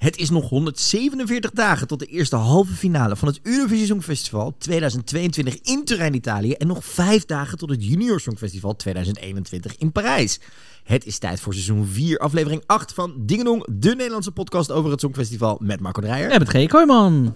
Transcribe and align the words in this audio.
Het 0.00 0.16
is 0.16 0.30
nog 0.30 0.48
147 0.48 1.50
dagen 1.50 1.86
tot 1.86 1.98
de 1.98 2.06
eerste 2.06 2.36
halve 2.36 2.72
finale 2.72 3.16
van 3.16 3.28
het 3.28 3.40
Eurovisie 3.42 3.86
Songfestival 3.86 4.54
2022 4.58 5.60
in 5.62 5.84
Turijn, 5.84 6.14
Italië. 6.14 6.52
En 6.52 6.66
nog 6.66 6.84
vijf 6.84 7.24
dagen 7.24 7.58
tot 7.58 7.70
het 7.70 7.84
Junior 7.84 8.20
Songfestival 8.20 8.76
2021 8.76 9.76
in 9.76 9.92
Parijs. 9.92 10.40
Het 10.84 11.06
is 11.06 11.18
tijd 11.18 11.40
voor 11.40 11.52
seizoen 11.52 11.86
4, 11.86 12.18
aflevering 12.18 12.62
8 12.66 12.92
van 12.92 13.14
Dingenong, 13.16 13.66
de 13.70 13.94
Nederlandse 13.94 14.32
podcast 14.32 14.70
over 14.70 14.90
het 14.90 15.00
Songfestival 15.00 15.58
met 15.62 15.80
Marco 15.80 16.00
Dreyer. 16.00 16.30
En 16.30 16.38
met 16.38 16.48
G. 16.48 16.66
Kooijman. 16.66 17.32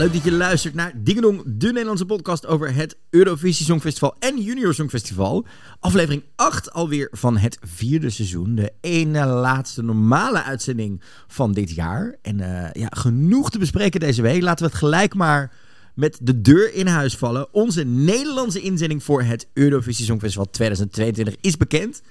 Leuk 0.00 0.12
dat 0.12 0.24
je 0.24 0.32
luistert 0.32 0.74
naar 0.74 0.92
Dingenong, 0.96 1.42
de 1.46 1.66
Nederlandse 1.66 2.04
podcast 2.06 2.46
over 2.46 2.74
het 2.74 2.96
Eurovisie 3.10 3.66
Songfestival 3.66 4.14
en 4.18 4.42
Junior 4.42 4.74
Songfestival. 4.74 5.46
Aflevering 5.80 6.22
8 6.36 6.72
alweer 6.72 7.08
van 7.12 7.36
het 7.36 7.58
vierde 7.62 8.10
seizoen. 8.10 8.54
De 8.54 8.72
ene 8.80 9.26
laatste 9.26 9.82
normale 9.82 10.42
uitzending 10.42 11.02
van 11.28 11.52
dit 11.52 11.70
jaar. 11.70 12.16
En 12.22 12.40
eh, 12.40 12.82
ja, 12.82 12.88
genoeg 12.90 13.50
te 13.50 13.58
bespreken 13.58 14.00
deze 14.00 14.22
week. 14.22 14.42
Laten 14.42 14.64
we 14.64 14.70
het 14.70 14.80
gelijk 14.80 15.14
maar 15.14 15.52
met 15.94 16.18
de 16.22 16.40
deur 16.40 16.74
in 16.74 16.86
huis 16.86 17.16
vallen. 17.16 17.54
Onze 17.54 17.82
Nederlandse 17.84 18.60
inzending 18.60 19.02
voor 19.04 19.22
het 19.22 19.48
Eurovisie 19.54 20.04
Songfestival 20.04 20.50
2022 20.50 21.34
is 21.40 21.56
bekend. 21.56 22.02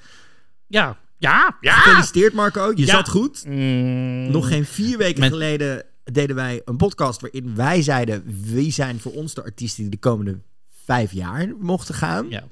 Ja, 0.68 0.98
ja, 1.18 1.58
ja. 1.62 1.74
Gefeliciteerd 1.74 2.34
Marco, 2.34 2.72
je 2.76 2.86
Ja. 2.86 2.96
zat 2.96 3.10
goed. 3.10 3.46
Mm, 3.48 4.32
Nog 4.32 4.48
geen 4.48 4.66
vier 4.66 4.98
weken 4.98 5.20
Met- 5.20 5.30
geleden 5.32 5.84
deden 6.12 6.36
wij 6.36 6.62
een 6.66 6.78
podcast 6.78 7.22
waarin 7.22 7.56
wij 7.56 7.82
zeiden 7.82 8.24
wie 8.42 8.72
zijn 8.72 9.00
voor 9.00 9.12
ons 9.14 9.34
de 9.34 9.44
artiesten 9.44 9.82
die 9.84 9.92
de 9.92 9.98
komende 9.98 10.40
vijf 10.86 11.12
jaar 11.12 11.54
mochten 11.60 11.96
gaan. 11.96 12.26
Ja. 12.30 12.44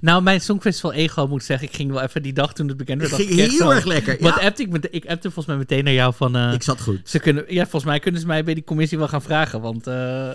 Nou, 0.00 0.22
mijn 0.22 0.40
Songfestival 0.40 0.92
ego 0.92 1.26
moet 1.26 1.44
zeggen, 1.44 1.68
ik 1.68 1.74
ging 1.74 1.90
wel 1.90 2.00
even 2.02 2.22
die 2.22 2.32
dag 2.32 2.52
toen 2.54 2.68
het 2.68 2.76
bekend 2.76 3.00
werd. 3.00 3.10
Het 3.12 3.20
dacht 3.20 3.32
ging 3.34 3.48
heel 3.50 3.58
zo- 3.58 3.70
erg 3.70 3.84
lekker. 3.84 4.16
Wat 4.20 4.34
Ja, 4.40 4.46
appte 4.46 4.62
ik, 4.62 4.70
met, 4.70 4.88
ik 4.90 5.04
appte 5.06 5.30
volgens 5.30 5.46
mij 5.46 5.56
meteen 5.56 5.84
naar 5.84 5.92
jou 5.92 6.14
van... 6.14 6.36
eh, 6.36 6.52
ik 6.52 6.62
zat 6.62 6.80
goed. 6.80 7.00
ze 7.04 7.18
kunnen, 7.18 7.44
ja, 7.48 7.62
volgens 7.62 7.84
mij 7.84 7.98
kunnen 8.00 8.20
ze 8.20 8.26
mij 8.26 8.44
bij 8.44 8.54
die 8.54 8.64
commissie 8.64 8.98
wel 8.98 9.08
gaan 9.08 9.22
vragen, 9.22 9.60
want... 9.60 9.86
eh, 9.86 10.30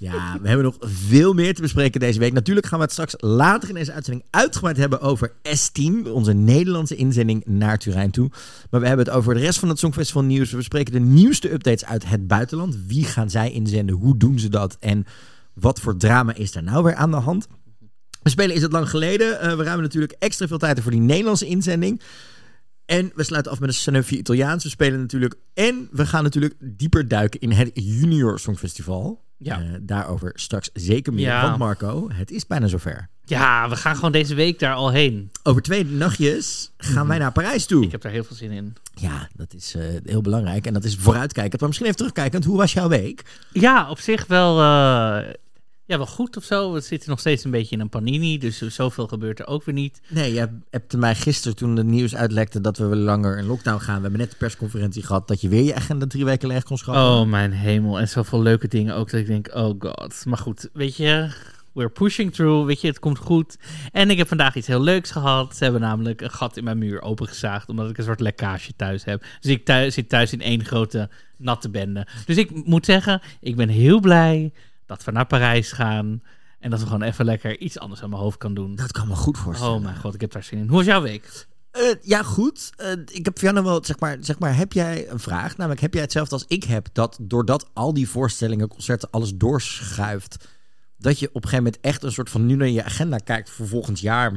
Ja, 0.00 0.38
we 0.40 0.48
hebben 0.48 0.64
nog 0.64 0.76
veel 0.80 1.32
meer 1.32 1.54
te 1.54 1.60
bespreken 1.60 2.00
deze 2.00 2.18
week. 2.18 2.32
Natuurlijk 2.32 2.66
gaan 2.66 2.78
we 2.78 2.84
het 2.84 2.92
straks 2.92 3.14
later 3.16 3.68
in 3.68 3.74
deze 3.74 3.92
uitzending 3.92 4.26
uitgebreid 4.30 4.76
hebben 4.76 5.00
over 5.00 5.32
S10, 5.32 6.12
onze 6.12 6.32
Nederlandse 6.32 6.96
inzending 6.96 7.44
naar 7.46 7.78
Turijn 7.78 8.10
toe. 8.10 8.30
Maar 8.70 8.80
we 8.80 8.86
hebben 8.86 9.06
het 9.06 9.14
over 9.14 9.34
de 9.34 9.40
rest 9.40 9.58
van 9.58 9.68
het 9.68 9.78
Songfestival 9.78 10.22
nieuws. 10.22 10.50
We 10.50 10.56
bespreken 10.56 10.92
de 10.92 11.00
nieuwste 11.00 11.52
updates 11.52 11.84
uit 11.84 12.08
het 12.08 12.26
buitenland. 12.26 12.78
Wie 12.86 13.04
gaan 13.04 13.30
zij 13.30 13.50
inzenden? 13.50 13.94
Hoe 13.94 14.16
doen 14.16 14.38
ze 14.38 14.48
dat? 14.48 14.76
En 14.78 15.06
wat 15.52 15.80
voor 15.80 15.96
drama 15.96 16.34
is 16.34 16.52
daar 16.52 16.62
nou 16.62 16.84
weer 16.84 16.94
aan 16.94 17.10
de 17.10 17.16
hand? 17.16 17.46
We 18.22 18.30
spelen 18.30 18.56
Is 18.56 18.62
het 18.62 18.72
lang 18.72 18.90
geleden. 18.90 19.40
Eh, 19.40 19.56
we 19.56 19.62
ruimen 19.62 19.82
natuurlijk 19.82 20.14
extra 20.18 20.46
veel 20.46 20.58
tijd 20.58 20.80
voor 20.80 20.90
die 20.90 21.00
Nederlandse 21.00 21.46
inzending. 21.46 22.02
En 22.84 23.12
we 23.14 23.22
sluiten 23.22 23.52
af 23.52 23.60
met 23.60 23.68
een 23.68 23.74
Sanofi 23.74 24.18
Italiaans. 24.18 24.64
We 24.64 24.70
spelen 24.70 25.00
natuurlijk. 25.00 25.34
En 25.54 25.88
we 25.92 26.06
gaan 26.06 26.22
natuurlijk 26.22 26.54
dieper 26.58 27.08
duiken 27.08 27.40
in 27.40 27.50
het 27.50 27.70
Junior 27.74 28.38
Songfestival. 28.38 29.28
Ja. 29.42 29.60
Eh, 29.60 29.66
daarover 29.80 30.32
straks 30.34 30.70
zeker 30.72 31.12
meer. 31.12 31.26
Ja. 31.26 31.42
Want 31.42 31.58
Marco, 31.58 32.08
het 32.12 32.30
is 32.30 32.46
bijna 32.46 32.66
zover. 32.66 33.08
ja, 33.24 33.68
we 33.68 33.76
gaan 33.76 33.94
gewoon 33.94 34.12
deze 34.12 34.34
week 34.34 34.58
daar 34.58 34.74
al 34.74 34.90
heen. 34.90 35.30
Over 35.42 35.62
twee 35.62 35.84
nachtjes 35.84 36.70
gaan 36.76 37.06
wij 37.06 37.18
naar 37.18 37.32
Parijs 37.32 37.66
toe. 37.66 37.84
Ik 37.84 37.90
heb 37.90 38.00
daar 38.02 38.12
heel 38.12 38.24
veel 38.24 38.36
zin 38.36 38.50
in. 38.50 38.74
Ja, 38.94 39.28
dat 39.34 39.54
is 39.54 39.74
eh, 39.74 39.82
heel 40.04 40.20
belangrijk. 40.20 40.66
En 40.66 40.72
dat 40.72 40.84
is 40.84 40.96
vooruitkijkend. 40.96 41.58
Maar 41.60 41.68
misschien 41.68 41.88
even 41.88 41.98
terugkijkend. 41.98 42.44
Hoe 42.44 42.56
was 42.56 42.72
jouw 42.72 42.88
week? 42.88 43.24
Ja, 43.52 43.90
op 43.90 43.98
zich 43.98 44.26
wel, 44.26 44.60
eh, 44.60 45.28
ja, 45.90 45.96
wel 45.96 46.06
goed 46.06 46.36
of 46.36 46.44
zo. 46.44 46.72
We 46.72 46.80
zitten 46.80 47.10
nog 47.10 47.20
steeds 47.20 47.44
een 47.44 47.50
beetje 47.50 47.74
in 47.74 47.80
een 47.80 47.88
panini, 47.88 48.38
dus 48.38 48.58
zoveel 48.58 49.06
gebeurt 49.06 49.38
er 49.38 49.46
ook 49.46 49.64
weer 49.64 49.74
niet. 49.74 50.00
Nee, 50.08 50.32
je 50.32 50.48
hebt 50.70 50.96
mij 50.96 51.14
gisteren 51.14 51.56
toen 51.56 51.76
het 51.76 51.86
nieuws 51.86 52.16
uitlekte 52.16 52.60
dat 52.60 52.78
we 52.78 52.86
weer 52.86 52.96
langer 52.96 53.38
in 53.38 53.46
lockdown 53.46 53.80
gaan. 53.80 53.96
We 53.96 54.02
hebben 54.02 54.20
net 54.20 54.30
de 54.30 54.36
persconferentie 54.36 55.02
gehad 55.02 55.28
dat 55.28 55.40
je 55.40 55.48
weer 55.48 55.62
je 55.62 55.74
agenda 55.74 56.06
drie 56.06 56.24
weken 56.24 56.48
leeg 56.48 56.62
kon 56.62 56.78
schrappen. 56.78 57.04
Oh 57.04 57.26
mijn 57.26 57.52
hemel. 57.52 58.00
En 58.00 58.08
zoveel 58.08 58.42
leuke 58.42 58.68
dingen 58.68 58.94
ook 58.94 59.10
dat 59.10 59.20
ik 59.20 59.26
denk, 59.26 59.54
oh 59.54 59.74
god. 59.78 60.24
Maar 60.26 60.38
goed, 60.38 60.68
weet 60.72 60.96
je, 60.96 61.30
we're 61.72 61.90
pushing 61.90 62.32
through. 62.32 62.66
Weet 62.66 62.80
je, 62.80 62.86
het 62.86 62.98
komt 62.98 63.18
goed. 63.18 63.58
En 63.92 64.10
ik 64.10 64.18
heb 64.18 64.28
vandaag 64.28 64.54
iets 64.54 64.66
heel 64.66 64.82
leuks 64.82 65.10
gehad. 65.10 65.56
Ze 65.56 65.62
hebben 65.62 65.80
namelijk 65.80 66.20
een 66.20 66.30
gat 66.30 66.56
in 66.56 66.64
mijn 66.64 66.78
muur 66.78 67.02
opengezaagd, 67.02 67.68
omdat 67.68 67.90
ik 67.90 67.98
een 67.98 68.04
soort 68.04 68.20
lekkage 68.20 68.72
thuis 68.76 69.04
heb. 69.04 69.24
Dus 69.40 69.50
ik 69.50 69.64
thuis, 69.64 69.94
zit 69.94 70.08
thuis 70.08 70.32
in 70.32 70.40
één 70.40 70.64
grote 70.64 71.08
natte 71.36 71.70
bende. 71.70 72.06
Dus 72.26 72.36
ik 72.36 72.64
moet 72.66 72.84
zeggen, 72.84 73.20
ik 73.40 73.56
ben 73.56 73.68
heel 73.68 74.00
blij 74.00 74.52
dat 74.90 75.04
we 75.04 75.10
naar 75.10 75.26
Parijs 75.26 75.72
gaan. 75.72 76.22
En 76.58 76.70
dat 76.70 76.80
we 76.80 76.86
gewoon 76.86 77.02
even 77.02 77.24
lekker 77.24 77.58
iets 77.58 77.78
anders 77.78 78.02
aan 78.02 78.10
mijn 78.10 78.22
hoofd 78.22 78.38
kan 78.38 78.54
doen. 78.54 78.74
Dat 78.74 78.92
kan 78.92 79.08
me 79.08 79.14
goed 79.14 79.38
voorstellen. 79.38 79.74
Oh 79.74 79.82
mijn 79.82 79.96
god, 79.96 80.14
ik 80.14 80.20
heb 80.20 80.32
daar 80.32 80.42
zin 80.42 80.58
in. 80.58 80.68
Hoe 80.68 80.76
was 80.76 80.86
jouw 80.86 81.02
week? 81.02 81.46
Eh, 81.70 81.82
ja, 82.02 82.22
goed. 82.22 82.70
Eh, 82.76 82.92
ik 83.06 83.24
heb 83.24 83.38
jou 83.38 83.54
nog 83.54 83.64
wel, 83.64 83.84
zeg 83.84 83.98
maar, 83.98 84.16
zeg 84.20 84.38
maar, 84.38 84.56
heb 84.56 84.72
jij 84.72 85.10
een 85.10 85.18
vraag? 85.18 85.56
Namelijk, 85.56 85.80
heb 85.80 85.92
jij 85.94 86.02
hetzelfde 86.02 86.34
als 86.34 86.44
ik 86.48 86.64
heb, 86.64 86.88
dat 86.92 87.18
doordat 87.20 87.70
al 87.72 87.94
die 87.94 88.08
voorstellingen, 88.08 88.68
concerten, 88.68 89.10
alles 89.10 89.34
doorschuift, 89.34 90.48
dat 90.98 91.18
je 91.18 91.28
op 91.28 91.34
een 91.34 91.48
gegeven 91.48 91.64
moment 91.64 91.82
echt 91.82 92.02
een 92.02 92.12
soort 92.12 92.30
van 92.30 92.46
nu 92.46 92.56
naar 92.56 92.68
je 92.68 92.84
agenda 92.84 93.18
kijkt 93.18 93.50
voor 93.50 93.68
volgend 93.68 94.00
jaar. 94.00 94.32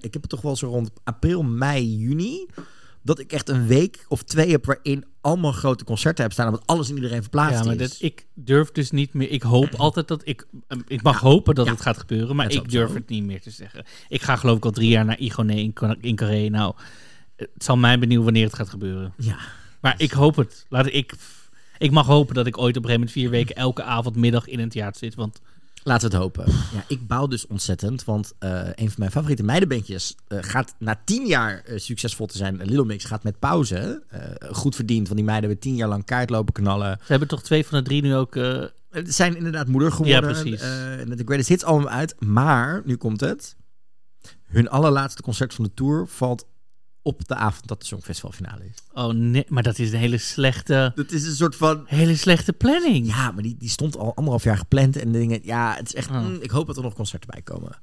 Ik 0.00 0.12
heb 0.12 0.22
het 0.22 0.28
toch 0.28 0.42
wel 0.42 0.56
zo 0.56 0.68
rond 0.68 0.90
april, 1.04 1.42
mei, 1.42 1.96
juni. 1.96 2.46
Dat 3.02 3.18
ik 3.18 3.32
echt 3.32 3.48
een 3.48 3.66
week 3.66 4.04
of 4.08 4.22
twee 4.22 4.50
heb 4.50 4.66
waarin 4.66 5.04
allemaal 5.24 5.52
grote 5.52 5.84
concerten 5.84 6.22
heb 6.24 6.32
staan. 6.32 6.46
Omdat 6.46 6.66
alles 6.66 6.88
in 6.88 6.94
iedereen 6.94 7.20
verplaatst 7.20 7.58
Ja, 7.58 7.64
maar 7.64 7.74
is. 7.74 7.78
dat, 7.90 7.96
ik 8.00 8.26
durf 8.34 8.70
dus 8.72 8.90
niet 8.90 9.14
meer. 9.14 9.30
Ik 9.30 9.42
hoop 9.42 9.74
altijd 9.84 10.08
dat 10.08 10.22
ik. 10.24 10.46
ehm, 10.68 10.80
Ik 10.86 11.02
mag 11.02 11.20
hopen 11.20 11.54
dat 11.54 11.66
Ja. 11.66 11.72
het 11.72 11.80
gaat 11.80 11.98
gebeuren, 11.98 12.36
maar 12.36 12.50
ik 12.52 12.70
durf 12.70 12.88
zo. 12.88 12.94
het 12.94 13.08
niet 13.08 13.24
meer 13.24 13.40
te 13.40 13.50
zeggen. 13.50 13.84
Ik 14.08 14.22
ga 14.22 14.36
geloof 14.36 14.56
ik 14.56 14.64
al 14.64 14.70
drie 14.70 14.88
jaar 14.88 15.04
naar 15.04 15.18
Igoné 15.18 15.54
in, 15.54 15.74
in 16.00 16.16
Carré. 16.16 16.48
Nou, 16.48 16.74
het 17.36 17.48
zal 17.56 17.76
mij 17.76 17.98
benieuwen 17.98 18.24
wanneer 18.24 18.44
het 18.46 18.54
gaat 18.54 18.68
gebeuren. 18.68 19.12
Ja. 19.16 19.36
Maar 19.80 19.94
ik 19.96 20.12
hoop 20.12 20.36
het. 20.36 20.66
Laat 20.68 20.86
ik. 20.92 21.14
Ik 21.78 21.90
mag 21.90 22.06
hopen 22.06 22.34
dat 22.34 22.46
ik 22.46 22.58
ooit 22.58 22.76
op 22.76 22.82
een 22.84 22.90
gegeven 22.90 23.00
moment 23.00 23.10
vier 23.12 23.30
weken 23.30 23.56
elke 23.56 23.82
avond, 23.82 24.16
middag 24.16 24.46
in 24.48 24.58
een 24.60 24.68
theater 24.68 24.98
zit. 24.98 25.14
Want 25.14 25.40
Laten 25.86 26.10
we 26.10 26.14
het 26.14 26.24
hopen. 26.24 26.44
Ja, 26.72 26.84
ik 26.86 27.06
bouw 27.06 27.26
dus 27.26 27.46
ontzettend, 27.46 28.04
want 28.04 28.32
eh, 28.38 28.50
een 28.74 28.86
van 28.86 28.94
mijn 28.96 29.10
favoriete 29.10 29.42
meidenbandjes 29.42 30.14
eh, 30.26 30.38
gaat 30.40 30.74
na 30.78 31.00
tien 31.04 31.26
jaar 31.26 31.62
eh, 31.64 31.78
succesvol 31.78 32.26
te 32.26 32.36
zijn. 32.36 32.56
Little 32.56 32.84
Mix 32.84 33.04
gaat 33.04 33.22
met 33.22 33.38
pauze. 33.38 34.02
Goed 34.50 34.74
verdiend, 34.74 35.04
want 35.06 35.16
die 35.16 35.24
meiden 35.24 35.48
hebben 35.48 35.68
tien 35.68 35.76
jaar 35.76 35.88
lang 35.88 36.04
kaart 36.04 36.30
lopen 36.30 36.52
knallen. 36.52 36.98
ze 37.00 37.10
hebben 37.10 37.28
toch 37.28 37.42
twee 37.42 37.66
van 37.66 37.78
de 37.78 37.84
drie 37.84 38.02
nu 38.02 38.14
ook. 38.14 38.34
Ze 38.34 38.72
zijn 38.90 39.36
inderdaad 39.36 39.68
moeder 39.68 39.92
geworden. 39.92 40.34
Ja, 40.34 40.40
precies. 40.40 40.60
En 40.60 41.16
de 41.16 41.24
Greatest 41.24 41.48
Hits 41.48 41.64
album 41.64 41.88
uit. 41.88 42.14
Maar, 42.20 42.82
nu 42.84 42.96
komt 42.96 43.20
het. 43.20 43.56
Hun 44.44 44.68
allerlaatste 44.68 45.22
concert 45.22 45.54
van 45.54 45.64
de 45.64 45.74
tour 45.74 46.06
valt 46.06 46.46
op 47.04 47.28
de 47.28 47.34
avond 47.34 47.66
dat 47.66 47.80
de 47.80 47.86
Songfestivalfinale 47.86 48.64
is. 48.64 48.82
oh 48.92 49.12
nee, 49.12 49.44
maar 49.48 49.62
dat 49.62 49.78
is 49.78 49.92
een 49.92 49.98
hele 49.98 50.18
slechte. 50.18 50.92
Dat 50.94 51.12
is 51.12 51.26
een 51.26 51.34
soort 51.34 51.56
van... 51.56 51.84
Hele 51.86 52.16
slechte 52.16 52.52
planning. 52.52 53.06
Ja, 53.06 53.30
maar 53.30 53.42
die, 53.42 53.56
die 53.58 53.68
stond 53.68 53.96
al 53.96 54.14
anderhalf 54.14 54.44
jaar 54.44 54.56
gepland. 54.56 54.96
En 54.96 55.12
dingen, 55.12 55.40
ja, 55.42 55.74
het 55.76 55.86
is 55.86 55.94
echt... 55.94 56.10
Oh. 56.10 56.26
mm, 56.26 56.38
ik 56.40 56.50
hoop 56.50 56.66
dat 56.66 56.76
er 56.76 56.82
nog 56.82 56.94
concerten 56.94 57.30
bij 57.32 57.42
komen. 57.42 57.78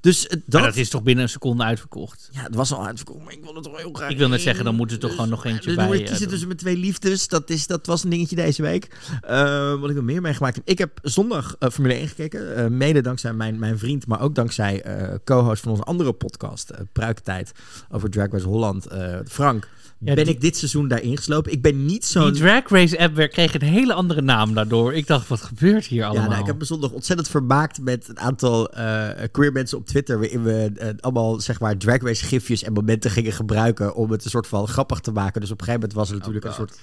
Dus 0.00 0.26
eh, 0.26 0.40
dat... 0.46 0.62
dat 0.62 0.76
is 0.76 0.88
toch 0.88 1.02
binnen 1.02 1.24
een 1.24 1.30
seconde 1.30 1.62
uitverkocht. 1.62 2.28
Ja, 2.32 2.42
het 2.42 2.54
was 2.54 2.72
al 2.72 2.86
uitverkocht, 2.86 3.24
maar 3.24 3.32
ik 3.32 3.44
wil 3.44 3.54
het 3.54 3.64
toch 3.64 3.76
heel 3.76 3.92
graag. 3.92 4.10
Ik 4.10 4.18
wil 4.18 4.28
net 4.28 4.40
zeggen, 4.40 4.64
dan 4.64 4.74
moet 4.74 4.92
er 4.92 4.98
toch 4.98 5.10
gewoon 5.10 5.28
nog 5.28 5.44
eentje 5.44 5.66
dus 5.66 5.74
bij, 5.74 5.88
je 5.88 6.02
eh, 6.02 6.08
kiezen 6.08 6.28
tussen 6.28 6.46
mijn 6.46 6.58
twee 6.58 6.76
liefdes. 6.76 7.28
Dat, 7.28 7.50
is, 7.50 7.66
dat 7.66 7.86
was 7.86 8.04
een 8.04 8.10
dingetje 8.10 8.36
deze 8.36 8.62
week. 8.62 8.88
Eh, 9.20 9.80
wat 9.80 9.90
ik 9.90 9.96
nog 9.96 10.04
meer 10.04 10.20
meegemaakt 10.20 10.54
heb. 10.54 10.68
Ik 10.68 10.78
heb 10.78 10.98
zondag 11.02 11.56
Formule 11.58 11.94
1 11.94 12.08
gekeken. 12.08 12.76
mede 12.76 13.00
dankzij 13.00 13.32
mijn, 13.32 13.58
mijn 13.58 13.78
vriend, 13.78 14.06
maar 14.06 14.20
ook 14.20 14.34
dankzij 14.34 14.84
co-host 15.24 15.62
van 15.62 15.70
onze 15.70 15.84
andere 15.84 16.12
podcast, 16.12 16.72
Pruikentijd, 16.92 17.52
over 17.90 18.10
Drag 18.10 18.30
Race 18.30 18.46
Holland, 18.46 18.86
Frank. 19.24 19.68
Ja, 20.00 20.14
ben 20.14 20.24
die- 20.24 20.34
ik 20.34 20.40
dit 20.40 20.56
seizoen 20.56 20.88
daarin 20.88 21.16
geslopen. 21.16 21.52
Ik 21.52 21.62
ben 21.62 21.84
niet 21.86 22.04
zo'n... 22.04 22.32
Die 22.32 22.40
Drag 22.42 22.68
Race 22.68 22.98
app 22.98 23.14
weer 23.14 23.28
kreeg 23.28 23.54
een 23.54 23.62
hele 23.62 23.92
andere 23.92 24.20
naam 24.22 24.54
daardoor. 24.54 24.94
Ik 24.94 25.06
dacht, 25.06 25.28
wat 25.28 25.42
gebeurt 25.42 25.84
hier 25.86 26.04
allemaal? 26.04 26.22
Ja, 26.22 26.28
nou, 26.28 26.40
ik 26.40 26.46
heb 26.46 26.58
me 26.58 26.64
zondag 26.64 26.90
ontzettend 26.90 27.28
vermaakt 27.28 27.80
met 27.80 28.08
een 28.08 28.18
aantal 28.18 28.72
eh 28.72 29.28
queer 29.32 29.52
mensen 29.52 29.78
op 29.78 29.86
Twitter. 29.86 30.18
Waarin 30.18 30.42
we 30.42 30.72
eh, 30.76 30.88
allemaal 31.00 31.40
zeg 31.40 31.60
maar 31.60 31.76
drag 31.76 32.02
race 32.02 32.24
gifjes 32.24 32.62
en 32.62 32.72
momenten 32.72 33.10
gingen 33.10 33.32
gebruiken. 33.32 33.94
om 33.94 34.10
het 34.10 34.24
een 34.24 34.30
soort 34.30 34.46
van 34.46 34.68
grappig 34.68 35.00
te 35.00 35.12
maken. 35.12 35.40
Dus 35.40 35.50
op 35.50 35.60
een 35.60 35.66
gegeven 35.66 35.88
moment 35.88 35.98
was 35.98 36.10
er 36.10 36.16
natuurlijk 36.18 36.44
een 36.44 36.52
God. 36.52 36.68
soort. 36.68 36.80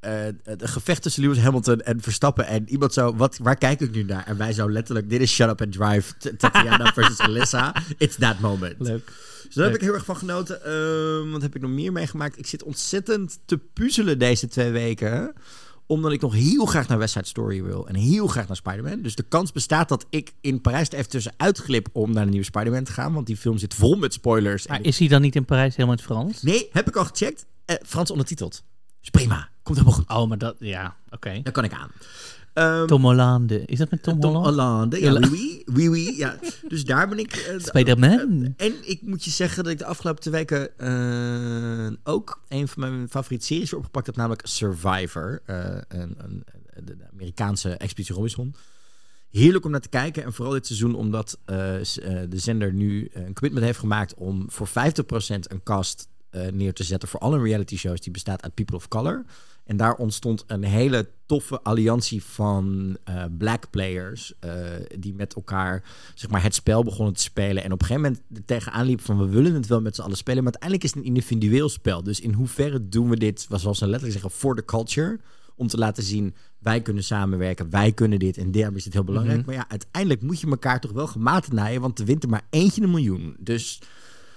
eh, 0.00 0.26
een 0.44 0.68
gevecht 0.68 1.02
tussen 1.02 1.22
Lewis 1.22 1.38
Hamilton 1.38 1.80
en 1.80 2.00
Verstappen. 2.00 2.46
En 2.46 2.68
iemand 2.68 2.92
zo, 2.92 3.16
wat, 3.16 3.38
waar 3.42 3.56
kijk 3.56 3.80
ik 3.80 3.90
nu 3.90 4.02
naar? 4.02 4.26
En 4.26 4.36
wij 4.36 4.52
zo 4.52 4.70
letterlijk, 4.70 5.10
dit 5.10 5.20
is 5.20 5.32
Shut 5.34 5.48
Up 5.48 5.60
and 5.60 5.72
Drive. 5.72 6.14
Tatiana 6.36 6.92
versus 6.94 7.18
Alyssa. 7.18 7.74
It's 7.98 8.16
that 8.16 8.38
moment. 8.40 8.74
Leuk. 8.78 9.12
Dus 9.48 9.56
daar 9.56 9.66
heb 9.66 9.74
ik 9.74 9.80
heel 9.80 9.94
erg 9.94 10.04
van 10.04 10.16
genoten. 10.16 10.64
Ehm, 10.64 11.30
wat 11.30 11.42
heb 11.42 11.54
ik 11.54 11.60
nog 11.62 11.70
meer 11.70 11.92
meegemaakt? 11.92 12.38
Ik 12.38 12.46
zit 12.46 12.62
ontzettend 12.62 13.38
te 13.44 13.58
puzzelen 13.58 14.18
deze 14.18 14.48
twee 14.48 14.70
weken. 14.70 15.32
Omdat 15.86 16.12
ik 16.12 16.20
nog 16.20 16.32
heel 16.32 16.66
graag 16.66 16.88
naar 16.88 16.98
West 16.98 17.12
Side 17.12 17.26
Story 17.26 17.62
wil. 17.62 17.88
En 17.88 17.94
heel 17.94 18.26
graag 18.26 18.46
naar 18.46 18.56
Spider-Man. 18.56 19.02
Dus 19.02 19.14
de 19.14 19.22
kans 19.22 19.52
bestaat 19.52 19.88
dat 19.88 20.06
ik 20.10 20.32
in 20.40 20.60
Parijs 20.60 20.88
er 20.88 20.98
even 20.98 21.10
tussenuit 21.10 21.58
glip 21.58 21.88
om 21.92 22.12
naar 22.12 22.24
de 22.24 22.30
nieuwe 22.30 22.44
Spider-Man 22.44 22.84
te 22.84 22.92
gaan. 22.92 23.12
Want 23.12 23.26
die 23.26 23.36
film 23.36 23.58
zit 23.58 23.74
vol 23.74 23.96
met 23.96 24.12
spoilers. 24.12 24.66
Maar 24.66 24.82
is 24.82 24.98
hij 24.98 25.08
dan 25.08 25.20
niet 25.20 25.36
in 25.36 25.44
Parijs 25.44 25.76
helemaal 25.76 25.96
in 25.98 26.02
het 26.04 26.12
Frans? 26.12 26.42
Nee, 26.42 26.68
heb 26.72 26.88
ik 26.88 26.96
al 26.96 27.04
gecheckt. 27.04 27.46
Eh, 27.64 27.76
Frans 27.86 28.10
ondertiteld. 28.10 28.62
Dus 29.00 29.10
prima. 29.10 29.48
Komt 29.62 29.78
helemaal 29.78 29.98
goed. 29.98 30.08
Oh, 30.08 30.28
maar 30.28 30.38
dat, 30.38 30.56
ja, 30.58 30.96
oké. 31.10 31.40
Daar 31.42 31.52
kan 31.52 31.64
ik 31.64 31.72
aan. 31.72 31.90
Ehm, 32.52 32.86
Tom 32.86 33.02
Hollande. 33.02 33.62
Is 33.64 33.78
dat 33.78 33.90
met 33.90 34.02
Tom, 34.02 34.20
Tom 34.20 34.30
Holland? 34.34 34.46
Hollande. 34.46 35.00
Ja, 35.00 35.12
oui, 35.12 35.28
oui, 35.30 35.62
oui, 35.74 35.88
oui, 35.88 36.16
ja. 36.16 36.38
Dus 36.68 36.84
daar 36.84 37.08
ben 37.08 37.18
ik... 37.18 37.32
eh, 37.36 37.58
Spider-Man. 37.58 38.54
En 38.56 38.72
ik 38.88 39.02
moet 39.02 39.24
je 39.24 39.30
zeggen 39.30 39.62
dat 39.64 39.72
ik 39.72 39.78
de 39.78 39.84
afgelopen 39.84 40.20
twee 40.20 40.34
weken 40.34 40.78
eh, 40.78 41.96
ook 42.12 42.40
een 42.48 42.68
van 42.68 42.80
mijn 42.82 43.08
favoriete 43.08 43.46
series 43.46 43.70
weer 43.70 43.78
opgepakt 43.78 44.06
heb, 44.06 44.16
namelijk 44.16 44.46
Survivor. 44.46 45.40
eh, 45.46 45.76
een, 45.88 46.14
een, 46.18 46.44
de 46.84 46.96
Amerikaanse 47.12 47.70
Expeditie 47.70 48.14
Robinson. 48.14 48.54
Heerlijk 49.30 49.64
om 49.64 49.70
naar 49.70 49.80
te 49.80 49.88
kijken. 49.88 50.24
En 50.24 50.32
vooral 50.32 50.52
dit 50.54 50.66
seizoen 50.66 50.94
omdat 50.94 51.38
eh, 51.44 51.74
eh, 51.76 51.84
de 52.30 52.38
zender 52.38 52.72
nu 52.72 53.10
een 53.12 53.34
commitment 53.34 53.66
heeft 53.66 53.78
gemaakt 53.78 54.14
om 54.14 54.44
voor 54.50 54.68
50% 54.68 54.70
een 55.40 55.62
cast 55.62 56.08
eh, 56.30 56.46
neer 56.52 56.72
te 56.72 56.84
zetten 56.84 57.08
voor 57.08 57.20
alle 57.20 57.42
reality 57.42 57.76
shows 57.76 58.00
die 58.00 58.12
bestaat 58.12 58.42
uit 58.42 58.54
People 58.54 58.76
of 58.76 58.88
Color. 58.88 59.24
En 59.68 59.76
daar 59.76 59.94
ontstond 59.94 60.44
een 60.46 60.64
hele 60.64 61.08
toffe 61.26 61.60
alliantie 61.62 62.24
van 62.24 62.96
eh, 63.04 63.24
black 63.38 63.70
players 63.70 64.32
eh, 64.40 64.52
die 64.98 65.14
met 65.14 65.34
elkaar 65.34 65.82
zeg 66.14 66.30
maar, 66.30 66.42
het 66.42 66.54
spel 66.54 66.84
begonnen 66.84 67.14
te 67.14 67.22
spelen. 67.22 67.64
En 67.64 67.72
op 67.72 67.80
een 67.80 67.86
gegeven 67.86 68.10
moment 68.10 68.22
er 68.34 68.44
tegenaan 68.44 68.86
liepen 68.86 69.04
van 69.04 69.18
we 69.18 69.26
willen 69.26 69.54
het 69.54 69.66
wel 69.66 69.80
met 69.80 69.94
z'n 69.94 70.02
allen 70.02 70.16
spelen. 70.16 70.44
Maar 70.44 70.52
uiteindelijk 70.52 70.84
is 70.84 70.94
het 70.94 70.98
een 70.98 71.14
individueel 71.14 71.68
spel. 71.68 72.02
Dus 72.02 72.20
in 72.20 72.32
hoeverre 72.32 72.88
doen 72.88 73.08
we 73.08 73.16
dit, 73.16 73.46
zoals 73.50 73.78
ze 73.78 73.84
letterlijk 73.84 74.20
zeggen, 74.20 74.30
voor 74.30 74.54
de 74.54 74.64
culture. 74.64 75.20
Om 75.56 75.68
te 75.68 75.78
laten 75.78 76.02
zien, 76.02 76.34
wij 76.58 76.82
kunnen 76.82 77.04
samenwerken, 77.04 77.70
wij 77.70 77.92
kunnen 77.92 78.18
dit. 78.18 78.36
En 78.36 78.50
daarom 78.50 78.76
is 78.76 78.84
het 78.84 78.92
heel 78.92 79.04
belangrijk. 79.04 79.38
Mhm. 79.38 79.46
Maar 79.46 79.54
ja, 79.54 79.68
uiteindelijk 79.68 80.22
moet 80.22 80.40
je 80.40 80.46
elkaar 80.46 80.80
toch 80.80 80.92
wel 80.92 81.06
gematigd 81.06 81.52
naaien. 81.52 81.80
Want 81.80 81.98
er 81.98 82.04
wint 82.04 82.22
er 82.22 82.28
maar 82.28 82.46
eentje 82.50 82.82
een 82.82 82.90
miljoen. 82.90 83.36
Dus 83.38 83.80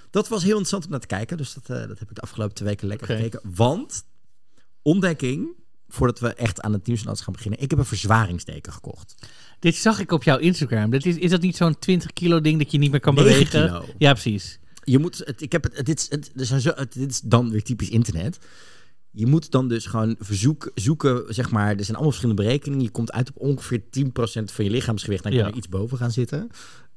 dat 0.10 0.28
was 0.28 0.42
heel 0.42 0.50
interessant 0.50 0.86
om 0.86 0.92
naar 0.92 1.00
te 1.00 1.07
kijken. 1.07 1.38
Dus 1.38 1.54
dat, 1.54 1.63
eh, 1.63 1.88
dat 1.88 2.00
heb 2.00 2.10
ik 2.10 2.16
de 2.16 2.22
afgelopen 2.22 2.56
twee 2.56 2.68
weken 2.68 2.88
lekker 2.88 3.07
gekeken. 3.07 3.42
Want, 3.56 4.04
ontdekking, 4.81 5.48
voordat 5.88 6.19
we 6.19 6.33
echt 6.33 6.62
aan 6.62 6.74
het 6.74 6.88
nieuws 6.88 7.01
gaan 7.06 7.33
beginnen. 7.33 7.62
Ik 7.62 7.69
heb 7.69 7.80
een 7.80 7.86
verzwaringsteken 7.86 8.74
gekocht. 8.74 9.16
Dit 9.60 9.75
zag 9.75 10.00
ik 10.00 10.12
op 10.12 10.24
jouw 10.24 10.38
Instagram. 10.38 10.89
Dat 10.92 11.06
is, 11.06 11.16
is 11.18 11.30
dat 11.30 11.42
niet 11.42 11.56
zo'n 11.56 11.80
20 11.80 12.13
kilo 12.13 12.42
ding 12.42 12.57
dat 12.57 12.72
je 12.72 12.78
niet 12.78 12.92
meer 12.92 13.00
kan 13.00 13.13
9 13.16 13.30
bewegen? 13.31 13.66
kilo. 13.68 13.86
Ja, 13.98 14.12
precies. 14.12 14.60
Je 14.83 15.00
moet, 15.00 15.22
het, 15.25 15.42
ik 15.42 15.51
heb 15.51 15.63
het, 15.63 15.88
het, 15.88 16.31
dit 16.94 17.10
is 17.10 17.22
dan 17.22 17.50
weer 17.51 17.63
typisch 17.63 17.89
internet. 17.89 18.38
Je 19.12 19.25
moet 19.28 19.51
dan 19.51 19.68
dus 19.68 19.86
gewoon 19.86 20.16
verzoek, 20.19 20.72
zoeken, 20.75 21.33
zeg 21.33 21.51
maar, 21.51 21.69
er 21.69 21.75
zijn 21.83 21.98
allemaal 21.98 22.12
verschillende 22.12 22.44
berekeningen. 22.44 22.83
Je 22.86 22.92
komt 22.92 23.12
uit 23.12 23.30
op 23.30 23.38
ongeveer 23.38 23.81
10% 23.81 23.83
van 24.54 24.66
je 24.66 24.72
lichaamsgewicht. 24.72 25.24
Dan 25.24 25.31
kan 25.31 25.42
Ja. 25.42 25.51
iets 25.54 25.69
boven 25.69 25.98
gaan 25.98 26.12
zitten. 26.12 26.50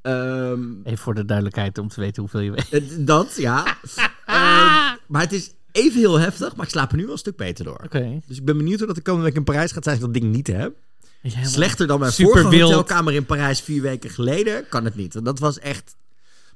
Ehm, 0.02 0.62
Even 0.84 0.98
voor 0.98 1.14
de 1.14 1.24
duidelijkheid 1.24 1.78
om 1.78 1.88
te 1.88 2.00
weten 2.00 2.22
hoeveel 2.22 2.40
je 2.40 2.50
weegt. 2.50 3.06
dat, 3.06 3.34
ja. 3.36 3.64
Ehm, 4.26 4.96
maar 5.06 5.20
het 5.22 5.32
is 5.32 5.54
even 5.74 5.98
heel 6.00 6.18
heftig, 6.18 6.56
maar 6.56 6.64
ik 6.66 6.70
slaap 6.72 6.90
er 6.90 6.96
nu 6.96 7.02
wel 7.02 7.12
een 7.12 7.18
stuk 7.18 7.36
beter 7.36 7.64
door. 7.64 7.80
Oké. 7.84 8.20
Dus 8.26 8.36
ik 8.36 8.44
ben 8.44 8.56
benieuwd 8.56 8.78
hoe 8.78 8.86
dat 8.86 8.96
de 8.96 9.02
komende 9.02 9.26
week 9.26 9.36
in 9.36 9.44
Parijs 9.44 9.72
gaat 9.72 9.84
zijn 9.84 9.96
als 9.96 10.06
ik 10.06 10.12
dat 10.12 10.22
ding 10.22 10.34
niet 10.34 10.46
heb. 10.46 10.76
Ja, 11.22 11.44
Slechter 11.44 11.86
dan 11.86 11.98
mijn 12.00 12.12
vorige 12.12 12.48
wild. 12.48 12.70
hotelkamer 12.70 13.14
in 13.14 13.26
Parijs 13.26 13.60
vier 13.60 13.82
weken 13.82 14.10
geleden 14.10 14.68
kan 14.68 14.84
het 14.84 14.94
niet. 14.94 15.24
Dat 15.24 15.38
was 15.38 15.58
echt... 15.58 15.96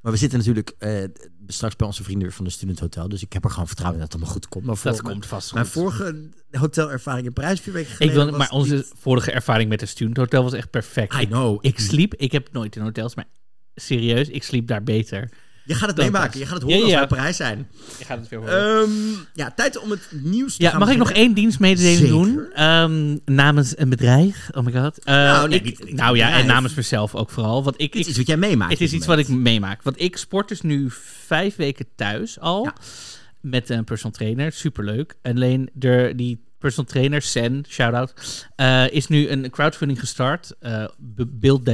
Maar 0.03 0.13
we 0.13 0.19
zitten 0.19 0.39
natuurlijk 0.39 0.75
eh, 0.79 1.05
straks 1.47 1.77
bij 1.77 1.87
onze 1.87 2.03
vrienden 2.05 2.33
van 2.33 2.45
de 2.45 2.51
Student 2.51 2.79
Hotel. 2.81 3.09
Dus 3.09 3.23
ik 3.23 3.33
heb 3.33 3.45
er 3.45 3.51
gewoon 3.51 3.67
vertrouwen 3.67 4.01
in 4.01 4.05
dat 4.05 4.13
het 4.13 4.23
allemaal 4.23 4.41
goed 4.41 4.49
komt. 4.51 4.65
Maar 4.65 4.77
voor, 4.77 4.91
Dat 4.91 5.03
mijn, 5.03 5.13
komt 5.13 5.27
vast 5.27 5.55
mijn 5.55 5.65
goed. 5.67 5.75
vorige 5.75 6.29
hotelervaring 6.51 7.27
in 7.27 7.33
Parijs 7.33 7.61
vier 7.61 7.73
weken 7.73 7.91
Ik 7.91 7.97
geleden 7.97 8.17
wil, 8.17 8.31
was 8.31 8.39
maar 8.39 8.51
onze 8.51 8.75
niet- 8.75 8.93
vorige 8.99 9.31
ervaring 9.33 9.69
met 9.69 9.81
de 9.81 9.87
Student 9.87 10.17
Hotel 10.17 10.43
was 10.43 10.53
echt 10.53 10.71
perfect. 10.71 11.15
I 11.15 11.21
Ik, 11.21 11.29
know. 11.29 11.59
ik 11.61 11.79
sliep, 11.79 12.15
ik 12.15 12.33
heb 12.33 12.49
nooit 12.53 12.77
in 12.77 12.83
hotels, 12.83 13.15
maar 13.15 13.27
serieus, 13.75 14.29
ik 14.29 14.43
sliep 14.43 14.67
daar 14.67 14.83
beter. 14.83 15.31
Je 15.69 15.75
gaat 15.75 15.89
het 15.89 15.97
meemaken. 15.99 16.39
Je 16.39 16.47
gaat 16.47 16.63
het 16.63 16.69
Ja, 16.71 16.75
horen 16.75 16.85
als 16.85 16.95
we 16.95 17.01
in 17.01 17.17
Parijs 17.17 17.37
zijn. 17.37 17.69
Je 17.99 18.05
gaat 18.05 18.19
het 18.19 18.29
weer 18.29 18.39
horen. 18.39 18.83
Ehm, 18.83 18.91
ja, 19.35 19.53
tijd 19.57 19.79
om 19.79 19.91
het 19.91 20.09
nieuws 20.13 20.57
te 20.57 20.63
ja, 20.63 20.71
gaan 20.71 20.79
mag 20.79 20.91
ik 20.91 20.97
nog 20.97 21.11
één 21.11 21.35
dienstmededeling 21.35 22.09
doen? 22.09 22.47
Ehm, 22.53 23.17
namens 23.25 23.79
een 23.79 23.89
bedrijf. 23.89 24.49
Oh 24.55 24.65
my 24.65 24.73
god. 24.73 25.05
Eh, 25.05 25.15
Nou, 25.15 25.49
nee, 25.49 25.59
ik- 25.59 25.65
niet- 25.65 25.85
niet 25.85 25.95
nou 25.95 26.17
ja, 26.17 26.25
bedrijf. 26.25 26.43
en 26.47 26.53
namens 26.53 26.75
mezelf 26.75 27.15
ook 27.15 27.31
vooral. 27.31 27.65
Want 27.65 27.81
ik, 27.81 27.93
Dit 27.93 27.95
is 27.95 28.01
ik, 28.01 28.09
iets 28.09 28.17
wat 28.19 28.27
jij 28.27 28.37
meemaakt. 28.37 28.73
het 28.73 28.81
is 28.81 28.93
iets 28.93 29.07
wat 29.07 29.19
ik 29.19 29.29
meemaak. 29.29 29.83
Want 29.83 30.01
ik 30.01 30.17
sport 30.17 30.49
dus 30.49 30.61
nu 30.61 30.87
vijf 31.27 31.57
weken 31.57 31.87
thuis 31.97 32.41
al. 32.41 32.65
Ja. 32.65 32.73
Met 33.41 33.71
een 33.71 33.85
personal 33.85 34.13
trainer. 34.17 34.53
Superleuk. 34.53 35.15
Alleen 35.23 35.71
de, 35.73 36.13
die 36.17 36.45
personal 36.59 36.91
trainer, 36.91 37.23
Sen, 37.23 37.65
shout-out, 37.69 38.15
eh, 38.57 38.91
is 38.91 39.07
nu 39.07 39.29
een 39.29 39.51
crowdfunding 39.51 40.01
gestart. 40.01 40.53
eh 40.61 40.85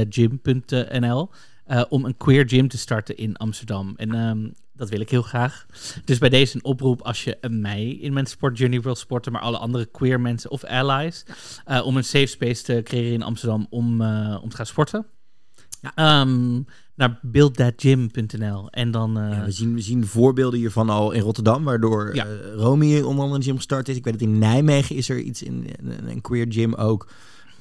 buildthatgym.nl 0.05 1.29
eh, 1.65 1.83
om 1.89 2.05
een 2.05 2.17
queer 2.17 2.47
gym 2.47 2.67
te 2.67 2.77
starten 2.77 3.17
in 3.17 3.35
Amsterdam. 3.35 3.93
En 3.97 4.13
ehm, 4.13 4.47
dat 4.73 4.89
wil 4.89 4.99
ik 4.99 5.09
heel 5.09 5.21
graag. 5.21 5.65
Dus 6.05 6.17
bij 6.17 6.29
deze 6.29 6.55
een 6.55 6.63
oproep 6.63 7.01
als 7.01 7.23
je 7.23 7.37
mij 7.49 7.87
in 7.87 8.13
mijn 8.13 8.25
sportjourney 8.25 8.81
wil 8.81 8.95
sporten, 8.95 9.31
maar 9.31 9.41
alle 9.41 9.57
andere 9.57 9.85
queer 9.85 10.21
mensen 10.21 10.51
of 10.51 10.63
allies, 10.63 11.25
eh, 11.65 11.85
om 11.85 11.97
een 11.97 12.03
safe 12.03 12.25
space 12.25 12.63
te 12.63 12.81
creëren 12.83 13.13
in 13.13 13.23
Amsterdam 13.23 13.67
om, 13.69 14.01
eh, 14.01 14.39
om 14.41 14.49
te 14.49 14.55
gaan 14.55 14.65
sporten. 14.65 15.05
Ja. 15.81 15.91
Ehm, 15.95 16.61
naar 16.95 17.19
buildthatgym.nl 17.21 18.69
en 18.69 18.91
dan... 18.91 19.13
Ja, 19.13 19.45
we, 19.45 19.51
zien, 19.51 19.73
we 19.73 19.81
zien 19.81 20.05
voorbeelden 20.05 20.59
hiervan 20.59 20.89
al 20.89 21.11
in 21.11 21.21
Rotterdam, 21.21 21.63
waardoor 21.63 22.15
Ja. 22.15 22.27
Romy 22.55 23.01
onder 23.01 23.23
andere 23.23 23.35
een 23.35 23.43
gym 23.43 23.55
gestart 23.55 23.89
is. 23.89 23.95
Ik 23.95 24.03
weet 24.03 24.13
dat 24.13 24.21
in 24.21 24.37
Nijmegen 24.37 24.95
is 24.95 25.09
er 25.09 25.19
iets 25.19 25.43
in, 25.43 25.69
een, 25.83 26.09
een 26.09 26.21
queer 26.21 26.45
gym 26.49 26.73
ook. 26.73 27.07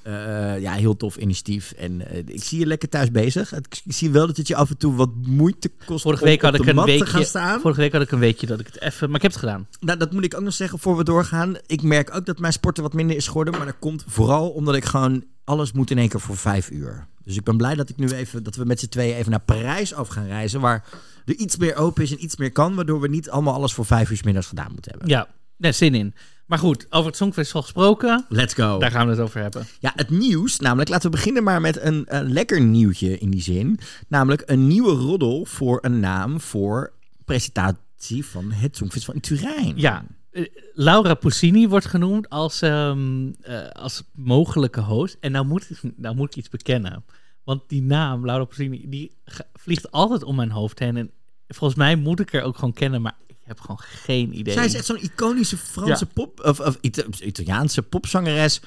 Eh, 0.04 0.60
ja, 0.60 0.72
heel 0.72 0.96
tof 0.96 1.16
initiatief. 1.16 1.72
En 1.72 2.08
eh, 2.08 2.18
ik 2.18 2.42
zie 2.42 2.58
je 2.58 2.66
lekker 2.66 2.88
thuis 2.88 3.10
bezig. 3.10 3.52
Ik 3.52 3.82
zie 3.86 4.10
wel 4.10 4.26
dat 4.26 4.36
het 4.36 4.48
je 4.48 4.56
af 4.56 4.70
en 4.70 4.76
toe 4.76 4.94
wat 4.94 5.10
moeite 5.26 5.70
kost 5.86 6.02
Vorige 6.02 6.22
om 6.22 6.28
week 6.28 6.42
op 6.42 6.42
had 6.42 6.52
de 6.52 6.62
ik 6.62 6.68
een 6.68 6.74
mat 6.74 6.86
te 6.86 6.90
weekje. 6.90 7.06
gaan 7.06 7.24
staan. 7.24 7.60
Vorige 7.60 7.80
week 7.80 7.92
had 7.92 8.02
ik 8.02 8.10
een 8.10 8.18
weekje 8.18 8.46
dat 8.46 8.60
ik 8.60 8.66
het 8.66 8.80
even. 8.80 9.06
Maar 9.06 9.16
ik 9.16 9.22
heb 9.22 9.30
het 9.30 9.40
gedaan. 9.40 9.66
Nou, 9.80 9.98
dat 9.98 10.12
moet 10.12 10.24
ik 10.24 10.34
ook 10.34 10.42
nog 10.42 10.52
zeggen 10.54 10.78
voor 10.78 10.96
we 10.96 11.04
doorgaan. 11.04 11.56
Ik 11.66 11.82
merk 11.82 12.14
ook 12.14 12.26
dat 12.26 12.38
mijn 12.38 12.52
sporten 12.52 12.82
wat 12.82 12.92
minder 12.92 13.16
is 13.16 13.26
geworden. 13.26 13.54
Maar 13.56 13.66
dat 13.66 13.78
komt 13.78 14.04
vooral 14.06 14.48
omdat 14.50 14.74
ik 14.74 14.84
gewoon 14.84 15.24
alles 15.44 15.72
moet 15.72 15.90
in 15.90 15.98
één 15.98 16.08
keer 16.08 16.20
voor 16.20 16.36
vijf 16.36 16.70
uur. 16.70 17.06
Dus 17.24 17.36
ik 17.36 17.44
ben 17.44 17.56
blij 17.56 17.74
dat 17.74 17.88
ik 17.88 17.96
nu 17.96 18.08
even 18.08 18.42
dat 18.42 18.56
we 18.56 18.64
met 18.64 18.80
z'n 18.80 18.88
tweeën 18.88 19.16
even 19.16 19.30
naar 19.30 19.40
Parijs 19.40 19.94
af 19.94 20.08
gaan 20.08 20.26
reizen. 20.26 20.60
Waar 20.60 20.84
er 21.24 21.34
iets 21.34 21.56
meer 21.56 21.76
open 21.76 22.02
is 22.02 22.10
en 22.10 22.24
iets 22.24 22.36
meer 22.36 22.52
kan. 22.52 22.74
Waardoor 22.74 23.00
we 23.00 23.08
niet 23.08 23.30
allemaal 23.30 23.54
alles 23.54 23.72
voor 23.72 23.86
vijf 23.86 24.10
uur 24.10 24.20
middags 24.24 24.46
gedaan 24.46 24.72
moeten 24.72 24.90
hebben. 24.90 25.08
Ja, 25.08 25.28
nee, 25.64 25.72
zin 25.72 25.94
in. 25.94 26.14
Maar 26.46 26.58
goed, 26.58 26.86
over 26.90 27.06
het 27.06 27.16
Songfestival 27.16 27.62
gesproken. 27.62 28.24
Let's 28.28 28.54
go. 28.54 28.78
Daar 28.78 28.90
gaan 28.90 29.04
we 29.06 29.12
het 29.12 29.20
over 29.20 29.40
hebben. 29.40 29.66
Ja, 29.80 29.92
het 29.96 30.10
nieuws, 30.10 30.58
namelijk 30.58 30.88
laten 30.88 31.10
we 31.10 31.16
beginnen 31.16 31.42
maar 31.44 31.60
met 31.60 31.80
een, 31.82 32.04
een 32.06 32.32
lekker 32.32 32.60
nieuwtje 32.60 33.18
in 33.18 33.30
die 33.30 33.42
zin. 33.42 33.78
Namelijk 34.08 34.42
een 34.46 34.66
nieuwe 34.66 34.92
roddel 34.92 35.44
voor 35.44 35.78
een 35.82 36.00
naam 36.00 36.40
voor 36.40 36.92
presentatie 37.24 38.24
van 38.24 38.50
het 38.52 38.76
Songfestival 38.76 39.14
in 39.14 39.20
Turijn. 39.20 39.72
Ja, 39.76 40.04
eh, 40.30 40.44
Laura 40.74 41.14
Puccini 41.14 41.68
wordt 41.68 41.86
genoemd 41.86 42.28
als, 42.28 42.62
ehm, 42.62 43.32
eh, 43.40 43.68
als 43.68 44.02
mogelijke 44.14 44.80
host. 44.80 45.16
En 45.20 45.32
nou 45.32 45.46
moet, 45.46 45.70
ik- 45.70 45.92
nou 45.96 46.16
moet 46.16 46.28
ik 46.30 46.36
iets 46.36 46.48
bekennen. 46.48 47.04
Want 47.44 47.62
die 47.68 47.82
naam, 47.82 48.24
Laura 48.24 48.44
Puccini, 48.44 48.88
die 48.88 49.16
vliegt 49.52 49.90
altijd 49.90 50.22
om 50.22 50.36
mijn 50.36 50.50
hoofd 50.50 50.78
heen. 50.78 50.96
En 50.96 51.10
volgens 51.48 51.78
mij 51.78 51.96
moet 51.96 52.20
ik 52.20 52.32
er 52.32 52.42
ook 52.42 52.54
gewoon 52.56 52.72
kennen, 52.72 53.02
maar 53.02 53.16
ik 53.44 53.50
heb 53.50 53.60
gewoon 53.60 53.80
geen 53.82 54.38
idee. 54.38 54.54
Zij 54.54 54.64
is 54.64 54.74
echt 54.74 54.84
zo'n 54.84 55.02
iconische 55.02 55.56
Franse 55.56 56.04
Ja. 56.04 56.10
pop, 56.14 56.40
of, 56.44 56.60
of 56.60 56.78
Ita- 56.80 57.04
Italiaanse 57.22 57.82
popzangeres. 57.82 58.60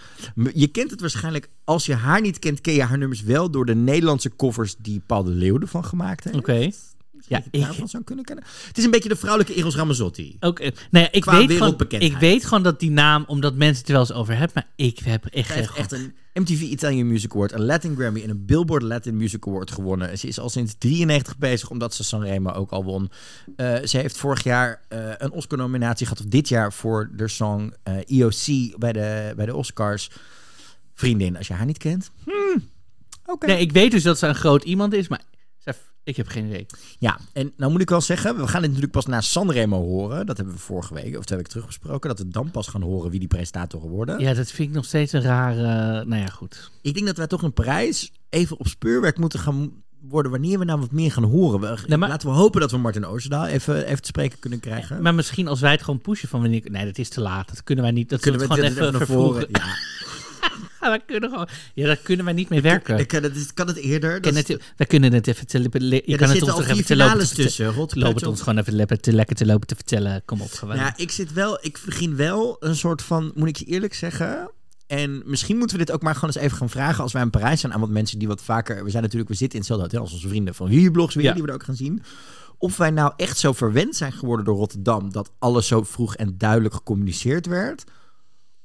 Je 0.54 0.68
kent 0.68 0.92
het 0.92 1.02
waarschijnlijk, 1.02 1.50
als 1.64 1.86
je 1.86 1.94
haar 1.96 2.22
niet 2.22 2.40
kent, 2.40 2.62
ken 2.62 2.74
je 2.74 2.84
haar 2.84 2.98
nummers 2.98 3.22
wel 3.22 3.52
door 3.52 3.66
de 3.66 3.76
Nederlandse 3.76 4.36
covers 4.36 4.76
die 4.78 5.02
Paul 5.06 5.24
de 5.24 5.32
Leeuw 5.32 5.60
ervan 5.60 5.86
gemaakt 5.86 6.24
heeft. 6.24 6.36
Oké. 6.38 6.70
Ja, 7.28 7.42
ik- 7.52 7.62
daarvan 7.62 7.88
zou 7.90 8.04
kunnen 8.04 8.26
kennen. 8.26 8.46
Het 8.68 8.78
is 8.78 8.84
een 8.84 8.92
beetje 8.92 9.10
de 9.10 9.16
vrouwelijke 9.16 9.56
Eros 9.56 9.76
Ramazzotti. 9.76 10.38
Ook, 10.40 10.60
eh, 10.60 10.72
nou 10.92 11.04
ja, 11.06 11.12
ik, 11.12 11.22
Qua 11.22 11.38
weet 11.38 11.52
gewoon, 11.58 11.76
ik 11.90 12.18
weet 12.18 12.46
gewoon 12.46 12.64
dat 12.64 12.80
die 12.80 12.92
naam, 12.92 13.24
omdat 13.28 13.56
mensen 13.56 13.78
het 13.78 13.88
er 13.88 13.92
wel 13.92 14.02
eens 14.02 14.12
over 14.14 14.34
hebben, 14.38 14.52
maar 14.54 14.68
ik 14.76 15.00
heb 15.00 15.26
echt, 15.26 15.54
heeft 15.54 15.74
echt 15.76 15.92
een 15.92 16.14
MTV 16.34 16.62
Italian 16.62 17.08
Music 17.08 17.34
Award, 17.34 17.52
een 17.52 17.66
Latin 17.66 17.96
Grammy 17.96 18.24
en 18.24 18.30
een 18.30 18.46
Billboard 18.46 18.84
Latin 18.84 19.18
Music 19.18 19.48
Award 19.48 19.72
gewonnen. 19.72 20.18
Ze 20.18 20.28
is 20.28 20.40
al 20.40 20.50
sinds 20.50 20.76
93 20.78 21.38
bezig, 21.38 21.70
omdat 21.70 21.94
ze 21.94 22.04
Sanremo 22.04 22.52
ook 22.52 22.72
al 22.72 22.84
won. 22.84 23.10
Eh, 23.56 23.76
ze 23.84 23.98
heeft 23.98 24.18
vorig 24.18 24.44
jaar 24.44 24.82
eh, 24.90 25.00
een 25.18 25.32
Oscar-nominatie 25.32 26.08
gehad, 26.08 26.24
of 26.24 26.30
dit 26.30 26.48
jaar, 26.50 26.74
voor 26.74 27.10
de 27.16 27.28
song 27.28 27.74
eh, 27.84 27.94
EOC 28.20 28.78
bij 28.80 28.94
de, 28.94 29.34
bij 29.36 29.46
de 29.46 29.56
Oscars. 29.56 30.10
Vriendin, 30.94 31.38
als 31.38 31.48
je 31.48 31.54
haar 31.54 31.66
niet 31.66 31.78
kent. 31.78 32.12
Hmm, 32.24 32.70
Oké. 33.26 33.46
Nee, 33.46 33.60
ik 33.60 33.72
weet 33.72 33.92
dus 33.92 34.04
dat 34.04 34.18
ze 34.18 34.28
een 34.28 34.36
groot 34.36 34.64
iemand 34.64 34.94
is, 34.94 35.08
maar 35.08 35.22
ik 36.08 36.18
heb 36.18 36.28
geen 36.28 36.46
idee. 36.46 36.66
Ja, 37.00 37.20
en 37.34 37.52
nou 37.58 37.72
moet 37.72 37.82
ik 37.82 37.90
wel 37.90 38.02
zeggen, 38.02 38.36
we 38.38 38.42
gaan 38.48 38.60
dit 38.62 38.70
natuurlijk 38.70 38.92
pas 38.92 39.06
na 39.06 39.22
Sanremo 39.22 39.78
horen. 39.78 40.26
Dat 40.26 40.38
hebben 40.38 40.56
we 40.56 40.62
vorige 40.62 40.94
week, 40.94 41.18
of 41.18 41.26
twee 41.26 41.38
weken 41.38 41.52
terug 41.54 41.66
besproken. 41.66 42.10
Dat 42.10 42.20
we 42.20 42.28
dan 42.28 42.52
pas 42.52 42.68
gaan 42.68 42.82
horen 42.82 43.10
wie 43.12 43.20
die 43.20 43.28
presentatoren 43.28 43.90
worden. 43.90 44.20
Ja, 44.20 44.34
dat 44.34 44.52
vind 44.52 44.70
ik 44.70 44.76
nog 44.76 44.86
steeds 44.86 45.14
een 45.14 45.22
rare. 45.22 46.06
nou 46.06 46.22
ja, 46.22 46.28
goed. 46.28 46.72
Ik 46.82 46.94
denk 46.94 47.06
dat 47.06 47.18
wij 47.18 47.28
toch 47.28 47.44
in 47.44 47.54
Parijs 47.54 48.12
even 48.30 48.60
op 48.60 48.68
speurwerk 48.68 49.18
moeten 49.18 49.40
gaan 49.40 49.72
worden 50.02 50.32
wanneer 50.32 50.60
we 50.60 50.66
nou 50.66 50.80
wat 50.80 50.92
meer 50.92 51.12
gaan 51.12 51.24
horen. 51.24 51.60
We, 51.60 51.78
Nee, 51.88 51.98
maar- 51.98 52.10
Laten 52.10 52.30
we 52.30 52.36
hopen 52.36 52.62
dat 52.62 52.72
we 52.72 52.78
Martin 52.78 53.06
Oosterdaal 53.06 53.46
even, 53.46 53.86
even 53.86 54.02
te 54.02 54.08
spreken 54.08 54.40
kunnen 54.40 54.60
krijgen. 54.60 55.02
Maar 55.02 55.16
misschien 55.16 55.48
als 55.48 55.60
wij 55.60 55.72
het 55.72 55.82
gewoon 55.82 56.02
pushen 56.02 56.30
van 56.30 56.42
wanneer. 56.42 56.62
Nee, 56.72 56.86
dat 56.86 56.98
is 56.98 57.10
te 57.10 57.22
laat. 57.22 57.48
Dat 57.48 57.64
kunnen 57.64 57.84
wij 57.84 57.94
niet. 57.94 58.10
Dat 58.10 58.20
kunnen 58.22 58.40
we 58.42 58.48
we 58.48 58.54
het 58.54 58.62
dit 58.64 58.72
gewoon 58.74 58.90
even 58.90 59.00
naar 59.00 59.18
voren? 59.18 59.48
Ja. 59.52 59.66
We 60.92 61.02
kunnen 61.06 61.30
gewoon... 61.30 61.48
Ja, 61.74 61.86
daar 61.86 61.96
kunnen 61.98 62.26
wij 62.26 62.34
niet 62.34 62.50
mee 62.50 62.62
werken. 62.62 62.98
Ik, 62.98 63.08
kan 63.08 63.24
het, 63.24 63.54
kan 63.54 63.68
het 63.68 63.78
eerder? 63.78 64.20
Kan 64.20 64.36
het, 64.36 64.58
wij 64.78 64.88
kunnen 64.88 65.14
het 65.14 65.28
even 65.28 65.48
te, 65.48 65.60
le- 65.80 65.96
je 65.96 66.02
ja, 66.06 66.18
kan 66.18 66.28
er 66.30 66.34
het 66.34 66.44
ons 66.44 66.52
toch 66.52 66.64
vier 66.64 66.74
even 66.74 66.86
te 66.86 66.96
lopen 66.96 67.28
te 67.28 67.36
tussen. 67.36 67.74
Loop 67.76 68.16
het 68.16 68.26
ons 68.26 68.42
gewoon 68.42 68.60
even 68.60 68.74
leppen, 68.74 69.02
te 69.02 69.14
lekker 69.14 69.36
te 69.36 69.46
lopen 69.46 69.68
te 69.68 69.76
vertellen. 69.76 70.22
Kom 70.26 70.42
op, 70.42 70.52
gewoon. 70.52 70.76
Ja, 70.76 70.94
ik 70.98 71.12
zit 71.12 71.34
wel, 71.34 71.58
ik 71.62 71.80
begin 71.86 72.16
wel 72.16 72.56
een 72.60 72.76
soort 72.76 73.02
van, 73.02 73.32
moet 73.36 73.48
ik 73.48 73.56
je 73.58 73.66
eerlijk 73.66 73.94
zeggen. 73.94 74.52
En 74.88 75.22
misschien 75.26 75.58
moeten 75.58 75.78
we 75.78 75.86
dit 75.86 75.96
ook 75.96 76.02
maar 76.02 76.14
gewoon 76.16 76.30
eens 76.36 76.44
even 76.44 76.58
gaan 76.58 76.70
vragen 76.70 77.04
als 77.04 77.14
wij 77.14 77.22
in 77.22 77.30
Parijs 77.30 77.60
zijn 77.60 77.74
aan 77.74 77.80
wat 77.80 77.90
mensen 77.90 78.20
die 78.20 78.28
wat 78.28 78.42
vaker. 78.42 78.84
We 78.84 78.90
zijn 78.90 79.04
natuurlijk, 79.04 79.30
we 79.32 79.38
zitten 79.38 79.60
in 79.60 79.66
hetzelfde 79.66 79.86
hotel 79.88 80.02
als 80.02 80.14
onze 80.14 80.28
vrienden 80.28 80.56
van 80.56 80.68
Vierblogs 80.68 81.16
weer, 81.16 81.24
Ja. 81.24 81.34
die 81.34 81.42
we 81.42 81.48
er 81.48 81.54
ook 81.54 81.64
gaan 81.64 81.76
zien. 81.76 82.04
Of 82.58 82.78
wij 82.78 82.90
nou 82.90 83.14
echt 83.18 83.38
zo 83.38 83.54
verwend 83.54 83.96
zijn 83.96 84.12
geworden 84.12 84.46
door 84.46 84.56
Rotterdam 84.58 85.12
dat 85.12 85.32
alles 85.40 85.68
zo 85.68 85.84
vroeg 85.84 86.16
en 86.16 86.38
duidelijk 86.38 86.74
gecommuniceerd 86.74 87.46
werd. 87.46 87.84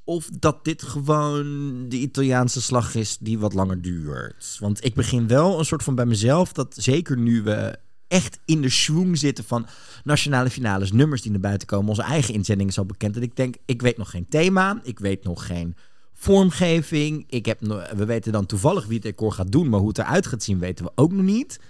Of 0.05 0.29
dat 0.39 0.65
dit 0.65 0.83
gewoon 0.83 1.45
de 1.89 1.97
Italiaanse 1.97 2.63
slag 2.63 2.95
is 2.95 3.19
die 3.19 3.39
wat 3.39 3.55
langer 3.55 3.83
duurt. 3.83 4.57
Want 4.61 4.85
ik 4.85 4.95
begin 4.95 5.27
wel 5.27 5.59
een 5.59 5.65
soort 5.65 5.83
van 5.83 5.95
bij 5.95 6.07
mezelf 6.07 6.53
dat 6.53 6.75
zeker 6.79 7.19
nu 7.19 7.43
we 7.43 7.79
echt 8.09 8.39
in 8.45 8.63
de 8.63 8.69
schwung 8.69 9.19
zitten 9.19 9.45
van 9.45 9.67
nationale 10.05 10.51
finales, 10.51 10.93
nummers 10.93 11.23
die 11.23 11.31
naar 11.31 11.41
buiten 11.41 11.69
komen, 11.69 11.89
onze 11.89 12.03
eigen 12.03 12.35
inzending 12.35 12.69
is 12.69 12.79
al 12.79 12.87
bekend. 12.87 13.17
En 13.17 13.23
ik 13.23 13.37
denk, 13.37 13.55
ik 13.65 13.83
weet 13.83 13.97
nog 13.97 14.11
geen 14.11 14.29
thema, 14.29 14.81
ik 14.83 14.99
weet 14.99 15.25
nog 15.25 15.47
geen 15.47 15.77
vormgeving. 16.13 17.25
Ik 17.29 17.47
heb 17.47 17.61
we 17.97 18.05
weten 18.05 18.33
dan 18.33 18.47
toevallig 18.47 18.85
wie 18.85 18.95
het 18.95 19.03
decor 19.03 19.33
gaat 19.33 19.53
doen, 19.53 19.69
maar 19.69 19.81
hoe 19.81 19.89
het 19.89 19.99
eruit 19.99 20.27
gaat 20.27 20.43
zien 20.43 20.59
weten 20.59 20.85
we 20.85 20.93
ook 20.95 21.13
nog 21.13 21.25
niet. 21.25 21.61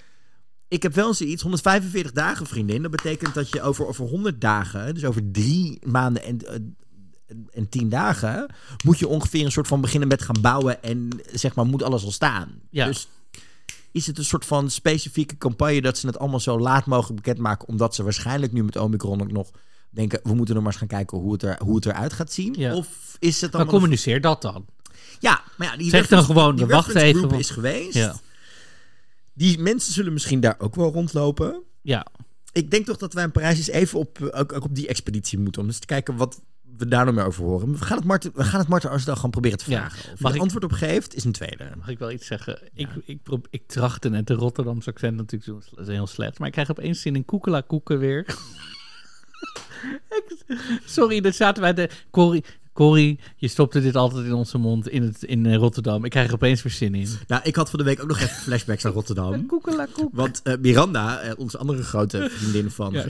Ik 0.68 0.82
heb 0.82 0.94
wel 0.94 1.14
zoiets, 1.14 1.42
145 1.42 2.12
dagen 2.12 2.46
vriendin. 2.46 2.82
Dat 2.82 2.90
betekent 2.90 3.34
dat 3.34 3.48
je 3.48 3.62
over, 3.62 3.86
over 3.86 4.06
100 4.06 4.40
dagen, 4.40 4.94
dus 4.94 5.04
over 5.04 5.30
drie 5.30 5.78
maanden 5.86 6.24
en, 6.24 6.38
eh, 6.38 6.54
en 7.52 7.68
10 7.68 7.88
dagen, 7.88 8.54
moet 8.84 8.98
je 8.98 9.08
ongeveer 9.08 9.44
een 9.44 9.52
soort 9.52 9.66
van 9.66 9.80
beginnen 9.80 10.08
met 10.08 10.22
gaan 10.22 10.40
bouwen 10.40 10.82
en 10.82 11.08
zeg 11.32 11.54
maar 11.54 11.66
moet 11.66 11.82
alles 11.82 12.04
al 12.04 12.10
staan. 12.12 12.48
Ja. 12.70 12.86
Dus 12.86 13.08
is 13.92 14.06
het 14.06 14.18
een 14.18 14.24
soort 14.24 14.44
van 14.44 14.70
specifieke 14.70 15.36
campagne 15.38 15.80
dat 15.82 15.98
ze 15.98 16.06
het 16.06 16.18
allemaal 16.18 16.40
zo 16.40 16.58
laat 16.60 16.86
mogelijk 16.86 17.16
bekendmaken, 17.22 17.68
omdat 17.68 17.94
ze 17.94 18.02
waarschijnlijk 18.02 18.52
nu 18.52 18.64
met 18.64 18.76
Omicron 18.76 19.20
ook 19.22 19.32
nog 19.32 19.50
denken, 19.90 20.20
we 20.22 20.34
moeten 20.34 20.54
nog 20.54 20.62
maar 20.64 20.72
eens 20.72 20.80
gaan 20.80 20.98
kijken 20.98 21.18
hoe 21.18 21.32
het, 21.32 21.42
er, 21.42 21.58
hoe 21.62 21.74
het 21.74 21.86
eruit 21.86 22.12
gaat 22.12 22.32
zien? 22.32 22.54
Ja. 22.58 22.74
Of 22.74 23.16
is 23.18 23.40
het 23.40 23.50
Maar 23.52 23.60
allemaal... 23.60 23.74
communiceer 23.80 24.20
dat 24.20 24.42
dan. 24.42 24.64
Ja, 25.20 25.42
maar 25.56 25.66
ja, 25.68 25.76
die 25.76 25.90
Zeg 25.90 26.08
dan 26.08 26.24
gewoon, 26.24 26.56
wachten 26.66 26.68
reference 26.68 26.98
even, 27.16 27.28
want- 27.28 27.40
is 27.40 27.50
geweest. 27.50 27.94
Ja. 27.94 28.16
Die 29.34 29.58
mensen 29.58 29.92
zullen 29.92 30.12
misschien 30.12 30.40
daar 30.40 30.54
ook 30.58 30.74
wel 30.74 30.92
rondlopen. 30.92 31.62
Ja, 31.82 32.06
Ik 32.52 32.70
denk 32.70 32.86
toch 32.86 32.96
dat 32.96 33.12
wij 33.12 33.24
in 33.24 33.32
Parijs 33.32 33.56
eens 33.58 33.68
even 33.68 33.98
op, 33.98 34.30
ook, 34.32 34.52
ook 34.52 34.64
op 34.64 34.74
die 34.74 34.86
expeditie 34.88 35.38
moeten. 35.38 35.62
Om 35.62 35.68
eens 35.68 35.78
te 35.78 35.86
kijken 35.86 36.16
wat 36.16 36.40
we 36.76 36.88
daar 36.88 37.04
nog 37.04 37.14
meer 37.14 37.24
over 37.26 37.44
horen. 37.44 37.72
We 37.72 37.84
gaan 37.84 37.96
het 37.96 38.06
Marten, 38.06 38.30
we 38.34 38.44
gaan 38.44 38.60
het 38.60 38.68
Marten 38.68 39.00
gewoon 39.16 39.30
proberen 39.30 39.58
te 39.58 39.70
Ja. 39.70 39.78
vragen. 39.78 40.14
Mag 40.18 40.34
ik- 40.34 40.40
antwoord 40.40 40.64
op 40.64 40.72
geeft, 40.72 41.14
is 41.14 41.24
een 41.24 41.32
tweede. 41.32 41.70
mag 41.78 41.88
ik 41.88 41.98
wel 41.98 42.10
iets 42.10 42.26
zeggen? 42.26 42.58
Ik, 42.74 42.88
ik, 43.04 43.20
ik 43.50 43.62
trachtte 43.66 44.08
net 44.08 44.26
de 44.26 44.34
Rotterdamse 44.34 44.90
accent 44.90 45.16
natuurlijk 45.16 45.42
te 45.44 45.50
doen. 45.50 45.62
Dat 45.78 45.88
is 45.88 45.94
heel 45.94 46.06
slecht. 46.06 46.38
Maar 46.38 46.46
ik 46.46 46.52
krijg 46.52 46.70
opeens 46.70 47.00
zin 47.00 47.16
in 47.16 47.24
koekela 47.24 47.60
koeken 47.60 47.98
weer. 47.98 48.26
Sorry, 50.84 51.20
dat 51.20 51.34
zaten 51.34 51.62
wij 51.62 51.74
de... 51.74 51.90
Corrie, 52.10 52.44
Corrie, 52.72 53.18
je 53.36 53.48
stopte 53.48 53.80
dit 53.80 53.96
altijd 53.96 54.24
in 54.24 54.32
onze 54.32 54.58
mond 54.58 54.88
in, 54.88 55.02
het, 55.02 55.22
in 55.22 55.46
eh, 55.46 55.56
Rotterdam. 55.56 56.04
Ik 56.04 56.10
krijg 56.10 56.28
er 56.28 56.34
opeens 56.34 56.62
weer 56.62 56.72
zin 56.72 56.94
in. 56.94 57.08
Nou, 57.26 57.42
ik 57.44 57.56
had 57.56 57.70
van 57.70 57.78
de 57.78 57.84
week 57.84 58.02
ook 58.02 58.08
nog 58.08 58.20
even 58.20 58.36
flashbacks 58.36 58.82
naar 58.82 58.92
Rotterdam. 58.92 59.46
Koekela 59.46 59.86
koek. 59.92 60.10
Want 60.12 60.40
eh, 60.42 60.54
Miranda, 60.60 61.20
eh, 61.20 61.32
onze 61.36 61.58
andere 61.58 61.82
grote 61.82 62.28
vriendin 62.38 62.70
van 62.70 62.92
Ja, 62.92 63.02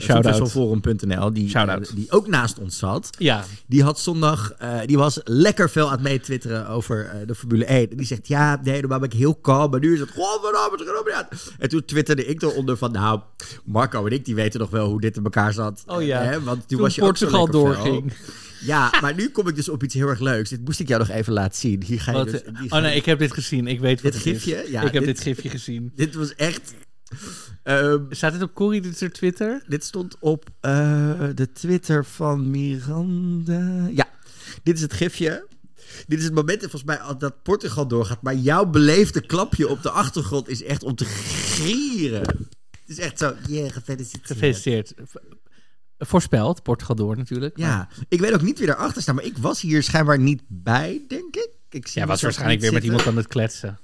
die, 1.31 1.95
die 1.95 2.11
ook 2.11 2.27
naast 2.27 2.59
ons 2.59 2.77
zat, 2.77 3.09
Ja, 3.17 3.43
die 3.67 3.83
had 3.83 3.99
zondag, 3.99 4.51
eh, 4.51 4.79
die 4.85 4.97
was 4.97 5.19
lekker 5.23 5.69
veel 5.69 5.85
aan 5.85 5.91
het 5.91 6.01
meetwitteren 6.01 6.67
over 6.67 7.05
eh, 7.05 7.27
de 7.27 7.35
Formule 7.35 7.65
1. 7.65 7.89
En 7.89 7.97
die 7.97 8.05
zegt, 8.05 8.27
ja, 8.27 8.59
nee, 8.63 8.79
normaal 8.79 8.99
ben 8.99 9.09
ik 9.09 9.17
heel 9.17 9.35
kalm, 9.35 9.71
maar 9.71 9.79
nu 9.79 9.93
is 9.93 9.99
het, 9.99 10.11
godverdomme, 10.11 10.77
het 10.77 11.13
uit. 11.13 11.53
En 11.59 11.69
toen 11.69 11.85
twitterde 11.85 12.25
ik 12.25 12.41
eronder 12.41 12.77
van, 12.77 12.91
nou, 12.91 13.19
Marco 13.63 14.05
en 14.05 14.11
ik, 14.11 14.25
die 14.25 14.35
weten 14.35 14.59
nog 14.59 14.69
wel 14.69 14.89
hoe 14.89 15.01
dit 15.01 15.17
in 15.17 15.23
elkaar 15.23 15.53
zat. 15.53 15.83
Oh 15.87 16.03
ja. 16.03 16.21
Hè, 16.21 16.41
want 16.41 16.59
toen, 16.59 16.67
toen 16.67 16.79
was 16.79 16.95
je 16.95 17.01
Portugal 17.01 17.47
fel. 17.47 18.03
Ja, 18.65 18.93
maar 19.01 19.15
nu 19.15 19.29
kom 19.29 19.47
ik 19.47 19.55
dus 19.55 19.69
op 19.69 19.83
iets 19.83 19.93
heel 19.93 20.07
erg 20.07 20.19
leuks. 20.19 20.49
Dit 20.49 20.65
moest 20.65 20.79
ik 20.79 20.87
jou 20.87 20.99
nog 20.99 21.09
even 21.09 21.33
laten 21.33 21.59
zien. 21.59 21.83
Hier 21.83 22.01
ga 22.01 22.11
je 22.11 22.17
Wat, 22.17 22.29
dus... 22.29 22.43
eh, 22.43 22.51
ga 22.55 22.75
oh 22.77 22.81
nee, 22.83 22.95
ik 22.95 23.05
heb 23.05 23.19
dit 23.19 23.33
gezien. 23.33 23.67
Ik 23.67 23.79
weet 23.79 24.01
wat 24.01 24.11
Dit 24.11 24.23
het 24.23 24.33
is. 24.35 24.43
gifje? 24.43 24.71
Ja, 24.71 24.81
ik 24.81 24.93
heb 24.93 25.03
dit- 25.05 25.19
gifje 25.21 25.49
gezien. 25.49 25.91
Dit 25.95 26.15
was 26.15 26.35
echt... 26.35 26.73
ehm, 27.63 27.99
Staat 28.09 28.33
het 28.33 28.41
op 28.41 28.53
Corrie 28.53 28.81
dit 28.81 29.13
Twitter? 29.13 29.63
Dit 29.67 29.83
stond 29.83 30.15
op 30.19 30.49
eh, 30.59 31.23
de 31.35 31.51
Twitter 31.51 32.05
van 32.05 32.49
Miranda. 32.51 33.87
Ja, 33.91 34.09
dit 34.63 34.75
is 34.75 34.81
het 34.81 34.93
gifje. 34.93 35.47
Dit 36.07 36.19
is 36.19 36.25
het 36.25 36.33
moment 36.33 36.59
volgens 36.59 36.83
mij 36.83 36.97
al 36.99 37.17
dat 37.17 37.43
Portugal 37.43 37.87
doorgaat. 37.87 38.21
Maar 38.21 38.35
jouw 38.35 38.65
beleefde 38.65 39.21
klapje 39.21 39.67
op 39.67 39.81
de 39.83 39.89
achtergrond 39.89 40.49
is 40.49 40.63
echt 40.63 40.83
om 40.83 40.95
te 40.95 41.05
gieren. 41.05 42.21
Het 42.21 42.97
is 42.97 42.99
echt 42.99 43.19
zo, 43.19 43.33
yeah, 43.47 43.71
gefeliciteerd. 43.71 44.27
Gefeliciteerd. 44.27 44.93
Voorspeld, 46.05 46.63
Portugal 46.63 46.95
door 46.95 47.17
natuurlijk. 47.17 47.57
Ja, 47.57 47.87
ik 48.07 48.19
weet 48.19 48.33
ook 48.33 48.41
niet 48.41 48.57
wie 48.57 48.67
daarachter 48.67 49.01
staat, 49.01 49.15
maar 49.15 49.23
ik 49.23 49.37
was 49.37 49.61
hier 49.61 49.83
schijnbaar 49.83 50.19
niet 50.19 50.41
bij, 50.47 51.01
denk 51.07 51.35
ik. 51.35 51.49
ik 51.69 51.87
zie 51.87 51.97
Jij 51.97 52.07
was 52.07 52.21
waarschijnlijk 52.21 52.61
weer 52.61 52.73
met 52.73 52.83
iemand 52.83 53.07
aan 53.07 53.17
het 53.17 53.27
kletsen. 53.27 53.79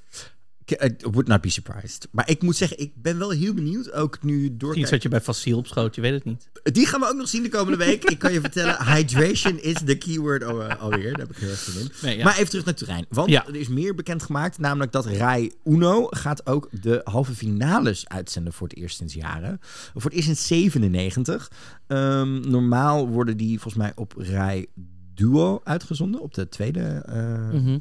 Ik 0.72 0.84
I 0.84 0.96
would 1.12 1.28
not 1.28 1.42
be 1.42 1.50
surprised. 1.50 2.08
Maar 2.12 2.30
ik 2.30 2.42
moet 2.42 2.56
zeggen, 2.56 2.80
ik 2.80 2.92
ben 2.96 3.18
wel 3.18 3.30
heel 3.30 3.54
benieuwd, 3.54 3.92
ook 3.92 4.24
nu 4.24 4.34
Misschien 4.34 4.58
doorkijken. 4.58 4.90
zat 4.90 5.02
je 5.04 5.10
bij 5.10 5.22
Faciel 5.22 5.58
op 5.58 5.68
schoot, 5.68 5.96
je 5.96 6.02
weet 6.02 6.14
het 6.14 6.26
niet. 6.26 6.50
Die 6.64 6.86
gaan 6.86 7.00
we 7.00 7.08
ook 7.08 7.16
nog 7.16 7.28
zien 7.30 7.44
de 7.44 7.50
komende 7.50 7.78
week. 7.78 8.04
Ik 8.04 8.20
kan 8.20 8.34
je 8.34 8.42
vertellen, 8.42 8.86
hydration 8.96 9.60
is 9.62 9.74
de 9.76 9.98
keyword 9.98 10.44
al- 10.44 10.64
eh, 10.64 10.82
alweer. 10.82 11.12
Daar 11.12 11.20
heb 11.20 11.30
ik 11.32 11.38
heel 11.38 11.50
erg 11.50 11.60
zin 11.60 11.82
in. 11.82 11.92
Nee, 12.02 12.18
ja. 12.18 12.24
Maar 12.24 12.34
even 12.38 12.50
terug 12.50 12.66
naar 12.66 12.74
Turijn. 12.74 13.06
Want 13.10 13.30
Ja. 13.30 13.48
er 13.48 13.56
is 13.56 13.68
meer 13.68 13.96
bekendgemaakt. 13.96 14.58
Namelijk 14.58 14.92
dat 14.92 15.06
Rai 15.06 15.52
Uno 15.66 16.08
gaat 16.10 16.46
ook 16.48 16.68
de 16.82 17.02
halve 17.04 17.34
finales 17.36 18.08
uitzenden 18.08 18.54
voor 18.54 18.68
het 18.68 18.78
eerst 18.78 18.98
sinds 18.98 19.14
jaren. 19.14 19.58
Voor 19.94 20.04
het 20.04 20.14
eerst 20.14 20.26
sinds 20.26 20.48
97. 20.48 21.52
Ehm, 21.88 22.50
normaal 22.50 23.08
worden 23.08 23.38
die 23.38 23.60
volgens 23.60 23.84
mij 23.84 23.92
op 23.96 24.14
Rai 24.18 24.66
Duo 25.14 25.62
uitgezonden. 25.64 26.22
Op 26.22 26.34
de 26.34 26.50
tweede 26.50 26.82
eh, 27.06 27.50
Mhm. 27.52 27.78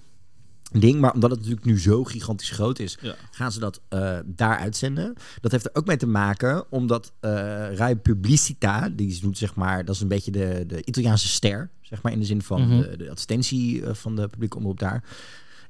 Ding. 0.73 1.01
Maar 1.01 1.13
omdat 1.13 1.31
het 1.31 1.39
natuurlijk 1.39 1.67
nu 1.67 1.81
zo 1.81 2.05
gigantisch 2.05 2.51
groot 2.51 2.79
is, 2.79 2.99
Ja. 3.01 3.15
gaan 3.31 3.53
ze 3.53 3.59
dat 3.61 3.81
eh, 3.89 4.19
daar 4.27 4.59
uitzenden. 4.59 5.15
Dat 5.41 5.53
heeft 5.53 5.65
er 5.65 5.71
ook 5.75 5.87
mee 5.87 5.97
te 5.97 6.07
maken 6.07 6.65
omdat 6.73 7.13
eh 7.21 7.31
Rai 7.75 7.97
Publicita, 7.97 8.89
die 8.89 9.21
doet 9.21 9.39
zeg 9.39 9.55
maar, 9.55 9.85
dat 9.85 9.95
is 9.95 10.01
een 10.01 10.09
beetje 10.09 10.31
de, 10.31 10.65
de 10.67 10.85
Italiaanse 10.85 11.29
ster, 11.29 11.71
zeg 11.81 12.03
maar 12.03 12.13
in 12.13 12.19
de 12.21 12.27
zin 12.27 12.43
van 12.43 12.61
Mhm. 12.69 12.81
de, 12.81 12.97
de 12.97 13.11
advertentie 13.11 13.85
eh, 13.85 13.95
van 13.95 14.17
de 14.17 14.29
publieke 14.29 14.57
omroep 14.57 14.79
daar. 14.79 15.05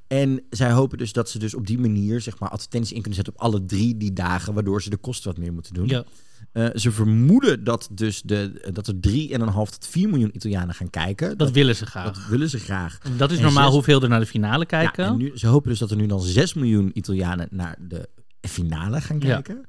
En 0.07 0.41
zij 0.49 0.71
hopen 0.71 0.97
dus 0.97 1.13
dat 1.13 1.29
ze 1.29 1.39
dus 1.39 1.53
op 1.55 1.67
die 1.67 1.79
manier 1.79 2.21
zeg 2.21 2.39
maar 2.39 2.49
advertenties 2.49 2.91
in 2.91 2.97
kunnen 3.01 3.15
zetten 3.15 3.33
op 3.33 3.39
alle 3.41 3.65
drie 3.65 3.97
die 3.97 4.13
dagen, 4.13 4.53
waardoor 4.53 4.81
ze 4.81 4.89
de 4.89 4.97
kosten 4.97 5.29
wat 5.29 5.39
meer 5.39 5.53
moeten 5.53 5.73
doen. 5.73 5.87
Ja. 5.87 6.03
Eh, 6.51 6.67
ze 6.75 6.91
vermoeden 6.91 7.63
dat, 7.63 7.89
dus 7.91 8.21
de, 8.21 8.69
dat 8.73 8.87
er 8.87 8.93
3,5 8.93 9.53
tot 9.53 9.87
4 9.89 10.09
miljoen 10.09 10.35
Italianen 10.35 10.75
gaan 10.75 10.89
kijken. 10.89 11.37
Dat 11.37 11.51
willen 11.51 11.75
ze 11.75 11.85
graag. 11.85 12.05
dat 12.13 12.27
willen 12.27 12.49
ze 12.49 12.59
graag. 12.59 12.97
Dat 13.17 13.31
is 13.31 13.37
en 13.37 13.43
normaal 13.43 13.65
zes- 13.65 13.73
hoeveel 13.73 14.01
er 14.01 14.09
naar 14.09 14.19
de 14.19 14.25
finale 14.25 14.65
kijken. 14.65 15.03
Ja, 15.03 15.09
en 15.09 15.17
nu, 15.17 15.31
ze 15.37 15.47
hopen 15.47 15.69
dus 15.69 15.79
dat 15.79 15.91
er 15.91 15.97
nu 15.97 16.05
dan 16.05 16.21
6 16.21 16.53
miljoen 16.53 16.91
Italianen 16.93 17.47
naar 17.51 17.75
de 17.79 18.09
finale 18.41 19.01
gaan 19.01 19.19
Ja. 19.19 19.33
kijken. 19.41 19.65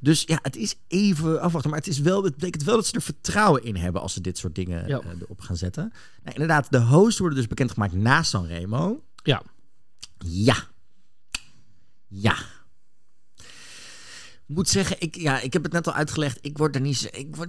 Dus 0.00 0.22
ja, 0.26 0.38
het 0.42 0.56
is 0.56 0.74
even 0.88 1.40
afwachten. 1.40 1.70
Maar 1.70 1.78
het, 1.78 1.88
is 1.88 1.98
wel, 1.98 2.24
het 2.24 2.34
betekent 2.34 2.62
wel 2.64 2.74
dat 2.74 2.86
ze 2.86 2.92
er 2.94 3.02
vertrouwen 3.02 3.64
in 3.64 3.76
hebben 3.76 4.00
als 4.02 4.12
ze 4.12 4.20
dit 4.20 4.38
soort 4.38 4.54
dingen 4.54 4.86
Ja. 4.88 5.00
eh, 5.00 5.10
erop 5.20 5.40
gaan 5.40 5.56
zetten. 5.56 5.92
Nou, 6.22 6.32
inderdaad, 6.34 6.70
de 6.70 6.80
hosts 6.80 7.18
worden 7.18 7.38
dus 7.38 7.46
bekendgemaakt 7.46 7.92
na 7.94 8.22
Sanremo. 8.22 9.04
Ja. 9.22 9.42
Ja. 10.18 10.56
Ja. 12.08 12.34
Moet 14.46 14.68
zeggen, 14.68 14.96
ik, 14.98 15.16
ja, 15.16 15.40
ik 15.40 15.52
heb 15.52 15.62
het 15.62 15.72
net 15.72 15.86
al 15.86 15.92
uitgelegd. 15.92 16.38
Ik 16.40 16.58
word 16.58 16.74
er 16.74 16.80
niet. 16.80 17.08
Ik, 17.12 17.36
word, 17.36 17.48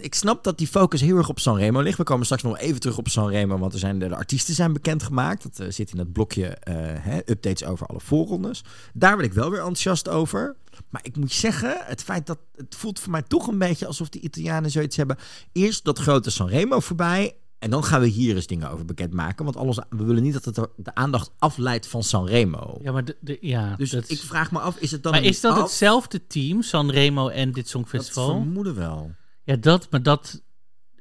ik 0.00 0.14
snap 0.14 0.44
dat 0.44 0.58
die 0.58 0.66
focus 0.66 1.00
heel 1.00 1.16
erg 1.16 1.28
op 1.28 1.38
Sanremo 1.38 1.80
ligt. 1.80 1.98
We 1.98 2.04
komen 2.04 2.24
straks 2.24 2.42
nog 2.42 2.58
even 2.58 2.80
terug 2.80 2.98
op 2.98 3.08
Sanremo, 3.08 3.58
want 3.58 3.72
er 3.72 3.78
zijn 3.78 3.98
de, 3.98 4.08
de 4.08 4.16
artiesten 4.16 4.54
zijn 4.54 4.72
bekendgemaakt. 4.72 5.42
Dat 5.42 5.58
eh, 5.58 5.72
zit 5.72 5.90
in 5.90 5.96
dat 5.96 6.12
blokje 6.12 6.46
eh, 6.46 6.74
hè, 6.78 7.16
updates 7.16 7.64
over 7.64 7.86
alle 7.86 8.00
voorrondes. 8.00 8.64
Daar 8.92 9.16
ben 9.16 9.24
ik 9.24 9.32
wel 9.32 9.50
weer 9.50 9.58
enthousiast 9.58 10.08
over. 10.08 10.56
Maar 10.90 11.04
ik 11.04 11.16
moet 11.16 11.32
zeggen, 11.32 11.76
het 11.80 12.02
feit 12.02 12.26
dat 12.26 12.38
het 12.56 12.74
voelt 12.74 13.00
voor 13.00 13.10
mij 13.10 13.22
toch 13.22 13.46
een 13.46 13.58
beetje 13.58 13.86
alsof 13.86 14.08
de 14.08 14.20
Italianen 14.20 14.70
zoiets 14.70 14.96
hebben. 14.96 15.16
Eerst 15.52 15.84
dat 15.84 15.98
grote 15.98 16.30
Sanremo 16.30 16.80
voorbij. 16.80 17.36
En 17.64 17.70
dan 17.70 17.84
gaan 17.84 18.00
we 18.00 18.06
hier 18.06 18.34
eens 18.36 18.46
dingen 18.46 18.70
over 18.70 18.84
bekendmaken. 18.84 19.44
Want 19.44 19.56
alles, 19.56 19.78
we 19.90 20.04
willen 20.04 20.22
niet 20.22 20.32
dat 20.32 20.44
het 20.44 20.54
de 20.76 20.94
aandacht 20.94 21.30
afleidt 21.38 21.86
van 21.86 22.02
Sanremo. 22.02 22.78
Ja, 22.82 22.92
maar 22.92 23.04
de, 23.04 23.16
de- 23.20 23.38
ja, 23.40 23.74
Dus 23.76 23.90
dat 23.90 24.10
ik 24.10 24.18
vraag 24.20 24.50
me 24.50 24.58
af, 24.58 24.76
is 24.78 24.90
het 24.90 25.02
dan 25.02 25.12
Maar 25.12 25.22
is 25.22 25.40
dat 25.40 25.52
af? 25.56 25.62
hetzelfde 25.62 26.26
team, 26.26 26.62
Sanremo 26.62 27.28
en 27.28 27.46
dit 27.46 27.54
Dat 27.54 27.68
Songfestival? 27.68 28.26
vermoeden 28.26 28.74
wel. 28.74 29.14
Ja, 29.44 29.56
dat, 29.56 29.86
maar 29.90 30.02
dat... 30.02 30.42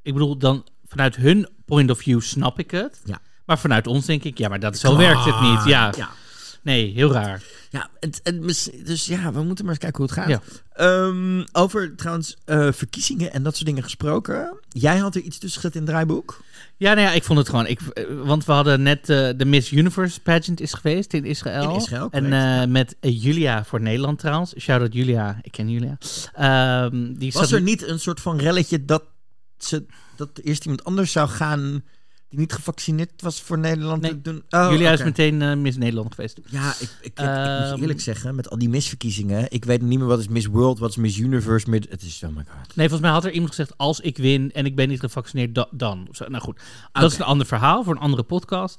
Ik 0.01 0.13
bedoel, 0.13 0.37
dan 0.37 0.65
vanuit 0.85 1.15
hun 1.15 1.47
point 1.65 1.91
of 1.91 1.97
view 1.97 2.21
snap 2.21 2.59
ik 2.59 2.71
het. 2.71 3.01
Ja. 3.05 3.19
Maar 3.45 3.59
vanuit 3.59 3.87
ons 3.87 4.05
denk 4.05 4.23
ik, 4.23 4.37
ja, 4.37 4.47
maar 4.49 4.59
dat, 4.59 4.77
zo 4.77 4.97
werkt 4.97 5.25
het 5.25 5.41
niet. 5.41 5.63
Ja. 5.65 5.93
Ja. 5.97 6.09
Nee, 6.61 6.93
heel 6.93 7.11
raar. 7.11 7.43
Ja, 7.69 7.89
het, 7.99 8.21
dus 8.85 9.05
ja, 9.05 9.31
we 9.33 9.43
moeten 9.43 9.65
maar 9.65 9.73
eens 9.73 9.83
kijken 9.83 9.97
hoe 9.97 10.05
het 10.05 10.19
gaat. 10.19 10.27
Ja. 10.29 10.41
Ehm, 10.73 11.43
over 11.51 11.95
trouwens 11.95 12.37
eh, 12.45 12.71
verkiezingen 12.71 13.33
en 13.33 13.43
dat 13.43 13.53
soort 13.55 13.65
dingen 13.65 13.83
gesproken. 13.83 14.57
Jij 14.69 14.97
had 14.97 15.15
er 15.15 15.21
iets 15.21 15.37
tussen 15.37 15.61
gezet 15.61 15.75
in 15.75 15.81
het 15.81 15.89
draaiboek. 15.89 16.41
Ja, 16.77 16.93
nou 16.93 17.07
ja, 17.07 17.13
ik 17.13 17.23
vond 17.23 17.39
het 17.39 17.49
gewoon. 17.49 17.67
Ik, 17.67 17.81
eh, 17.81 18.05
want 18.23 18.45
we 18.45 18.51
hadden 18.51 18.81
net 18.81 19.09
eh, 19.09 19.29
de 19.37 19.45
Miss 19.45 19.71
Universe 19.71 20.21
pageant 20.21 20.61
is 20.61 20.73
geweest 20.73 21.13
in 21.13 21.25
Israël. 21.25 21.69
In 21.69 21.75
Israël, 21.75 22.07
En 22.11 22.33
eh, 22.33 22.67
met 22.67 22.95
Julia 22.99 23.63
voor 23.63 23.81
Nederland 23.81 24.19
trouwens. 24.19 24.53
Shout-out 24.59 24.93
Julia. 24.93 25.39
Ik 25.41 25.51
ken 25.51 25.69
Julia. 25.69 25.97
Ehm, 26.33 27.13
die 27.13 27.31
Was 27.31 27.51
er 27.51 27.61
niet 27.61 27.87
een 27.87 27.99
soort 27.99 28.19
van 28.19 28.37
relletje 28.37 28.85
dat, 28.85 29.03
ze, 29.57 29.85
dat 30.15 30.29
er 30.37 30.43
eerst 30.43 30.63
iemand 30.63 30.83
anders 30.83 31.11
zou 31.11 31.29
gaan 31.29 31.83
die 32.33 32.41
niet 32.41 32.53
gevaccineerd 32.53 33.21
was 33.21 33.41
voor 33.41 33.59
Nederland 33.59 34.01
Nee. 34.01 34.11
te 34.11 34.21
doen? 34.21 34.43
Oh, 34.49 34.71
is 34.73 34.91
oké. 34.91 35.03
meteen 35.03 35.41
eh, 35.41 35.55
Miss 35.55 35.77
Nederland 35.77 36.15
geweest. 36.15 36.39
Ja, 36.49 36.69
ik, 36.69 36.75
ik, 36.79 36.89
ik, 37.01 37.05
ik 37.05 37.17
moet 37.17 37.25
je 37.25 37.31
Ehm, 37.71 37.81
eerlijk 37.81 38.01
zeggen, 38.01 38.35
met 38.35 38.49
al 38.49 38.57
die 38.57 38.69
misverkiezingen, 38.69 39.45
ik 39.51 39.65
weet 39.65 39.81
niet 39.81 39.99
meer 39.99 40.07
wat 40.07 40.19
is 40.19 40.27
Miss 40.27 40.45
World, 40.47 40.79
wat 40.79 40.89
is 40.89 40.95
Miss 40.95 41.17
Universe. 41.17 41.71
Het 41.89 42.01
is, 42.01 42.23
oh 42.23 42.29
my 42.29 42.43
god. 42.47 42.75
Nee, 42.75 42.89
volgens 42.89 42.99
mij 43.01 43.11
had 43.11 43.25
er 43.25 43.31
iemand 43.31 43.49
gezegd: 43.49 43.77
als 43.77 43.99
ik 43.99 44.17
win 44.17 44.51
en 44.51 44.65
ik 44.65 44.75
ben 44.75 44.87
niet 44.89 44.99
gevaccineerd, 44.99 45.55
da- 45.55 45.67
dan. 45.71 46.07
Zo. 46.11 46.25
Nou 46.27 46.43
goed, 46.43 46.59
dat 46.91 47.11
is 47.11 47.17
een 47.17 47.25
ander 47.25 47.45
verhaal 47.47 47.83
voor 47.83 47.93
een 47.95 48.01
andere 48.01 48.23
podcast. 48.23 48.77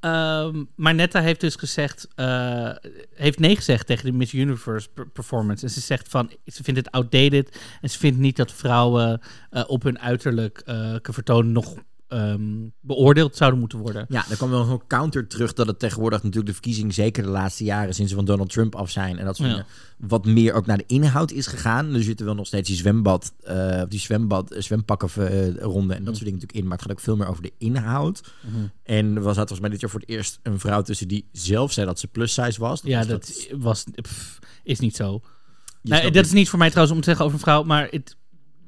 Ehm, 0.00 0.64
maar 0.76 0.94
Netta 0.94 1.20
heeft 1.20 1.40
dus 1.40 1.54
gezegd, 1.56 2.08
eh, 2.14 2.70
heeft 3.14 3.38
nee 3.38 3.56
gezegd 3.56 3.86
tegen 3.86 4.04
de 4.04 4.12
Miss 4.12 4.32
Universe 4.32 4.88
per- 4.94 5.08
performance. 5.08 5.64
En 5.64 5.70
ze 5.70 5.80
zegt 5.80 6.08
van, 6.08 6.30
ze 6.46 6.62
vindt 6.62 6.80
het 6.80 6.90
outdated 6.90 7.58
en 7.80 7.90
ze 7.90 7.98
vindt 7.98 8.18
niet 8.18 8.36
dat 8.36 8.52
vrouwen 8.52 9.20
eh, 9.50 9.64
op 9.66 9.82
hun 9.82 9.98
uiterlijk 9.98 10.62
vertonen 11.02 11.52
nog 11.52 11.74
ehm, 12.08 12.68
beoordeeld 12.80 13.36
zouden 13.36 13.60
moeten 13.60 13.78
worden. 13.78 14.06
Ja, 14.08 14.24
er 14.30 14.36
kwam 14.36 14.50
wel 14.50 14.68
een 14.70 14.86
counter 14.86 15.26
terug 15.26 15.52
dat 15.52 15.66
het 15.66 15.78
tegenwoordig 15.78 16.18
natuurlijk 16.18 16.46
de 16.46 16.52
verkiezingen, 16.52 16.92
zeker 16.92 17.22
de 17.22 17.28
laatste 17.28 17.64
jaren 17.64 17.94
sinds 17.94 18.10
ze 18.10 18.16
van 18.16 18.24
Donald 18.26 18.50
Trump 18.50 18.74
af 18.74 18.90
zijn 18.90 19.18
en 19.18 19.24
dat 19.24 19.36
soort 19.36 19.48
Ja. 19.48 19.54
dingen, 19.54 19.68
wat 19.98 20.24
meer 20.26 20.52
ook 20.52 20.66
naar 20.66 20.76
de 20.76 20.84
inhoud 20.86 21.30
is 21.30 21.46
gegaan. 21.46 21.94
Er 21.94 22.02
zitten 22.02 22.26
wel 22.26 22.34
nog 22.34 22.46
steeds 22.46 22.68
die 22.68 22.76
zwembad, 22.76 23.32
eh, 23.42 23.82
die 23.88 24.00
zwembad, 24.00 24.52
eh, 24.52 24.62
zwempakken 24.62 25.08
eh, 25.16 25.54
ronde 25.62 25.94
en 25.94 26.04
dat 26.04 26.08
Mm. 26.08 26.14
soort 26.14 26.18
dingen 26.18 26.32
natuurlijk 26.32 26.52
in, 26.52 26.62
maar 26.62 26.72
het 26.72 26.82
gaat 26.82 26.92
ook 26.92 27.00
veel 27.00 27.16
meer 27.16 27.28
over 27.28 27.42
de 27.42 27.52
inhoud. 27.58 28.22
En 28.82 29.16
er 29.16 29.22
was 29.22 29.36
volgens 29.36 29.60
mij 29.60 29.70
dit 29.70 29.80
jaar 29.80 29.90
voor 29.90 30.00
het 30.00 30.08
eerst 30.08 30.38
een 30.42 30.58
vrouw 30.60 30.82
tussen 30.82 31.08
die 31.08 31.28
zelf 31.32 31.72
zei 31.72 31.86
dat 31.86 31.98
ze 31.98 32.06
plus 32.06 32.32
size 32.34 32.60
was. 32.60 32.80
Ja, 32.84 32.98
was 32.98 33.06
dat 33.06 33.46
was, 33.58 33.84
pff, 34.02 34.38
is 34.62 34.78
niet 34.78 34.96
zo. 34.96 35.20
snapt 35.82 36.14
dat 36.14 36.24
is 36.24 36.32
niet 36.32 36.48
voor 36.48 36.58
mij 36.58 36.68
trouwens 36.68 36.96
om 36.96 37.02
te 37.02 37.08
zeggen 37.08 37.24
over 37.24 37.38
een 37.38 37.44
vrouw, 37.44 37.62
maar 37.62 37.88
het, 37.90 38.16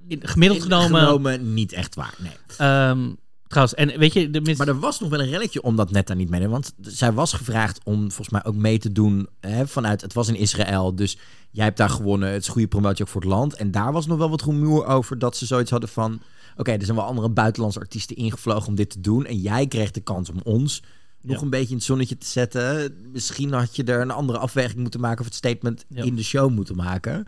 gemiddeld 0.08 0.62
genomen... 0.62 1.00
genomen 1.00 1.54
niet 1.54 1.72
echt 1.72 1.94
waar, 1.94 2.14
nee. 2.18 2.32
ehm, 2.56 3.08
trouwens, 3.48 3.74
en 3.78 3.98
weet 3.98 4.12
je, 4.12 4.30
de. 4.30 4.54
Maar 4.56 4.68
er 4.68 4.78
was 4.78 5.00
nog 5.00 5.10
wel 5.10 5.20
een 5.20 5.28
relletje 5.28 5.62
omdat 5.62 5.90
Netta 5.90 6.14
niet 6.14 6.30
meedeed. 6.30 6.48
Want 6.48 6.72
zij 6.80 7.12
was 7.12 7.32
gevraagd 7.32 7.80
om 7.84 7.98
volgens 8.00 8.28
mij 8.28 8.44
ook 8.44 8.54
mee 8.54 8.78
te 8.78 8.92
doen 8.92 9.28
hè, 9.40 9.66
vanuit... 9.66 10.00
Het 10.00 10.12
was 10.12 10.28
in 10.28 10.36
Israël, 10.36 10.94
dus 10.94 11.18
jij 11.50 11.64
hebt 11.64 11.76
daar 11.76 11.90
gewonnen. 11.90 12.28
Het 12.32 12.42
is 12.42 12.48
goede 12.48 12.68
promotie 12.68 13.04
ook 13.04 13.10
voor 13.10 13.20
het 13.20 13.30
land. 13.30 13.54
En 13.54 13.70
daar 13.70 13.92
was 13.92 14.06
nog 14.06 14.18
wel 14.18 14.30
wat 14.30 14.42
rumoer 14.42 14.86
over 14.86 15.18
dat 15.18 15.36
ze 15.36 15.46
zoiets 15.46 15.70
hadden 15.70 15.88
van... 15.88 16.20
Oké, 16.56 16.70
er 16.72 16.84
zijn 16.84 16.96
wel 16.96 17.06
andere 17.06 17.28
buitenlandse 17.28 17.80
artiesten 17.80 18.16
ingevlogen 18.16 18.68
om 18.68 18.74
dit 18.74 18.90
te 18.90 19.00
doen. 19.00 19.26
En 19.26 19.36
jij 19.36 19.66
kreeg 19.66 19.90
de 19.90 20.00
kans 20.00 20.30
om 20.30 20.40
ons 20.44 20.82
nog 21.22 21.36
Ja. 21.36 21.42
een 21.42 21.50
beetje 21.50 21.68
in 21.70 21.74
het 21.76 21.84
zonnetje 21.84 22.18
te 22.18 22.26
zetten. 22.26 22.94
Misschien 23.12 23.52
had 23.52 23.76
je 23.76 23.84
er 23.84 24.00
een 24.00 24.10
andere 24.10 24.38
afweging 24.38 24.80
moeten 24.80 25.00
maken... 25.00 25.18
of 25.20 25.24
het 25.26 25.34
statement 25.34 25.84
Ja. 25.88 26.02
in 26.02 26.14
de 26.16 26.22
show 26.22 26.50
moeten 26.50 26.76
maken. 26.76 27.26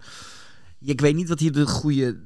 Ik 0.80 1.00
weet 1.00 1.14
niet 1.14 1.28
wat 1.28 1.38
hier 1.38 1.52
de 1.52 1.66
goede... 1.66 2.16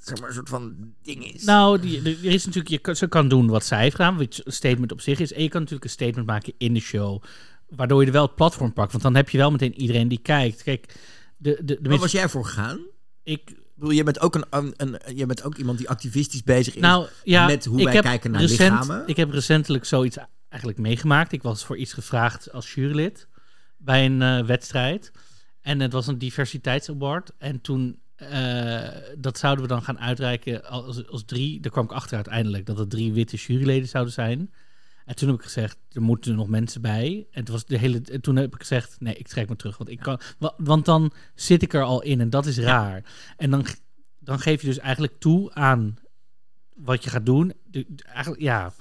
Zeg 0.00 0.20
maar, 0.20 0.28
een 0.28 0.34
soort 0.34 0.48
van 0.48 0.92
ding 1.02 1.32
is. 1.34 1.44
Nou, 1.44 1.80
die, 1.80 1.98
er 2.02 2.24
is 2.24 2.44
natuurlijk, 2.44 2.70
je, 2.74 2.78
kan- 2.78 2.96
ze 2.96 3.06
kan 3.08 3.28
doen 3.28 3.46
wat 3.46 3.64
zij 3.64 3.80
heeft 3.82 3.96
gedaan, 3.96 4.16
wat 4.16 4.40
een 4.44 4.52
statement 4.52 4.92
op 4.92 5.00
zich 5.00 5.18
is. 5.18 5.32
En 5.32 5.42
je 5.42 5.48
kan 5.48 5.60
natuurlijk 5.60 5.84
een 5.84 5.90
statement 5.96 6.26
maken 6.26 6.52
in 6.58 6.74
de 6.74 6.80
show, 6.80 7.22
waardoor 7.68 8.00
je 8.00 8.06
er 8.06 8.12
wel 8.12 8.22
het 8.26 8.34
platform 8.34 8.72
pakt. 8.72 8.90
Want 8.92 9.02
dan 9.04 9.14
heb 9.14 9.28
je 9.28 9.38
wel 9.38 9.50
meteen 9.50 9.80
iedereen 9.80 10.08
die 10.08 10.18
kijkt. 10.22 10.62
Kijk, 10.62 10.94
de, 11.36 11.50
de, 11.54 11.64
de 11.64 11.72
Waar 11.74 11.82
mensen- 11.82 12.00
was 12.00 12.12
jij 12.12 12.28
voor 12.28 12.44
gegaan? 12.44 12.78
ik, 13.22 13.50
Ik 13.50 13.86
bedoel, 13.86 13.90
je 13.90 14.04
bent 14.04 14.20
ook 14.20 14.34
een, 14.34 14.44
een, 14.50 14.74
een- 14.76 15.16
je 15.16 15.26
bent 15.26 15.42
ook 15.42 15.56
iemand 15.56 15.78
die 15.78 15.88
activistisch 15.88 16.42
bezig 16.42 16.74
is. 16.74 16.80
nou 16.80 17.06
ja, 17.24 17.46
met 17.46 17.64
hoe 17.64 17.84
wij 17.84 18.00
kijken 18.00 18.30
naar 18.30 18.40
recent, 18.40 18.58
lichamen. 18.70 19.02
Ik 19.06 19.16
heb 19.16 19.30
recentelijk 19.30 19.84
zoiets 19.84 20.16
eigenlijk 20.48 20.80
meegemaakt. 20.82 21.32
Ik 21.32 21.42
was 21.42 21.64
voor 21.64 21.76
iets 21.76 21.92
gevraagd 21.92 22.52
als 22.52 22.74
jurylid 22.74 23.28
bij 23.78 24.04
een 24.04 24.22
eh, 24.22 24.46
wedstrijd. 24.46 25.12
En 25.60 25.80
het 25.80 25.92
was 25.92 26.06
een 26.06 26.18
diversiteitsaward. 26.18 27.30
En 27.38 27.60
toen, 27.60 27.99
eh, 28.20 28.88
dat 29.18 29.38
zouden 29.38 29.62
we 29.64 29.70
dan 29.70 29.82
gaan 29.82 29.98
uitreiken 29.98 30.64
als, 30.64 31.06
als 31.08 31.24
drie. 31.24 31.60
Daar 31.60 31.72
kwam 31.72 31.84
ik 31.84 31.92
achter 31.92 32.14
uiteindelijk 32.14 32.66
dat 32.66 32.78
het 32.78 32.90
drie 32.90 33.12
witte 33.12 33.36
juryleden 33.36 33.88
zouden 33.88 34.12
zijn. 34.12 34.52
En 35.04 35.16
toen 35.16 35.28
heb 35.28 35.38
ik 35.38 35.44
gezegd, 35.44 35.78
er 35.92 36.02
moeten 36.02 36.34
nog 36.34 36.48
mensen 36.48 36.80
bij. 36.80 37.26
En, 37.30 37.40
het 37.40 37.48
was 37.48 37.64
de 37.64 37.78
hele, 37.78 38.00
en 38.12 38.20
toen 38.20 38.36
heb 38.36 38.54
ik 38.54 38.60
gezegd, 38.60 38.96
nee, 39.00 39.14
ik 39.14 39.28
trek 39.28 39.48
me 39.48 39.56
terug. 39.56 39.78
Want, 39.78 39.90
ik 39.90 39.98
kan, 39.98 40.20
wa- 40.38 40.54
want 40.56 40.84
dan 40.84 41.12
zit 41.34 41.62
ik 41.62 41.74
er 41.74 41.82
al 41.82 42.02
in 42.02 42.20
en 42.20 42.30
dat 42.30 42.46
is 42.46 42.58
raar. 42.58 43.02
En 43.36 43.50
dan, 43.50 43.64
dan 44.18 44.38
geef 44.38 44.60
je 44.60 44.66
dus 44.66 44.78
eigenlijk 44.78 45.12
toe 45.18 45.54
aan 45.54 45.98
wat 46.74 47.04
je 47.04 47.10
gaat 47.10 47.26
doen. 47.26 47.52
Eigenlijk, 48.06 48.42
ja. 48.42 48.72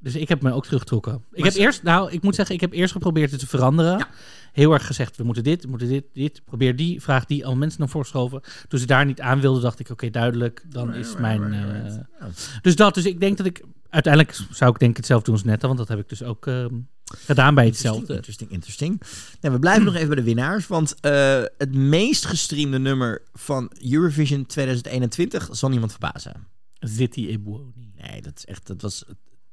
Dus 0.00 0.14
ik 0.14 0.28
heb 0.28 0.42
me 0.42 0.52
ook 0.52 0.64
teruggetrokken. 0.64 1.24
Ik 1.32 1.44
heb 1.44 1.52
ze- 1.52 1.58
eerst, 1.58 1.82
nou, 1.82 2.10
ik 2.12 2.22
moet 2.22 2.34
zeggen, 2.34 2.54
ik 2.54 2.60
heb 2.60 2.72
eerst 2.72 2.92
geprobeerd 2.92 3.30
het 3.30 3.40
te 3.40 3.46
veranderen. 3.46 3.98
Ja. 3.98 4.08
Heel 4.52 4.72
erg 4.72 4.86
gezegd, 4.86 5.16
we 5.16 5.24
moeten 5.24 5.42
dit, 5.44 5.62
we 5.62 5.68
moeten 5.68 5.88
dit, 5.88 6.04
dit. 6.12 6.44
Probeer 6.44 6.76
die, 6.76 7.02
vraag 7.02 7.24
die, 7.24 7.46
al 7.46 7.56
mensen 7.56 7.80
naar 7.80 7.88
voorschoven. 7.88 8.40
Toen 8.68 8.78
ze 8.78 8.86
daar 8.86 9.04
niet 9.06 9.20
aan 9.20 9.40
wilden, 9.40 9.62
dacht 9.62 9.78
ik, 9.80 9.90
oké, 9.90 10.10
duidelijk. 10.10 10.64
Dan 10.68 10.94
is 10.94 11.16
mijn... 11.16 11.52
eh, 11.52 12.26
dus 12.62 12.76
dat, 12.76 12.94
dus 12.94 13.04
ik 13.04 13.20
denk 13.20 13.36
dat 13.36 13.46
ik... 13.46 13.64
Uiteindelijk 13.88 14.38
zou 14.50 14.70
ik 14.72 14.78
denk 14.78 14.90
ik 14.90 14.96
hetzelfde 14.96 15.24
doen 15.24 15.34
als 15.34 15.44
Netta, 15.44 15.66
want 15.66 15.78
dat 15.78 15.88
heb 15.88 15.98
ik 15.98 16.08
dus 16.08 16.22
ook 16.22 16.46
ehm, 16.46 16.74
gedaan 17.04 17.54
bij 17.54 17.66
hetzelfde. 17.66 18.14
Interesting, 18.14 18.50
interesting. 18.50 19.02
Nou, 19.40 19.54
we 19.54 19.60
blijven 19.60 19.84
nog 19.84 19.94
even 19.94 20.06
bij 20.06 20.16
de 20.16 20.22
winnaars. 20.22 20.66
Want 20.66 21.00
eh, 21.00 21.42
het 21.58 21.74
meest 21.74 22.24
gestreamde 22.26 22.78
nummer 22.78 23.22
van 23.32 23.72
Eurovision 23.90 24.46
2021 24.46 25.48
zal 25.52 25.68
niemand 25.68 25.90
verbazen. 25.90 26.46
Zitty 26.78 27.26
Ebouoni. 27.26 27.92
Nee, 27.96 28.22
dat 28.22 28.32
is 28.36 28.44
echt, 28.44 28.66
dat 28.66 28.82
was 28.82 29.04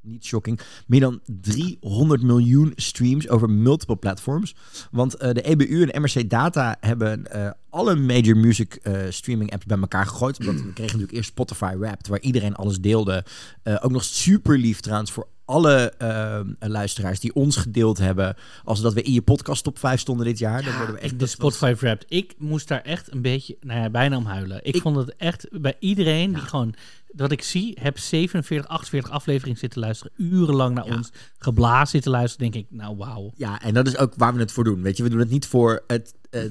niet 0.02 0.26
shocking. 0.26 0.60
Meer 0.88 1.00
dan 1.00 1.20
300 1.26 2.22
miljoen 2.22 2.72
streams 2.76 3.30
over 3.30 3.50
multiple 3.50 3.96
platforms. 3.96 4.56
Want 4.92 5.16
eh, 5.16 5.32
de 5.34 5.42
EBU 5.42 5.84
en 5.84 6.02
MRC 6.02 6.30
Data 6.30 6.78
hebben 6.80 7.32
eh, 7.32 7.52
alle 7.70 7.96
major 7.96 8.38
music 8.38 8.74
eh, 8.76 9.02
streaming 9.10 9.52
apps 9.54 9.66
bij 9.66 9.78
elkaar 9.80 10.06
gegooid. 10.06 10.40
Omdat 10.40 10.56
we 10.56 10.62
kregen 10.62 10.84
natuurlijk 10.84 11.12
eerst 11.12 11.30
Spotify 11.30 11.76
Wrapped, 11.78 12.08
waar 12.08 12.20
iedereen 12.22 12.56
alles 12.56 12.80
deelde. 12.80 13.26
Ook 13.82 13.92
nog 13.92 14.04
super 14.04 14.58
lief 14.58 14.80
trouwens 14.80 15.12
voor 15.12 15.28
alle 15.46 15.94
luisteraars 16.60 17.20
die 17.20 17.34
ons 17.36 17.56
gedeeld 17.56 17.98
hebben. 17.98 18.36
Als 18.64 18.82
dat 18.82 18.94
we 18.94 19.02
in 19.02 19.14
je 19.14 19.22
podcast 19.22 19.64
top 19.64 19.80
5 19.80 20.00
stonden 20.00 20.26
dit 20.26 20.40
jaar. 20.40 20.64
dan 20.64 20.76
worden 20.78 20.96
we 20.96 21.02
echt 21.02 21.12
de 21.12 21.18
dat 21.18 21.36
was- 21.36 21.56
Spotify 21.56 21.80
Wrapped. 21.80 22.06
Ik 22.10 22.34
moest 22.38 22.68
daar 22.68 22.82
echt 22.82 23.12
een 23.12 23.22
beetje, 23.22 23.58
nou 23.62 23.80
ja, 23.82 23.90
bijna 23.90 24.18
om 24.18 24.26
huilen. 24.26 24.60
Ik, 24.64 24.76
Ik- 24.76 24.82
vond 24.82 24.96
het 24.96 25.16
echt 25.16 25.48
bij 25.62 25.76
iedereen 25.80 26.34
die 26.34 26.42
gewoon, 26.42 26.74
dat 27.18 27.32
ik 27.32 27.42
zie, 27.44 27.78
heb 27.82 27.98
47, 27.98 28.68
48 28.70 29.12
afleveringen 29.12 29.58
zitten 29.58 29.80
luisteren, 29.80 30.14
urenlang 30.18 30.76
naar 30.76 30.86
Ja. 30.88 30.96
ons 30.96 31.12
geblazen 31.38 31.88
zitten 31.88 32.12
luisteren, 32.12 32.52
denk 32.52 32.66
ik, 32.66 32.72
nou 32.78 32.98
wauw. 32.98 33.32
Ja, 33.36 33.62
en 33.62 33.74
dat 33.74 33.88
is 33.88 33.98
ook 33.98 34.14
waar 34.18 34.34
we 34.34 34.40
het 34.40 34.52
voor 34.52 34.64
doen. 34.64 34.82
Weet 34.82 34.98
je, 34.98 35.04
we 35.04 35.10
doen 35.10 35.20
het 35.20 35.30
niet 35.30 35.46
voor 35.48 35.84
het, 35.88 36.14
eh, 36.30 36.42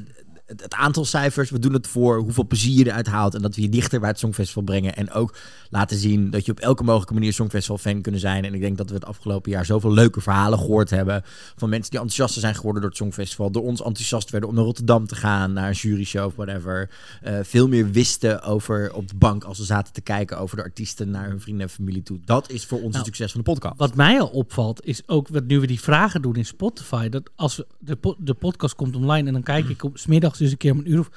het, 0.46 0.62
het 0.62 0.74
aantal 0.74 1.04
cijfers. 1.04 1.50
We 1.50 1.58
doen 1.58 1.72
het 1.72 1.86
voor 1.86 2.18
hoeveel 2.18 2.46
plezier 2.46 2.78
je 2.78 2.86
eruit 2.86 3.06
haalt. 3.06 3.34
En 3.34 3.42
dat 3.42 3.54
we 3.54 3.62
je 3.62 3.68
dichter 3.68 4.00
bij 4.00 4.08
het 4.08 4.18
Songfestival 4.18 4.62
brengen. 4.62 4.96
En 4.96 5.10
ook 5.12 5.36
laten 5.70 5.98
zien 5.98 6.30
dat 6.30 6.46
je 6.46 6.52
op 6.52 6.60
elke 6.60 6.82
mogelijke 6.84 7.14
manier 7.14 7.32
Songfestival 7.32 7.78
fan 7.78 8.00
kunnen 8.02 8.20
zijn. 8.20 8.44
En 8.44 8.54
ik 8.54 8.60
denk 8.60 8.76
dat 8.76 8.88
we 8.88 8.94
het 8.94 9.04
afgelopen 9.04 9.50
jaar 9.50 9.64
zoveel 9.64 9.92
leuke 9.92 10.20
verhalen 10.20 10.58
gehoord 10.58 10.90
hebben. 10.90 11.22
Van 11.56 11.68
mensen 11.68 11.90
die 11.90 12.00
enthousiaster 12.00 12.40
zijn 12.40 12.54
geworden 12.54 12.80
door 12.80 12.90
het 12.90 13.00
Songfestival. 13.00 13.50
Door 13.50 13.62
ons 13.62 13.82
enthousiast 13.82 14.30
werden 14.30 14.48
om 14.48 14.54
naar 14.54 14.64
Rotterdam 14.64 15.06
te 15.06 15.14
gaan. 15.14 15.52
Naar 15.52 15.68
een 15.68 15.74
juryshow 15.74 16.26
of 16.26 16.34
whatever. 16.34 16.90
Eh, 17.22 17.38
veel 17.42 17.68
meer 17.68 17.90
wisten 17.90 18.42
over 18.42 18.92
op 18.92 19.08
de 19.08 19.16
bank 19.16 19.44
als 19.44 19.56
ze 19.56 19.64
zaten 19.64 19.92
te 19.92 20.00
kijken 20.00 20.38
over 20.38 20.56
de 20.56 20.62
artiesten 20.62 21.10
naar 21.10 21.28
hun 21.28 21.40
vrienden 21.40 21.66
en 21.66 21.72
familie 21.72 22.02
toe. 22.02 22.18
Dat 22.24 22.50
is 22.50 22.64
voor 22.64 22.78
ons 22.78 22.86
Nou, 22.86 22.96
het 22.96 23.06
succes 23.06 23.32
van 23.32 23.40
de 23.40 23.50
podcast. 23.50 23.78
Wat 23.78 23.94
mij 23.94 24.20
al 24.20 24.28
opvalt, 24.28 24.84
is 24.84 25.02
ook 25.06 25.28
wat 25.28 25.44
nu 25.46 25.60
we 25.60 25.66
die 25.66 25.80
vragen 25.80 26.22
doen 26.22 26.34
in 26.34 26.46
Spotify, 26.46 27.08
dat 27.08 27.30
als 27.34 27.56
we, 27.56 27.66
de, 27.78 27.96
po- 27.96 28.16
de 28.18 28.34
podcast 28.34 28.74
komt 28.74 28.96
online 28.96 29.26
en 29.26 29.32
dan 29.32 29.42
kijk 29.42 29.68
ik 29.68 29.84
op 29.84 29.98
dus 30.38 30.50
een 30.50 30.56
keer 30.56 30.72
om 30.72 30.78
een 30.78 30.90
uur 30.92 30.98
of 30.98 31.08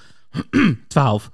twaalf. 0.88 1.30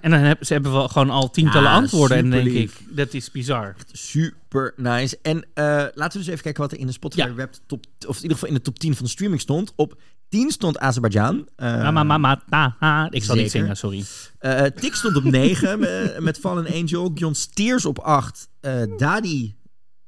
En 0.00 0.10
dan 0.10 0.20
hebben 0.20 0.46
ze 0.46 0.52
hebben 0.52 0.72
wel 0.72 0.88
gewoon 0.88 1.10
al 1.10 1.30
tientallen 1.30 1.70
Ja, 1.70 1.76
antwoorden. 1.76 2.16
En 2.18 2.30
denk 2.30 2.46
ik, 2.46 2.70
dat 2.88 3.14
is 3.14 3.30
bizar. 3.30 3.74
Super 3.92 4.72
nice. 4.76 5.18
En 5.22 5.44
eh, 5.54 5.64
laten 5.94 6.12
we 6.12 6.18
dus 6.18 6.26
even 6.26 6.42
kijken 6.42 6.62
wat 6.62 6.72
er 6.72 6.78
in 6.78 6.86
de 6.86 6.92
Spotify 6.92 7.26
Ja. 7.26 7.34
Wrapped 7.34 7.60
top, 7.66 7.84
of 8.06 8.16
in 8.16 8.22
ieder 8.22 8.32
geval 8.32 8.48
in 8.48 8.54
de 8.54 8.60
top 8.62 8.78
10 8.78 8.94
van 8.94 9.04
de 9.04 9.10
streaming 9.10 9.40
stond. 9.40 9.72
Op 9.76 10.00
10 10.28 10.50
stond 10.50 10.78
Azerbeidzjan. 10.78 11.48
Eh, 11.56 11.82
Ma, 11.82 11.90
ma, 11.90 12.02
ma, 12.02 12.18
ma, 12.18 12.42
ta, 12.48 12.76
ha. 12.78 13.06
Ik 13.10 13.24
zal 13.24 13.36
niet 13.36 13.50
zingen, 13.50 13.76
sorry. 13.76 14.04
eh, 14.38 14.62
Tik 14.64 14.94
stond 14.94 15.16
op 15.16 15.24
9 15.24 15.78
met, 15.80 16.20
met 16.20 16.38
Fallen 16.38 16.66
Angel. 16.72 17.12
John 17.14 17.34
Steers 17.34 17.84
op 17.84 17.98
8. 17.98 18.48
eh 18.60 18.82
Dadi 18.96 19.54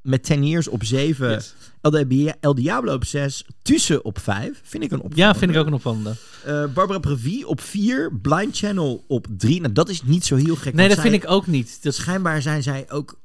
met 0.04 0.24
10 0.24 0.46
Years 0.46 0.68
op 0.68 0.84
7. 0.84 1.30
Yes. 1.30 1.54
El, 1.80 2.08
Dia- 2.08 2.34
El 2.40 2.54
Diablo 2.54 2.94
op 2.94 3.04
6. 3.04 3.44
Tussen 3.62 4.04
op 4.04 4.18
5. 4.18 4.60
Vind 4.62 4.84
ik 4.84 4.90
een 4.90 4.96
opvallende. 5.00 5.22
Ja, 5.22 5.34
vind 5.34 5.50
ik 5.50 5.56
ook 5.56 5.66
een 5.66 5.72
opvallende. 5.72 6.14
Eh, 6.44 6.64
Barbara 6.74 6.98
Previ 6.98 7.44
op 7.44 7.60
4. 7.60 8.12
Blind 8.22 8.56
Channel 8.56 9.04
op 9.08 9.26
3. 9.30 9.60
Nou, 9.60 9.72
dat 9.72 9.88
is 9.88 10.02
niet 10.02 10.24
zo 10.24 10.36
heel 10.36 10.56
gek. 10.56 10.74
Nee, 10.74 10.88
dat 10.88 11.00
vind 11.00 11.14
ik 11.14 11.30
ook 11.30 11.46
niet. 11.46 11.82
Dat, 11.82 11.94
Schijnbaar 11.94 12.42
zijn 12.42 12.62
zij 12.62 12.90
ook 12.90 13.18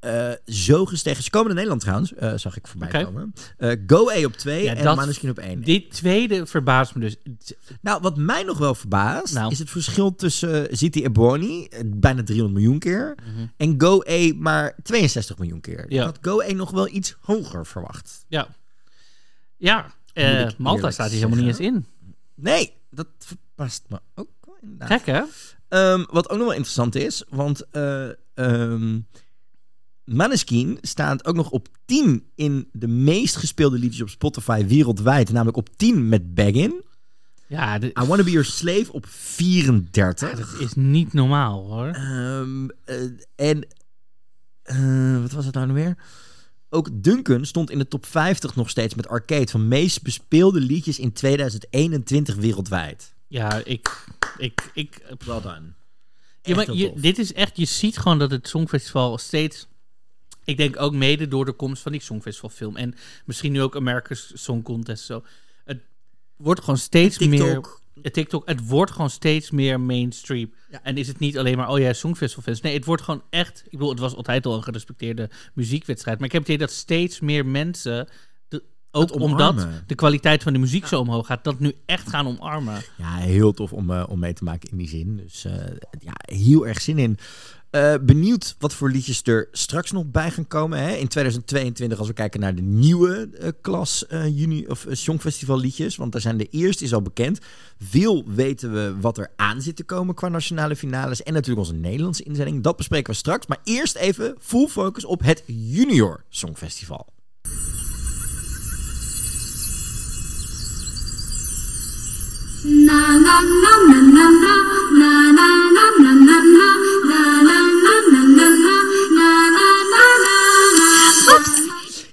eh, 0.00 0.30
zo 0.46 0.84
gestegen. 0.84 1.22
Ze 1.22 1.30
komen 1.30 1.46
naar 1.46 1.54
Nederland 1.54 1.80
trouwens, 1.80 2.14
eh, 2.14 2.32
zag 2.36 2.56
ik 2.56 2.66
voorbij 2.66 3.04
komen. 3.04 3.32
Eh, 3.56 3.72
Go 3.86 4.10
A 4.10 4.24
op 4.24 4.32
2 4.32 4.62
Ja, 4.64 4.74
en 4.74 4.84
dat- 4.84 4.96
Maneskin 4.96 5.30
op 5.30 5.38
1. 5.38 5.62
Dit 5.62 5.90
tweede 5.90 6.46
verbaast 6.46 6.94
me 6.94 7.00
dus. 7.00 7.16
Nou, 7.80 8.00
wat 8.02 8.16
mij 8.16 8.42
nog 8.42 8.58
wel 8.58 8.74
verbaast, 8.74 9.34
Nou. 9.34 9.50
is 9.50 9.58
het 9.58 9.70
verschil 9.70 10.14
tussen 10.14 10.76
Ziti 10.76 11.04
Ebony, 11.04 11.70
bijna 11.86 12.22
300 12.22 12.60
miljoen 12.60 12.78
keer, 12.78 13.14
Mhm. 13.34 13.46
en 13.56 13.74
Go 13.80 14.02
A 14.08 14.32
maar 14.36 14.74
62 14.82 15.38
miljoen 15.38 15.60
keer. 15.60 15.84
Ik 15.84 15.92
Ja. 15.92 16.04
had 16.04 16.18
Go 16.20 16.40
A 16.42 16.52
nog 16.52 16.70
wel 16.70 16.88
iets 16.88 17.16
hoger 17.20 17.66
verwacht. 17.66 18.24
Ja. 18.28 18.48
Ja, 19.56 19.92
Malta 20.58 20.90
staat 20.90 21.10
hier 21.10 21.16
helemaal 21.18 21.38
niet 21.44 21.48
eens 21.48 21.60
in. 21.74 21.86
Nee, 22.34 22.72
dat 22.90 23.06
verbaast 23.18 23.82
me 23.88 23.98
ook 24.14 24.28
wel. 24.78 24.88
Gek 24.88 25.06
hè? 25.06 25.22
Ehm, 25.68 26.04
wat 26.10 26.28
ook 26.30 26.36
nog 26.38 26.46
wel 26.46 26.56
interessant 26.56 26.94
is, 26.94 27.24
want 27.28 27.66
eh 27.70 28.08
ehm 28.34 28.98
Maneskin 30.14 30.78
staat 30.80 31.26
ook 31.26 31.36
nog 31.36 31.50
op 31.50 31.68
10 31.84 32.24
in 32.34 32.68
de 32.72 32.88
meest 32.88 33.36
gespeelde 33.36 33.78
liedjes 33.78 34.02
op 34.02 34.08
Spotify 34.08 34.66
wereldwijd. 34.66 35.32
Namelijk 35.32 35.56
op 35.56 35.76
10 35.76 36.08
met 36.08 36.34
Baggin. 36.34 36.82
Ja, 37.46 37.78
dit, 37.78 37.98
I 37.98 38.04
Wanna 38.04 38.24
Be 38.24 38.30
Your 38.30 38.46
Slave 38.46 38.92
op 38.92 39.06
34. 39.06 40.38
dat 40.38 40.60
is 40.60 40.74
niet 40.74 41.12
normaal 41.12 41.66
hoor. 41.66 41.86
Ehm, 41.86 42.68
eh, 42.84 42.96
en 43.34 43.66
eh, 44.62 45.20
wat 45.20 45.32
was 45.32 45.44
het 45.44 45.54
nou 45.54 45.66
nog 45.66 45.76
weer? 45.76 45.96
Ook 46.70 46.88
Duncan 46.92 47.44
stond 47.44 47.70
in 47.70 47.78
de 47.78 47.88
top 47.88 48.06
50 48.06 48.56
nog 48.56 48.70
steeds 48.70 48.94
met 48.94 49.08
Arcade 49.08 49.50
van 49.50 49.68
meest 49.68 50.02
bespeelde 50.02 50.60
liedjes 50.60 50.98
in 50.98 51.12
2021 51.12 52.34
wereldwijd. 52.34 53.14
Ja, 53.26 53.64
ik... 53.64 54.04
ik, 54.38 54.70
ik 54.74 55.02
Well 55.24 55.40
done. 55.40 55.72
ja, 56.42 56.54
maar 56.54 56.72
je, 56.72 56.92
dit 56.96 57.18
is 57.18 57.32
echt... 57.32 57.56
Je 57.56 57.64
ziet 57.64 57.98
gewoon 57.98 58.18
dat 58.18 58.30
het 58.30 58.48
Songfestival 58.48 59.18
steeds... 59.18 59.68
Ik 60.48 60.56
denk 60.56 60.80
ook 60.80 60.92
mede 60.92 61.28
door 61.28 61.44
de 61.44 61.52
komst 61.52 61.82
van 61.82 61.92
die 61.92 62.00
Songfestivalfilm. 62.00 62.76
En 62.76 62.94
misschien 63.24 63.52
nu 63.52 63.62
ook 63.62 63.76
America's 63.76 64.32
Song 64.34 64.62
Contest. 64.62 65.04
Zo. 65.04 65.22
Het 65.64 65.80
wordt 66.36 66.60
gewoon 66.60 66.78
steeds 66.78 67.18
meer... 67.18 67.44
TikTok. 67.44 67.80
Het 68.02 68.12
TikTok, 68.12 68.48
het 68.48 68.66
wordt 68.68 68.90
gewoon 68.90 69.10
steeds 69.10 69.50
meer 69.50 69.80
mainstream. 69.80 70.52
Ja. 70.70 70.82
En 70.82 70.96
is 70.96 71.08
het 71.08 71.18
niet 71.18 71.38
alleen 71.38 71.56
maar, 71.56 71.68
oh 71.68 71.78
ja, 71.78 71.92
Songfestivalfans. 71.92 72.60
Nee, 72.60 72.74
het 72.74 72.84
wordt 72.84 73.02
gewoon 73.02 73.22
echt... 73.30 73.62
Ik 73.64 73.70
bedoel, 73.70 73.90
het 73.90 73.98
was 73.98 74.14
altijd 74.14 74.46
al 74.46 74.54
een 74.54 74.62
gerespecteerde 74.62 75.30
muziekwedstrijd. 75.54 76.18
Maar 76.18 76.26
ik 76.26 76.32
heb 76.32 76.42
het 76.42 76.50
idee 76.50 76.66
dat 76.66 76.76
steeds 76.76 77.20
meer 77.20 77.46
mensen... 77.46 78.08
De, 78.48 78.62
ook 78.90 79.14
omdat 79.20 79.66
de 79.86 79.94
kwaliteit 79.94 80.42
van 80.42 80.52
de 80.52 80.58
muziek 80.58 80.86
zo 80.86 81.00
omhoog 81.00 81.26
gaat... 81.26 81.44
dat 81.44 81.58
nu 81.58 81.72
echt 81.86 82.08
gaan 82.08 82.26
omarmen. 82.26 82.82
Ja, 82.96 83.16
heel 83.16 83.52
tof 83.52 83.72
om, 83.72 83.90
eh, 83.90 84.04
om 84.08 84.18
mee 84.18 84.32
te 84.32 84.44
maken 84.44 84.70
in 84.70 84.76
die 84.76 84.88
zin. 84.88 85.16
Dus 85.16 85.44
eh, 85.44 85.52
ja, 85.98 86.12
heel 86.16 86.66
erg 86.66 86.80
zin 86.80 86.98
in. 86.98 87.18
Eh, 87.70 87.94
benieuwd 88.02 88.56
wat 88.58 88.74
voor 88.74 88.90
liedjes 88.90 89.22
er 89.22 89.48
straks 89.52 89.90
nog 89.90 90.04
bij 90.06 90.30
gaan 90.30 90.46
komen. 90.46 90.98
In 90.98 91.08
2022, 91.08 91.98
als 91.98 92.06
we 92.06 92.14
kijken 92.14 92.40
naar 92.40 92.54
de 92.54 92.62
nieuwe 92.62 93.30
eh, 93.40 93.48
klas 93.60 94.06
eh, 94.06 94.38
juni 94.38 94.66
of 94.66 94.84
uh, 94.84 94.94
Songfestival 94.94 95.58
liedjes. 95.58 95.96
Want 95.96 96.12
daar 96.12 96.20
zijn 96.20 96.36
de 96.36 96.48
eerste 96.50 96.84
is 96.84 96.94
al 96.94 97.02
bekend. 97.02 97.38
Veel 97.78 98.24
weten 98.26 98.72
we 98.72 98.94
wat 99.00 99.18
er 99.18 99.30
aan 99.36 99.62
zit 99.62 99.76
te 99.76 99.84
komen 99.84 100.14
qua 100.14 100.28
nationale 100.28 100.76
finales. 100.76 101.22
En 101.22 101.32
natuurlijk 101.32 101.66
onze 101.66 101.80
Nederlandse 101.80 102.22
inzending. 102.22 102.62
Dat 102.62 102.76
bespreken 102.76 103.12
we 103.12 103.18
straks. 103.18 103.46
Maar 103.46 103.60
eerst 103.64 103.96
even 103.96 104.34
full 104.40 104.68
focus 104.68 105.04
op 105.04 105.22
het 105.22 105.42
Junior 105.46 106.24
Songfestival. 106.28 107.06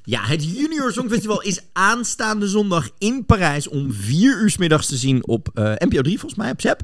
Ja, 0.06 0.26
het 0.26 0.56
Junior 0.56 0.92
Songfestival 0.92 1.42
is 1.42 1.60
aanstaande 1.74 2.48
zondag 2.48 2.90
in 2.98 3.26
Parijs 3.26 3.68
om 3.68 3.94
4 3.94 4.42
uur 4.42 4.50
's 4.50 4.58
middags 4.58 4.88
te 4.88 4.96
zien 4.96 5.28
op 5.28 5.50
eh, 5.54 5.74
NPO 5.78 6.02
3, 6.02 6.20
volgens 6.20 6.42
mij, 6.42 6.52
op 6.52 6.62
ZEP. 6.62 6.82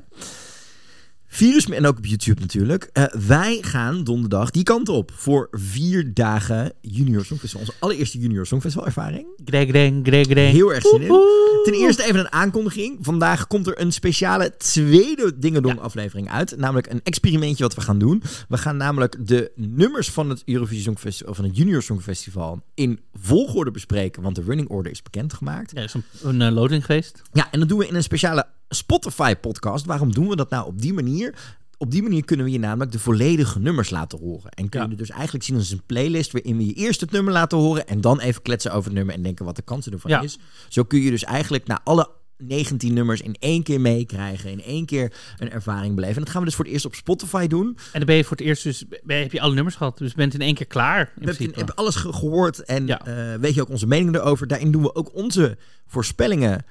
4 1.33 1.53
uur 1.53 1.61
's 1.61 1.67
mi- 1.67 1.75
en 1.75 1.85
ook 1.85 1.97
op 1.97 2.05
YouTube 2.05 2.41
natuurlijk. 2.41 2.89
Eh, 2.93 3.03
wij 3.27 3.57
gaan 3.61 4.03
donderdag 4.03 4.51
die 4.51 4.63
kant 4.63 4.89
op 4.89 5.11
voor 5.15 5.47
vier 5.51 6.13
dagen 6.13 6.71
Junior 6.81 7.25
Songfestival. 7.25 7.65
Onze 7.65 7.77
allereerste 7.79 8.17
Junior 8.19 8.45
Songfestival 8.45 8.85
ervaring. 8.87 9.25
Greg, 9.45 9.67
greg, 9.69 9.93
greg, 10.03 10.25
greg. 10.25 10.51
Heel 10.51 10.73
erg 10.73 10.83
zin 10.85 11.01
in. 11.01 11.19
Ten 11.63 11.73
eerste 11.73 12.03
even 12.03 12.19
een 12.19 12.31
aankondiging. 12.31 12.97
Vandaag 13.01 13.47
komt 13.47 13.67
er 13.67 13.81
een 13.81 13.91
speciale 13.91 14.57
tweede 14.57 15.37
Dingedong 15.39 15.79
aflevering 15.79 16.29
uit. 16.29 16.57
Namelijk 16.57 16.87
een 16.91 17.01
experimentje 17.03 17.63
wat 17.63 17.75
we 17.75 17.81
gaan 17.81 17.99
doen. 17.99 18.23
We 18.49 18.57
gaan 18.57 18.77
namelijk 18.77 19.27
de 19.27 19.51
nummers 19.55 20.09
van 20.11 20.29
het 20.29 20.41
Eurovisie 20.45 20.83
Songfestival, 20.83 21.33
van 21.33 21.45
het 21.45 21.57
Junior 21.57 21.81
Songfestival 21.81 22.63
in 22.73 22.99
volgorde 23.13 23.71
bespreken. 23.71 24.21
Want 24.23 24.35
de 24.35 24.41
running 24.43 24.69
order 24.69 24.91
is 24.91 25.01
bekendgemaakt. 25.01 25.71
Ja, 25.71 25.77
er 25.77 25.83
is 25.83 25.93
een, 25.93 26.03
een 26.23 26.41
eh, 26.41 26.53
loading 26.53 26.85
geweest. 26.85 27.21
Ja, 27.33 27.47
en 27.51 27.59
dat 27.59 27.69
doen 27.69 27.77
we 27.79 27.87
in 27.87 27.95
een 27.95 28.03
speciale 28.03 28.45
Spotify 28.75 29.35
podcast. 29.35 29.85
Waarom 29.85 30.13
doen 30.13 30.27
we 30.27 30.35
dat 30.35 30.49
nou 30.49 30.65
op 30.65 30.81
die 30.81 30.93
manier? 30.93 31.35
Op 31.77 31.91
die 31.91 32.03
manier 32.03 32.25
kunnen 32.25 32.45
we 32.45 32.51
je 32.51 32.59
namelijk 32.59 32.91
de 32.91 32.99
volledige 32.99 33.59
nummers 33.59 33.89
laten 33.89 34.19
horen. 34.19 34.51
En 34.51 34.69
kun 34.69 34.81
je 34.83 34.89
Ja. 34.89 34.95
dus 34.95 35.09
eigenlijk 35.09 35.43
zien 35.43 35.55
als 35.55 35.71
een 35.71 35.81
playlist 35.85 36.31
waarin 36.31 36.57
we 36.57 36.65
je 36.65 36.73
eerst 36.73 37.01
het 37.01 37.11
nummer 37.11 37.33
laten 37.33 37.57
horen 37.57 37.87
en 37.87 38.01
dan 38.01 38.19
even 38.19 38.41
kletsen 38.41 38.71
over 38.71 38.83
het 38.89 38.93
nummer 38.93 39.15
en 39.15 39.21
denken 39.21 39.45
wat 39.45 39.55
de 39.55 39.61
kansen 39.61 39.91
ervan 39.91 40.11
Ja. 40.11 40.21
is. 40.21 40.39
Zo 40.69 40.83
kun 40.83 40.99
je 41.01 41.09
dus 41.09 41.23
eigenlijk 41.23 41.67
naar 41.67 41.79
alle 41.83 42.09
19 42.37 42.93
nummers 42.93 43.21
in 43.21 43.35
één 43.39 43.63
keer 43.63 43.81
meekrijgen, 43.81 44.49
in 44.51 44.61
één 44.63 44.85
keer 44.85 45.13
een 45.37 45.51
ervaring 45.51 45.95
beleven. 45.95 46.15
En 46.15 46.21
dat 46.21 46.29
gaan 46.31 46.39
we 46.41 46.45
dus 46.47 46.55
voor 46.55 46.65
het 46.65 46.73
eerst 46.73 46.85
op 46.85 46.95
Spotify 46.95 47.47
doen. 47.47 47.67
En 47.67 47.77
dan 47.91 48.05
ben 48.05 48.15
je 48.15 48.23
voor 48.23 48.37
het 48.37 48.45
eerst 48.45 48.63
dus... 48.63 48.85
heb 49.05 49.31
je 49.31 49.41
alle 49.41 49.53
nummers 49.53 49.75
gehad. 49.75 49.97
Dus 49.97 50.09
je 50.09 50.15
bent 50.15 50.33
in 50.33 50.41
één 50.41 50.55
keer 50.55 50.65
klaar. 50.67 51.11
In 51.15 51.21
principe. 51.21 51.57
hebben 51.57 51.75
alles 51.75 51.95
ge- 51.95 52.13
gehoord 52.13 52.59
en 52.63 52.87
Ja. 52.87 53.05
eh, 53.05 53.39
weet 53.39 53.53
je 53.53 53.61
ook 53.61 53.69
onze 53.69 53.87
mening 53.87 54.15
erover. 54.15 54.47
Daarin 54.47 54.71
doen 54.71 54.81
we 54.81 54.95
ook 54.95 55.15
onze 55.15 55.57
voorspellingen. 55.87 56.65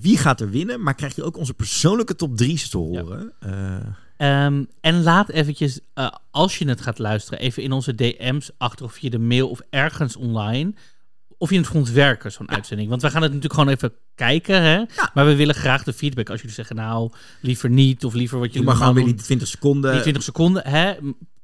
Wie 0.00 0.18
gaat 0.18 0.40
er 0.40 0.50
winnen? 0.50 0.82
Maar 0.82 0.94
krijg 0.94 1.14
je 1.14 1.22
ook 1.22 1.36
onze 1.36 1.54
persoonlijke 1.54 2.14
top 2.14 2.42
3's 2.42 2.68
te 2.68 2.78
horen. 2.78 3.32
Eh, 3.40 3.76
Ehm, 4.16 4.64
en 4.80 5.02
laat 5.02 5.28
eventjes, 5.28 5.80
eh, 5.94 6.08
als 6.30 6.58
je 6.58 6.68
het 6.68 6.80
gaat 6.80 6.98
luisteren, 6.98 7.38
even 7.38 7.62
in 7.62 7.72
onze 7.72 7.94
DM's 7.94 8.50
achter 8.58 8.84
of 8.84 8.92
via 8.92 9.10
de 9.10 9.18
mail 9.18 9.48
of 9.48 9.60
ergens 9.70 10.16
online. 10.16 10.74
Of 11.38 11.50
je 11.50 11.56
het 11.56 11.66
vond 11.66 11.90
werken, 11.90 12.32
zo'n 12.32 12.50
uitzending. 12.50 12.88
Want 12.88 13.02
wij 13.02 13.10
gaan 13.10 13.22
het 13.22 13.32
natuurlijk 13.32 13.60
gewoon 13.60 13.74
even 13.74 13.92
kijken. 14.14 14.62
Hè? 14.62 14.82
Maar 15.14 15.26
we 15.26 15.36
willen 15.36 15.54
graag 15.54 15.84
de 15.84 15.92
feedback. 15.92 16.30
Als 16.30 16.40
jullie 16.40 16.54
zeggen, 16.54 16.76
nou, 16.76 17.10
liever 17.40 17.70
niet. 17.70 18.04
Of 18.04 18.14
liever 18.14 18.38
wat 18.38 18.52
jullie 18.52 18.66
maar 18.66 18.76
gewoon 18.76 18.94
weer 18.94 19.04
die 19.04 19.14
doen. 19.14 19.24
20 19.24 19.48
seconden. 19.48 19.92
Die 19.92 20.00
20 20.00 20.22
seconden. 20.22 20.66
Hè? 20.66 20.94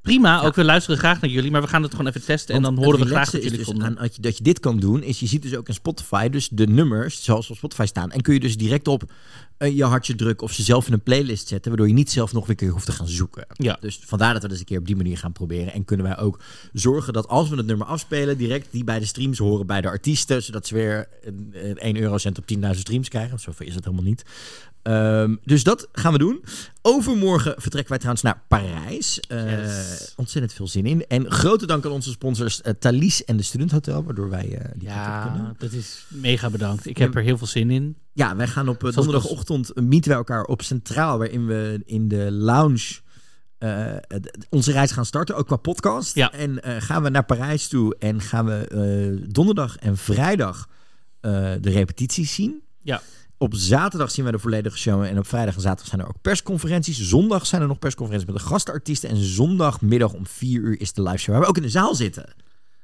Prima, 0.02 0.42
ook 0.42 0.54
we 0.54 0.64
luisteren 0.64 0.98
graag 0.98 1.20
naar 1.20 1.30
jullie. 1.30 1.50
Maar 1.50 1.62
we 1.62 1.68
gaan 1.68 1.82
het 1.82 1.90
gewoon 1.90 2.06
even 2.06 2.24
testen. 2.24 2.54
en 2.54 2.62
dan 2.62 2.76
horen 2.76 3.00
we 3.00 3.06
graag 3.06 3.30
wat 3.30 3.42
jullie 3.42 3.58
dus 3.58 3.66
vonden. 3.66 3.86
aan, 3.86 3.94
dat, 3.94 4.16
je, 4.16 4.22
dat 4.22 4.36
je 4.36 4.42
dit 4.42 4.60
kan 4.60 4.78
doen, 4.80 5.02
is 5.02 5.20
je 5.20 5.26
ziet 5.26 5.42
dus 5.42 5.56
ook 5.56 5.68
in 5.68 5.74
Spotify 5.74 6.28
dus 6.28 6.48
de 6.48 6.66
nummers 6.66 7.24
zoals 7.24 7.50
op 7.50 7.56
Spotify 7.56 7.84
staan. 7.84 8.10
En 8.10 8.20
kun 8.20 8.34
je 8.34 8.40
dus 8.40 8.56
direct 8.56 8.88
op 8.88 9.12
eh, 9.56 9.76
je 9.76 9.84
hartje 9.84 10.14
drukken 10.14 10.46
of 10.46 10.52
ze 10.52 10.62
zelf 10.62 10.86
in 10.86 10.92
een 10.92 11.02
playlist 11.02 11.48
zetten, 11.48 11.70
waardoor 11.70 11.88
je 11.88 11.94
niet 11.94 12.10
zelf 12.10 12.32
nog 12.32 12.42
weer 12.42 12.50
een 12.50 12.56
keer 12.56 12.70
hoeft 12.70 12.86
te 12.86 12.92
gaan 12.92 13.08
zoeken. 13.08 13.46
Ja. 13.52 13.76
Dus 13.80 14.00
vandaar 14.04 14.32
dat 14.32 14.42
we 14.42 14.48
dat 14.48 14.50
eens 14.50 14.60
een 14.60 14.66
keer 14.66 14.78
op 14.78 14.86
die 14.86 14.96
manier 14.96 15.18
gaan 15.18 15.32
proberen. 15.32 15.72
En 15.72 15.84
kunnen 15.84 16.06
wij 16.06 16.18
ook 16.18 16.40
zorgen 16.72 17.12
dat 17.12 17.28
als 17.28 17.48
we 17.48 17.56
het 17.56 17.66
nummer 17.66 17.86
afspelen, 17.86 18.38
direct 18.38 18.66
die 18.70 18.84
bij 18.84 18.98
de 18.98 19.06
streams 19.06 19.38
horen 19.38 19.66
bij 19.66 19.80
de 19.80 19.88
artiesten, 19.88 20.42
zodat 20.42 20.66
ze 20.66 20.74
weer 20.74 21.08
een, 21.22 21.50
een 21.52 21.78
1 21.78 21.96
eurocent 21.96 22.38
op 22.38 22.44
10.000 22.54 22.70
streams 22.70 23.08
krijgen. 23.08 23.40
Zoveel 23.40 23.66
is 23.66 23.74
het 23.74 23.84
helemaal 23.84 24.06
niet. 24.06 24.24
Ehm, 24.82 25.36
dus 25.44 25.62
dat 25.64 25.88
gaan 25.92 26.12
we 26.12 26.18
doen. 26.18 26.44
Overmorgen 26.82 27.54
vertrekken 27.56 27.88
wij 27.88 27.98
trouwens 27.98 28.22
naar 28.22 28.42
Parijs. 28.48 29.20
Eh, 29.20 29.50
Yes. 29.64 30.12
Ontzettend 30.16 30.52
veel 30.52 30.68
zin 30.68 30.86
in. 30.86 31.06
En 31.06 31.30
grote 31.30 31.66
dank 31.66 31.84
aan 31.84 31.90
onze 31.90 32.10
sponsors 32.10 32.60
uh, 32.64 32.72
Thalys 32.78 33.24
en 33.24 33.36
de 33.36 33.42
Student 33.42 33.70
Hotel, 33.70 34.04
waardoor 34.04 34.30
wij 34.30 34.58
eh, 34.58 34.70
die 34.76 34.88
op 34.88 35.22
kunnen. 35.22 35.42
Ja, 35.42 35.54
dat 35.58 35.72
is 35.72 36.06
mega 36.08 36.50
bedankt. 36.50 36.86
Ik 36.86 36.96
heb 36.98 37.14
er 37.14 37.22
heel 37.22 37.38
veel 37.38 37.46
zin 37.46 37.70
in. 37.70 37.96
Ja, 38.12 38.36
wij 38.36 38.46
gaan 38.46 38.68
op 38.68 38.80
donderdagochtend 38.80 39.70
uh, 39.74 39.84
mieten 39.84 40.08
wij 40.10 40.18
elkaar 40.18 40.44
op 40.44 40.62
Centraal, 40.62 41.18
waarin 41.18 41.46
we 41.46 41.80
in 41.84 42.08
de 42.08 42.30
lounge 42.32 43.00
uh, 43.58 43.94
onze 44.50 44.72
reis 44.72 44.90
gaan 44.90 45.06
starten, 45.06 45.36
ook 45.36 45.46
qua 45.46 45.56
podcast. 45.56 46.14
Ja. 46.14 46.32
En 46.32 46.50
uh, 46.50 46.76
gaan 46.78 47.02
we 47.02 47.08
naar 47.08 47.24
Parijs 47.24 47.68
toe 47.68 47.96
en 47.98 48.20
gaan 48.20 48.46
we 48.46 48.68
uh, 49.18 49.26
donderdag 49.32 49.76
en 49.76 49.96
vrijdag 49.96 50.68
de 51.20 51.70
repetities 51.70 52.34
zien. 52.34 52.62
Ja. 52.82 53.02
Op 53.42 53.54
zaterdag 53.54 54.10
zien 54.10 54.24
we 54.24 54.30
de 54.30 54.38
volledige 54.38 54.78
show 54.78 55.02
en 55.02 55.18
op 55.18 55.26
vrijdag 55.26 55.54
en 55.54 55.60
zaterdag 55.60 55.88
zijn 55.88 56.00
er 56.00 56.06
ook 56.06 56.20
persconferenties. 56.22 57.00
Zondag 57.00 57.46
zijn 57.46 57.62
er 57.62 57.68
nog 57.68 57.78
persconferenties 57.78 58.32
met 58.32 58.42
de 58.42 58.48
gastartiesten 58.48 59.08
en 59.08 59.16
zondagmiddag 59.16 60.12
om 60.12 60.26
vier 60.26 60.60
uur 60.60 60.80
is 60.80 60.92
de 60.92 61.02
live 61.02 61.16
show 61.16 61.34
waar 61.34 61.40
we 61.40 61.48
ook 61.48 61.56
in 61.56 61.62
de 61.62 61.68
zaal 61.68 61.94
zitten. 61.94 62.34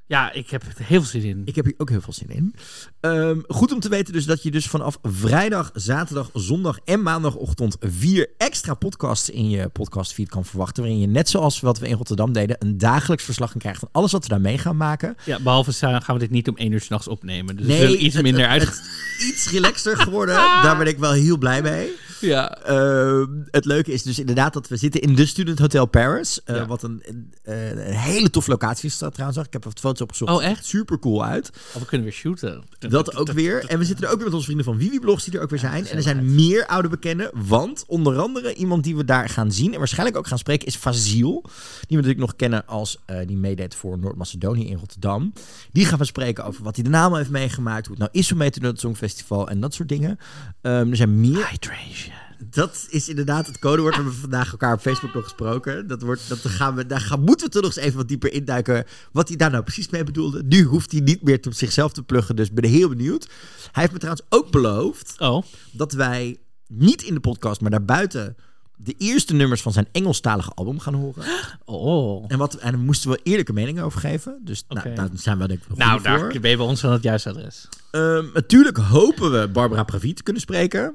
Ja, 0.08 0.32
ik 0.32 0.50
heb 0.50 0.62
er 0.62 0.72
heel 0.76 1.02
veel 1.02 1.20
zin 1.20 1.28
in. 1.30 1.42
Ik 1.44 1.54
heb 1.56 1.64
hier 1.64 1.74
ook 1.76 1.90
heel 1.90 2.00
veel 2.00 2.12
zin 2.12 2.28
in. 2.30 2.54
Ehm, 3.00 3.38
goed 3.48 3.72
om 3.72 3.80
te 3.80 3.88
weten 3.88 4.12
dus 4.12 4.24
dat 4.24 4.42
je 4.42 4.50
dus 4.50 4.66
vanaf 4.66 4.98
vrijdag, 5.02 5.70
zaterdag, 5.74 6.30
zondag 6.32 6.78
en 6.84 7.02
maandagochtend 7.02 7.76
vier 7.80 8.28
extra 8.38 8.74
podcasts 8.74 9.30
in 9.30 9.50
je 9.50 9.68
podcastfeed 9.68 10.28
kan 10.28 10.44
verwachten. 10.44 10.82
Waarin 10.82 11.00
je 11.00 11.06
net 11.06 11.28
zoals 11.28 11.60
wat 11.60 11.78
we 11.78 11.88
in 11.88 11.96
Rotterdam 11.96 12.32
deden, 12.32 12.56
een 12.58 12.78
dagelijks 12.78 13.24
verslag 13.24 13.50
kan 13.50 13.60
krijgen 13.60 13.80
van 13.80 13.88
alles 13.92 14.12
wat 14.12 14.22
we 14.22 14.28
daar 14.28 14.40
mee 14.40 14.58
gaan 14.58 14.76
maken. 14.76 15.16
Ja, 15.24 15.40
behalve 15.40 15.72
gaan 15.72 16.02
we 16.14 16.18
dit 16.18 16.30
niet 16.30 16.48
om 16.48 16.56
één 16.56 16.72
uur 16.72 16.80
s'nachts 16.80 17.08
opnemen. 17.08 17.56
Dus 17.56 17.66
Nee, 17.66 17.78
zullen 17.78 18.04
iets 18.04 18.14
het- 18.14 18.22
minder 18.24 18.46
uit... 18.46 18.62
het 18.62 18.80
is 19.18 19.28
iets 19.28 19.50
relaxter 19.50 19.96
geworden. 20.06 20.34
Daar 20.34 20.78
ben 20.78 20.86
ik 20.86 20.98
wel 20.98 21.12
heel 21.12 21.38
blij 21.38 21.62
mee. 21.62 21.90
ja. 22.20 22.56
Ehm, 22.62 23.26
het 23.50 23.64
leuke 23.64 23.92
is 23.92 24.02
dus 24.02 24.18
inderdaad 24.18 24.52
dat 24.52 24.68
we 24.68 24.76
zitten 24.76 25.00
in 25.00 25.14
de 25.14 25.26
Student 25.26 25.58
Hotel 25.58 25.86
Paris. 25.86 26.42
eh, 26.44 26.56
Ja. 26.56 26.66
Wat 26.66 26.82
een, 26.82 27.02
een, 27.06 27.34
eh, 27.42 27.68
een 27.70 27.92
hele 27.94 28.30
toffe 28.30 28.50
locatie 28.50 28.88
is 28.88 28.98
dat 28.98 29.14
trouwens. 29.14 29.38
Ik 29.46 29.52
heb 29.52 29.64
wat 29.64 29.80
foto's 29.80 29.97
opgezocht. 30.00 30.32
Oh, 30.32 30.44
echt? 30.44 30.64
Super 30.64 30.98
cool 30.98 31.24
uit. 31.24 31.50
Oh, 31.74 31.80
we 31.80 31.86
kunnen 31.86 32.06
weer 32.06 32.16
shooten. 32.16 32.62
Dat 32.78 33.16
ook 33.16 33.32
weer. 33.32 33.64
En 33.64 33.78
we 33.78 33.84
zitten 33.84 34.04
er 34.04 34.10
ook 34.10 34.16
weer 34.16 34.24
met 34.24 34.34
onze 34.34 34.44
vrienden 34.44 34.64
van 34.66 34.78
Vivi 34.78 35.00
Blogs 35.00 35.24
die 35.24 35.34
er 35.34 35.42
ook 35.42 35.50
weer 35.50 35.58
zijn. 35.58 35.86
En 35.86 35.96
er 35.96 36.02
zijn 36.02 36.34
meer 36.34 36.66
oude 36.66 36.88
bekenden. 36.88 37.30
Want 37.34 37.84
onder 37.86 38.18
andere 38.18 38.54
iemand 38.54 38.84
die 38.84 38.96
we 38.96 39.04
daar 39.04 39.28
gaan 39.28 39.52
zien 39.52 39.72
en 39.72 39.78
waarschijnlijk 39.78 40.18
ook 40.18 40.26
gaan 40.26 40.38
spreken 40.38 40.66
is 40.66 40.76
Faziel. 40.76 41.40
Die 41.42 41.52
we 41.88 41.94
natuurlijk 41.94 42.20
nog 42.20 42.36
kennen 42.36 42.66
als 42.66 42.98
eh, 43.06 43.26
die 43.26 43.36
meedeed 43.36 43.74
voor 43.74 43.98
Noord-Macedonië 43.98 44.66
in 44.68 44.76
Rotterdam. 44.76 45.32
Die 45.72 45.84
gaan 45.84 45.98
we 45.98 46.04
spreken 46.04 46.44
over 46.44 46.64
wat 46.64 46.74
hij 46.74 46.84
de 46.84 46.90
naam 46.90 47.14
heeft 47.14 47.30
meegemaakt. 47.30 47.86
Hoe 47.86 47.96
het 47.96 48.04
nou 48.04 48.18
is 48.22 48.32
om 48.32 48.38
mee 48.38 48.50
te 48.50 48.60
doen 48.60 48.70
het 48.70 48.80
Songfestival 48.80 49.48
en 49.48 49.60
dat 49.60 49.74
soort 49.74 49.88
dingen. 49.88 50.18
Ehm, 50.60 50.90
er 50.90 50.96
zijn 50.96 51.20
meer 51.20 51.48
Hydration. 51.48 52.27
Dat 52.44 52.86
is 52.90 53.08
inderdaad 53.08 53.46
het 53.46 53.58
codewoord. 53.58 53.94
We 53.96 54.02
hebben 54.02 54.20
vandaag 54.20 54.50
elkaar 54.50 54.72
op 54.72 54.80
Facebook 54.80 55.14
nog 55.14 55.22
gesproken. 55.22 55.86
Dat 55.86 56.02
wordt, 56.02 56.28
dat 56.28 56.38
gaan 56.38 56.74
we, 56.74 56.86
daar 56.86 57.00
gaan, 57.00 57.20
moeten 57.20 57.46
we 57.46 57.52
toch 57.52 57.62
nog 57.62 57.76
eens 57.76 57.84
even 57.84 57.96
wat 57.96 58.08
dieper 58.08 58.32
induiken. 58.32 58.84
Wat 59.12 59.28
hij 59.28 59.36
daar 59.36 59.50
nou 59.50 59.62
precies 59.62 59.88
mee 59.88 60.04
bedoelde. 60.04 60.42
Nu 60.42 60.62
hoeft 60.62 60.92
hij 60.92 61.00
niet 61.00 61.22
meer 61.22 61.40
op 61.46 61.52
zichzelf 61.52 61.92
te 61.92 62.02
pluggen. 62.02 62.36
Dus 62.36 62.48
ik 62.48 62.54
ben 62.54 62.70
heel 62.70 62.88
benieuwd. 62.88 63.28
Hij 63.72 63.82
heeft 63.82 63.92
me 63.92 63.98
trouwens 63.98 64.26
ook 64.28 64.50
beloofd 64.50 65.14
Oh, 65.18 65.42
dat 65.72 65.92
wij 65.92 66.38
niet 66.66 67.02
in 67.02 67.14
de 67.14 67.20
podcast, 67.20 67.60
maar 67.60 67.70
daarbuiten 67.70 68.36
de 68.76 68.94
eerste 68.98 69.34
nummers 69.34 69.62
van 69.62 69.72
zijn 69.72 69.88
Engelstalige 69.92 70.50
album 70.54 70.78
gaan 70.78 70.94
horen. 70.94 71.24
oh. 71.64 72.24
En, 72.28 72.38
wat, 72.38 72.54
en 72.54 72.72
daar 72.72 72.80
moesten 72.80 73.10
we 73.10 73.20
eerlijke 73.22 73.52
mening 73.52 73.80
over 73.80 74.00
geven. 74.00 74.40
Dus 74.44 74.64
nou, 74.68 74.94
daar 74.94 75.08
zijn 75.14 75.38
we 75.38 75.48
denk 75.48 75.60
ik 75.60 75.76
Nou, 75.76 76.02
daar 76.02 76.20
ben 76.20 76.32
je 76.32 76.40
bij 76.40 76.56
ons 76.56 76.84
aan 76.84 76.92
het 76.92 77.02
juiste 77.02 77.28
adres. 77.28 77.68
Ehm, 77.90 78.24
natuurlijk 78.34 78.76
hopen 78.76 79.40
we 79.40 79.48
Barbara 79.48 79.82
Pravi 79.84 80.12
te 80.12 80.22
kunnen 80.22 80.42
spreken. 80.42 80.94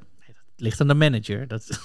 Het 0.54 0.62
ligt 0.62 0.82
aan 0.82 0.88
de 0.88 0.94
manager. 0.94 1.48
Dat... 1.48 1.68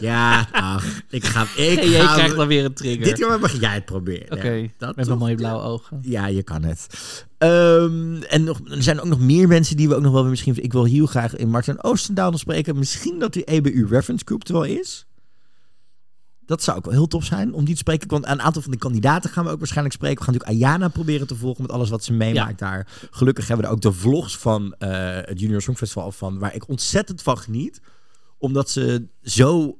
Ja, 0.00 0.48
ach, 0.52 1.02
ik 1.10 1.24
ga... 1.24 1.42
Ik 1.56 1.78
Hey, 1.78 1.88
jij 1.88 2.00
ga 2.00 2.14
krijgt 2.14 2.36
dan 2.36 2.48
weer 2.48 2.64
een 2.64 2.74
trigger. 2.74 3.04
Dit 3.04 3.14
keer 3.14 3.40
mag 3.40 3.60
jij 3.60 3.74
het 3.74 3.84
proberen. 3.84 4.32
Oké, 4.32 4.52
Ja, 4.52 4.92
met 4.94 5.06
mijn 5.06 5.18
mooie 5.18 5.34
blauwe 5.34 5.62
ogen. 5.62 5.98
Ja, 6.02 6.26
je 6.26 6.42
kan 6.42 6.62
het. 6.62 6.86
Ehm, 7.38 8.22
en 8.22 8.44
nog, 8.44 8.60
er 8.70 8.82
zijn 8.82 9.00
ook 9.00 9.06
nog 9.06 9.20
meer 9.20 9.48
mensen 9.48 9.76
die 9.76 9.88
we 9.88 9.94
ook 9.94 10.02
nog 10.02 10.12
wel 10.12 10.20
weer 10.20 10.30
misschien... 10.30 10.62
Ik 10.62 10.72
wil 10.72 10.84
heel 10.84 11.06
graag 11.06 11.36
in 11.36 11.48
Martin 11.48 11.82
Oostendaal 11.82 12.30
nog 12.30 12.40
spreken. 12.40 12.78
Misschien 12.78 13.18
dat 13.18 13.32
die 13.32 13.44
EBU 13.44 13.86
Reference 13.90 14.24
Group 14.24 14.46
er 14.46 14.52
wel 14.52 14.64
is. 14.64 15.06
Dat 16.48 16.62
zou 16.62 16.76
ook 16.76 16.84
wel 16.84 16.94
heel 16.94 17.06
tof 17.06 17.24
zijn 17.24 17.52
om 17.52 17.64
die 17.64 17.74
te 17.74 17.80
spreken. 17.80 18.08
Want 18.08 18.26
een 18.26 18.42
aantal 18.42 18.62
van 18.62 18.70
de 18.70 18.78
kandidaten 18.78 19.30
gaan 19.30 19.44
we 19.44 19.50
ook 19.50 19.58
waarschijnlijk 19.58 19.94
spreken. 19.94 20.18
We 20.18 20.24
gaan 20.24 20.34
natuurlijk 20.34 20.62
Ayana 20.62 20.88
proberen 20.88 21.26
te 21.26 21.36
volgen 21.36 21.62
met 21.62 21.72
alles 21.72 21.90
wat 21.90 22.04
ze 22.04 22.12
meemaakt 22.12 22.58
daar. 22.58 22.86
Gelukkig 23.10 23.46
hebben 23.48 23.64
we 23.64 23.70
er 23.70 23.76
ook 23.76 23.82
de 23.82 23.92
vlogs 23.92 24.38
van 24.38 24.74
eh, 24.78 24.90
het 25.22 25.40
Junior 25.40 25.62
Songfestival 25.62 26.12
van. 26.12 26.38
Waar 26.38 26.54
ik 26.54 26.68
ontzettend 26.68 27.22
van 27.22 27.38
geniet. 27.38 27.80
Omdat 28.38 28.70
ze 28.70 29.06
zo 29.22 29.78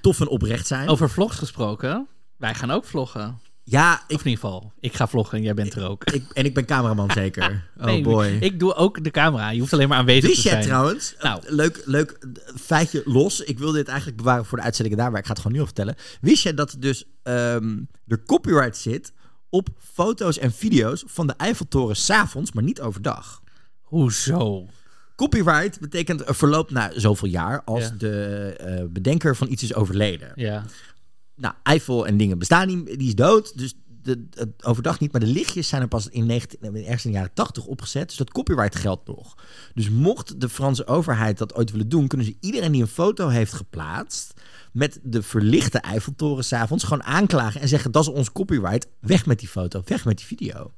tof 0.00 0.20
en 0.20 0.28
oprecht 0.28 0.66
zijn. 0.66 0.88
Over 0.88 1.10
vlogs 1.10 1.36
gesproken. 1.36 2.06
Wij 2.36 2.54
gaan 2.54 2.70
ook 2.70 2.84
vloggen. 2.84 3.38
Ja, 3.70 3.92
Of 3.94 4.00
ik, 4.08 4.10
in 4.10 4.16
ieder 4.30 4.30
geval, 4.32 4.72
ik 4.80 4.94
ga 4.94 5.06
vloggen 5.08 5.38
en 5.38 5.44
jij 5.44 5.54
bent 5.54 5.74
er 5.74 5.88
ook. 5.88 6.04
ik, 6.04 6.24
en 6.32 6.44
ik 6.44 6.54
ben 6.54 6.64
cameraman 6.64 7.10
zeker. 7.12 7.66
Oh 7.80 8.02
boy. 8.02 8.26
Ik 8.40 8.58
doe 8.58 8.74
ook 8.74 9.04
de 9.04 9.10
camera. 9.10 9.50
Je 9.50 9.60
hoeft 9.60 9.72
alleen 9.72 9.88
maar 9.88 9.98
aanwezig 9.98 10.28
Wist 10.28 10.34
te 10.42 10.48
jij 10.48 10.52
zijn. 10.56 10.64
trouwens, 10.66 11.14
Nou. 11.20 11.40
eh, 11.46 11.52
leuk, 11.52 11.82
leuk 11.84 12.10
eh, 12.10 12.54
feitje 12.60 13.02
los. 13.04 13.40
Ik 13.40 13.58
wil 13.58 13.72
dit 13.72 13.88
eigenlijk 13.88 14.16
bewaren 14.18 14.44
voor 14.44 14.58
de 14.58 14.64
uitzendingen 14.64 14.98
daar, 15.00 15.10
maar 15.10 15.20
ik 15.20 15.26
ga 15.26 15.32
het 15.32 15.40
gewoon 15.40 15.52
nu 15.56 15.60
al 15.62 15.66
vertellen. 15.66 15.94
Wist 16.20 16.42
jij 16.42 16.54
dat 16.54 16.72
er 16.72 16.80
dus 16.80 17.04
er 18.06 18.22
copyright 18.26 18.76
zit 18.76 19.12
op 19.50 19.68
foto's 19.92 20.38
en 20.38 20.52
video's 20.52 21.02
van 21.06 21.26
de 21.26 21.34
Eiffeltoren 21.36 21.96
s'avonds, 21.96 22.52
maar 22.52 22.64
niet 22.64 22.80
overdag? 22.80 23.42
Hoezo? 23.82 24.66
Copyright 25.16 25.80
betekent 25.80 26.28
een 26.28 26.34
verloop 26.34 26.70
na 26.70 26.90
zoveel 26.94 27.28
jaar 27.28 27.62
als 27.64 27.82
Ja. 27.84 27.90
de 27.98 28.54
eh, 28.58 28.84
bedenker 28.88 29.36
van 29.36 29.50
iets 29.50 29.62
is 29.62 29.74
overleden. 29.74 30.32
Ja. 30.34 30.64
Nou, 31.38 31.54
Eiffel 31.62 32.06
en 32.06 32.16
dingen 32.16 32.38
bestaan 32.38 32.66
niet, 32.66 32.98
die 32.98 33.08
is 33.08 33.14
dood. 33.14 33.58
Dus 33.58 33.74
de, 34.02 34.26
het 34.30 34.64
overdag 34.64 35.00
niet, 35.00 35.12
maar 35.12 35.20
de 35.20 35.26
lichtjes 35.26 35.68
zijn 35.68 35.82
er 35.82 35.88
pas 35.88 36.08
in 36.08 36.26
19, 36.26 36.58
eh, 36.60 36.84
ergens 36.84 37.04
in 37.04 37.10
de 37.10 37.16
jaren 37.16 37.34
80 37.34 37.66
opgezet. 37.66 38.08
Dus 38.08 38.16
dat 38.16 38.30
copyright 38.30 38.76
geldt 38.76 39.06
nog. 39.06 39.36
Dus 39.74 39.90
mocht 39.90 40.40
de 40.40 40.48
Franse 40.48 40.86
overheid 40.86 41.38
dat 41.38 41.54
ooit 41.54 41.70
willen 41.70 41.88
doen, 41.88 42.06
kunnen 42.06 42.26
ze 42.26 42.36
iedereen 42.40 42.72
die 42.72 42.82
een 42.82 42.88
foto 42.88 43.28
heeft 43.28 43.52
geplaatst 43.52 44.40
met 44.72 45.00
de 45.02 45.22
verlichte 45.22 45.78
Eiffeltoren 45.78 46.44
s'avonds 46.44 46.84
gewoon 46.84 47.02
aanklagen 47.02 47.60
en 47.60 47.68
zeggen 47.68 47.92
dat 47.92 48.02
is 48.02 48.08
ons 48.08 48.32
copyright. 48.32 48.88
Weg 49.00 49.26
met 49.26 49.38
die 49.38 49.48
foto, 49.48 49.82
weg 49.84 50.04
met 50.04 50.16
die 50.16 50.26
video. 50.26 50.72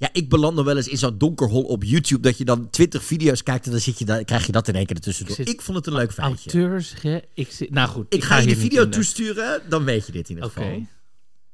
Ja, 0.00 0.08
ik 0.12 0.28
beland 0.28 0.56
nog 0.56 0.64
wel 0.64 0.76
eens 0.76 0.88
in 0.88 0.98
zo'n 0.98 1.18
donkerhol 1.18 1.62
op 1.62 1.84
YouTube 1.84 2.22
dat 2.22 2.38
je 2.38 2.44
dan 2.44 2.70
20 2.70 3.04
video's 3.04 3.42
kijkt 3.42 3.64
en 3.64 3.70
dan, 3.70 3.80
zit 3.80 3.98
je, 3.98 4.04
dan 4.04 4.24
krijg 4.24 4.46
je 4.46 4.52
dat 4.52 4.68
in 4.68 4.74
één 4.74 4.86
keer 4.86 4.96
ertussendoor. 4.96 5.38
Ik 5.38 5.48
Ik 5.48 5.60
vond 5.60 5.76
het 5.76 5.86
een 5.86 5.92
leuk 5.92 6.12
feitje. 6.12 6.50
Auteurs? 6.50 6.94
Ik 7.34 7.52
zit... 7.52 7.70
Nou 7.70 7.88
goed. 7.88 8.14
Ik 8.14 8.24
ga 8.24 8.38
je 8.38 8.46
niet 8.46 8.58
video 8.58 8.88
toesturen, 8.88 9.62
dan 9.68 9.84
weet 9.84 10.06
je 10.06 10.12
dit 10.12 10.28
in 10.28 10.34
ieder 10.34 10.50
geval. 10.50 10.86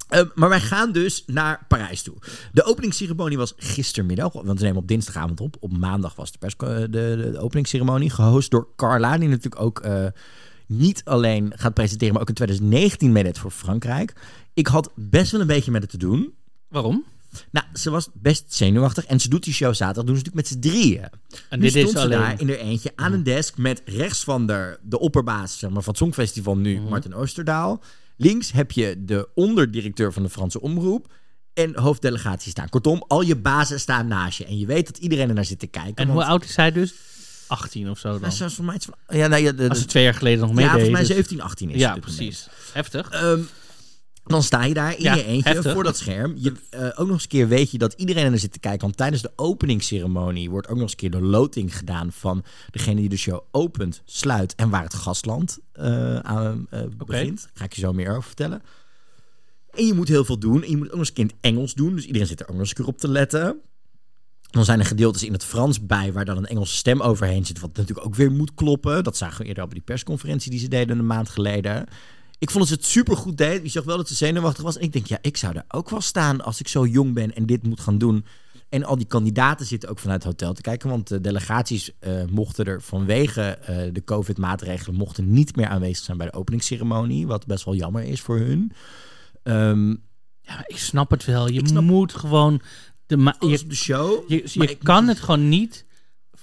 Ehm, 0.08 0.26
maar 0.34 0.48
wij 0.48 0.60
gaan 0.60 0.92
dus 0.92 1.22
naar 1.26 1.64
Parijs 1.68 2.02
toe. 2.02 2.14
De 2.52 2.64
openingsceremonie 2.64 3.38
was 3.38 3.54
gistermiddag, 3.56 4.32
want 4.32 4.58
we 4.58 4.64
nemen 4.64 4.82
op 4.82 4.88
dinsdagavond 4.88 5.40
op. 5.40 5.56
Op 5.60 5.78
maandag 5.78 6.14
was 6.14 6.32
de, 6.32 6.38
pers, 6.38 6.56
de, 6.56 6.86
de, 6.90 7.30
de 7.32 7.38
openingsceremonie, 7.38 8.10
gehost 8.10 8.50
door 8.50 8.68
Carla, 8.76 9.18
die 9.18 9.28
natuurlijk 9.28 9.62
ook 9.62 9.80
eh, 9.80 10.06
niet 10.66 11.04
alleen 11.04 11.52
gaat 11.56 11.74
presenteren, 11.74 12.12
maar 12.12 12.22
ook 12.22 12.28
in 12.28 12.34
2019 12.34 13.12
meedeed 13.12 13.38
voor 13.38 13.50
Frankrijk. 13.50 14.12
Ik 14.54 14.66
had 14.66 14.90
best 14.94 15.32
wel 15.32 15.40
een 15.40 15.46
beetje 15.46 15.70
met 15.70 15.82
het 15.82 15.90
te 15.90 15.98
doen. 15.98 16.34
Waarom? 16.68 17.04
Nou, 17.50 17.66
ze 17.74 17.90
was 17.90 18.08
best 18.14 18.44
zenuwachtig 18.54 19.04
en 19.06 19.20
ze 19.20 19.28
doet 19.28 19.44
die 19.44 19.52
show 19.54 19.74
zaterdag, 19.74 20.04
doen 20.04 20.16
ze 20.16 20.22
natuurlijk 20.24 20.34
met 20.34 20.46
z'n 20.64 20.70
drieën. 20.70 21.02
En 21.48 21.58
Nu 21.58 21.64
dit 21.64 21.74
is 21.74 21.80
stond 21.80 21.96
ze 21.98 22.02
alleen... 22.04 22.18
daar 22.18 22.40
in 22.40 22.48
er 22.48 22.58
eentje 22.58 22.92
aan 22.94 23.12
een 23.12 23.22
desk 23.22 23.56
met 23.56 23.82
rechts 23.84 24.24
van 24.24 24.46
de, 24.46 24.78
de 24.82 24.98
opperbaas 24.98 25.58
zeg 25.58 25.70
maar, 25.70 25.82
van 25.82 25.92
het 25.92 26.02
Songfestival 26.02 26.56
nu, 26.56 26.78
Mhm. 26.78 26.88
Martin 26.88 27.14
Oosterdaal. 27.14 27.82
Links 28.16 28.52
heb 28.52 28.70
je 28.72 29.04
de 29.04 29.28
onderdirecteur 29.34 30.12
van 30.12 30.22
de 30.22 30.28
Franse 30.30 30.60
Omroep 30.60 31.12
en 31.54 31.78
hoofddelegatie 31.78 32.50
staan. 32.50 32.68
Kortom, 32.68 33.04
al 33.08 33.20
je 33.22 33.36
bazen 33.36 33.80
staan 33.80 34.06
naast 34.06 34.38
je. 34.38 34.44
En 34.44 34.58
je 34.58 34.66
weet 34.66 34.86
dat 34.86 34.96
iedereen 34.98 35.28
er 35.28 35.34
naar 35.34 35.44
zit 35.44 35.58
te 35.58 35.66
kijken. 35.66 35.94
En 35.96 36.06
want- 36.06 36.18
hoe 36.18 36.28
oud 36.28 36.44
is 36.44 36.52
zij 36.52 36.72
dus? 36.72 36.94
18 37.46 37.90
of 37.90 37.98
zo 37.98 38.10
dan? 38.18 38.20
Nou, 38.38 38.50
ze 38.50 38.62
mij 38.62 38.74
iets 38.74 38.86
van- 38.86 39.16
Ja, 39.18 39.26
nou, 39.26 39.42
ja, 39.42 39.52
de, 39.52 39.62
Als 39.68 39.72
de- 39.78 39.82
ze 39.84 39.88
twee 39.88 40.02
jaar 40.04 40.14
geleden 40.14 40.38
nog 40.40 40.48
ja, 40.48 40.54
meedeed. 40.54 40.70
volgens 40.72 40.90
mij 40.92 41.00
dus- 41.00 41.10
17, 41.16 41.40
18 41.40 41.70
is 41.70 41.80
Ja, 41.80 41.96
precies. 41.96 42.48
Heftig. 42.72 43.10
Ehm, 43.10 43.40
dan 44.26 44.42
sta 44.42 44.64
je 44.64 44.74
daar 44.74 44.96
in 44.96 45.02
Ja, 45.02 45.14
je 45.14 45.24
eentje 45.24 45.48
heftig. 45.52 45.72
voor 45.72 45.82
dat 45.84 45.96
scherm. 45.96 46.34
Je, 46.36 46.52
eh, 46.70 46.84
ook 46.86 46.96
nog 47.06 47.10
eens 47.10 47.22
een 47.22 47.28
keer 47.28 47.48
weet 47.48 47.70
je 47.70 47.78
dat 47.78 47.92
iedereen 47.92 48.24
er 48.24 48.30
naar 48.30 48.38
zit 48.38 48.52
te 48.52 48.58
kijken. 48.58 48.80
Want 48.80 48.96
tijdens 48.96 49.22
de 49.22 49.32
openingsceremonie 49.36 50.50
wordt 50.50 50.68
ook 50.68 50.74
nog 50.74 50.82
eens 50.82 50.90
een 50.90 50.98
keer 50.98 51.10
de 51.10 51.20
loting 51.20 51.76
gedaan 51.76 52.12
van 52.12 52.44
degene 52.70 53.00
die 53.00 53.08
de 53.08 53.16
show 53.16 53.40
opent, 53.50 54.02
sluit 54.04 54.54
en 54.54 54.70
waar 54.70 54.82
het 54.82 54.94
gastland 54.94 55.58
eh, 55.72 56.18
aan 56.18 56.66
eh, 56.70 56.80
begint. 57.06 57.48
Ga 57.54 57.64
ik 57.64 57.72
je 57.72 57.80
zo 57.80 57.92
meer 57.92 58.10
over 58.10 58.22
vertellen. 58.22 58.62
En 59.70 59.86
je 59.86 59.94
moet 59.94 60.08
heel 60.08 60.24
veel 60.24 60.38
doen. 60.38 60.62
En 60.62 60.70
je 60.70 60.76
moet 60.76 60.86
ook 60.86 60.90
nog 60.96 61.00
eens 61.00 61.08
een 61.08 61.14
keer 61.14 61.24
in 61.24 61.30
het 61.30 61.40
Engels 61.40 61.74
doen. 61.74 61.94
Dus 61.94 62.04
iedereen 62.06 62.28
zit 62.28 62.40
er 62.40 62.46
ook 62.46 62.52
nog 62.52 62.60
eens 62.60 62.68
een 62.68 62.76
keer 62.76 62.86
op 62.86 62.98
te 62.98 63.08
letten. 63.08 63.60
Dan 64.50 64.64
zijn 64.64 64.78
er 64.78 64.86
gedeeltes 64.86 65.22
in 65.22 65.32
het 65.32 65.44
Frans 65.44 65.86
bij 65.86 66.12
waar 66.12 66.24
dan 66.24 66.36
een 66.36 66.46
Engelse 66.46 66.76
stem 66.76 67.00
overheen 67.00 67.46
zit. 67.46 67.60
Wat 67.60 67.76
natuurlijk 67.76 68.06
ook 68.06 68.14
weer 68.14 68.32
moet 68.32 68.54
kloppen. 68.54 69.04
Dat 69.04 69.16
zagen 69.16 69.40
we 69.40 69.46
eerder 69.46 69.64
op 69.64 69.72
die 69.72 69.82
persconferentie 69.82 70.50
die 70.50 70.60
ze 70.60 70.68
deden 70.68 70.98
een 70.98 71.06
maand 71.06 71.28
geleden. 71.28 71.86
Ik 72.38 72.50
vond 72.50 72.68
dat 72.68 72.68
ze 72.68 72.74
het 72.74 72.84
supergoed 72.92 73.36
deed. 73.38 73.62
Je 73.62 73.68
zag 73.68 73.84
wel 73.84 73.96
dat 73.96 74.08
ze 74.08 74.14
zenuwachtig 74.14 74.62
was. 74.64 74.76
En 74.76 74.82
ik 74.82 74.92
denk, 74.92 75.06
ja, 75.06 75.18
ik 75.20 75.36
zou 75.36 75.52
daar 75.52 75.64
ook 75.68 75.90
wel 75.90 76.00
staan 76.00 76.40
als 76.40 76.60
ik 76.60 76.68
zo 76.68 76.86
jong 76.86 77.14
ben 77.14 77.34
en 77.34 77.46
dit 77.46 77.62
moet 77.62 77.80
gaan 77.80 77.98
doen. 77.98 78.24
En 78.68 78.84
al 78.84 78.96
die 78.96 79.06
kandidaten 79.06 79.66
zitten 79.66 79.88
ook 79.88 79.98
vanuit 79.98 80.22
het 80.22 80.32
hotel 80.32 80.52
te 80.54 80.60
kijken. 80.60 80.88
Want 80.88 81.08
de 81.08 81.20
delegaties 81.20 81.90
eh, 81.98 82.24
mochten 82.30 82.64
er 82.64 82.82
vanwege 82.82 83.42
eh, 83.42 83.76
de 83.92 84.04
COVID-maatregelen... 84.04 84.98
mochten 84.98 85.32
niet 85.32 85.56
meer 85.56 85.66
aanwezig 85.66 86.04
zijn 86.04 86.16
bij 86.16 86.26
de 86.26 86.32
openingsceremonie. 86.32 87.26
Wat 87.26 87.46
best 87.46 87.64
wel 87.64 87.74
jammer 87.74 88.02
is 88.02 88.20
voor 88.20 88.38
hun. 88.38 88.72
Ehm 89.42 89.90
Ja, 90.42 90.64
ik 90.66 90.76
snap 90.78 91.10
het 91.10 91.24
wel. 91.24 91.48
Je 91.50 91.66
snap- 91.66 91.82
moet 91.82 92.12
gewoon... 92.14 92.60
De 93.06 93.16
ma- 93.16 93.36
je 93.40 93.60
op 93.62 93.68
de 93.70 93.74
show. 93.76 94.30
je, 94.30 94.76
kan 94.82 95.08
het 95.08 95.20
gewoon 95.20 95.48
niet... 95.48 95.84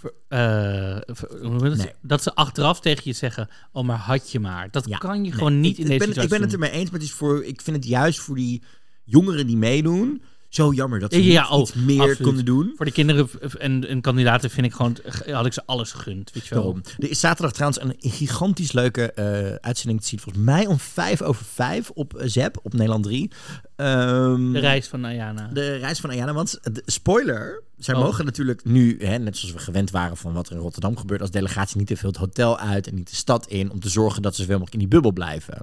ver- 0.03 0.13
eh, 0.27 1.15
ver-? 1.15 1.77
Nee. 1.77 1.91
Dat 2.01 2.23
ze 2.23 2.35
achteraf 2.35 2.79
tegen 2.79 3.01
je 3.05 3.13
zeggen... 3.13 3.49
Oh, 3.71 3.83
maar 3.85 3.97
had 3.97 4.31
je 4.31 4.39
maar. 4.39 4.67
Dat 4.71 4.87
Ja, 4.87 4.97
kan 4.97 5.15
je 5.15 5.21
nee, 5.21 5.31
gewoon 5.31 5.59
niet 5.59 5.71
ik, 5.71 5.77
in 5.77 5.85
deze 5.85 5.97
ben, 5.97 6.07
situatie 6.07 6.23
Ik 6.23 6.29
ben 6.39 6.41
het 6.41 6.53
ermee 6.53 6.71
eens, 6.71 6.89
maar 6.89 6.99
het 6.99 7.09
is 7.09 7.15
voor, 7.15 7.43
ik 7.43 7.61
vind 7.61 7.75
het 7.75 7.85
juist 7.85 8.19
voor 8.19 8.35
die 8.35 8.61
jongeren 9.03 9.47
die 9.47 9.57
meedoen 9.57 10.21
Zo 10.49 10.73
jammer 10.73 10.99
dat 10.99 11.13
ze 11.13 11.23
Ja, 11.23 11.41
niet 11.41 11.51
oh, 11.51 11.59
iets 11.61 11.73
meer 11.73 11.99
absoluut. 11.99 12.21
konden 12.21 12.45
doen. 12.45 12.73
Voor 12.75 12.85
de 12.85 12.91
kinderen 12.91 13.29
en, 13.57 13.87
en 13.87 14.01
kandidaten 14.01 14.49
vind 14.49 14.65
ik 14.65 14.73
gewoon, 14.73 14.97
had 15.31 15.45
ik 15.45 15.53
ze 15.53 15.61
alles 15.65 15.91
gegund. 15.91 16.31
Weet 16.33 16.47
je 16.47 16.53
wel. 16.55 16.63
Daarom. 16.63 16.81
Er 16.97 17.09
is 17.09 17.19
zaterdag 17.19 17.51
trouwens 17.53 17.81
een 17.81 18.11
gigantisch 18.11 18.71
leuke 18.71 19.11
eh, 19.13 19.55
uitzending 19.55 20.01
te 20.01 20.07
zien. 20.07 20.19
Volgens 20.19 20.45
mij 20.45 20.65
om 20.65 20.79
vijf 20.79 21.21
over 21.21 21.45
vijf 21.45 21.89
op 21.89 22.13
eh, 22.13 22.27
ZEP, 22.27 22.59
op 22.63 22.73
Nederland 22.73 23.03
3. 23.03 23.31
Ehm, 23.75 24.51
De 24.51 24.59
reis 24.59 24.87
van 24.87 25.05
Ayana. 25.05 25.49
de 25.53 25.75
reis 25.75 25.99
van 25.99 26.09
Ayana. 26.09 26.33
Want, 26.33 26.59
de, 26.61 26.81
spoiler, 26.85 27.61
zij 27.77 27.95
Oh. 27.95 28.01
mogen 28.01 28.25
natuurlijk 28.25 28.65
nu, 28.65 28.97
hè, 29.05 29.17
net 29.17 29.37
zoals 29.37 29.53
we 29.53 29.59
gewend 29.59 29.91
waren 29.91 30.17
van 30.17 30.33
wat 30.33 30.47
er 30.49 30.53
in 30.55 30.61
Rotterdam 30.61 30.97
gebeurt, 30.97 31.21
als 31.21 31.31
delegatie 31.31 31.77
niet 31.77 31.87
te 31.87 31.97
veel 31.97 32.09
het 32.09 32.17
hotel 32.17 32.59
uit 32.59 32.87
en 32.87 32.95
niet 32.95 33.09
de 33.09 33.15
stad 33.15 33.47
in, 33.47 33.71
om 33.71 33.79
te 33.79 33.89
zorgen 33.89 34.21
dat 34.21 34.35
ze 34.35 34.41
zoveel 34.41 34.57
mogelijk 34.59 34.81
in 34.81 34.89
die 34.89 34.99
bubbel 34.99 35.11
blijven. 35.11 35.57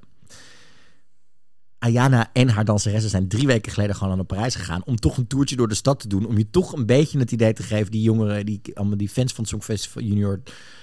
Ayana 1.81 2.31
en 2.33 2.49
haar 2.49 2.65
danseressen 2.65 3.11
zijn 3.11 3.29
drie 3.29 3.47
weken 3.47 3.73
geleden 3.73 3.97
gewoon 3.97 4.17
naar 4.17 4.25
Parijs 4.25 4.55
gegaan 4.55 4.85
om 4.85 4.97
toch 4.97 5.17
een 5.17 5.27
toertje 5.27 5.57
door 5.57 5.69
de 5.69 5.75
stad 5.75 6.01
te 6.01 6.09
doen. 6.09 6.27
Om 6.27 6.39
je 6.39 6.51
toch 6.51 6.73
een 6.73 6.87
beetje 6.87 7.19
het 7.19 7.33
idee 7.33 7.53
te 7.53 7.63
geven, 7.63 7.91
die 7.91 8.03
jongeren, 8.03 8.47
die, 8.47 8.61
allemaal 8.75 8.97
die 8.97 9.09
fans 9.09 9.33
van 9.33 9.41
het 9.45 9.53
Songfestival 9.53 10.03
Junior, 10.03 10.41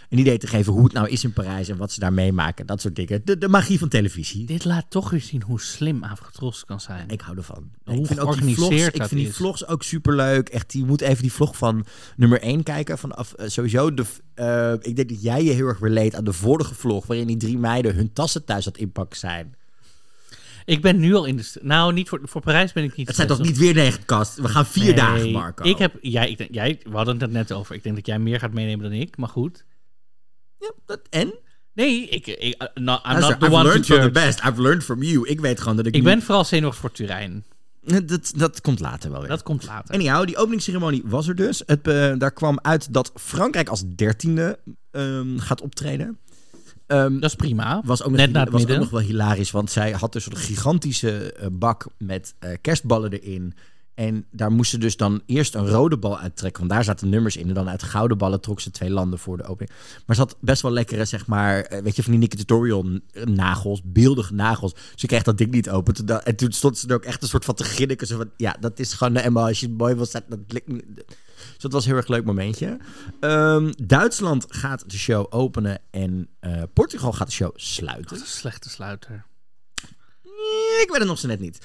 een 0.10 0.18
idee 0.18 0.38
te 0.38 0.48
geven 0.48 0.74
hoe 0.74 0.84
het 0.84 0.94
nou 0.94 1.10
is 1.10 1.24
in 1.24 1.34
Parijs 1.34 1.68
en 1.68 1.78
wat 1.78 1.92
ze 1.92 2.00
daar 2.00 2.14
meemaken. 2.14 2.66
Dat 2.66 2.82
soort 2.82 2.96
dingen. 2.96 3.22
De, 3.26 3.38
de 3.38 3.48
magie 3.48 3.80
van 3.80 3.88
televisie. 3.90 4.46
Dit 4.46 4.66
laat 4.66 4.86
toch 4.90 5.10
weer 5.10 5.22
zien 5.22 5.42
hoe 5.44 5.62
slim 5.62 6.04
Avrotros 6.04 6.66
kan 6.66 6.80
zijn. 6.80 7.10
Ik 7.10 7.22
hou 7.22 7.38
ervan. 7.38 7.70
Hoe 7.86 7.96
ik 7.96 8.06
vind 8.06 8.20
ook 8.20 8.42
die 8.42 8.56
vlogs, 8.56 8.76
ik 8.76 8.96
vind 8.96 9.10
die 9.10 9.28
is. 9.28 9.36
vlogs 9.36 9.68
ook 9.68 9.84
superleuk. 9.84 10.50
Echt, 10.50 10.74
je 10.74 10.86
moet 10.86 11.02
even 11.02 11.22
die 11.22 11.32
vlog 11.34 11.58
van 11.58 11.86
nummer 12.16 12.42
1 12.42 12.64
kijken. 12.64 12.98
Vanaf 12.98 13.34
eh, 13.34 13.48
sowieso 13.50 13.94
de. 13.94 14.04
eh, 14.34 14.74
ik 14.74 14.96
denk 14.96 15.10
dat 15.10 15.22
jij 15.22 15.44
je 15.44 15.52
heel 15.52 15.68
erg 15.68 15.80
relate 15.80 16.18
aan 16.18 16.24
de 16.24 16.34
vorige 16.34 16.76
vlog, 16.76 17.06
waarin 17.06 17.28
die 17.28 17.38
drie 17.38 17.58
meiden 17.58 17.96
hun 17.96 18.14
tassen 18.14 18.46
thuis 18.46 18.66
aan 18.66 18.72
het 18.72 18.82
inpakken 18.82 19.20
zijn. 19.20 19.56
Ik 20.68 20.82
ben 20.82 21.00
nu 21.00 21.14
al 21.14 21.26
in 21.26 21.38
de... 21.38 21.52
Nou, 21.62 21.94
niet 21.94 22.10
voor, 22.10 22.20
voor 22.24 22.42
Parijs 22.42 22.74
ben 22.74 22.84
ik 22.84 22.96
niet... 22.96 23.08
Het 23.08 23.16
zijn 23.16 23.28
toch 23.28 23.42
niet 23.42 23.58
weer 23.58 23.74
negen 23.74 24.06
kast? 24.06 24.36
We 24.36 24.48
gaan 24.48 24.66
vier 24.66 24.84
Nee, 24.84 24.94
dagen, 24.94 25.32
Marco. 25.32 25.64
Ik 25.64 25.78
heb... 25.78 25.94
Jij, 26.02 26.30
ik 26.30 26.48
jij, 26.52 26.80
we 26.84 26.96
hadden 26.96 27.14
het 27.14 27.24
er 27.24 27.30
net 27.30 27.52
over. 27.52 27.76
Ik 27.76 27.84
denk 27.84 27.96
dat 27.96 28.06
jij 28.06 28.20
meer 28.20 28.40
gaat 28.40 28.54
meenemen 28.54 28.90
dan 28.90 29.00
ik, 29.00 29.18
maar 29.18 29.30
goed. 29.30 29.66
Ja, 30.60 30.72
dat, 30.86 31.00
en? 31.10 31.34
Nee, 31.74 32.08
ik... 32.08 32.28
ik 32.28 32.64
uh, 32.64 32.68
no, 32.84 32.94
I'm 32.94 33.12
Luister, 33.12 33.30
not 33.30 33.40
the 33.40 33.46
I've 33.46 33.56
one 33.56 33.64
to 33.64 33.70
learned 33.70 33.86
from 33.86 34.02
the 34.02 34.12
best. 34.12 34.44
I've 34.44 34.62
learned 34.62 34.84
from 34.84 35.04
you. 35.04 35.28
Ik 35.28 35.40
weet 35.40 35.60
gewoon 35.62 35.76
dat 35.76 35.86
ik. 35.86 35.96
Ik 35.96 36.04
nu- 36.04 36.10
ben 36.10 36.22
vooral 36.22 36.46
zenuwachtig 36.46 36.82
voor 36.82 36.92
Turijn. 36.92 37.44
Dat, 37.82 38.34
dat 38.36 38.62
komt 38.62 38.80
later 38.80 39.12
wel 39.12 39.20
weer. 39.20 39.30
Dat 39.30 39.44
komt 39.44 39.66
later. 39.66 39.96
Anyhow, 39.96 40.26
die 40.26 40.38
openingsceremonie 40.38 41.02
was 41.06 41.28
er 41.28 41.36
dus. 41.36 41.64
Het, 41.66 41.88
eh, 41.88 42.14
daar 42.18 42.32
kwam 42.32 42.60
uit 42.62 42.94
dat 42.94 43.12
Frankrijk 43.16 43.70
als 43.70 43.84
dertiende 43.96 44.60
ehm, 44.92 45.38
gaat 45.38 45.62
optreden. 45.62 46.18
Ehm, 46.88 47.14
Dat 47.14 47.30
is 47.30 47.36
prima. 47.36 47.82
was 47.86 48.04
ook 48.04 48.10
nog, 48.10 48.18
Net 48.18 48.36
het 48.36 48.50
was 48.50 48.62
ook 48.68 48.78
nog 48.78 48.90
wel 48.90 49.00
hilarisch, 49.00 49.52
want 49.52 49.72
zij 49.72 49.92
had 49.92 50.14
dus 50.14 50.26
een 50.26 50.38
gigantische 50.38 51.34
eh, 51.34 51.48
bak 51.52 51.88
met 51.98 52.36
eh, 52.40 52.52
kerstballen 52.62 53.12
erin. 53.12 53.54
En 53.94 54.26
daar 54.32 54.52
moesten 54.52 54.80
dus 54.80 54.98
dan 54.98 55.22
eerst 55.26 55.56
een 55.56 55.68
rode 55.68 55.98
bal 55.98 56.20
uittrekken, 56.20 56.60
want 56.60 56.74
daar 56.74 56.84
zaten 56.84 57.10
nummers 57.10 57.38
in. 57.38 57.48
En 57.48 57.54
dan 57.54 57.70
uit 57.70 57.84
gouden 57.84 58.18
ballen 58.18 58.42
trok 58.42 58.60
ze 58.60 58.72
twee 58.72 58.90
landen 58.90 59.20
voor 59.20 59.38
de 59.38 59.44
opening. 59.44 59.72
Maar 60.06 60.16
ze 60.16 60.22
had 60.22 60.38
best 60.40 60.62
wel 60.62 60.72
lekkere, 60.72 61.06
zeg 61.06 61.28
maar, 61.28 61.62
eh, 61.62 61.82
weet 61.82 61.96
je, 61.96 62.04
van 62.04 62.12
die 62.12 62.22
Nicky 62.22 62.38
Tutorial 62.38 62.86
nagels, 63.24 63.82
beeldige 63.84 64.34
nagels. 64.34 64.76
Ze 64.96 65.08
kreeg 65.08 65.24
dat 65.24 65.38
ding 65.38 65.52
niet 65.52 65.70
open. 65.70 66.24
En 66.24 66.36
toen 66.36 66.52
stond 66.52 66.78
ze 66.78 66.88
er 66.88 66.96
ook 66.96 67.06
echt 67.06 67.22
een 67.22 67.28
soort 67.28 67.46
van 67.46 67.56
te 67.56 67.64
grinniken. 67.64 68.08
Zo 68.08 68.18
van, 68.18 68.32
ja, 68.38 68.56
dat 68.60 68.80
is 68.80 68.94
gewoon, 68.94 69.16
Emma, 69.16 69.48
als 69.48 69.60
je 69.60 69.68
het 69.68 69.78
mooi 69.78 69.96
wil 69.96 70.06
zetten, 70.06 70.46
dat. 70.48 70.62
Dus 71.58 71.66
dat 71.66 71.72
was 71.72 71.84
een 71.84 71.90
heel 71.92 72.00
erg 72.00 72.08
leuk 72.08 72.26
momentje. 72.26 72.78
Ehm, 73.20 73.72
Duitsland 73.84 74.46
gaat 74.50 74.90
de 74.90 74.98
show 74.98 75.26
openen 75.30 75.80
en 75.92 76.28
eh, 76.40 76.62
Portugal 76.74 77.12
gaat 77.14 77.28
de 77.28 77.34
show 77.34 77.52
sluiten. 77.56 78.10
Wat 78.10 78.20
een 78.20 78.32
slechte 78.34 78.70
sluiter. 78.70 79.26
Ik 80.82 80.88
weet 80.90 80.98
het 81.00 81.08
nog 81.08 81.20
zo 81.20 81.28
net 81.28 81.40
niet. 81.40 81.60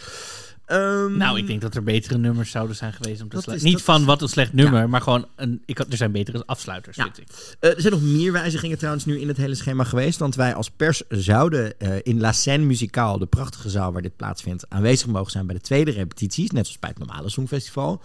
Ehm, 0.67 1.17
Nou, 1.17 1.39
ik 1.39 1.47
denk 1.47 1.61
dat 1.61 1.75
er 1.75 1.83
betere 1.83 2.19
nummers 2.19 2.51
zouden 2.51 2.77
zijn 2.77 2.93
geweest 2.93 3.23
om 3.23 3.29
te 3.29 3.41
sluiten. 3.41 3.69
Niet 3.69 3.83
van 3.83 4.05
wat 4.05 4.23
een 4.23 4.29
slecht 4.29 4.53
nummer, 4.53 4.89
maar 4.89 5.01
gewoon 5.01 5.27
een, 5.37 5.63
ik 5.67 5.79
had, 5.79 5.87
er 5.91 5.97
zijn 5.97 6.13
betere 6.13 6.43
afsluiters, 6.47 6.97
Ja. 6.97 7.03
vind 7.05 7.19
ik. 7.19 7.57
eh, 7.61 7.71
er 7.75 7.81
zijn 7.81 7.93
nog 7.93 8.03
meer 8.03 8.33
wijzigingen 8.33 8.79
trouwens 8.79 9.05
nu 9.05 9.21
in 9.21 9.29
het 9.29 9.37
hele 9.37 9.55
schema 9.55 9.85
geweest. 9.85 10.19
Want 10.19 10.35
wij 10.35 10.55
als 10.55 10.71
pers 10.71 11.03
zouden 11.09 11.79
eh, 11.79 11.97
in 12.03 12.21
La 12.21 12.33
Seine 12.33 12.65
Muzikaal, 12.65 13.19
de 13.19 13.27
prachtige 13.27 13.71
zaal 13.71 13.93
waar 13.93 14.03
dit 14.03 14.17
plaatsvindt, 14.17 14.65
aanwezig 14.69 15.07
mogen 15.07 15.31
zijn 15.31 15.47
bij 15.47 15.55
de 15.55 15.61
tweede 15.61 15.91
repetities. 15.91 16.51
Net 16.51 16.65
zoals 16.67 16.81
bij 16.81 16.91
het 16.91 16.99
normale 16.99 17.29
Songfestival. 17.29 18.03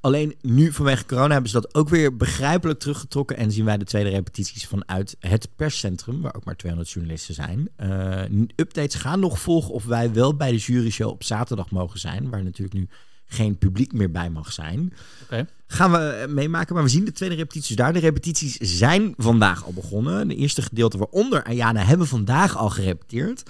Alleen 0.00 0.34
nu 0.40 0.72
vanwege 0.72 1.06
corona 1.06 1.32
hebben 1.32 1.50
ze 1.50 1.60
dat 1.60 1.74
ook 1.74 1.88
weer 1.88 2.16
begrijpelijk 2.16 2.78
teruggetrokken. 2.78 3.36
En 3.36 3.52
zien 3.52 3.64
wij 3.64 3.78
de 3.78 3.84
tweede 3.84 4.10
repetities 4.10 4.66
vanuit 4.66 5.16
het 5.18 5.48
perscentrum, 5.56 6.20
waar 6.20 6.34
ook 6.34 6.44
maar 6.44 6.56
200 6.56 6.92
journalisten 6.92 7.34
zijn. 7.34 7.68
Eh, 7.76 8.22
updates 8.56 8.94
gaan 8.94 9.20
nog 9.20 9.40
volgen 9.40 9.74
of 9.74 9.84
wij 9.84 10.12
wel 10.12 10.36
bij 10.36 10.50
de 10.50 10.56
juryshow 10.56 11.10
op 11.10 11.22
zaterdag 11.22 11.70
mogen 11.70 11.98
zijn. 11.98 12.30
Waar 12.30 12.42
natuurlijk 12.42 12.76
nu 12.76 12.88
geen 13.24 13.58
publiek 13.58 13.92
meer 13.92 14.10
bij 14.10 14.30
mag 14.30 14.52
zijn. 14.52 14.92
Oké. 15.22 15.46
Gaan 15.66 15.92
we 15.92 15.98
eh, 15.98 16.28
meemaken, 16.28 16.74
maar 16.74 16.84
we 16.84 16.90
zien 16.90 17.04
de 17.04 17.12
tweede 17.12 17.34
repetities 17.34 17.76
daar. 17.76 17.92
De 17.92 17.98
repetities 17.98 18.56
zijn 18.56 19.14
vandaag 19.16 19.64
al 19.64 19.72
begonnen. 19.72 20.28
De 20.28 20.34
eerste 20.34 20.62
gedeelte 20.62 20.98
waaronder 20.98 21.44
Ayana 21.44 21.84
hebben 21.84 22.06
vandaag 22.06 22.56
al 22.56 22.70
gerepeteerd. 22.70 23.42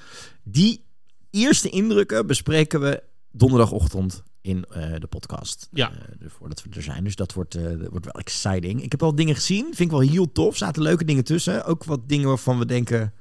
Die 0.43 0.85
eerste 1.31 1.69
indrukken 1.69 2.27
bespreken 2.27 2.81
we 2.81 3.03
donderdagochtend 3.33 4.23
in 4.45 4.65
eh, 4.71 4.93
de 4.99 5.07
podcast. 5.07 5.69
Ja. 5.73 5.91
Eh, 5.91 5.97
dus 6.19 6.33
voordat 6.33 6.63
we 6.63 6.71
er 6.77 6.83
zijn. 6.83 7.05
Dus 7.05 7.17
dat 7.17 7.33
wordt, 7.33 7.55
eh, 7.55 7.63
dat 7.63 7.89
wordt 7.91 8.05
wel 8.05 8.15
exciting. 8.15 8.83
Ik 8.83 8.91
heb 8.91 9.03
al 9.03 9.15
dingen 9.15 9.35
gezien. 9.35 9.65
Vind 9.65 9.81
ik 9.81 9.91
wel 9.91 10.01
heel 10.01 10.33
tof. 10.33 10.57
Zaten 10.57 10.83
leuke 10.83 11.05
dingen 11.05 11.25
tussen. 11.25 11.65
Ook 11.65 11.85
wat 11.85 12.09
dingen 12.09 12.29
waarvan 12.29 12.59
we 12.59 12.67
denken... 12.67 13.13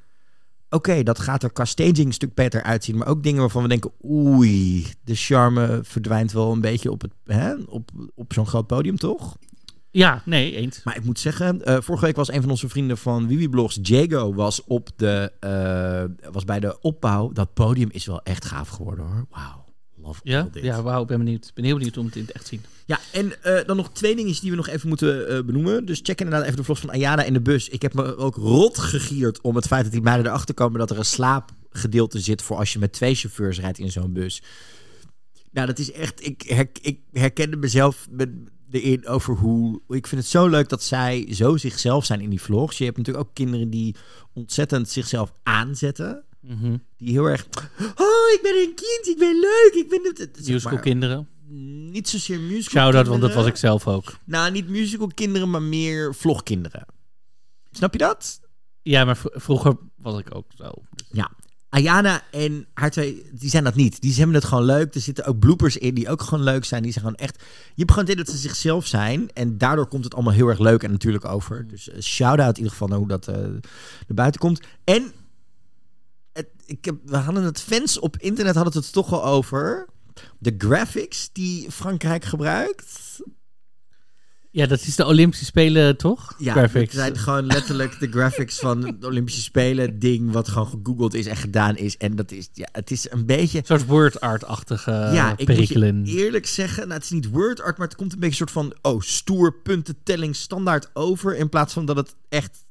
Oké, 0.70 1.04
dat 1.04 1.20
gaat 1.20 1.44
er 1.44 1.52
qua 1.52 1.66
staging 1.66 2.06
een 2.06 2.14
stuk 2.14 2.34
beter 2.34 2.64
uitzien. 2.64 2.98
Maar 2.98 3.08
ook 3.08 3.24
dingen 3.24 3.40
waarvan 3.40 3.62
we 3.62 3.68
denken... 3.68 3.92
Oei, 4.06 4.86
de 5.04 5.16
charme 5.16 5.80
verdwijnt 5.84 6.32
wel 6.32 6.52
een 6.52 6.62
beetje 6.62 6.92
op, 6.92 7.02
het, 7.02 7.12
hè, 7.26 7.54
op, 7.68 7.92
op 8.16 8.34
zo'n 8.34 8.48
groot 8.48 8.68
podium, 8.68 8.98
toch? 8.98 9.38
Ja, 9.92 10.22
nee, 10.26 10.56
eens. 10.56 10.84
Maar 10.84 10.96
ik 10.96 11.04
moet 11.04 11.20
zeggen, 11.20 11.84
vorige 11.84 12.06
week 12.06 12.16
was 12.16 12.32
een 12.32 12.42
van 12.42 12.50
onze 12.50 12.70
vrienden 12.70 12.98
van 12.98 13.28
Wiwi 13.28 13.50
Blogs, 13.50 13.80
Jago, 13.82 14.34
was, 14.34 14.64
op 14.64 14.90
de, 14.96 15.32
was 16.32 16.46
bij 16.46 16.60
de 16.60 16.80
opbouw. 16.82 17.32
Dat 17.32 17.54
podium 17.54 17.90
is 17.92 18.06
wel 18.06 18.22
echt 18.24 18.46
gaaf 18.46 18.70
geworden 18.70 19.06
hoor. 19.06 19.26
Wauw. 19.30 19.63
Love 20.04 20.20
Ja, 20.24 20.50
ja 20.54 20.82
wauw, 20.82 21.02
ik 21.02 21.08
ben 21.08 21.18
benieuwd. 21.18 21.46
Ik 21.48 21.54
ben 21.54 21.64
heel 21.64 21.76
benieuwd 21.78 21.98
om 21.98 22.06
het 22.06 22.16
in 22.16 22.22
het 22.22 22.32
echt 22.32 22.44
te 22.44 22.50
zien. 22.50 22.62
Ja, 22.86 23.00
en 23.12 23.44
eh, 23.44 23.66
dan 23.66 23.76
nog 23.78 23.92
twee 23.92 24.16
dingen 24.16 24.36
die 24.42 24.50
we 24.50 24.56
nog 24.58 24.68
even 24.68 24.88
moeten 24.88 25.28
eh, 25.28 25.44
benoemen. 25.44 25.86
Dus 25.86 26.00
check 26.04 26.20
inderdaad 26.22 26.46
even 26.46 26.58
de 26.58 26.64
vlogs 26.64 26.80
van 26.82 26.90
Ayana 26.90 27.24
in 27.24 27.34
de 27.34 27.42
bus. 27.42 27.70
Ik 27.70 27.82
heb 27.82 27.94
me 27.94 28.16
ook 28.18 28.36
rot 28.36 28.78
gegierd 28.78 29.42
om 29.42 29.56
het 29.56 29.68
feit 29.68 29.84
dat 29.84 29.92
die 29.92 30.02
meiden 30.02 30.26
erachter 30.26 30.56
komen 30.56 30.80
dat 30.80 30.90
er 30.92 30.98
een 30.98 31.06
slaapgedeelte 31.06 32.20
zit 32.20 32.42
voor 32.42 32.58
als 32.58 32.74
je 32.74 32.80
met 32.80 32.94
twee 32.94 33.16
chauffeurs 33.16 33.60
rijdt 33.60 33.78
in 33.80 33.92
zo'n 33.92 34.14
bus. 34.14 34.42
Nou, 35.52 35.68
dat 35.68 35.80
is 35.80 35.92
echt. 35.92 36.26
Ik, 36.26 36.42
her, 36.42 36.68
ik 36.82 37.00
herkende 37.12 37.56
mezelf 37.58 38.08
met- 38.12 38.30
erin 38.72 39.08
over 39.08 39.36
hoe. 39.36 39.82
Ik 39.88 40.08
vind 40.08 40.22
het 40.22 40.30
zo 40.30 40.48
leuk 40.48 40.70
dat 40.70 40.84
zij 40.84 41.28
zo 41.32 41.58
zichzelf 41.58 42.06
zijn 42.06 42.22
in 42.22 42.30
die 42.30 42.42
vlogs. 42.42 42.78
Je 42.78 42.84
hebt 42.86 42.98
natuurlijk 42.98 43.26
ook 43.28 43.34
kinderen 43.34 43.70
die 43.70 43.96
ontzettend 44.34 44.90
zichzelf 44.90 45.34
aanzetten. 45.44 46.24
Mhm. 46.48 46.78
Die 46.98 47.12
heel 47.12 47.26
erg. 47.26 47.48
Oh, 47.80 48.30
ik 48.34 48.40
ben 48.42 48.56
een 48.56 48.74
kind, 48.76 49.08
ik 49.08 49.18
ben 49.18 49.40
leuk, 49.40 49.72
ik 49.74 49.90
ben. 49.90 50.02
Het, 50.04 50.38
zeg 50.38 50.54
Musical 50.54 50.74
maar, 50.74 50.82
kinderen. 50.82 51.28
Niet 51.92 52.10
zozeer 52.10 52.40
musical. 52.40 52.82
Shout-out, 52.82 53.08
want 53.08 53.22
dat 53.22 53.34
was 53.34 53.46
ik 53.46 53.56
zelf 53.56 53.88
ook. 53.88 54.18
Nou, 54.24 54.52
niet 54.52 54.70
musical 54.70 55.08
kinderen, 55.14 55.50
maar 55.50 55.62
meer 55.62 56.16
vlogkinderen. 56.16 56.86
Snap 57.72 57.94
je 57.94 58.00
dat? 58.00 58.40
Ja, 58.82 59.06
maar 59.06 59.22
vroeger 59.22 59.78
was 59.96 60.20
ik 60.20 60.36
ook 60.36 60.46
zo. 60.56 60.72
Ja. 61.12 61.32
Ayana 61.70 62.22
en 62.32 62.68
haar 62.74 62.92
twee, 62.92 63.26
die 63.32 63.50
zijn 63.50 63.64
dat 63.64 63.76
niet. 63.76 64.02
Die 64.02 64.14
hebben 64.16 64.36
het 64.36 64.44
gewoon 64.44 64.64
leuk. 64.64 64.96
Er 64.96 65.02
zitten 65.02 65.26
ook 65.26 65.40
bloopers 65.40 65.78
in 65.78 65.94
die 65.94 66.10
ook 66.10 66.22
gewoon 66.22 66.44
leuk 66.44 66.66
zijn. 66.66 66.84
Die 66.84 66.92
zijn 66.92 67.06
gewoon 67.06 67.20
echt... 67.20 67.40
Je 67.40 67.72
hebt 67.76 67.92
gewoon 67.92 68.08
het 68.08 68.18
dat 68.18 68.30
ze 68.30 68.38
zichzelf 68.38 68.88
zijn. 68.88 69.30
En 69.34 69.58
daardoor 69.58 69.88
komt 69.88 70.04
het 70.04 70.14
allemaal 70.14 70.34
heel 70.34 70.48
erg 70.48 70.60
leuk 70.60 70.84
en 70.84 70.92
natuurlijk 70.92 71.26
over. 71.26 71.68
Dus 71.68 71.90
eh, 71.90 72.02
shout-out 72.02 72.50
in 72.50 72.56
ieder 72.56 72.72
geval 72.72 72.88
naar 72.88 72.98
hoe 72.98 73.08
dat 73.08 73.28
eh 73.28 73.36
naar 73.38 73.62
buiten 74.08 74.40
komt. 74.40 74.62
En 74.84 75.12
het, 76.34 76.48
ik 76.66 76.86
heb, 76.86 76.96
we 77.06 77.18
hadden 77.18 77.44
het 77.44 77.60
fans 77.60 78.00
op 78.00 78.18
internet 78.18 78.56
hadden 78.56 78.74
het 78.74 78.92
toch 78.92 79.14
al 79.14 79.26
over. 79.26 79.88
De 80.40 80.56
graphics 80.58 81.30
die 81.32 81.72
Frankrijk 81.72 82.26
gebruikt. 82.26 83.22
Ja, 84.54 84.66
dat 84.66 84.82
is 84.82 84.96
de 84.96 85.06
Olympische 85.06 85.46
Spelen, 85.46 85.98
toch? 85.98 86.36
Ja, 86.38 86.54
Graphics. 86.54 86.94
het 86.94 87.02
zijn 87.02 87.18
gewoon 87.18 87.46
letterlijk 87.46 88.00
de 88.00 88.12
graphics 88.12 88.60
van 88.60 88.82
de 89.00 89.08
Olympische 89.08 89.42
Spelen 89.42 90.00
ding 90.00 90.32
wat 90.32 90.48
gewoon 90.48 90.68
gegoogeld 90.68 91.14
is 91.14 91.26
en 91.26 91.36
gedaan 91.36 91.76
is. 91.76 91.98
En 91.98 92.16
dat 92.16 92.32
is, 92.32 92.50
ja, 92.54 92.68
het 92.72 92.92
is 92.92 93.12
een 93.12 93.26
beetje... 93.26 93.58
Een 93.58 93.66
soort 93.66 93.86
word 93.86 94.22
art-achtige 94.22 94.92
ja, 94.92 95.32
ik 95.32 95.38
moet 95.38 95.46
perikelen. 95.46 96.06
je 96.06 96.18
eerlijk 96.18 96.48
zeggen, 96.48 96.82
nou, 96.84 96.94
het 96.94 97.04
is 97.04 97.10
niet 97.10 97.30
word 97.30 97.62
art, 97.62 97.78
maar 97.78 97.88
het 97.88 97.96
komt 97.96 98.14
een 98.14 98.20
beetje 98.20 98.42
een 98.42 98.50
soort 98.50 98.66
van, 98.66 98.92
oh, 98.92 99.02
stoer 99.02 99.54
puntentelling 99.54 100.36
standaard 100.36 100.90
over. 100.94 101.36
In 101.36 101.50
plaats 101.50 101.74
van 101.74 101.86
dat 101.86 101.96
het 101.96 102.16
echt 102.30 102.64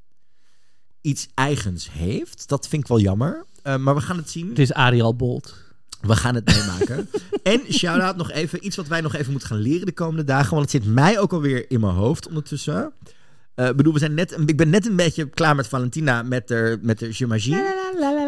iets 1.00 1.28
eigens 1.34 1.90
heeft. 1.92 2.48
Dat 2.48 2.68
vind 2.68 2.82
ik 2.82 2.88
wel 2.88 3.00
jammer. 3.00 3.44
Eh, 3.62 3.76
maar 3.76 3.94
we 3.94 4.00
gaan 4.00 4.16
het 4.16 4.30
zien. 4.30 4.48
Het 4.48 4.58
is 4.58 4.72
Arial 4.72 5.14
Bolt. 5.14 5.54
We 6.00 6.16
gaan 6.16 6.34
het 6.34 6.46
meemaken. 6.46 7.08
en 7.42 7.60
shout-out 7.72 8.16
nog 8.16 8.30
even, 8.30 8.66
iets 8.66 8.76
wat 8.76 8.86
wij 8.88 9.00
nog 9.00 9.14
even 9.14 9.30
moeten 9.30 9.48
gaan 9.48 9.58
leren 9.58 9.86
de 9.86 9.92
komende 9.92 10.24
dagen. 10.24 10.50
Want 10.50 10.72
het 10.72 10.82
zit 10.82 10.92
mij 10.92 11.18
ook 11.18 11.32
alweer 11.32 11.70
in 11.70 11.80
mijn 11.80 11.94
hoofd 11.94 12.28
ondertussen. 12.28 12.92
Eh, 13.54 13.68
Ik 13.68 13.76
bedoel, 13.76 13.92
we 13.92 13.98
zijn 13.98 14.14
net, 14.14 14.32
een- 14.32 14.46
ik 14.46 14.56
ben 14.56 14.70
net 14.70 14.86
een 14.86 14.96
beetje 14.96 15.28
klaar 15.28 15.54
met 15.56 15.66
Valentina 15.68 16.22
met 16.22 16.48
de, 16.48 16.78
met 16.82 16.98
de 16.98 17.08
J'imagine. 17.10 17.74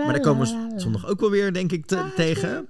Maar 0.04 0.12
daar 0.12 0.20
komen 0.20 0.46
we 0.46 0.72
zondag 0.80 1.06
ook 1.06 1.20
wel 1.20 1.30
weer, 1.30 1.52
denk 1.52 1.72
ik, 1.72 1.86
te- 1.86 2.12
tegen. 2.16 2.68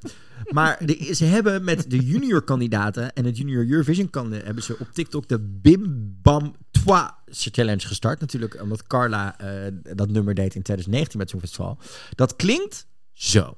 Maar 0.51 0.79
de- 0.87 1.15
ze 1.15 1.25
hebben 1.25 1.65
met 1.65 1.91
de 1.91 1.99
junior 1.99 2.43
kandidaten 2.45 3.13
en 3.13 3.25
het 3.25 3.37
junior 3.39 3.67
Eurovision 3.69 4.11
kandidaten... 4.11 4.45
hebben 4.47 4.65
ze 4.65 4.77
op 4.79 4.89
TikTok 4.93 5.29
de 5.29 5.41
Bim 5.41 6.15
Bam 6.23 6.57
Toi 6.71 7.09
challenge 7.31 7.87
gestart. 7.87 8.21
Natuurlijk 8.21 8.61
omdat 8.63 8.87
Carla 8.87 9.39
eh, 9.39 9.73
dat 9.95 10.09
nummer 10.11 10.35
deed 10.35 10.55
in 10.55 10.63
2019 10.63 11.19
met 11.19 11.31
zo'n 11.31 11.41
festival. 11.41 11.79
Dat 12.15 12.37
klinkt 12.37 12.87
zo. 13.13 13.57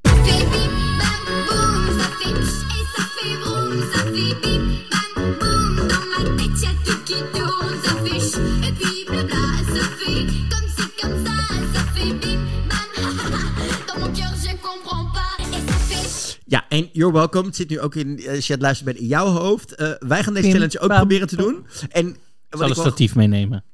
Bim 0.00 0.50
bam 4.42 4.95
Ja, 16.48 16.64
en 16.68 16.88
you're 16.92 17.12
welcome. 17.12 17.46
Het 17.46 17.56
zit 17.56 17.68
nu 17.68 17.80
ook 17.80 17.94
in, 17.94 18.18
eh, 18.18 18.34
als 18.34 18.46
je 18.46 18.52
het 18.52 18.62
luistert 18.62 18.86
bent, 18.88 18.98
in 18.98 19.06
jouw 19.06 19.26
hoofd. 19.26 19.74
Eh, 19.74 19.90
wij 19.98 20.22
gaan 20.24 20.34
deze 20.34 20.50
challenge 20.50 20.78
ook 20.80 20.88
bam, 20.88 20.96
proberen 20.98 21.26
te 21.28 21.36
doen. 21.36 21.66
En 21.90 22.06
Ik 22.08 22.14
wat 22.50 22.58
zal 22.60 22.68
ik, 22.70 22.76
een 22.76 22.82
wel- 22.82 22.84
statief 22.92 23.14
meenemen. 23.14 23.64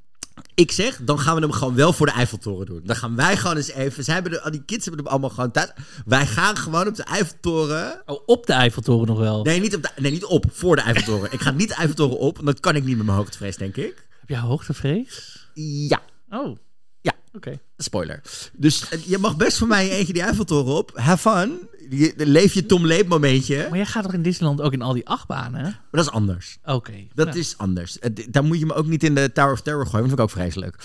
ik 0.55 0.73
zeg, 0.73 0.99
dan 1.03 1.18
gaan 1.18 1.35
we 1.35 1.41
hem 1.41 1.53
gewoon 1.53 1.75
wel 1.75 1.93
voor 1.93 2.07
de 2.07 2.12
Eiffeltoren 2.12 2.66
doen. 2.66 2.81
Dan 2.85 2.97
gaan 2.97 3.16
wij 3.16 3.37
gewoon 3.37 3.57
eens 3.57 3.70
even... 3.70 4.05
Zij 4.05 4.14
hebben 4.14 4.33
de, 4.33 4.43
al 4.43 4.51
die 4.51 4.62
kids 4.64 4.85
hebben 4.85 5.03
hem 5.05 5.12
allemaal 5.12 5.31
gewoon 5.31 5.51
thuis. 5.51 5.70
Wij 6.07 6.27
gaan 6.27 6.57
gewoon 6.57 6.87
op 6.89 6.95
de 6.95 7.03
Eiffeltoren... 7.03 8.03
Oh, 8.07 8.20
op 8.27 8.47
de 8.47 8.53
Eiffeltoren 8.53 9.07
nog 9.07 9.18
wel. 9.18 9.43
Nee, 9.45 9.61
niet 9.61 9.75
op, 9.77 9.83
de, 9.83 9.89
nee, 9.97 10.11
niet 10.12 10.25
op. 10.25 10.45
Voor 10.53 10.77
de 10.77 10.83
Eiffeltoren. 10.83 11.33
ik 11.33 11.41
ga 11.41 11.51
niet 11.51 11.68
de 11.68 11.75
Eiffeltoren 11.75 12.18
op. 12.18 12.35
want 12.35 12.47
Dat 12.47 12.61
kan 12.61 12.77
ik 12.77 12.85
niet 12.85 12.97
met 12.97 13.07
mijn 13.07 13.18
hoogtevrees, 13.18 13.57
denk 13.57 13.77
ik. 13.77 14.07
Heb 14.20 14.29
jij 14.29 14.39
hoogtevrees? 14.39 15.47
Ja, 15.55 16.01
Oh, 16.31 16.57
ja. 17.01 17.12
oké. 17.33 17.59
Spoiler. 17.77 18.20
Dus 18.53 18.89
eh, 18.89 18.99
je 19.07 19.18
mag 19.18 19.37
best 19.37 19.59
voor 19.59 19.66
mij 19.68 19.91
eentje 19.91 20.12
die 20.12 20.23
Eiffeltoren 20.23 20.75
op. 20.75 20.91
Have 20.95 21.31
fun. 21.31 21.68
Je, 21.99 22.12
leef 22.16 22.55
je 22.55 22.66
Tom 22.66 22.86
Leep 22.86 23.09
momentje. 23.09 23.66
Maar 23.68 23.78
jij 23.78 23.86
gaat 23.86 24.03
toch 24.03 24.12
in 24.12 24.22
Disneyland 24.22 24.61
ook 24.61 24.72
in 24.72 24.82
al 24.82 24.93
die 24.93 25.09
achtbanen? 25.09 25.62
Maar 25.62 25.80
dat 25.90 26.05
is 26.05 26.11
anders. 26.11 26.59
Oké. 26.64 27.07
Dat 27.14 27.34
is 27.34 27.59
anders. 27.59 27.99
Daar 28.28 28.45
moet 28.45 28.59
je 28.59 28.66
me 28.66 28.74
ook 28.74 28.86
niet 28.86 29.05
in 29.05 29.14
de 29.14 29.32
Tower 29.32 29.53
of 29.53 29.61
Terror 29.61 29.86
gooien. 29.86 30.09
Dat 30.09 30.18
vind 30.18 30.18
ik 30.18 30.24
ook 30.24 30.43
vreselijk. 30.43 30.76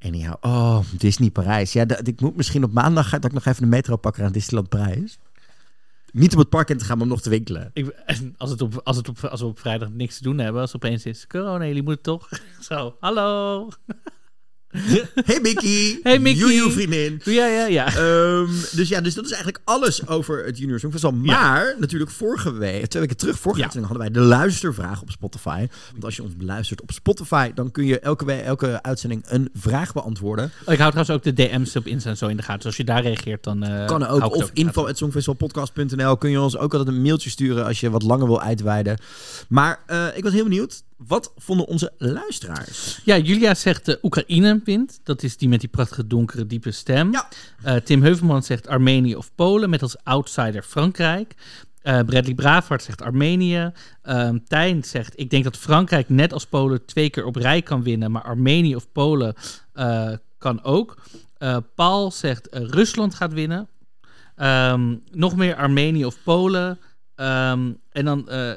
Anyhow. 0.00 0.34
Oh, 0.40 0.78
Disney 0.98 1.30
Parijs. 1.30 1.72
Ja, 1.72 1.84
dat, 1.84 2.06
ik 2.06 2.20
moet 2.20 2.36
misschien 2.36 2.64
op 2.64 2.72
maandag 2.72 3.08
ga, 3.08 3.18
dat 3.18 3.24
ik 3.24 3.32
nog 3.32 3.44
even 3.44 3.62
de 3.62 3.68
metro 3.68 3.96
pakken 3.96 4.22
naar 4.22 4.32
Disneyland 4.32 4.68
Parijs. 4.68 5.18
Niet 6.12 6.32
om 6.32 6.38
het 6.38 6.48
park 6.48 6.70
in 6.70 6.78
te 6.78 6.84
gaan, 6.84 6.96
maar 6.96 7.06
om 7.06 7.12
nog 7.12 7.22
te 7.22 7.30
winkelen. 7.30 7.70
Ik, 7.72 7.88
en 7.88 8.34
als, 8.36 8.50
het 8.50 8.60
op, 8.60 8.80
als, 8.84 8.96
het 8.96 9.08
op, 9.08 9.24
als 9.24 9.40
we 9.40 9.46
op 9.46 9.58
vrijdag 9.58 9.88
niks 9.90 10.16
te 10.16 10.22
doen 10.22 10.38
hebben, 10.38 10.60
als 10.60 10.72
het 10.72 10.84
opeens 10.84 11.04
is 11.04 11.26
corona, 11.26 11.66
jullie 11.66 11.82
moeten 11.82 12.02
toch? 12.02 12.28
Zo, 12.68 12.96
hallo. 13.00 13.68
Hey 15.24 15.38
Mickey. 15.42 15.98
Hey, 16.02 16.18
Mickey. 16.18 16.40
Joejoe 16.40 16.70
vriendin. 16.70 17.20
Ja, 17.24 17.46
ja, 17.46 17.66
ja. 17.66 17.86
Ehm, 17.96 18.50
dus 18.72 18.88
ja, 18.88 19.00
dus 19.00 19.14
dat 19.14 19.24
is 19.24 19.30
eigenlijk 19.32 19.62
alles 19.64 20.06
over 20.08 20.44
het 20.44 20.58
Junior 20.58 20.78
Songfestival. 20.80 21.16
Maar 21.18 21.74
natuurlijk 21.78 22.10
vorige 22.10 22.52
week, 22.52 22.86
twee 22.86 23.02
weken 23.02 23.16
terug, 23.16 23.38
vorige 23.38 23.58
Ja. 23.60 23.64
uitzending 23.66 23.92
hadden 23.92 24.12
wij 24.12 24.22
de 24.22 24.28
luistervraag 24.28 25.02
op 25.02 25.10
Spotify. 25.10 25.66
Want 25.92 26.04
als 26.04 26.16
je 26.16 26.22
ons 26.22 26.36
beluistert 26.36 26.82
op 26.82 26.92
Spotify, 26.92 27.50
dan 27.54 27.70
kun 27.70 27.84
je 27.84 27.98
elke, 28.00 28.24
week, 28.24 28.40
elke 28.44 28.82
uitzending 28.82 29.22
een 29.26 29.48
vraag 29.54 29.92
beantwoorden. 29.92 30.44
Oh, 30.66 30.72
ik 30.72 30.78
hou 30.78 30.92
trouwens 30.92 31.10
ook 31.10 31.22
de 31.36 31.42
DM's 31.48 31.76
op 31.76 31.86
Insta 31.86 32.10
en 32.10 32.16
zo 32.16 32.26
in 32.26 32.36
de 32.36 32.42
gaten. 32.42 32.56
Dus 32.56 32.66
als 32.66 32.76
je 32.76 32.84
daar 32.84 33.02
reageert, 33.02 33.44
dan... 33.44 33.62
eh, 33.62 33.86
Kan 33.86 34.06
ook. 34.06 34.34
Of 34.34 34.50
info.songfestivalpodcast.nl 34.52 36.16
kun 36.16 36.30
je 36.30 36.40
ons 36.40 36.56
ook 36.56 36.74
altijd 36.74 36.96
een 36.96 37.02
mailtje 37.02 37.30
sturen 37.30 37.64
als 37.64 37.80
je 37.80 37.90
wat 37.90 38.02
langer 38.02 38.26
wil 38.26 38.40
uitweiden. 38.40 38.98
Maar 39.48 39.78
eh, 39.86 40.06
ik 40.14 40.22
was 40.22 40.32
heel 40.32 40.42
benieuwd, 40.44 40.82
wat 40.96 41.32
vonden 41.36 41.66
onze 41.66 41.92
luisteraars? 41.98 43.00
Ja, 43.04 43.18
Julia 43.18 43.54
zegt 43.54 43.88
eh, 43.88 43.94
Oekraïne 44.02 44.60
wint. 44.64 45.00
Dat 45.02 45.22
is 45.22 45.36
die 45.36 45.48
met 45.48 45.60
die 45.60 45.68
prachtige 45.68 46.06
donkere 46.06 46.46
diepe 46.46 46.70
stem. 46.70 47.12
Ja. 47.12 47.28
Eh, 47.62 47.76
Tim 47.76 48.02
Heuvelman 48.02 48.42
zegt 48.42 48.68
Armenië 48.68 49.16
of 49.16 49.34
Polen 49.34 49.70
met 49.70 49.82
als 49.82 49.96
outsider 50.04 50.62
Frankrijk. 50.62 51.34
Eh, 51.82 52.00
Bradley 52.00 52.34
Braafhart 52.34 52.82
zegt 52.82 53.02
Armenië. 53.02 53.72
Ehm 54.02 54.38
Tijn 54.48 54.84
zegt 54.84 55.12
ik 55.20 55.30
denk 55.30 55.44
dat 55.44 55.56
Frankrijk 55.56 56.08
net 56.08 56.32
als 56.32 56.46
Polen 56.46 56.84
twee 56.84 57.10
keer 57.10 57.24
op 57.24 57.36
rij 57.36 57.62
kan 57.62 57.82
winnen. 57.82 58.10
Maar 58.10 58.22
Armenië 58.22 58.76
of 58.76 58.92
Polen 58.92 59.34
kan 60.38 60.62
ook. 60.62 61.02
Paul 61.74 62.10
zegt 62.10 62.48
Rusland 62.50 63.14
gaat 63.14 63.32
winnen. 63.32 63.68
Ehm, 64.36 64.96
nog 65.10 65.36
meer 65.36 65.54
Armenië 65.56 66.04
of 66.04 66.22
Polen. 66.22 66.78
Ehm, 67.16 67.72
en 67.92 68.04
dan, 68.04 68.28
eh, 68.28 68.50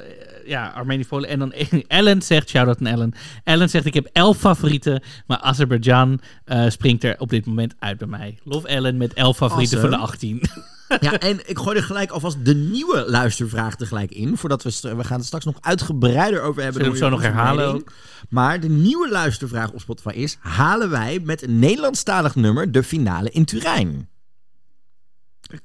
ja, 0.46 0.68
Armenië, 0.68 1.06
Polen. 1.06 1.28
En 1.28 1.38
dan 1.38 1.52
Ellen 1.88 2.22
zegt, 2.22 2.48
shout-out 2.48 2.80
aan 2.80 2.86
Ellen. 2.86 3.12
Ellen 3.44 3.70
zegt, 3.70 3.86
ik 3.86 3.94
heb 3.94 4.08
elf 4.12 4.38
favorieten, 4.38 5.02
maar 5.26 5.38
Azerbeidzjan 5.38 6.20
eh, 6.44 6.68
springt 6.68 7.04
er 7.04 7.14
op 7.18 7.28
dit 7.28 7.46
moment 7.46 7.74
uit 7.78 7.98
bij 7.98 8.08
mij. 8.08 8.38
Love 8.44 8.68
Ellen 8.68 8.96
met 8.96 9.14
elf 9.14 9.36
favorieten 9.36 9.78
Awesome. 9.78 9.96
van 9.96 10.06
de 10.06 10.12
18. 10.12 10.42
Ja, 11.00 11.18
en 11.18 11.48
ik 11.48 11.58
gooi 11.58 11.76
er 11.76 11.82
gelijk 11.82 12.10
alvast 12.10 12.44
de 12.44 12.54
nieuwe 12.54 13.04
luistervraag 13.10 13.76
tegelijk 13.76 14.10
in. 14.10 14.36
Voordat 14.36 14.62
we, 14.62 14.96
we 14.96 15.04
gaan 15.04 15.16
het 15.16 15.26
straks 15.26 15.44
nog 15.44 15.56
uitgebreider 15.60 16.42
over 16.42 16.62
hebben. 16.62 16.80
Zullen 16.80 16.98
we 16.98 17.04
zo 17.04 17.08
nog 17.08 17.22
herhalen 17.22 17.66
mening. 17.66 17.88
Maar 18.28 18.60
de 18.60 18.68
nieuwe 18.68 19.08
luistervraag 19.10 19.70
op 19.70 19.80
Spotify 19.80 20.12
is... 20.14 20.36
halen 20.40 20.90
wij 20.90 21.20
met 21.24 21.42
een 21.42 21.58
Nederlandstalig 21.58 22.34
nummer 22.34 22.72
de 22.72 22.82
finale 22.82 23.30
in 23.30 23.44
Turijn? 23.44 24.08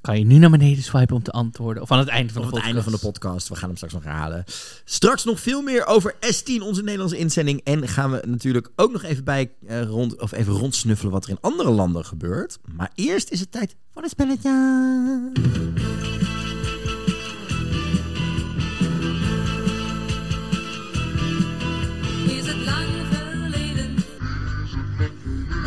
Kan 0.01 0.19
je 0.19 0.25
nu 0.25 0.37
naar 0.37 0.49
beneden 0.49 0.83
swipen 0.83 1.15
om 1.15 1.23
te 1.23 1.31
antwoorden? 1.31 1.83
Of 1.83 1.91
aan 1.91 1.99
het 1.99 2.07
einde 2.07 2.33
van 2.33 2.41
de 2.41 2.47
het 2.47 2.55
podcast? 2.55 2.73
einde 2.73 2.83
van 2.83 2.91
de 2.91 2.99
podcast. 2.99 3.47
We 3.47 3.55
gaan 3.55 3.67
hem 3.67 3.75
straks 3.75 3.93
nog 3.93 4.03
herhalen. 4.03 4.43
Straks 4.83 5.23
nog 5.23 5.39
veel 5.39 5.61
meer 5.61 5.85
over 5.85 6.13
S10, 6.13 6.61
onze 6.61 6.83
Nederlandse 6.83 7.17
inzending. 7.17 7.61
En 7.63 7.87
gaan 7.87 8.11
we 8.11 8.23
natuurlijk 8.27 8.69
ook 8.75 8.91
nog 8.91 9.03
even, 9.03 9.23
bij, 9.23 9.51
eh, 9.67 9.83
rond, 9.83 10.21
of 10.21 10.31
even 10.31 10.53
rondsnuffelen 10.53 11.11
wat 11.11 11.23
er 11.23 11.29
in 11.29 11.37
andere 11.41 11.69
landen 11.69 12.05
gebeurt. 12.05 12.57
Maar 12.75 12.91
eerst 12.95 13.29
is 13.29 13.39
het 13.39 13.51
tijd 13.51 13.75
voor 13.91 14.03
een 14.03 14.09
spelletje. 14.09 16.24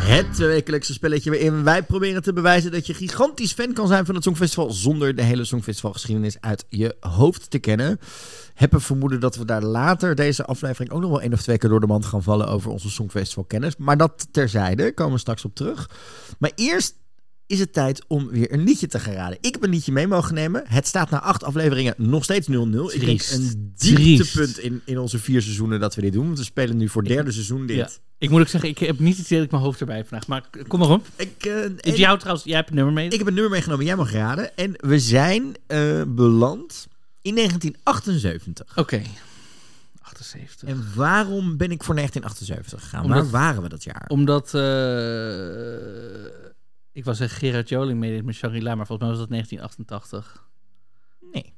Het 0.09 0.37
wekelijkse 0.37 0.93
spelletje 0.93 1.29
waarin 1.29 1.63
wij 1.63 1.83
proberen 1.83 2.21
te 2.21 2.33
bewijzen 2.33 2.71
dat 2.71 2.87
je 2.87 2.93
gigantisch 2.93 3.53
fan 3.53 3.73
kan 3.73 3.87
zijn 3.87 4.05
van 4.05 4.15
het 4.15 4.23
Songfestival 4.23 4.71
zonder 4.71 5.15
de 5.15 5.21
hele 5.21 5.45
Songfestivalgeschiedenis 5.45 6.37
uit 6.41 6.65
je 6.69 6.95
hoofd 6.99 7.49
te 7.49 7.59
kennen. 7.59 7.99
Heb 8.53 8.73
een 8.73 8.81
vermoeden 8.81 9.19
dat 9.19 9.35
we 9.35 9.45
daar 9.45 9.63
later 9.63 10.15
deze 10.15 10.45
aflevering 10.45 10.91
ook 10.91 11.01
nog 11.01 11.09
wel 11.09 11.21
één 11.21 11.33
of 11.33 11.41
twee 11.41 11.57
keer 11.57 11.69
door 11.69 11.79
de 11.79 11.87
mand 11.87 12.05
gaan 12.05 12.23
vallen 12.23 12.47
over 12.47 12.71
onze 12.71 12.89
Songfestival 12.89 13.43
kennis. 13.43 13.77
Maar 13.77 13.97
dat 13.97 14.27
terzijde, 14.31 14.93
komen 14.93 15.13
we 15.13 15.19
straks 15.19 15.45
op 15.45 15.55
terug. 15.55 15.89
Maar 16.39 16.51
eerst 16.55 16.95
is 17.49 17.59
het 17.59 17.73
tijd 17.73 18.03
om 18.07 18.29
weer 18.29 18.53
een 18.53 18.63
liedje 18.63 18.87
te 18.87 18.99
gaan 18.99 19.13
raden. 19.13 19.37
Ik 19.41 19.53
heb 19.53 19.63
een 19.63 19.69
liedje 19.69 19.91
mee 19.91 20.07
mogen 20.07 20.33
nemen. 20.33 20.63
Het 20.67 20.87
staat 20.87 21.09
na 21.09 21.21
acht 21.21 21.43
afleveringen 21.43 21.93
nog 21.97 22.23
steeds 22.23 22.47
0-0. 22.47 22.51
Ik 22.51 23.05
denk 23.05 23.21
een 23.31 23.73
dieptepunt 23.77 24.59
in, 24.59 24.81
in 24.85 24.99
onze 24.99 25.19
vier 25.19 25.41
seizoenen 25.41 25.79
dat 25.79 25.95
we 25.95 26.01
dit 26.01 26.13
doen. 26.13 26.25
Want 26.25 26.37
we 26.37 26.43
spelen 26.43 26.77
nu 26.77 26.89
voor 26.89 27.01
het 27.01 27.11
derde 27.11 27.31
seizoen 27.31 27.65
dit. 27.65 27.75
Ja. 27.77 27.89
Ik 28.17 28.29
moet 28.29 28.41
ook 28.41 28.47
zeggen, 28.47 28.69
ik 28.69 28.77
heb 28.77 28.99
niet 28.99 29.17
het 29.17 29.25
idee 29.25 29.37
dat 29.37 29.45
ik 29.45 29.51
mijn 29.51 29.63
hoofd 29.63 29.79
erbij 29.79 30.05
vandaag. 30.05 30.27
Maar 30.27 30.43
kom 30.67 30.79
maar 30.79 30.89
op. 30.89 31.07
Ik, 31.15 31.45
eh, 31.45 31.63
en- 31.63 31.77
jou 31.95 32.17
trouwens, 32.17 32.45
jij 32.45 32.55
hebt 32.55 32.69
een 32.69 32.75
nummer 32.75 32.93
mee? 32.93 33.09
Ik 33.09 33.17
heb 33.17 33.27
een 33.27 33.33
nummer 33.33 33.51
meegenomen, 33.51 33.85
jij 33.85 33.95
mag 33.95 34.11
raden. 34.11 34.57
En 34.57 34.73
we 34.77 34.99
zijn 34.99 35.55
eh, 35.67 36.01
beland 36.07 36.87
in 37.21 37.33
1978. 37.35 38.77
Oké. 38.77 39.01
78. 40.01 40.69
En 40.69 40.85
waarom 40.95 41.57
ben 41.57 41.71
ik 41.71 41.83
voor 41.83 41.95
1978 41.95 42.81
gegaan? 42.89 43.03
Omdat- 43.03 43.29
Waar 43.29 43.41
waren 43.45 43.61
we 43.61 43.69
dat 43.69 43.83
jaar? 43.83 44.05
Omdat, 44.07 44.53
eh 44.53 44.61
ik 46.91 47.05
was 47.05 47.17
zeggen 47.17 47.37
Gerard 47.37 47.69
Joling 47.69 47.99
meedeed 47.99 48.25
met 48.25 48.35
Shangri-La, 48.35 48.75
maar 48.75 48.87
volgens 48.87 49.07
mij 49.07 49.17
was 49.17 49.27
dat 49.27 49.29
1988. 49.29 50.47
Nee. 51.31 51.53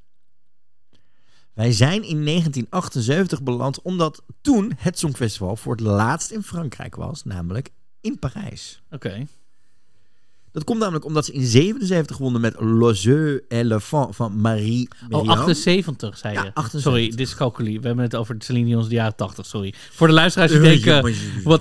Wij 1.53 1.71
zijn 1.71 2.03
in 2.03 2.25
1978 2.25 3.43
beland 3.43 3.81
omdat 3.81 4.23
toen 4.41 4.73
het 4.77 4.99
Songfestival 4.99 5.55
voor 5.55 5.71
het 5.71 5.81
laatst 5.81 6.31
in 6.31 6.43
Frankrijk 6.43 6.95
was, 6.95 7.23
namelijk 7.23 7.71
in 8.01 8.19
Parijs. 8.19 8.81
Oké. 8.89 9.25
Dat 10.51 10.63
komt 10.63 10.79
namelijk 10.79 11.05
omdat 11.05 11.25
ze 11.25 11.31
in 11.31 11.45
77 11.45 12.17
wonnen 12.17 12.41
met 12.41 12.55
le 13.49 13.79
Fan 13.81 14.13
van 14.13 14.41
Marie 14.41 14.87
Oh, 15.09 15.09
Merian. 15.09 15.37
78 15.37 16.17
zei 16.17 16.33
Ja, 16.33 16.43
je. 16.43 16.53
78. 16.53 16.81
Sorry, 16.81 17.15
dyscalculie. 17.15 17.79
We 17.79 17.87
hebben 17.87 18.03
het 18.05 18.15
over 18.15 18.35
Celine 18.39 18.65
Dion's 18.65 18.87
de 18.87 18.95
jaren 18.95 19.15
80, 19.15 19.45
sorry. 19.45 19.73
Voor 19.91 20.07
de 20.07 20.13
luisteraars 20.13 20.51
die 20.51 20.61
denken, 20.61 21.03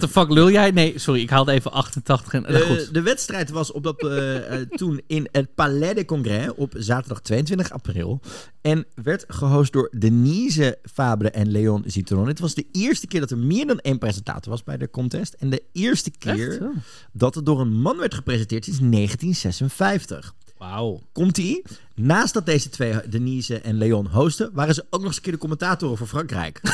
de 0.00 0.08
fuck 0.08 0.30
lul 0.30 0.50
jij? 0.50 0.70
Nee, 0.70 0.98
sorry, 0.98 1.20
ik 1.20 1.30
haalde 1.30 1.52
even 1.52 1.72
88 1.72 2.32
en... 2.32 2.44
eh, 2.46 2.60
goed. 2.60 2.94
de 2.94 3.02
wedstrijd 3.02 3.50
was 3.50 3.72
op 3.72 3.82
dat, 3.82 4.02
eh, 4.02 4.60
eh, 4.60 4.68
toen 4.68 5.00
in 5.06 5.28
het 5.32 5.54
Palais 5.54 5.94
des 5.94 6.04
Congrès 6.04 6.48
op 6.56 6.74
zaterdag 6.76 7.20
22 7.20 7.70
april. 7.70 8.20
En 8.60 8.86
werd 9.02 9.24
gehost 9.28 9.72
door 9.72 9.92
Denise 9.98 10.78
Fabre 10.92 11.30
en 11.30 11.50
Leon 11.50 11.82
Zitron. 11.86 12.26
Het 12.26 12.40
was 12.40 12.54
de 12.54 12.66
eerste 12.72 13.06
keer 13.06 13.20
dat 13.20 13.30
er 13.30 13.38
meer 13.38 13.66
dan 13.66 13.78
één 13.78 13.98
presentator 13.98 14.50
was 14.52 14.64
bij 14.64 14.76
de 14.76 14.90
contest. 14.90 15.32
En 15.38 15.50
de 15.50 15.62
eerste 15.72 16.10
keer 16.18 16.48
Echt? 16.50 16.60
Oh. 16.60 16.76
dat 17.12 17.34
het 17.34 17.46
door 17.46 17.60
een 17.60 17.80
man 17.80 17.96
werd 17.98 18.14
gepresenteerd 18.14 18.66
1956. 18.80 20.34
Wauw. 20.58 21.02
Komt 21.12 21.38
ie? 21.38 21.62
Naast 21.94 22.34
dat 22.34 22.46
deze 22.46 22.68
twee, 22.68 22.94
Denise 23.08 23.60
en 23.60 23.78
Leon, 23.78 24.06
hosten, 24.06 24.50
waren 24.52 24.74
ze 24.74 24.84
ook 24.90 25.00
nog 25.00 25.08
eens 25.08 25.16
een 25.16 25.22
keer 25.22 25.32
de 25.32 25.38
commentatoren 25.38 25.96
voor 25.96 26.06
Frankrijk. 26.06 26.60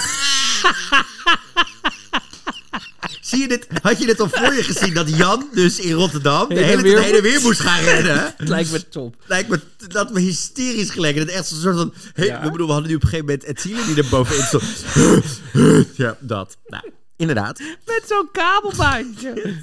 Zie 3.21 3.41
je 3.41 3.49
dit, 3.49 3.67
had 3.83 3.99
je 3.99 4.07
dit 4.07 4.21
al 4.21 4.29
voor 4.29 4.55
je 4.55 4.63
gezien 4.63 4.95
dat 4.95 5.17
Jan 5.17 5.49
dus 5.55 5.79
in 5.79 5.93
Rotterdam 5.93 6.49
de 6.49 6.55
hele 6.55 6.83
weer 6.83 6.95
tijd 6.95 7.05
heen 7.05 7.15
en 7.17 7.23
moet. 7.23 7.31
weer 7.33 7.41
moest 7.43 7.61
gaan 7.61 7.85
rennen? 7.85 8.35
Het 8.37 8.49
lijkt 8.49 8.73
me 8.73 8.89
top. 8.89 9.17
Lijkt 9.27 9.49
me 9.49 9.61
dat 9.89 10.13
me 10.13 10.21
hysterisch 10.21 10.91
geleken. 10.91 11.27
Dat 11.27 11.35
echt 11.35 11.47
zo'n 11.47 11.59
soort 11.59 11.77
van. 11.77 11.95
Hey, 12.13 12.27
Ja. 12.27 12.43
we, 12.43 12.51
bedoel, 12.51 12.67
we 12.67 12.73
hadden 12.73 12.91
nu 12.91 12.97
op 12.97 13.03
een 13.03 13.09
gegeven 13.09 13.39
moment 13.45 13.61
Zielen 13.61 13.87
die 13.87 13.97
er 13.97 14.09
bovenin 14.11 14.43
stond. 14.45 14.85
ja, 15.97 16.17
dat. 16.21 16.57
Nou, 16.67 16.91
inderdaad. 17.17 17.59
Met 17.59 18.03
zo'n 18.07 18.29
kabelbaantje. 18.33 19.33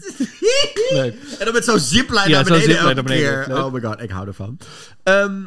Leuk. 0.91 1.15
En 1.39 1.45
dan 1.45 1.53
met 1.53 1.65
zo'n 1.65 1.79
zipline 1.79 2.29
Ja, 2.29 2.29
naar 2.29 2.43
beneden 2.43 2.61
zipline 2.61 2.79
elke 2.79 2.93
naar 2.93 3.03
beneden. 3.03 3.43
keer. 3.45 3.53
Leuk. 3.53 3.63
Oh 3.65 3.73
my 3.73 3.81
god, 3.81 4.01
ik 4.01 4.09
hou 4.09 4.27
ervan. 4.27 4.57
Ehm, 5.03 5.41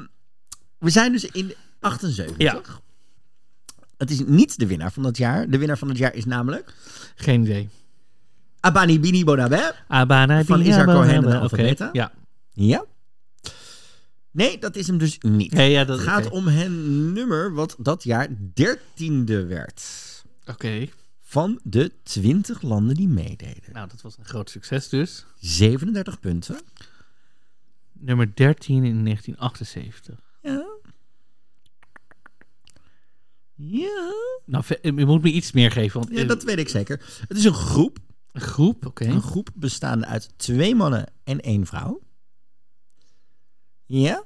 we 0.79 0.91
zijn 0.91 1.13
dus 1.13 1.25
in 1.25 1.55
78. 1.81 2.35
Ja. 2.39 2.61
Het 3.97 4.11
is 4.11 4.23
niet 4.27 4.59
de 4.59 4.67
winnaar 4.67 4.93
van 4.93 5.03
dat 5.03 5.17
jaar. 5.17 5.51
De 5.51 5.59
winnaar 5.59 5.79
van 5.79 5.89
het 5.89 5.99
jaar 5.99 6.15
is 6.15 6.25
namelijk 6.25 6.75
Geen 7.15 7.43
idee. 7.43 7.69
Abani 8.61 9.01
Bini 9.01 9.25
Bonabe. 9.25 9.75
Abana 9.89 10.45
Van 10.45 10.63
Bia 10.63 10.69
Isar 10.69 10.85
Cohen 10.85 11.51
en. 11.79 11.91
Ja. 11.93 12.13
Ja. 12.53 12.85
Nee, 14.31 14.59
dat 14.59 14.77
is 14.77 14.87
hem 14.87 14.99
dus 14.99 15.19
niet. 15.21 15.53
Nee, 15.53 15.71
ja, 15.71 15.85
dat 15.85 15.99
Het 15.99 16.09
gaat 16.09 16.29
om 16.29 16.49
een 16.49 17.13
nummer 17.13 17.55
wat 17.55 17.77
dat 17.79 18.05
jaar 18.05 18.29
dertiende 18.55 19.47
werd. 19.47 19.83
Oké. 20.47 20.89
Van 21.29 21.61
de 21.62 21.93
20 22.03 22.62
landen 22.62 22.95
die 22.95 23.09
meededen. 23.09 23.72
Nou, 23.72 23.89
dat 23.89 24.03
was 24.03 24.18
een 24.18 24.24
groot 24.24 24.51
succes 24.51 24.89
dus. 24.89 25.27
37 25.39 26.20
punten. 26.20 26.61
Nummer 27.93 28.35
13 28.35 28.85
in 28.85 29.05
1978. 29.05 30.20
Ja. 30.43 30.66
Ja. 33.55 34.12
Nou, 34.45 34.64
je 34.83 35.07
moet 35.07 35.22
me 35.22 35.33
iets 35.33 35.53
meer 35.53 35.70
geven. 35.70 36.01
Want 36.01 36.12
Ja, 36.12 36.24
dat 36.24 36.43
weet 36.43 36.59
ik 36.59 36.68
zeker. 36.68 37.24
Het 37.29 37.37
is 37.37 37.45
een 37.45 37.55
groep. 37.55 37.99
Een 38.33 38.41
groep, 38.41 38.87
oké. 38.87 39.05
Een 39.05 39.22
groep 39.22 39.51
bestaande 39.55 40.07
uit 40.07 40.33
twee 40.37 40.74
mannen 40.74 41.12
en 41.24 41.41
één 41.41 41.66
vrouw. 41.66 42.01
Ja. 43.87 44.24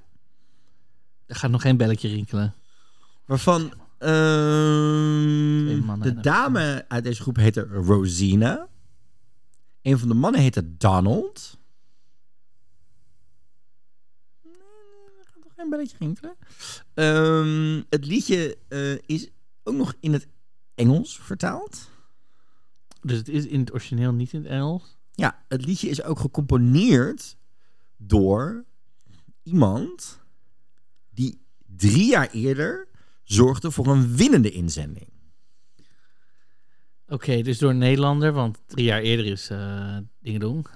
Er 1.27 1.37
gaat 1.37 1.51
nog 1.51 1.63
geen 1.63 1.77
belletje 1.77 2.09
rinkelen. 2.09 2.55
Waarvan 3.25 3.73
ehm, 4.01 6.01
de 6.01 6.09
een 6.09 6.23
dame 6.23 6.85
uit 6.89 7.05
deze 7.05 7.23
groep 7.23 7.37
heette 7.37 7.61
Rosina. 7.61 8.69
Een 9.83 9.99
van 9.99 10.09
de 10.09 10.15
mannen 10.15 10.41
heette 10.41 10.77
Donald. 10.77 11.59
Geen 15.57 15.71
belletje 15.71 15.97
rinkelen. 15.99 16.37
Ehm, 16.95 17.83
het 17.89 18.07
liedje 18.07 18.59
eh, 18.69 18.99
is 19.07 19.31
ook 19.63 19.75
nog 19.75 19.95
in 20.01 20.13
het 20.13 20.29
Engels 20.75 21.19
vertaald. 21.19 21.89
Dus 23.01 23.19
het 23.19 23.29
is 23.29 23.47
in 23.47 23.61
het 23.61 23.73
origineel 23.73 24.13
niet 24.13 24.33
in 24.33 24.43
het 24.43 24.51
Engels. 24.51 24.99
Ja, 25.13 25.45
het 25.49 25.65
liedje 25.65 25.89
is 25.89 26.03
ook 26.03 26.19
gecomponeerd 26.19 27.37
door 27.97 28.65
iemand 29.43 30.21
die 31.11 31.41
drie 31.67 32.07
jaar 32.07 32.31
eerder 32.31 32.89
zorgde 33.33 33.71
voor 33.71 33.87
een 33.87 34.17
winnende 34.17 34.51
inzending. 34.51 35.09
Oké, 37.09 37.43
dus 37.43 37.59
door 37.59 37.71
een 37.71 37.79
Nederlander, 37.79 38.33
want 38.33 38.59
drie 38.67 38.85
jaar 38.85 39.01
eerder 39.01 39.27
is 39.27 39.51
eh 39.51 39.97
Dingedong. 40.21 40.67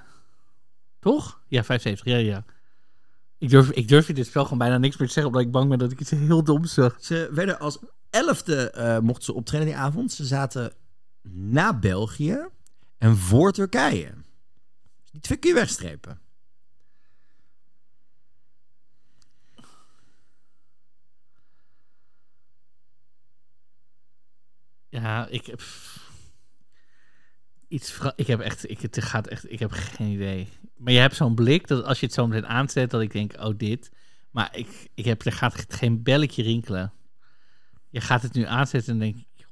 Toch? 1.00 1.40
Ja, 1.48 1.64
75, 1.64 2.06
ja, 2.12 2.16
ja. 2.16 2.44
Ik 3.38 3.50
durf, 3.50 3.70
ik 3.70 3.88
durf 3.88 4.08
in 4.08 4.14
dit 4.14 4.26
spel 4.26 4.42
gewoon 4.42 4.58
bijna 4.58 4.78
niks 4.78 4.96
meer 4.96 5.06
te 5.06 5.12
zeggen, 5.12 5.32
omdat 5.32 5.46
ik 5.46 5.52
bang 5.52 5.68
ben 5.68 5.78
dat 5.78 5.92
ik 5.92 6.00
iets 6.00 6.10
heel 6.10 6.44
doms 6.44 6.74
zeg. 6.74 6.96
Ze 7.00 7.28
werden 7.32 7.58
als 7.58 7.78
elfde, 8.10 8.70
eh 8.70 8.98
mochten 8.98 9.24
ze 9.24 9.34
optreden 9.34 9.66
die 9.66 9.76
avond. 9.76 10.12
Ze 10.12 10.24
zaten 10.24 10.72
na 11.22 11.78
België 11.78 12.46
en 12.98 13.16
voor 13.16 13.52
Turkije. 13.52 14.14
Dus 15.02 15.10
die 15.10 15.20
twee 15.20 15.38
je 15.40 15.54
wegstrepen. 15.54 16.20
Ja, 24.94 25.26
ik 25.26 25.46
heb... 25.46 25.62
Iets 27.68 27.98
ik 28.16 28.26
heb 28.26 28.40
echt, 28.40 28.70
ik, 28.70 28.80
het 28.80 29.02
gaat 29.02 29.26
echt, 29.26 29.52
ik 29.52 29.58
heb 29.58 29.70
geen 29.70 30.10
idee. 30.10 30.48
Maar 30.76 30.92
je 30.92 30.98
hebt 30.98 31.16
zo'n 31.16 31.34
blik 31.34 31.66
dat 31.66 31.84
als 31.84 32.00
je 32.00 32.06
het 32.06 32.14
zo 32.14 32.26
meteen 32.26 32.46
aanzet, 32.46 32.90
dat 32.90 33.00
ik 33.00 33.12
denk, 33.12 33.32
oh 33.38 33.54
dit. 33.56 33.90
Maar 34.30 34.56
ik, 34.56 34.90
ik 34.94 35.04
heb, 35.04 35.24
er 35.24 35.32
gaat 35.32 35.64
geen 35.68 36.02
belletje 36.02 36.42
rinkelen. 36.42 36.92
Je 37.90 38.00
gaat 38.00 38.22
het 38.22 38.32
nu 38.32 38.44
aanzetten 38.44 38.92
en 38.92 38.98
denk 38.98 39.16
ik, 39.16 39.46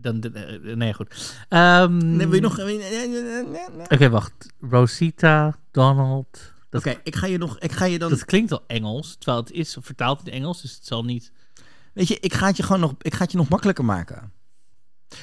dan, 0.00 0.20
eh, 0.20 0.74
nee, 0.74 0.94
goed. 0.94 1.36
Ehm, 1.48 2.16
Nee, 2.16 2.26
wil 2.26 2.34
je 2.34 2.40
nog... 2.40 2.58
Oké, 2.58 3.94
Oké, 3.94 4.10
wacht. 4.10 4.52
Rosita, 4.60 5.58
Donald. 5.70 6.52
Dat, 6.70 6.86
ik 7.02 7.16
ga 7.16 7.26
je 7.26 7.38
nog... 7.38 7.58
Ik 7.58 7.72
ga 7.72 7.84
je 7.84 7.98
dan... 7.98 8.10
dat 8.10 8.24
klinkt 8.24 8.52
al 8.52 8.64
Engels, 8.66 9.16
terwijl 9.16 9.38
het 9.38 9.50
is 9.50 9.76
vertaald 9.80 10.26
in 10.26 10.32
Engels, 10.32 10.62
dus 10.62 10.74
het 10.74 10.86
zal 10.86 11.04
niet. 11.04 11.32
Weet 11.92 12.08
je, 12.08 12.18
ik 12.20 12.34
ga 12.34 12.46
het 12.46 12.56
je 12.56 12.62
gewoon 12.62 12.80
nog, 12.80 12.94
ik 12.98 13.14
ga 13.14 13.22
het 13.22 13.32
je 13.32 13.38
nog 13.38 13.48
makkelijker 13.48 13.84
maken. 13.84 14.32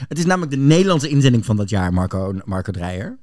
Het 0.07 0.17
is 0.17 0.25
namelijk 0.25 0.51
de 0.51 0.57
Nederlandse 0.57 1.09
inzending 1.09 1.45
van 1.45 1.55
dat 1.55 1.69
jaar, 1.69 1.93
Marco, 1.93 2.35
Marco 2.45 2.71
Dreyer. 2.71 3.19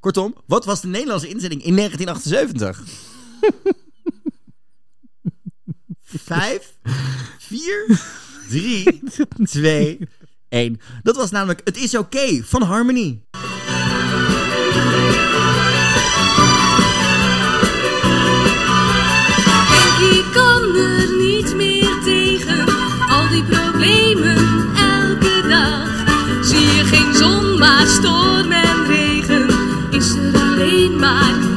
Kortom, 0.00 0.34
wat 0.46 0.64
was 0.64 0.80
de 0.80 0.88
Nederlandse 0.88 1.28
inzending 1.28 1.64
in 1.64 1.76
1978? 1.76 2.82
Vijf, 6.24 6.74
vier, 7.38 8.00
drie, 8.48 9.02
twee, 9.42 9.98
één. 10.48 10.80
Dat 11.02 11.16
was 11.16 11.30
namelijk 11.30 11.60
Het 11.64 11.76
is 11.76 11.96
oké 11.96 12.42
van 12.42 12.62
Harmony. 12.62 13.22
Alleen 31.04 31.47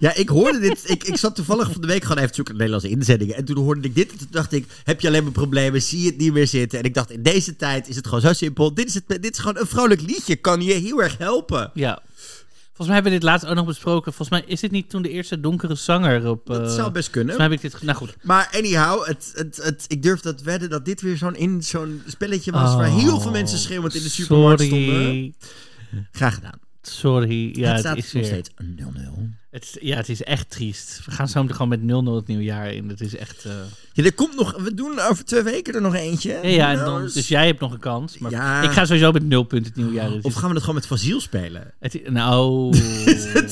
Ja, 0.00 0.14
ik 0.14 0.28
hoorde 0.28 0.58
dit. 0.58 0.90
Ik, 0.90 1.04
ik 1.04 1.16
zat 1.16 1.34
toevallig 1.34 1.72
van 1.72 1.80
de 1.80 1.86
week 1.86 2.02
gewoon 2.02 2.16
even 2.16 2.28
te 2.28 2.34
zoeken 2.34 2.56
naar 2.56 2.66
Nederlandse 2.66 2.98
inzendingen. 2.98 3.36
En 3.36 3.44
toen 3.44 3.56
hoorde 3.56 3.88
ik 3.88 3.94
dit. 3.94 4.12
En 4.12 4.18
toen 4.18 4.26
dacht 4.30 4.52
ik: 4.52 4.66
heb 4.84 5.00
je 5.00 5.08
alleen 5.08 5.22
maar 5.22 5.32
problemen? 5.32 5.82
Zie 5.82 6.00
je 6.00 6.06
het 6.06 6.18
niet 6.18 6.32
meer 6.32 6.46
zitten? 6.46 6.78
En 6.78 6.84
ik 6.84 6.94
dacht: 6.94 7.10
in 7.10 7.22
deze 7.22 7.56
tijd 7.56 7.88
is 7.88 7.96
het 7.96 8.04
gewoon 8.04 8.20
zo 8.20 8.32
simpel. 8.32 8.74
Dit 8.74 8.86
is, 8.88 8.94
het, 8.94 9.04
dit 9.08 9.32
is 9.32 9.38
gewoon 9.38 9.58
een 9.58 9.66
vrolijk 9.66 10.00
liedje. 10.00 10.36
Kan 10.36 10.60
je 10.62 10.72
heel 10.72 11.02
erg 11.02 11.18
helpen. 11.18 11.70
Ja. 11.74 12.02
Volgens 12.66 12.86
mij 12.86 12.94
hebben 12.94 13.12
we 13.12 13.18
dit 13.18 13.22
laatst 13.22 13.46
ook 13.46 13.54
nog 13.54 13.66
besproken. 13.66 14.12
Volgens 14.12 14.40
mij 14.40 14.52
is 14.52 14.60
dit 14.60 14.70
niet 14.70 14.90
toen 14.90 15.02
de 15.02 15.10
eerste 15.10 15.40
donkere 15.40 15.74
zanger 15.74 16.28
op. 16.28 16.46
Dat 16.46 16.60
eh, 16.68 16.74
zou 16.74 16.90
best 16.92 17.10
kunnen. 17.10 17.34
Volgens 17.34 17.48
mij 17.48 17.58
heb 17.62 17.72
ik 17.72 17.80
dit. 17.80 17.82
Nou 17.82 17.98
goed. 17.98 18.16
Maar 18.22 18.50
anyhow, 18.52 19.06
het, 19.06 19.32
het, 19.34 19.56
het, 19.62 19.84
ik 19.88 20.02
durf 20.02 20.20
dat 20.20 20.42
wedden 20.42 20.70
dat 20.70 20.84
dit 20.84 21.00
weer 21.00 21.16
zo'n 21.16 21.36
in 21.36 21.62
zo'n 21.62 22.02
spelletje 22.06 22.52
was. 22.52 22.74
waar 22.74 22.90
heel 22.90 23.20
veel 23.20 23.30
mensen 23.30 23.58
schreeuwend 23.58 23.94
in 23.94 24.02
de 24.02 24.08
supermarkt 24.08 24.62
stonden. 24.62 24.88
Oh, 24.88 25.04
Sorry. 25.04 25.34
Graag 26.12 26.34
gedaan. 26.34 26.58
Sorry. 26.82 27.58
Ja, 27.58 27.66
het 27.66 27.70
het, 27.70 27.80
staat 27.80 27.96
is 27.96 28.12
nog 28.12 28.12
weer. 28.12 28.24
steeds 28.24 28.50
0-0. 29.28 29.39
Het, 29.50 29.76
ja, 29.80 29.96
het 29.96 30.08
is 30.08 30.22
echt 30.22 30.50
triest. 30.50 31.00
We 31.04 31.10
gaan 31.10 31.28
zo 31.28 31.40
meteen 31.42 31.56
gewoon 31.56 32.02
met 32.04 32.04
0-0 32.12 32.14
het 32.16 32.26
nieuwjaar 32.26 32.72
in. 32.72 32.88
Het 32.88 33.00
is 33.00 33.16
echt. 33.16 33.44
eh, 33.44 33.52
Ja, 33.92 34.04
er 34.04 34.12
komt 34.14 34.36
nog. 34.36 34.56
We 34.62 34.74
doen 34.74 35.00
over 35.00 35.24
twee 35.24 35.42
weken 35.42 35.74
er 35.74 35.80
nog 35.80 35.94
eentje. 35.94 36.30
Ja, 36.42 36.48
ja 36.48 36.70
en 36.72 36.84
dan, 36.84 37.02
dus- 37.14 37.28
jij 37.28 37.46
hebt 37.46 37.60
nog 37.60 37.72
een 37.72 37.78
kans. 37.78 38.18
Maar 38.18 38.30
Ja. 38.30 38.62
ik 38.62 38.70
ga 38.70 38.84
sowieso 38.84 39.12
met 39.12 39.24
0 39.26 39.42
punten 39.42 39.72
het 39.74 39.82
nieuwjaar 39.82 40.06
in. 40.06 40.14
Dus 40.14 40.22
Of 40.24 40.34
gaan 40.34 40.48
we 40.48 40.54
het 40.54 40.60
gewoon 40.60 40.74
met 40.74 40.86
Fasiel 40.86 41.20
spelen? 41.20 41.72
het, 41.80 42.10
nou, 42.10 42.76
ik 42.76 43.48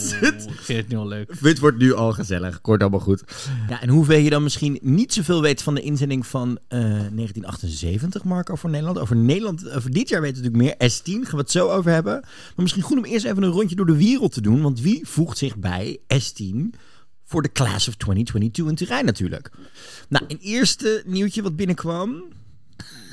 vind 0.60 0.78
het 0.78 0.88
nu 0.88 0.96
al 0.96 1.06
leuk. 1.08 1.32
Het 1.40 1.58
wordt 1.58 1.78
nu 1.78 1.94
al 1.94 2.12
gezellig. 2.12 2.60
Kort 2.60 2.80
allemaal 2.80 3.00
goed. 3.00 3.22
Ja, 3.68 3.80
en 3.82 3.88
hoeveel 3.88 4.18
je 4.18 4.30
dan 4.30 4.42
misschien 4.42 4.78
niet 4.82 5.12
zoveel 5.12 5.40
weet 5.42 5.62
van 5.62 5.74
de 5.74 5.80
inzending 5.80 6.26
van 6.26 6.58
eh, 6.68 6.78
1978, 6.80 8.24
Marco, 8.24 8.54
voor 8.54 8.70
Nederland. 8.70 8.98
Over 8.98 9.16
Nederland, 9.16 9.70
over 9.70 9.90
dit 9.92 10.08
jaar 10.08 10.20
weten 10.20 10.42
we 10.42 10.48
natuurlijk 10.48 10.80
meer. 10.80 10.90
S10, 10.90 11.22
gaan 11.26 11.36
we 11.36 11.42
het 11.42 11.50
zo 11.50 11.68
over 11.68 11.90
hebben. 11.90 12.20
Maar 12.22 12.30
misschien 12.56 12.82
goed 12.82 12.96
om 12.98 13.04
eerst 13.04 13.24
even 13.24 13.42
een 13.42 13.50
rondje 13.50 13.76
door 13.76 13.86
de 13.86 13.96
wereld 13.96 14.32
te 14.32 14.40
doen. 14.40 14.62
Want 14.62 14.80
wie 14.80 15.06
voegt 15.08 15.38
zich 15.38 15.56
bij 15.56 15.87
S10 15.96 16.78
voor 17.24 17.42
de 17.42 17.52
Class 17.52 17.88
of 17.88 17.94
2022 17.94 18.66
in 18.66 18.74
Turijn 18.74 19.04
natuurlijk? 19.04 19.50
Nou, 20.08 20.24
een 20.28 20.38
eerste 20.40 21.02
nieuwtje 21.06 21.42
wat 21.42 21.56
binnenkwam. 21.56 22.22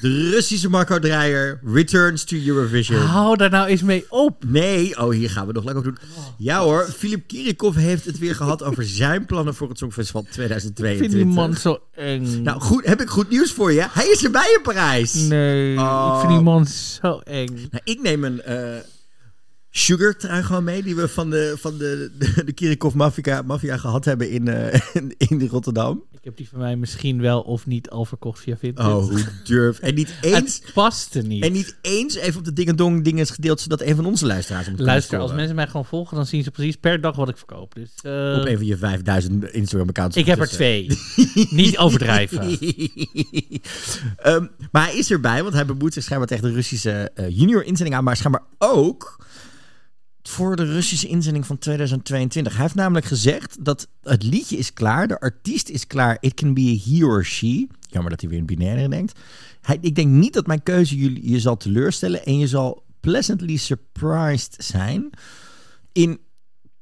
De 0.02 0.30
Russische 0.30 0.70
Marco 0.70 1.00
Dreyer 1.00 1.60
returns 1.64 2.24
to 2.24 2.36
Eurovision. 2.46 3.00
Hou 3.02 3.38
daar 3.38 3.50
nou 3.50 3.68
eens 3.68 3.82
mee 3.82 4.06
op. 4.10 4.44
Nee, 4.48 5.00
oh 5.00 5.12
hier 5.14 5.30
gaan 5.30 5.48
we 5.48 5.54
nog 5.54 5.64
lekker 5.64 5.88
op 5.88 5.96
doen. 5.98 6.08
Ja 6.38 6.60
hoor, 6.60 6.84
Filip 6.98 7.28
Kirikov 7.28 7.76
heeft 7.76 8.06
het 8.06 8.18
weer 8.20 8.36
gehad 8.36 8.64
over 8.64 8.86
zijn 8.86 9.26
plannen 9.26 9.56
voor 9.56 9.70
het 9.70 9.78
Songfestival 9.78 10.22
Ik 10.22 10.32
2022. 10.32 11.18
vind 11.20 11.26
die 11.30 11.36
man 11.42 11.54
zo 11.56 11.80
eng. 11.96 12.42
Nou 12.44 12.62
goed, 12.62 12.86
heb 12.86 13.02
ik 13.02 13.10
goed 13.10 13.30
nieuws 13.30 13.52
voor 13.52 13.72
je. 13.72 13.86
Hij 13.90 14.08
is 14.08 14.24
erbij 14.24 14.54
in 14.56 14.62
Parijs. 14.64 15.14
nee, 15.14 15.78
Oh. 15.78 16.12
ik 16.14 16.20
vind 16.20 16.32
die 16.34 16.42
man 16.44 16.66
zo 16.68 17.20
eng. 17.20 17.54
Nou, 17.72 17.82
ik 17.84 18.02
neem 18.02 18.24
een 18.24 18.42
eh, 18.42 18.76
sugar 19.78 20.16
trui 20.18 20.44
gewoon 20.44 20.64
mee 20.64 20.84
die 20.84 20.96
we 20.96 21.08
van 21.08 21.30
de, 21.30 21.56
van 21.60 21.78
de, 21.78 22.12
de, 22.18 22.44
de 22.46 22.52
Kirikov 22.54 22.94
Mafia, 22.94 23.42
Mafia 23.42 23.78
gehad 23.78 24.06
hebben 24.06 24.30
in, 24.30 24.48
eh, 24.48 24.82
in, 24.94 25.16
in 25.18 25.48
Rotterdam. 25.48 26.04
Ik 26.12 26.24
heb 26.24 26.38
die 26.38 26.50
van 26.50 26.60
mij 26.60 26.76
misschien 26.76 27.22
wel 27.22 27.42
of 27.42 27.66
niet 27.66 27.90
al 27.90 28.06
verkocht 28.06 28.40
via 28.40 28.58
Vinted. 28.58 28.86
Oh, 28.86 29.10
hoe 29.10 29.26
durf. 29.44 29.80
En 29.80 29.94
niet 29.96 30.14
eens, 30.22 30.36
Het 30.64 30.74
paste 30.74 31.22
niet. 31.22 31.44
en 31.44 31.52
niet 31.52 31.76
eens 31.82 32.16
even 32.16 32.40
op 32.40 32.46
de 32.46 32.54
ding 32.54 32.68
en 32.68 32.76
dong 32.76 33.04
dingen 33.04 33.22
is 33.22 33.30
gedeeld 33.30 33.62
zodat 33.62 33.82
een 33.82 33.96
van 33.96 34.06
onze 34.06 34.26
luisteraars 34.26 34.66
hem 34.66 34.76
Luister, 34.78 35.20
als 35.20 35.34
mensen 35.34 35.56
mij 35.56 35.68
gewoon 35.68 35.86
volgen, 35.86 36.16
dan 36.16 36.26
zien 36.26 36.44
ze 36.44 36.52
precies 36.52 36.76
per 36.76 37.02
dag 37.02 37.16
wat 37.16 37.30
ik 37.30 37.38
verkoop. 37.38 37.76
Dus, 37.76 37.90
eh, 38.02 38.38
Op 38.40 38.46
een 38.46 38.58
van 38.58 38.66
je 38.66 38.78
5000 38.78 39.44
Instagram-accounts. 39.52 40.18
ik 40.18 40.26
heb 40.26 40.40
er 40.40 40.48
twee. 40.48 40.88
niet 41.50 41.78
overdrijven. 41.78 42.60
Ehm, 44.18 44.46
maar 44.72 44.86
hij 44.86 44.98
is 44.98 45.12
erbij, 45.12 45.44
want 45.44 45.54
hij 45.54 45.66
bemoeit 45.66 45.94
zich 45.94 46.04
schijnbaar 46.04 46.28
tegen 46.28 46.48
de 46.48 46.54
Russische 46.54 47.12
eh, 47.16 47.30
junior-inzending 47.30 47.96
aan, 47.98 48.04
maar 48.04 48.18
schijnbaar 48.18 48.44
ook 48.58 49.25
voor 50.30 50.56
de 50.56 50.66
Russische 50.66 51.08
inzending 51.08 51.46
van 51.46 51.58
2022. 51.58 52.54
Hij 52.54 52.62
heeft 52.62 52.76
namelijk 52.76 53.06
gezegd 53.06 53.66
dat 53.66 53.88
het 54.04 54.24
liedje 54.24 54.58
is 54.58 54.74
klaar, 54.74 55.08
de 55.08 55.20
artiest 55.20 55.70
is 55.70 55.88
klaar, 55.88 56.18
it 56.20 56.34
can 56.34 56.54
be 56.54 56.62
a 56.62 56.90
he 56.90 57.06
or 57.06 57.26
she. 57.26 57.68
Jammer 57.90 58.10
dat 58.10 58.22
hij 58.22 58.30
weer 58.30 58.40
in 58.40 58.46
binaire 58.46 58.90
denkt. 58.90 59.20
Hij, 59.62 59.78
ik 59.82 59.96
denk 59.96 60.10
niet 60.10 60.34
dat 60.34 60.48
mijn 60.48 60.64
keuze 60.64 60.96
jullie, 60.96 61.30
je 61.32 61.40
zal 61.40 61.58
teleurstellen 61.58 62.26
en 62.26 62.38
je 62.38 62.48
zal 62.48 62.84
pleasantly 63.00 63.56
surprised 63.56 64.56
zijn. 64.58 65.10
In 65.92 66.20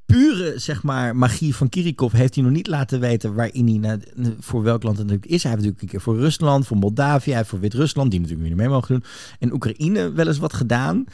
pure 0.06 0.60
zeg 0.60 0.84
maar, 0.84 1.16
magie 1.16 1.56
van 1.56 1.70
Kirikov 1.70 2.14
heeft 2.14 2.36
hij 2.36 2.44
nog 2.44 2.54
niet 2.54 2.68
laten 2.68 3.00
weten 3.00 3.34
waarin 3.34 3.68
hij 3.68 3.78
naar, 3.78 4.00
voor 4.40 4.64
welk 4.64 4.84
land 4.84 4.98
het 4.98 5.08
natuurlijk 5.08 5.32
is. 5.32 5.44
Hij 5.44 5.52
heeft 5.52 5.64
natuurlijk 5.64 5.82
een 5.82 5.88
keer 5.88 6.02
voor 6.02 6.20
Rusland, 6.20 6.68
voor 6.68 6.78
Moldavië, 6.78 7.42
voor 7.46 7.60
Wit-Rusland, 7.60 8.12
die 8.12 8.20
natuurlijk 8.20 8.48
niet 8.48 8.58
mee 8.58 8.70
mogen 8.70 8.94
doen. 8.94 9.04
En 9.40 9.54
Oekraïne 9.54 10.12
wel 10.12 10.28
eens 10.28 10.38
wat 10.38 10.54
gedaan. 10.54 11.06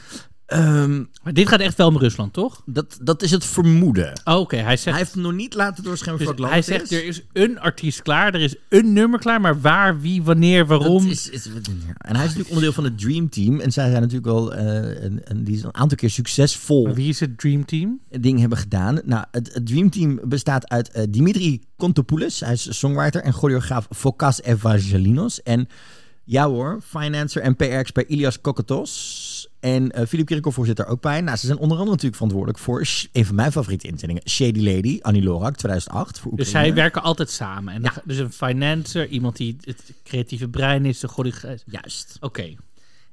Ehm, 0.50 1.04
Maar 1.22 1.32
dit 1.32 1.48
gaat 1.48 1.60
echt 1.60 1.76
wel 1.76 1.86
om 1.86 1.98
Rusland, 1.98 2.32
toch? 2.32 2.62
dat, 2.66 2.98
dat 3.02 3.22
is 3.22 3.30
het 3.30 3.44
vermoeden. 3.44 4.20
Oh, 4.24 4.38
Oké, 4.38 4.56
hij 4.56 4.76
zegt... 4.76 4.96
Hij 4.96 5.04
heeft 5.04 5.14
nog 5.14 5.32
niet 5.32 5.54
laten 5.54 5.84
doorschemeren 5.84 6.26
dus 6.26 6.36
voor 6.36 6.46
hij 6.46 6.54
land 6.54 6.66
het 6.66 6.88
zegt, 6.88 7.02
er 7.02 7.08
is 7.08 7.22
een 7.32 7.60
artiest 7.60 8.02
klaar, 8.02 8.34
er 8.34 8.40
is 8.40 8.54
een 8.68 8.92
nummer 8.92 9.18
klaar, 9.18 9.40
maar 9.40 9.60
waar, 9.60 10.00
wie, 10.00 10.22
wanneer, 10.22 10.66
waarom... 10.66 11.02
Dat 11.02 11.12
is, 11.12 11.28
is, 11.28 11.46
en 11.46 12.16
hij 12.16 12.24
is 12.24 12.34
natuurlijk 12.34 12.48
onderdeel 12.48 12.72
van 12.72 12.84
het 12.84 12.98
Dream 12.98 13.28
Team. 13.28 13.60
En 13.60 13.72
zij 13.72 13.88
zijn 13.88 14.00
natuurlijk 14.00 14.28
al 14.28 14.54
eh, 14.54 15.02
een, 15.02 15.20
een, 15.24 15.44
die 15.44 15.56
is 15.56 15.62
een 15.62 15.74
aantal 15.74 15.96
keer 15.96 16.10
succesvol 16.10 16.84
Maar 16.84 16.94
wie 16.94 17.08
is 17.08 17.20
het 17.20 17.38
Dream 17.38 17.64
Team? 17.64 18.00
ding 18.20 18.40
hebben 18.40 18.58
gedaan. 18.58 19.00
Nou, 19.04 19.24
het, 19.30 19.54
het 19.54 19.66
Dream 19.66 19.90
Team 19.90 20.20
bestaat 20.24 20.68
uit 20.68 20.90
eh, 20.90 21.04
Dimitri 21.08 21.60
Kontopoulos, 21.76 22.40
hij 22.40 22.52
is 22.52 22.78
songwriter 22.78 23.22
en 23.22 23.32
choreograaf 23.32 23.86
Fokas 23.90 24.42
Evangelinos. 24.42 25.42
En 25.42 25.68
ja 26.24 26.48
hoor, 26.48 26.80
financer 26.84 27.42
en 27.42 27.56
PR-expert 27.56 28.08
Ilias 28.08 28.40
Kokotos. 28.40 29.29
En 29.60 29.90
eh 29.90 30.06
Filip 30.06 30.26
Kirikov 30.26 30.58
zit 30.64 30.78
er 30.78 30.86
ook 30.86 31.00
bij. 31.00 31.20
Nou, 31.20 31.36
ze 31.36 31.46
zijn 31.46 31.58
onder 31.58 31.70
andere 31.70 31.90
natuurlijk 31.90 32.14
verantwoordelijk 32.16 32.58
voor 32.58 32.86
een 33.12 33.26
van 33.26 33.34
mijn 33.34 33.52
favoriete 33.52 33.86
inzendingen. 33.88 34.22
Shady 34.28 34.60
Lady, 34.60 34.98
Annie 35.02 35.22
Lorak, 35.22 35.56
2008. 35.56 36.18
Voor 36.18 36.36
Dus 36.36 36.50
zij 36.50 36.74
werken 36.74 37.02
altijd 37.02 37.30
samen. 37.30 37.74
En 37.74 37.92
dus 38.04 38.18
een 38.18 38.32
financer, 38.32 39.08
iemand 39.08 39.36
die 39.36 39.56
het 39.60 39.92
creatieve 40.04 40.48
brein 40.48 40.84
is, 40.84 41.00
de 41.00 41.08
godige... 41.08 41.58
Juist. 41.66 42.16
Oké, 42.20 42.54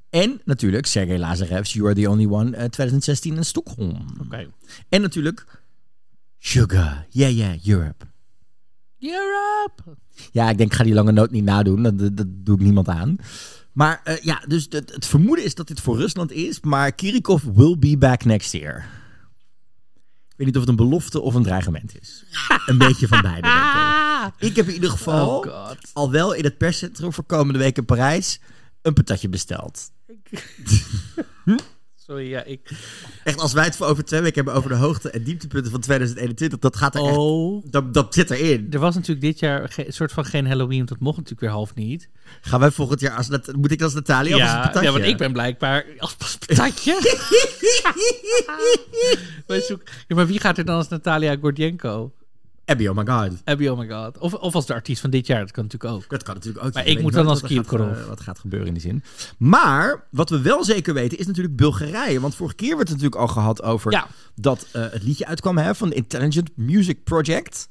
En 0.09 0.41
natuurlijk 0.45 0.85
Sergei 0.85 1.19
Lazarev's 1.19 1.73
You 1.73 1.85
Are 1.85 2.01
The 2.01 2.09
Only 2.09 2.25
One 2.25 2.55
eh, 2.55 2.65
2016 2.65 3.35
in 3.35 3.45
Stockholm. 3.45 4.05
oké. 4.21 4.47
En 4.89 5.01
natuurlijk 5.01 5.45
Sugar, 6.39 7.05
yeah 7.09 7.31
yeah, 7.35 7.65
Europe. 7.65 8.05
Europe! 8.99 9.97
Ja, 10.31 10.49
ik 10.49 10.57
denk, 10.57 10.71
ik 10.71 10.77
ga 10.77 10.83
die 10.83 10.93
lange 10.93 11.11
noot 11.11 11.31
niet 11.31 11.43
nadoen. 11.43 11.83
Dat, 11.83 11.99
dat, 11.99 12.17
dat 12.17 12.27
doe 12.29 12.55
ik 12.55 12.61
niemand 12.61 12.87
aan. 12.87 13.17
Maar 13.77 14.01
eh, 14.03 14.17
ja, 14.21 14.43
dus 14.47 14.67
het, 14.69 14.93
het 14.93 15.05
vermoeden 15.05 15.45
is 15.45 15.55
dat 15.55 15.67
dit 15.67 15.79
voor 15.79 15.97
Rusland 15.97 16.31
is. 16.31 16.59
Maar 16.59 16.91
Kirikov 16.91 17.43
will 17.53 17.77
be 17.79 17.97
back 17.97 18.25
next 18.25 18.51
year. 18.51 18.77
Ik 20.27 20.35
weet 20.35 20.47
niet 20.47 20.55
of 20.55 20.61
het 20.61 20.69
een 20.69 20.75
belofte 20.75 21.21
of 21.21 21.33
een 21.33 21.43
dreigement 21.43 21.99
is. 22.01 22.23
Een 22.65 22.77
beetje 22.77 23.07
van 23.07 23.21
beide, 23.21 23.41
denk 23.41 24.33
ik. 24.41 24.49
Ik 24.49 24.55
heb 24.55 24.67
in 24.67 24.73
ieder 24.73 24.89
geval 24.89 25.37
Oh 25.37 25.67
god. 25.67 25.77
al 25.93 26.11
wel 26.11 26.33
in 26.33 26.43
het 26.43 26.57
perscentrum 26.57 27.13
voor 27.13 27.23
komende 27.23 27.59
week 27.59 27.77
in 27.77 27.85
Parijs 27.85 28.39
een 28.81 28.93
patatje 28.93 29.29
besteld. 29.29 29.91
Sorry, 32.07 32.29
ja, 32.29 32.43
ik... 32.43 32.69
Echt, 33.23 33.39
als 33.39 33.53
wij 33.53 33.63
het 33.63 33.75
voor 33.75 33.87
over 33.87 34.05
twee 34.05 34.21
weken 34.21 34.35
hebben 34.35 34.53
over 34.53 34.69
de 34.69 34.75
hoogte- 34.75 35.09
en 35.09 35.23
dieptepunten 35.23 35.71
van 35.71 35.79
2021, 35.79 36.59
dat 36.59 36.75
gaat 36.75 36.95
er 36.95 37.05
echt... 37.05 37.17
Oh. 37.17 37.65
Dat, 37.69 37.93
dat 37.93 38.13
zit 38.13 38.31
erin. 38.31 38.67
Er 38.71 38.79
was 38.79 38.95
natuurlijk 38.95 39.21
dit 39.21 39.39
jaar 39.39 39.73
een 39.77 39.93
soort 39.93 40.11
van 40.11 40.25
geen 40.25 40.47
Halloween, 40.47 40.77
want 40.77 40.89
dat 40.89 40.99
mocht 40.99 41.15
natuurlijk 41.15 41.41
weer 41.41 41.49
half 41.51 41.75
niet. 41.75 42.09
Gaan 42.41 42.59
wij 42.59 42.71
volgend 42.71 42.99
jaar 42.99 43.15
als... 43.17 43.29
Moet 43.57 43.71
ik 43.71 43.81
als 43.81 43.93
Natalia 43.93 44.35
of 44.35 44.41
als 44.41 44.51
Ja, 44.51 44.61
patatje? 44.61 44.87
ja, 44.87 44.91
want 44.91 45.05
ik 45.05 45.17
ben 45.17 45.33
blijkbaar 45.33 45.85
als 45.97 46.15
patatje. 46.15 46.99
Zoeken- 49.67 49.85
ja, 50.07 50.15
maar 50.15 50.27
wie 50.27 50.39
gaat 50.39 50.57
er 50.57 50.65
dan 50.65 50.75
als 50.75 50.87
Natalia 50.87 51.35
Gordienko? 51.41 52.11
Abby, 52.67 52.87
oh 52.87 52.95
my 52.95 53.05
god. 53.05 53.31
Abby, 53.43 53.67
oh 53.67 53.77
my 53.77 53.87
god. 53.87 54.17
Of, 54.17 54.33
of 54.33 54.55
als 54.55 54.65
de 54.65 54.73
artiest 54.73 55.01
van 55.01 55.09
dit 55.09 55.27
jaar, 55.27 55.39
dat 55.39 55.51
kan 55.51 55.63
natuurlijk 55.63 55.93
ook. 55.93 56.09
Dat 56.09 56.23
kan 56.23 56.33
natuurlijk 56.35 56.65
ook. 56.65 56.73
Maar 56.73 56.85
ik 56.87 57.01
moet 57.01 57.13
dan 57.13 57.27
als 57.27 57.41
Kirkorov. 57.41 57.97
eh, 57.97 58.05
Wat 58.07 58.21
gaat 58.21 58.39
gebeuren 58.39 58.67
in 58.67 58.73
die 58.73 58.81
zin. 58.81 59.03
Maar 59.37 60.07
wat 60.11 60.29
we 60.29 60.41
wel 60.41 60.63
zeker 60.63 60.93
weten 60.93 61.17
is 61.17 61.27
natuurlijk 61.27 61.55
Bulgarije. 61.55 62.19
Want 62.19 62.35
vorige 62.35 62.55
keer 62.55 62.75
werd 62.75 62.89
het 62.89 62.97
natuurlijk 63.01 63.21
al 63.21 63.27
gehad 63.27 63.63
over 63.63 63.91
Ja. 63.91 64.07
dat 64.35 64.67
eh, 64.71 64.81
het 64.91 65.03
liedje 65.03 65.25
uitkwam 65.25 65.57
hè, 65.57 65.75
van 65.75 65.89
de 65.89 65.95
Intelligent 65.95 66.49
Music 66.55 67.03
Project. 67.03 67.67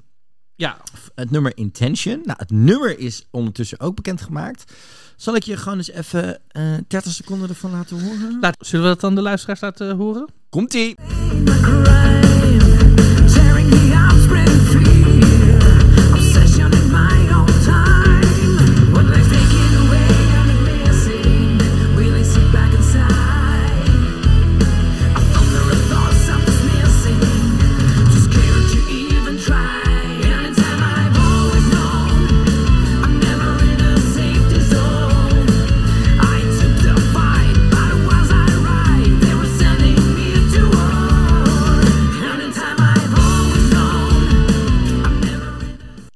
Ja, 0.54 0.76
Het 1.14 1.30
nummer 1.30 1.52
Intention. 1.56 2.20
Nou, 2.24 2.38
het 2.38 2.50
nummer 2.50 2.98
is 2.98 3.26
ondertussen 3.30 3.80
ook 3.80 3.94
bekendgemaakt. 3.96 4.72
Zal 5.16 5.34
ik 5.36 5.42
je 5.42 5.56
gewoon 5.56 5.78
eens 5.78 5.90
even 5.90 6.38
eh 6.48 6.62
30 6.88 7.12
seconden 7.12 7.48
ervan 7.48 7.70
laten 7.70 8.00
horen? 8.02 8.38
Laat, 8.40 8.56
zullen 8.58 8.84
we 8.84 8.90
dat 8.92 9.00
dan 9.00 9.14
de 9.14 9.22
luisteraars 9.22 9.60
laten 9.60 9.96
horen? 9.96 10.28
Komt-ie! 10.48 10.94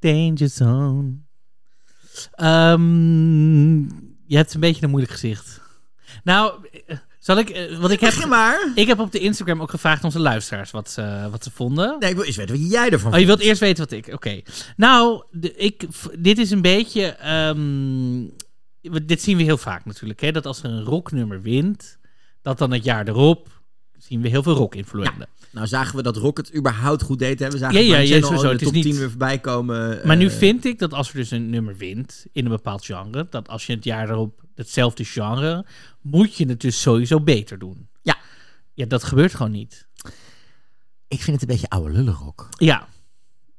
Danger 0.01 0.49
Zone. 0.49 1.13
Ehm, 2.33 3.79
je 4.27 4.37
hebt 4.37 4.55
een 4.55 4.61
beetje 4.61 4.83
een 4.85 4.91
moeilijk 4.91 5.13
gezicht. 5.13 5.61
Nou, 6.25 6.69
eh, 6.87 6.97
zal 7.19 7.37
ik... 7.39 7.51
eh, 7.51 7.79
Want 7.79 7.93
ik 7.93 8.01
heb, 8.01 8.11
Begin 8.11 8.29
maar! 8.29 8.73
ik 8.75 8.87
heb 8.87 8.99
op 8.99 9.13
de 9.13 9.19
Instagram 9.19 9.61
ook 9.63 9.71
gevraagd 9.71 10.05
onze 10.05 10.19
luisteraars 10.19 10.71
wat 10.71 10.91
ze, 10.91 11.29
wat 11.31 11.45
ze 11.45 11.51
vonden. 11.51 11.97
Nee, 11.99 12.11
ik 12.11 12.17
wil 12.17 12.25
eens 12.25 12.37
weten 12.37 12.61
wat 12.61 12.71
jij 12.71 12.91
ervan 12.91 13.13
Oh, 13.13 13.19
je 13.19 13.27
wilt 13.27 13.41
eerst 13.41 13.61
weten 13.61 13.85
wat 13.85 13.93
ik... 13.93 14.09
Oké. 14.15 14.41
Nou, 14.77 15.25
de, 15.31 15.55
ik, 15.55 15.87
dit 16.19 16.39
is 16.39 16.51
een 16.51 16.63
beetje... 16.63 17.03
ehm, 17.07 18.27
dit 19.07 19.23
zien 19.23 19.37
we 19.37 19.43
heel 19.43 19.59
vaak 19.59 19.85
natuurlijk. 19.85 20.21
Hè? 20.21 20.33
Dat 20.33 20.47
als 20.47 20.63
er 20.63 20.71
een 20.71 20.85
rocknummer 20.85 21.43
wint... 21.43 21.99
dat 22.43 22.59
dan 22.59 22.73
het 22.73 22.85
jaar 22.85 23.09
erop... 23.09 23.49
zien 23.99 24.21
we 24.23 24.29
heel 24.29 24.43
veel 24.43 24.55
rock-influenten. 24.55 25.27
Nou 25.51 25.67
zagen 25.67 25.97
we 25.97 26.03
dat 26.03 26.17
Rocket 26.17 26.55
überhaupt 26.57 27.03
goed 27.03 27.19
deed. 27.19 27.39
Hè? 27.39 27.51
We 27.51 27.59
zagen 27.59 27.85
Ja, 27.85 27.99
ja, 27.99 28.21
Van 28.21 28.37
ja, 28.37 28.53
de 28.53 28.65
top 28.65 28.73
niet- 28.73 28.83
10 28.85 28.97
weer 28.97 29.09
voorbij 29.09 29.39
komen. 29.39 30.01
Maar 30.07 30.17
nu 30.17 30.27
eh, 30.27 30.33
vind 30.33 30.65
ik 30.65 30.79
dat 30.79 30.93
als 30.95 31.09
er 31.09 31.15
dus 31.15 31.31
een 31.31 31.51
nummer 31.51 31.77
wint 31.77 32.27
in 32.33 32.45
een 32.45 32.51
bepaald 32.51 32.85
genre, 32.85 33.27
dat 33.31 33.49
als 33.49 33.67
je 33.67 33.73
het 33.75 33.85
jaar 33.85 34.11
erop 34.11 34.43
hetzelfde 34.55 35.05
genre, 35.05 35.67
moet 36.01 36.37
je 36.37 36.47
het 36.49 36.61
dus 36.61 36.81
sowieso 36.81 37.21
beter 37.21 37.59
doen. 37.59 37.89
Ja. 38.03 38.17
Ja, 38.75 38.87
dat 38.87 39.05
gebeurt 39.05 39.35
gewoon 39.35 39.53
niet. 39.53 39.87
Ik 41.09 41.23
vind 41.23 41.41
het 41.41 41.43
een 41.43 41.55
beetje 41.55 41.69
oude 41.69 41.93
lullenrok. 41.93 42.49
Ja, 42.59 42.89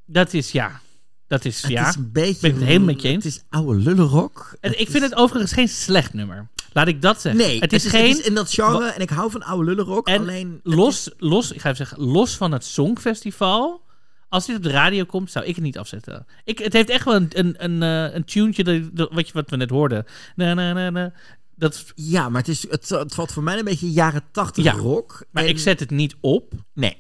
dat 0.05 0.33
is 0.33 0.51
ja. 0.51 0.81
Dat 1.27 1.45
is 1.45 1.61
Het 1.61 1.71
ja. 1.71 1.89
is 1.89 1.95
een 1.95 2.11
beetje... 2.11 2.41
Ben 2.41 2.49
ik 2.49 2.55
het 2.55 2.65
helemaal 2.65 2.87
met 2.93 3.01
je 3.01 3.07
eens. 3.07 3.23
Het 3.23 3.33
is 3.33 3.43
oude 3.49 3.79
lullenrok. 3.81 4.57
En 4.59 4.79
ik 4.79 4.89
vind 4.89 5.03
het 5.03 5.15
overigens 5.15 5.53
geen 5.53 5.69
slecht 5.69 6.13
nummer. 6.13 6.47
Laat 6.73 6.87
ik 6.87 7.01
dat 7.01 7.21
zeggen. 7.21 7.41
Nee, 7.41 7.59
het 7.59 7.73
is 7.73 7.85
geen. 7.85 8.25
in 8.25 8.35
dat 8.35 8.51
genre 8.53 8.85
en 8.89 9.01
ik 9.01 9.09
hou 9.09 9.31
van 9.31 9.43
oude 9.43 9.65
lullenrok. 9.65 10.07
en 10.07 10.21
alleen... 10.21 10.59
los, 10.63 11.09
los, 11.17 11.51
ik 11.51 11.61
ga 11.61 11.69
even 11.71 11.85
zeggen, 11.87 12.03
los 12.07 12.37
van 12.37 12.51
het 12.51 12.65
Songfestival. 12.65 13.81
Als 14.29 14.45
dit 14.45 14.55
op 14.55 14.63
de 14.63 14.69
radio 14.69 15.05
komt, 15.05 15.31
zou 15.31 15.45
ik 15.45 15.55
het 15.55 15.63
niet 15.63 15.77
afzetten. 15.77 16.25
Ik, 16.43 16.59
het 16.59 16.73
heeft 16.73 16.89
echt 16.89 17.05
wel 17.05 17.15
een, 17.15 17.27
een, 17.29 17.63
een, 17.63 17.83
eh, 18.09 18.15
een 18.15 18.23
tunetje, 18.25 18.89
dat, 18.93 19.09
wat, 19.11 19.27
je, 19.27 19.33
wat 19.33 19.49
we 19.49 19.55
net 19.55 19.69
hoorden. 19.69 20.05
Na, 20.35 20.53
na, 20.53 20.73
na, 20.73 20.89
na. 20.89 21.13
Dat, 21.55 21.85
Ja, 21.95 22.29
maar 22.29 22.39
het, 22.41 22.49
is, 22.49 22.69
het, 22.69 22.89
het 22.89 23.13
valt 23.13 23.31
voor 23.31 23.43
mij 23.43 23.57
een 23.57 23.63
beetje 23.65 23.91
jaren 23.91 24.23
tachtig 24.31 24.63
Ja, 24.63 24.71
rock. 24.71 25.23
maar 25.31 25.43
En- 25.43 25.49
ik 25.49 25.59
zet 25.59 25.79
het 25.79 25.89
niet 25.89 26.15
op. 26.21 26.53
Nee. 26.73 26.97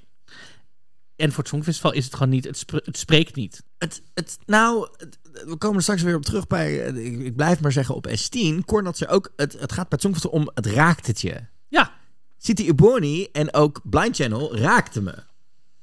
En 1.15 1.29
voor 1.29 1.37
het 1.39 1.47
Songfestival 1.47 1.93
is 1.93 2.05
het 2.05 2.13
gewoon 2.13 2.29
niet, 2.29 2.43
het, 2.45 2.57
spre- 2.57 2.81
het 2.85 2.97
spreekt 2.97 3.35
niet. 3.35 3.63
Het, 3.77 4.01
het, 4.13 4.37
nou, 4.45 4.87
het- 4.97 5.19
we 5.31 5.55
komen 5.57 5.75
er 5.77 5.81
straks 5.81 6.01
weer 6.01 6.15
op 6.15 6.23
terug 6.25 6.47
bij, 6.47 6.83
eh, 6.85 7.05
ik, 7.05 7.19
ik 7.19 7.35
blijf 7.35 7.59
maar 7.61 7.71
zeggen 7.71 7.95
op 7.95 8.07
S10. 8.09 8.65
Cornel 8.65 8.93
zei 8.95 9.09
ook, 9.11 9.31
het, 9.35 9.53
het 9.53 9.71
gaat 9.71 9.89
bij 9.89 9.99
het 9.99 10.01
Songfestival 10.01 10.39
om 10.39 10.51
het 10.53 10.65
raakt 10.65 11.07
het 11.07 11.21
je. 11.21 11.39
Ja, 11.67 11.91
City 12.37 12.67
Ebony 12.67 13.29
en 13.31 13.53
ook 13.53 13.81
Blind 13.83 14.15
Channel 14.15 14.57
raakten 14.57 15.03
me. 15.03 15.15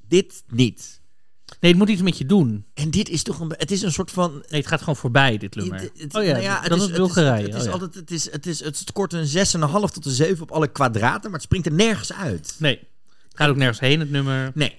Dit 0.08 0.42
niet. 0.48 1.00
nee, 1.60 1.70
het 1.70 1.80
moet 1.80 1.88
iets 1.88 2.02
met 2.02 2.18
je 2.18 2.26
doen. 2.26 2.64
En 2.74 2.90
dit 2.90 3.08
is 3.08 3.22
toch 3.22 3.40
een, 3.40 3.54
het 3.56 3.70
is 3.70 3.82
een 3.82 3.92
soort 3.92 4.10
van... 4.10 4.32
Nee, 4.32 4.60
het 4.60 4.66
gaat 4.66 4.78
gewoon 4.80 4.96
voorbij, 4.96 5.38
dit 5.38 5.54
nummer. 5.54 5.80
Het- 5.80 5.90
het- 5.96 6.14
oh 6.14 6.22
ja, 6.24 6.30
nou 6.30 6.42
ja, 6.42 6.60
het 6.60 6.68
dat 6.68 6.78
is, 6.78 6.84
is 6.84 6.88
het 6.90 6.98
Bulgarije. 6.98 7.44
Het 7.46 7.54
is, 7.54 7.60
Oh 7.60 7.66
ja. 7.66 7.72
altijd, 7.72 7.94
het 7.94 8.10
is, 8.10 8.30
het 8.32 8.46
is, 8.46 8.60
het 8.64 8.76
scoort 8.76 9.12
een 9.12 9.26
6,5 9.26 9.92
tot 9.92 10.04
een 10.06 10.10
7 10.12 10.42
op 10.42 10.50
alle 10.50 10.68
kwadraten, 10.68 11.22
maar 11.22 11.32
het 11.32 11.42
springt 11.42 11.66
er 11.66 11.72
nergens 11.72 12.12
uit. 12.12 12.54
Nee, 12.58 12.76
het 13.28 13.36
gaat 13.36 13.48
ook 13.48 13.56
nergens 13.56 13.80
heen, 13.80 14.00
het 14.00 14.10
nummer. 14.10 14.50
Nee. 14.54 14.78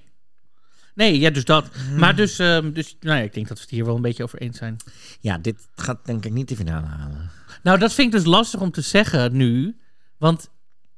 Nee, 1.00 1.20
ja, 1.20 1.30
dus 1.30 1.46
dat. 1.46 1.68
Hmm. 1.88 2.00
Maar 2.00 2.16
dus, 2.16 2.40
ehm, 2.40 2.72
dus 2.72 2.98
nou 3.00 3.18
ja, 3.18 3.24
ik 3.24 3.34
denk 3.34 3.48
dat 3.48 3.58
we 3.58 3.64
het 3.64 3.72
hier 3.74 3.86
wel 3.86 3.96
een 3.96 4.02
beetje 4.02 4.24
over 4.24 4.40
eens 4.40 4.58
zijn. 4.58 4.78
Ja, 5.20 5.38
dit 5.38 5.68
gaat 5.76 6.06
denk 6.06 6.26
ik 6.26 6.32
niet 6.32 6.48
de 6.50 6.56
finale 6.56 6.86
halen. 6.86 7.30
Nou, 7.64 7.80
dat 7.80 7.94
vind 7.94 8.14
ik 8.14 8.20
dus 8.20 8.28
lastig 8.30 8.60
om 8.62 8.72
te 8.72 8.82
zeggen 8.82 9.36
nu. 9.38 9.78
Want 10.18 10.50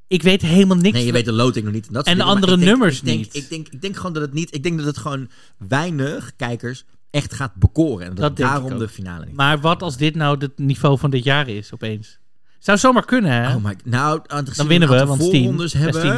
ik 0.07 0.21
weet 0.21 0.41
helemaal 0.41 0.77
niks. 0.77 0.95
Nee, 0.97 1.05
je 1.05 1.11
weet 1.11 1.25
de 1.25 1.31
loting 1.31 1.65
nog 1.65 1.73
niet. 1.73 1.87
En, 1.87 1.93
dat 1.93 2.05
En 2.05 2.11
de 2.11 2.17
dingen, 2.17 2.33
andere 2.35 2.51
ik 2.53 2.57
denk- 2.59 2.71
nummers 2.71 2.97
ik 2.97 3.05
denk, 3.05 3.17
niet. 3.17 3.35
Ik 3.35 3.49
denk, 3.49 3.67
ik 3.67 3.81
denk 3.81 3.95
gewoon 3.95 4.13
dat 4.13 4.21
het 4.21 4.33
niet... 4.33 4.55
Ik 4.55 4.63
denk 4.63 4.77
dat 4.77 4.85
het 4.85 4.97
gewoon 4.97 5.29
weinig 5.57 6.31
kijkers 6.35 6.85
echt 7.09 7.33
gaat 7.33 7.55
bekoren. 7.55 8.05
En 8.07 8.15
dat, 8.15 8.37
denk 8.37 8.49
daarom 8.49 8.79
de 8.79 8.89
finale 8.89 9.25
niet. 9.25 9.35
Maar 9.35 9.59
wat 9.59 9.81
als 9.81 9.97
dit 9.97 10.15
nou 10.15 10.37
het 10.39 10.57
niveau 10.57 10.97
van 10.97 11.09
dit 11.09 11.23
jaar 11.23 11.47
is, 11.47 11.73
opeens? 11.73 12.19
Zou 12.59 12.77
zomaar 12.77 13.05
kunnen, 13.05 13.31
hè? 13.31 13.55
Oh 13.55 13.63
my, 13.63 13.75
nou, 13.83 14.21
Dan 14.55 14.67
winnen 14.67 14.89
we, 14.89 15.05
want 15.05 15.21
voorrondes 15.21 15.73
hebben, 15.73 16.03
eh, 16.03 16.09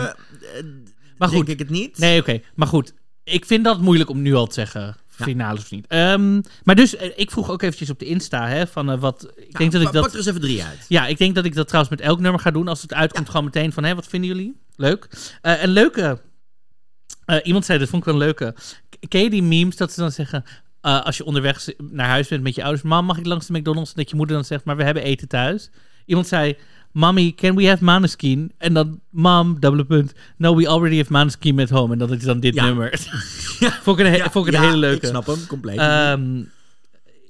Maar 1.18 1.30
denk 1.30 1.32
goed. 1.42 1.50
ik 1.50 1.60
het 1.60 1.70
niet. 1.70 1.98
Nee, 1.98 2.20
oké. 2.20 2.42
Maar 2.56 2.68
goed, 2.68 2.94
ik 3.24 3.46
vind 3.46 3.64
dat 3.64 3.82
moeilijk 3.82 4.10
om 4.10 4.22
nu 4.22 4.34
al 4.34 4.48
te 4.48 4.54
zeggen. 4.54 4.96
Ja. 5.18 5.24
Finales 5.26 5.62
of 5.62 5.72
niet. 5.72 5.88
Ehm, 5.88 6.42
maar 6.64 6.76
dus, 6.76 6.96
eh, 6.96 7.10
ik 7.16 7.32
vroeg 7.32 7.50
ook 7.50 7.62
eventjes 7.62 7.90
op 7.90 8.00
de 8.00 8.06
Insta, 8.06 8.48
hè, 8.48 8.68
van 8.68 8.92
eh, 8.92 9.00
wat... 9.00 9.24
Ik 9.24 9.36
Nou, 9.38 9.50
denk 9.58 9.72
dat 9.72 9.82
ik 9.82 9.88
pa- 9.88 9.94
Pak 9.94 10.02
dat... 10.02 10.12
er 10.12 10.18
eens 10.18 10.28
even 10.28 10.42
drie 10.42 10.64
uit. 10.64 10.86
Ja, 10.88 11.06
ik 11.08 11.18
denk 11.18 11.36
dat 11.36 11.46
ik 11.46 11.56
dat 11.56 11.68
trouwens 11.68 11.96
met 11.96 12.06
elk 12.08 12.20
nummer 12.20 12.42
ga 12.42 12.52
doen. 12.52 12.68
Als 12.68 12.82
het 12.82 12.94
uitkomt, 12.94 13.30
gewoon 13.30 13.46
meteen 13.46 13.72
van, 13.74 13.84
hé, 13.84 13.96
wat 13.96 14.08
vinden 14.08 14.30
jullie? 14.30 14.58
Leuk. 14.76 15.08
Eh 15.42 15.64
een 15.64 15.70
leuke... 15.70 16.22
iemand 17.44 17.66
zei, 17.66 17.80
dat 17.80 17.90
vond 17.90 18.02
ik 18.06 18.12
wel 18.12 18.22
een 18.22 18.26
leuke. 18.26 18.56
Ken 19.08 19.22
je 19.24 19.30
die 19.30 19.44
memes 19.44 19.76
dat 19.76 19.92
ze 19.92 20.00
dan 20.00 20.12
zeggen... 20.12 20.44
als 20.82 21.18
je 21.18 21.26
onderweg 21.26 21.68
naar 21.92 22.08
huis 22.08 22.28
bent 22.28 22.44
met 22.44 22.56
je 22.56 22.62
ouders... 22.64 22.84
Mam, 22.84 23.06
mag 23.06 23.18
ik 23.18 23.26
langs 23.26 23.48
de 23.48 23.54
McDonald's? 23.54 23.90
En 23.90 23.96
dat 23.98 24.10
je 24.10 24.16
moeder 24.16 24.36
dan 24.36 24.46
zegt, 24.46 24.66
maar 24.66 24.78
we 24.78 24.84
hebben 24.84 25.04
eten 25.04 25.28
thuis. 25.28 25.70
Iemand 26.06 26.28
zei... 26.28 26.58
Mommy, 26.94 27.32
can 27.36 27.56
we 27.56 27.68
have 27.68 27.84
Maneskin? 27.84 28.52
En 28.58 28.74
dan, 28.74 29.00
mom, 29.10 29.60
dubbele 29.60 29.86
punt. 29.86 30.14
No, 30.38 30.56
we 30.56 30.68
already 30.68 30.98
have 30.98 31.12
Maneskin 31.12 31.60
at 31.60 31.70
home. 31.70 31.94
En 31.94 32.00
dat 32.00 32.12
is 32.12 32.24
dan 32.24 32.40
dit 32.40 32.54
Ja. 32.56 32.66
nummer. 32.66 32.90
vond 33.84 34.00
ik 34.00 34.06
een, 34.06 34.12
he- 34.12 34.18
Ja, 34.18 34.30
vond 34.32 34.48
ik 34.48 34.54
een 34.54 34.62
hele 34.62 34.78
leuke. 34.78 35.06
Ik 35.06 35.10
snap 35.10 35.26
hem, 35.26 35.46
compleet. 35.48 35.80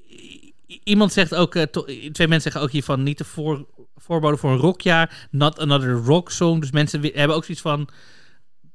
I- 0.09 0.81
iemand 0.83 1.13
zegt 1.13 1.35
ook, 1.35 1.53
to- 1.57 1.85
twee 2.11 2.27
mensen 2.27 2.41
zeggen 2.41 2.61
ook 2.61 2.71
hiervan, 2.71 3.03
niet 3.03 3.17
de 3.17 3.23
voor, 3.23 3.65
voorbode 3.95 4.37
voor 4.37 4.51
een 4.51 4.57
rockjaar, 4.57 5.27
not 5.31 5.59
another 5.59 5.91
rock 5.91 6.31
song. 6.31 6.59
Dus 6.59 6.71
mensen 6.71 7.01
hebben 7.13 7.35
ook 7.35 7.45
zoiets 7.45 7.63
van, 7.63 7.87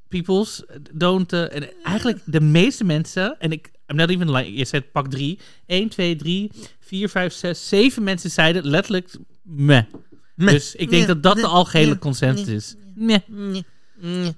peoples, 0.08 0.64
don't... 0.92 1.32
eh, 1.32 1.54
en 1.54 1.68
eigenlijk 1.82 2.18
de 2.24 2.40
meeste 2.40 2.84
mensen, 2.84 3.36
en 3.38 3.52
ik, 3.52 3.70
I'm 3.86 3.96
not 3.96 4.10
even 4.10 4.30
lying, 4.30 4.58
je 4.58 4.64
zegt 4.64 4.92
pak 4.92 5.10
drie, 5.10 5.38
1, 5.66 5.88
2, 5.88 6.16
3, 6.16 6.50
4, 6.80 7.08
5, 7.08 7.32
6, 7.32 7.68
7 7.68 8.02
mensen 8.02 8.30
zeiden 8.30 8.66
letterlijk 8.66 9.16
meh. 9.42 9.82
Meh. 10.38 10.52
Dus 10.54 10.74
ik 10.74 10.90
denk 10.90 11.06
dat 11.06 11.22
dat 11.22 11.36
de 11.36 11.46
algehele 11.46 11.98
consensus 11.98 12.46
is. 12.48 12.74
Meh. 12.94 13.18
Ehm, 13.28 14.30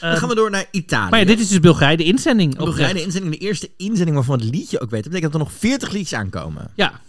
Dan 0.00 0.16
gaan 0.16 0.28
we 0.28 0.34
door 0.34 0.50
naar 0.50 0.66
Italië. 0.70 1.10
maar 1.10 1.18
ja, 1.18 1.24
dit 1.24 1.40
is 1.40 1.48
dus 1.48 1.60
Bulgarije, 1.60 1.96
de 1.96 2.04
inzending. 2.04 2.56
Bulgarije, 2.56 2.94
de 2.94 3.02
inzending, 3.02 3.32
de 3.34 3.40
eerste 3.40 3.70
inzending 3.76 4.16
waarvan 4.16 4.38
het 4.40 4.48
liedje 4.50 4.80
ook 4.80 4.90
weet. 4.90 5.02
Dat 5.02 5.12
betekent 5.12 5.32
dat 5.32 5.40
er 5.40 5.46
nog 5.48 5.58
40 5.58 5.90
liedjes 5.90 6.12
aankomen. 6.18 6.70
Ja, 6.74 7.00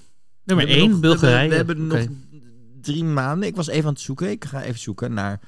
nummer 0.44 0.66
We 0.66 0.72
hebben 0.72 0.78
1, 0.78 0.90
nog- 0.90 0.96
we 1.00 1.08
Bulgarije. 1.08 1.54
hebben- 1.54 1.78
We 1.78 1.84
hebben 1.96 2.08
nog 2.08 2.18
drie 2.82 3.04
maanden. 3.04 3.48
Ik 3.48 3.56
was 3.56 3.68
even 3.68 3.86
aan 3.88 3.94
het 3.94 4.02
zoeken. 4.02 4.30
Ik 4.30 4.46
ga 4.46 4.62
even 4.64 4.80
zoeken 4.80 5.14
naar 5.14 5.40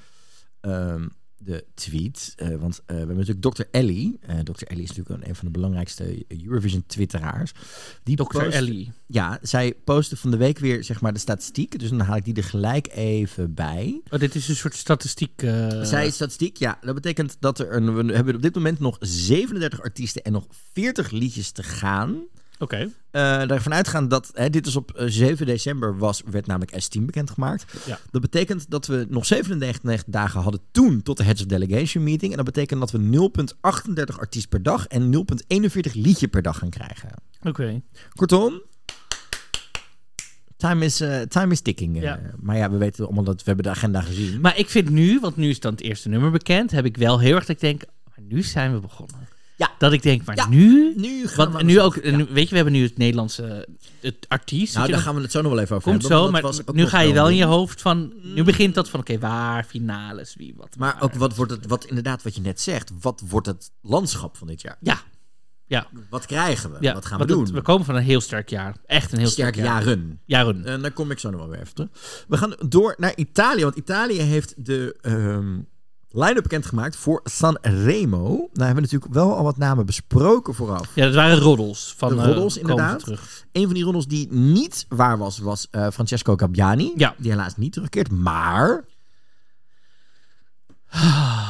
ehm, 0.62 1.08
de 1.46 1.66
tweet. 1.74 2.34
Eh, 2.38 2.48
want 2.56 2.80
eh, 2.80 2.86
we 2.88 2.94
hebben 2.96 3.18
natuurlijk 3.18 3.56
Dr. 3.56 3.62
Ellie. 3.72 4.18
Eh 4.22 4.40
Dr. 4.40 4.64
Ellie 4.64 4.84
is 4.84 4.92
natuurlijk 4.92 5.28
een 5.28 5.36
van 5.36 5.46
de 5.46 5.52
belangrijkste 5.52 6.26
Eurovision-twitteraars. 6.44 7.52
Die 8.04 8.16
Dr. 8.16 8.24
post- 8.24 8.54
Ellie. 8.56 8.92
Ja, 9.08 9.40
zij 9.42 9.74
postte 9.84 10.18
van 10.18 10.32
de 10.32 10.38
week 10.38 10.60
weer 10.60 10.84
zeg 10.84 11.02
maar 11.02 11.14
de 11.14 11.20
statistiek. 11.20 11.80
Dus 11.80 11.90
dan 11.90 12.00
haal 12.00 12.16
ik 12.16 12.26
die 12.26 12.34
er 12.34 12.44
gelijk 12.44 12.88
even 12.94 13.54
bij. 13.54 14.02
Oh, 14.10 14.20
dit 14.20 14.36
is 14.36 14.48
een 14.48 14.56
soort 14.56 14.76
statistiek. 14.76 15.42
Zij 15.82 16.10
statistiek, 16.10 16.58
ja. 16.58 16.78
Dat 16.82 16.96
betekent 16.96 17.38
dat 17.40 17.60
er 17.60 17.74
een, 17.76 18.06
we 18.06 18.14
hebben 18.14 18.36
op 18.36 18.42
dit 18.42 18.56
moment 18.56 18.80
nog 18.80 18.98
37 19.00 19.82
artiesten 19.82 20.24
en 20.24 20.32
nog 20.32 20.46
40 20.74 21.12
liedjes 21.12 21.52
te 21.52 21.64
gaan. 21.64 22.24
Oké. 22.60 22.90
Eh 23.12 23.48
daarvan 23.48 23.74
uitgaan 23.74 24.08
dat, 24.08 24.32
hè, 24.34 24.50
dit 24.50 24.68
is 24.68 24.76
op 24.76 24.92
eh, 24.92 25.06
7 25.10 25.46
december, 25.46 25.98
was, 25.98 26.22
werd 26.26 26.46
namelijk 26.48 26.84
S10 26.84 27.02
bekendgemaakt. 27.02 27.66
Ja. 27.86 28.00
Dat 28.12 28.22
betekent 28.22 28.70
dat 28.70 28.88
we 28.88 29.06
nog 29.10 29.26
97 29.26 30.04
dagen 30.08 30.42
hadden 30.42 30.62
toen 30.72 31.02
tot 31.04 31.18
de 31.18 31.24
Heads 31.24 31.42
of 31.42 31.48
Delegation 31.48 32.04
meeting. 32.04 32.32
En 32.32 32.38
dat 32.38 32.46
betekent 32.46 32.80
dat 32.80 32.92
we 32.92 33.30
0,38 34.10 34.16
artiest 34.20 34.50
per 34.50 34.64
dag 34.64 34.88
en 34.88 35.26
0,41 35.86 35.92
liedje 35.94 36.28
per 36.28 36.42
dag 36.42 36.58
gaan 36.58 36.70
krijgen. 36.70 37.10
Oké. 37.44 37.82
Kortom, 38.16 38.62
time 40.58 40.86
is, 40.86 41.02
eh, 41.02 41.22
time 41.22 41.52
is 41.52 41.62
ticking. 41.62 41.96
eh. 41.96 42.02
Ja. 42.02 42.20
Maar 42.40 42.58
ja, 42.58 42.72
we 42.72 42.78
weten 42.78 43.06
allemaal 43.06 43.24
dat 43.24 43.36
we 43.38 43.44
hebben 43.46 43.64
de 43.64 43.70
agenda 43.70 44.02
gezien. 44.02 44.42
Maar 44.42 44.58
ik 44.58 44.70
vind 44.70 44.90
nu, 44.90 45.20
want 45.20 45.36
nu 45.36 45.50
is 45.50 45.60
dan 45.60 45.72
het 45.72 45.82
eerste 45.82 46.10
nummer 46.10 46.32
bekend, 46.32 46.72
heb 46.72 46.86
ik 46.86 46.98
wel 46.98 47.20
heel 47.20 47.36
erg 47.36 47.46
dat 47.46 47.56
ik 47.56 47.62
denk, 47.62 47.84
maar 48.06 48.26
nu 48.28 48.42
zijn 48.44 48.74
we 48.74 48.80
begonnen. 48.80 49.28
Ja. 49.58 49.72
Dat 49.78 49.94
ik 49.94 50.02
denk, 50.04 50.26
maar 50.26 50.36
Ja. 50.36 50.48
nu... 50.48 50.94
nu 50.96 51.28
gaan 51.28 51.52
Want 51.52 51.58
we 51.58 51.64
nu 51.64 51.82
ook, 51.82 52.04
nu- 52.04 52.28
weet 52.30 52.44
je, 52.44 52.50
we 52.50 52.56
hebben 52.56 52.74
nu 52.74 52.84
het 52.84 52.98
Nederlandse, 52.98 53.68
het 54.00 54.26
artiest. 54.28 54.76
Nou, 54.76 54.88
daar 54.92 55.00
gaan 55.00 55.16
we 55.16 55.22
het 55.22 55.32
zo 55.32 55.42
nog 55.42 55.52
wel 55.52 55.62
even 55.62 55.76
over 55.76 55.90
komt 55.92 56.02
hebben. 56.08 56.20
zo, 56.20 56.32
Dat 56.42 56.66
maar 56.66 56.76
nu 56.76 56.86
ga 56.88 57.00
je 57.00 57.14
wel 57.14 57.30
in 57.30 57.36
je 57.36 57.46
hoofd 57.46 57.82
van, 57.82 58.14
nu 58.22 58.44
begint 58.44 58.76
dat 58.76 58.90
van, 58.90 59.00
oké, 59.00 59.20
waar, 59.20 59.64
finales, 59.64 60.36
wie, 60.36 60.54
wat. 60.58 60.76
Maar 60.78 60.94
waar. 60.94 61.02
ook 61.04 61.14
wat 61.14 61.36
wordt 61.36 61.52
het, 61.52 61.66
wat 61.68 61.86
inderdaad 61.86 62.24
wat 62.24 62.36
je 62.36 62.42
net 62.42 62.62
zegt, 62.62 62.92
wat 63.02 63.22
wordt 63.28 63.48
het 63.48 63.72
landschap 63.82 64.38
van 64.38 64.48
dit 64.48 64.62
jaar? 64.62 64.78
Ja, 64.80 65.00
ja. 65.66 65.88
Wat 66.10 66.26
krijgen 66.26 66.72
we? 66.72 66.78
ja. 66.82 66.94
wat 66.94 67.06
gaan 67.06 67.20
we 67.20 67.26
doen? 67.26 67.42
het- 67.44 67.52
we 67.52 67.62
komen 67.62 67.86
van 67.86 67.96
een 67.96 68.04
heel 68.04 68.22
sterk 68.22 68.50
jaar. 68.50 68.76
Echt 68.86 69.12
een 69.12 69.18
heel 69.20 69.28
sterk, 69.28 69.54
Sterk 69.54 69.68
jaar. 69.68 69.84
jaren. 69.84 70.22
Jaren. 70.26 70.66
En 70.66 70.82
daar 70.82 70.92
kom 70.92 71.12
ik 71.12 71.20
zo 71.20 71.30
nog 71.30 71.40
wel 71.40 71.50
weer 71.50 71.60
even 71.62 71.74
terug. 71.76 71.90
We 72.28 72.38
gaan 72.38 72.56
door 72.70 72.96
naar 72.98 73.16
Italië, 73.16 73.64
want 73.64 73.76
Italië 73.76 74.20
heeft 74.22 74.66
de 74.66 74.96
ehm 75.02 75.58
line-up 76.16 76.44
bekendgemaakt 76.44 76.96
voor 76.96 77.22
Sanremo. 77.24 78.28
Nou 78.28 78.50
hebben 78.54 78.76
we 78.76 78.82
natuurlijk 78.82 79.14
wel 79.14 79.36
al 79.36 79.44
wat 79.44 79.58
namen 79.58 79.86
besproken 79.86 80.54
vooraf. 80.54 80.96
Ja, 80.96 81.06
dat 81.06 81.16
waren 81.16 81.38
roddels. 81.38 81.94
Van, 81.98 82.10
De 82.10 82.22
eh, 82.22 82.26
roddels, 82.26 82.58
inderdaad. 82.58 83.00
Terug. 83.00 83.46
Een 83.52 83.66
van 83.66 83.74
die 83.74 83.84
roddels 83.84 84.08
die 84.08 84.32
niet 84.32 84.86
waar 84.90 85.18
was, 85.18 85.38
was 85.38 85.68
eh, 85.72 85.88
Francesco 85.94 86.36
Gabbiani. 86.36 86.94
Ja. 86.96 87.16
Die 87.18 87.32
helaas 87.32 87.58
niet 87.58 87.74
terugkeert, 87.74 88.12
maar... 88.12 88.86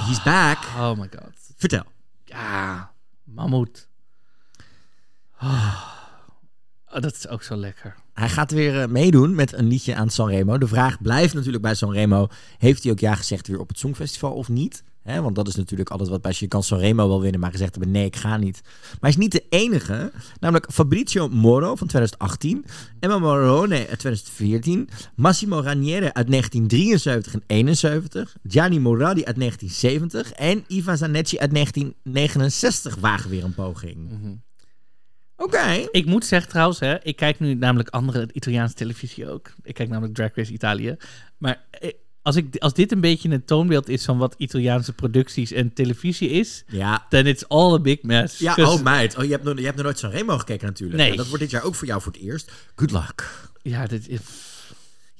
He's 0.05 0.23
back. 0.23 0.57
Oh 0.77 0.97
my 0.97 1.09
god. 1.11 1.31
Vertel. 1.55 1.83
Ja, 2.23 2.91
mammoet. 3.23 3.87
Oh, 5.41 7.01
dat 7.01 7.13
is 7.13 7.27
ook 7.27 7.43
zo 7.43 7.55
lekker. 7.55 7.95
Hij 8.15 8.29
gaat 8.29 8.51
weer 8.51 8.81
eh, 8.81 8.87
meedoen 8.87 9.35
met 9.35 9.53
een 9.53 9.67
liedje 9.67 9.95
aan 9.95 10.09
Sanremo. 10.09 10.57
De 10.57 10.67
vraag 10.67 11.01
blijft 11.01 11.33
natuurlijk 11.33 11.63
bij 11.63 11.75
Sanremo. 11.75 12.27
Heeft 12.57 12.83
hij 12.83 12.91
ook 12.91 12.99
ja 12.99 13.15
gezegd 13.15 13.47
weer 13.47 13.59
op 13.59 13.67
het 13.67 13.79
Songfestival 13.79 14.33
of 14.33 14.49
niet? 14.49 14.83
Want 15.05 15.35
dat 15.35 15.47
is 15.47 15.55
natuurlijk 15.55 15.89
altijd 15.89 16.09
wat 16.09 16.21
bij 16.21 16.33
je 16.35 16.47
kan 16.47 16.63
Sanremo 16.63 17.07
wel 17.07 17.21
winnen, 17.21 17.39
maar 17.39 17.51
gezegd 17.51 17.75
hebben 17.75 17.91
nee, 17.91 18.05
ik 18.05 18.15
ga 18.15 18.37
niet. 18.37 18.61
Maar 18.63 18.97
hij 18.99 19.09
is 19.09 19.17
niet 19.17 19.31
de 19.31 19.43
enige. 19.49 20.11
Namelijk 20.39 20.71
Fabrizio 20.71 21.29
Moro 21.29 21.75
van 21.75 21.87
2018, 21.87 22.65
Emma 22.99 23.19
Morone 23.19 23.75
uit 23.75 23.99
2014, 23.99 24.89
Massimo 25.15 25.59
Raniere 25.59 26.13
uit 26.13 26.27
1973 26.27 27.33
en 27.33 27.43
71, 27.47 28.35
Gianni 28.47 28.79
Moradi 28.79 29.23
uit 29.25 29.39
1970 29.39 30.31
en 30.31 30.63
Iva 30.67 30.95
Zanetti 30.95 31.37
uit 31.37 31.51
1969 31.51 32.95
wagen 32.95 33.29
weer 33.29 33.43
een 33.43 33.53
poging. 33.53 34.09
Oké. 35.37 35.87
Ik 35.91 36.05
moet 36.05 36.25
zeggen 36.25 36.49
trouwens, 36.49 36.79
hè, 36.79 37.03
ik 37.03 37.15
kijk 37.15 37.39
nu 37.39 37.53
namelijk 37.53 37.89
andere 37.89 38.27
Italiaanse 38.33 38.75
televisie 38.75 39.29
ook. 39.29 39.51
Ik 39.63 39.73
kijk 39.73 39.89
namelijk 39.89 40.13
Drag 40.15 40.35
Race 40.35 40.51
Italië. 40.53 40.95
Maar 41.37 41.63
eh, 41.71 41.91
als, 42.21 42.35
ik, 42.35 42.55
als 42.57 42.73
dit 42.73 42.91
een 42.91 43.01
beetje 43.01 43.29
een 43.29 43.45
toonbeeld 43.45 43.89
is 43.89 44.05
van 44.05 44.17
wat 44.17 44.35
Italiaanse 44.37 44.93
producties 44.93 45.51
en 45.51 45.73
televisie 45.73 46.29
is, 46.29 46.63
Ja, 46.67 47.05
then 47.09 47.25
it's 47.27 47.43
all 47.47 47.73
a 47.73 47.79
big 47.79 48.01
mess. 48.01 48.37
Ja, 48.39 48.53
'Cause- 48.53 48.77
oh 48.77 48.83
meid. 48.83 49.17
Oh, 49.17 49.23
je 49.23 49.31
hebt 49.31 49.43
nog, 49.43 49.57
je 49.57 49.63
hebt 49.63 49.75
nog 49.75 49.85
nooit 49.85 49.99
zo'n 49.99 50.09
Remo 50.11 50.37
gekeken 50.37 50.67
natuurlijk. 50.67 50.99
Nee. 50.99 51.11
Ja, 51.11 51.15
dat 51.17 51.27
wordt 51.27 51.41
dit 51.41 51.51
jaar 51.51 51.63
ook 51.63 51.75
voor 51.75 51.87
jou 51.87 52.01
voor 52.01 52.11
het 52.11 52.21
eerst. 52.21 52.51
Good 52.75 52.91
luck. 52.91 53.47
ja, 53.61 53.85
dit 53.87 54.07
is... 54.07 54.19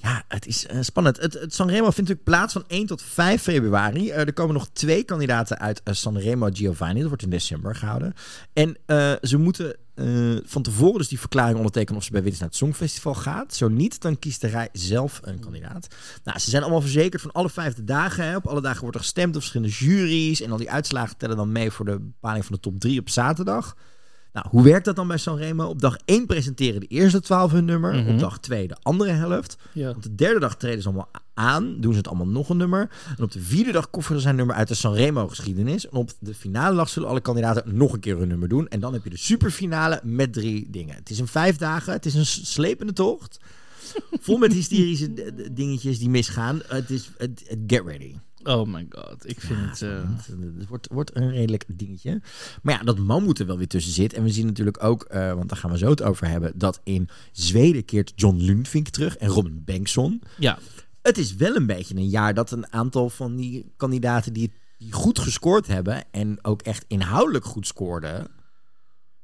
Ja, 0.06 0.24
het 0.28 0.46
is 0.46 0.66
eh, 0.66 0.78
spannend. 0.82 1.22
Het, 1.22 1.34
het 1.34 1.54
Sanremo 1.54 1.84
vindt 1.84 1.98
natuurlijk 1.98 2.24
plaats 2.24 2.54
van 2.54 2.64
1 2.68 2.86
tot 2.86 3.02
5 3.02 3.42
februari. 3.42 4.10
Eh, 4.10 4.20
er 4.20 4.34
komen 4.34 4.54
nog 4.54 4.70
twee 4.74 5.04
kandidaten 5.04 5.60
uit 5.60 5.82
uh, 5.84 5.94
Sanremo 5.94 6.50
Giovanni. 6.54 7.00
Dat 7.00 7.08
wordt 7.08 7.24
in 7.24 7.30
december 7.30 7.76
gehouden. 7.76 8.14
En 8.54 8.78
eh, 8.86 9.14
ze 9.22 9.38
moeten 9.38 9.76
eh, 9.96 10.06
van 10.44 10.62
tevoren 10.62 10.98
dus 10.98 11.08
die 11.08 11.20
verklaring 11.20 11.58
ondertekenen 11.58 12.00
of 12.00 12.06
ze 12.06 12.12
bij 12.12 12.22
Winners 12.22 12.42
naar 12.42 12.50
het 12.50 12.58
Songfestival 12.58 13.14
gaat. 13.14 13.54
Zo 13.54 13.68
niet, 13.68 14.02
dan 14.02 14.20
kiest 14.20 14.42
de 14.42 14.48
rij 14.48 14.70
zelf 14.72 15.20
een 15.24 15.40
kandidaat. 15.40 15.88
Nou, 16.24 16.40
ze 16.40 16.50
zijn 16.50 16.62
allemaal 16.62 16.82
verzekerd 16.82 17.22
van 17.22 17.32
alle 17.32 17.50
vijfde 17.50 17.84
dagen. 17.84 18.26
Hè. 18.26 18.36
Op 18.36 18.48
alle 18.48 18.62
dagen 18.62 18.82
wordt 18.82 18.96
er 18.96 19.02
gestemd 19.02 19.34
door 19.34 19.42
verschillende 19.42 19.76
juries. 19.76 20.42
En 20.42 20.52
al 20.52 20.58
die 20.58 20.72
uitslagen 20.72 21.18
tellen 21.18 21.38
dan 21.38 21.52
mee 21.52 21.72
voor 21.72 21.86
de 21.86 22.00
bepaling 22.00 22.46
van 22.46 22.56
de 22.56 22.62
top 22.62 22.80
3 22.80 23.00
op 23.00 23.10
zaterdag. 23.10 23.76
Nou, 24.36 24.48
hoe 24.50 24.64
werkt 24.64 24.86
dat 24.86 24.96
dan 24.96 25.08
bij 25.08 25.18
Sanremo? 25.18 25.66
Op 25.66 25.82
dag 25.82 25.98
1 26.06 26.26
presenteren 26.26 26.80
de 26.80 26.88
eerste 26.88 27.20
12 27.20 27.52
hun 27.52 27.66
nummer. 27.66 27.96
Mhm. 27.96 28.10
Op 28.10 28.20
dag 28.20 28.40
2 28.40 28.68
de 28.68 28.76
andere 28.82 29.12
helft. 29.12 29.58
Ja. 29.72 29.90
Op 29.90 30.04
de 30.04 30.16
derde 30.16 30.40
dag 30.40 30.56
treden 30.56 30.82
ze 30.82 30.88
allemaal 30.88 31.10
aan. 31.34 31.78
Doen 31.80 31.92
ze 31.92 31.98
het 31.98 32.08
allemaal 32.08 32.28
nog 32.28 32.50
een 32.50 32.58
nummer. 32.58 32.90
En 33.18 33.24
op 33.24 33.32
de 33.32 33.42
vierde 33.42 33.72
dag 33.72 33.90
kofferen 33.90 34.18
ze 34.18 34.24
zijn 34.24 34.36
nummer 34.36 34.56
uit 34.56 34.68
de 34.68 34.74
Sanremo 34.74 35.28
geschiedenis. 35.28 35.90
En 35.90 35.98
op 35.98 36.12
de 36.20 36.34
finale 36.34 36.76
dag 36.76 36.90
zullen 36.90 37.10
alle 37.10 37.22
kandidaten 37.22 37.76
nog 37.76 37.94
een 37.94 38.00
keer 38.00 38.18
hun 38.18 38.28
nummer 38.28 38.50
doen. 38.50 38.68
En 38.68 38.80
dan 38.80 38.94
heb 38.94 39.04
je 39.04 39.10
de 39.10 39.18
superfinale 39.18 40.00
met 40.04 40.34
drie 40.34 40.70
dingen. 40.70 40.96
Het 40.96 41.10
is 41.10 41.20
een 41.20 41.28
vijf 41.28 41.58
dagen. 41.58 41.94
Het 41.94 42.06
is 42.06 42.14
een 42.14 42.26
slepende 42.26 42.94
tocht. 42.94 43.40
Vol 44.22 44.38
met 44.38 44.54
hysterische 44.62 45.14
dingetjes 45.52 46.00
die 46.00 46.10
misgaan. 46.10 46.62
Het 46.68 46.90
is 46.90 47.10
het 47.18 47.46
get 47.68 47.86
ready. 47.86 48.16
Oh 48.48 48.68
my 48.68 48.86
god, 48.90 49.30
ik 49.30 49.40
vind 49.42 49.60
het... 49.70 49.82
eh, 49.82 50.10
Het 50.58 50.68
wordt, 50.68 50.88
wordt 50.92 51.16
een 51.16 51.30
redelijk 51.32 51.64
dingetje. 51.68 52.22
Maar 52.62 52.74
ja, 52.78 52.84
dat 52.84 52.98
mammoet 52.98 53.40
er 53.40 53.46
wel 53.46 53.58
weer 53.58 53.68
tussen 53.68 53.94
zit. 53.94 54.14
En 54.14 54.24
we 54.24 54.30
zien 54.30 54.46
natuurlijk 54.46 54.84
ook, 54.84 55.04
eh, 55.04 55.34
want 55.34 55.50
daar 55.50 55.58
gaan 55.58 55.72
we 55.72 55.78
zo 55.78 55.90
het 55.90 56.02
over 56.04 56.28
hebben, 56.28 56.52
dat 56.58 56.80
in 56.84 57.10
Zweden 57.32 57.86
keert 57.86 58.12
John 58.16 58.38
Lundvink 58.38 58.88
terug 58.90 59.18
en 59.18 59.28
Robin 59.30 59.62
Bengtsson. 59.66 60.22
ja, 60.38 60.60
Het 61.02 61.18
is 61.18 61.36
wel 61.36 61.56
een 61.56 61.66
beetje 61.66 61.96
een 61.96 62.10
jaar 62.10 62.34
dat 62.34 62.52
een 62.52 62.74
aantal 62.74 63.10
van 63.10 63.36
die 63.36 63.74
kandidaten 63.78 64.34
die, 64.34 64.52
die 64.78 64.92
goed 64.92 65.20
gescoord 65.20 65.68
hebben 65.68 66.04
en 66.12 66.38
ook 66.42 66.62
echt 66.62 66.86
inhoudelijk 66.88 67.46
goed 67.46 67.68
scoorden, 67.68 68.28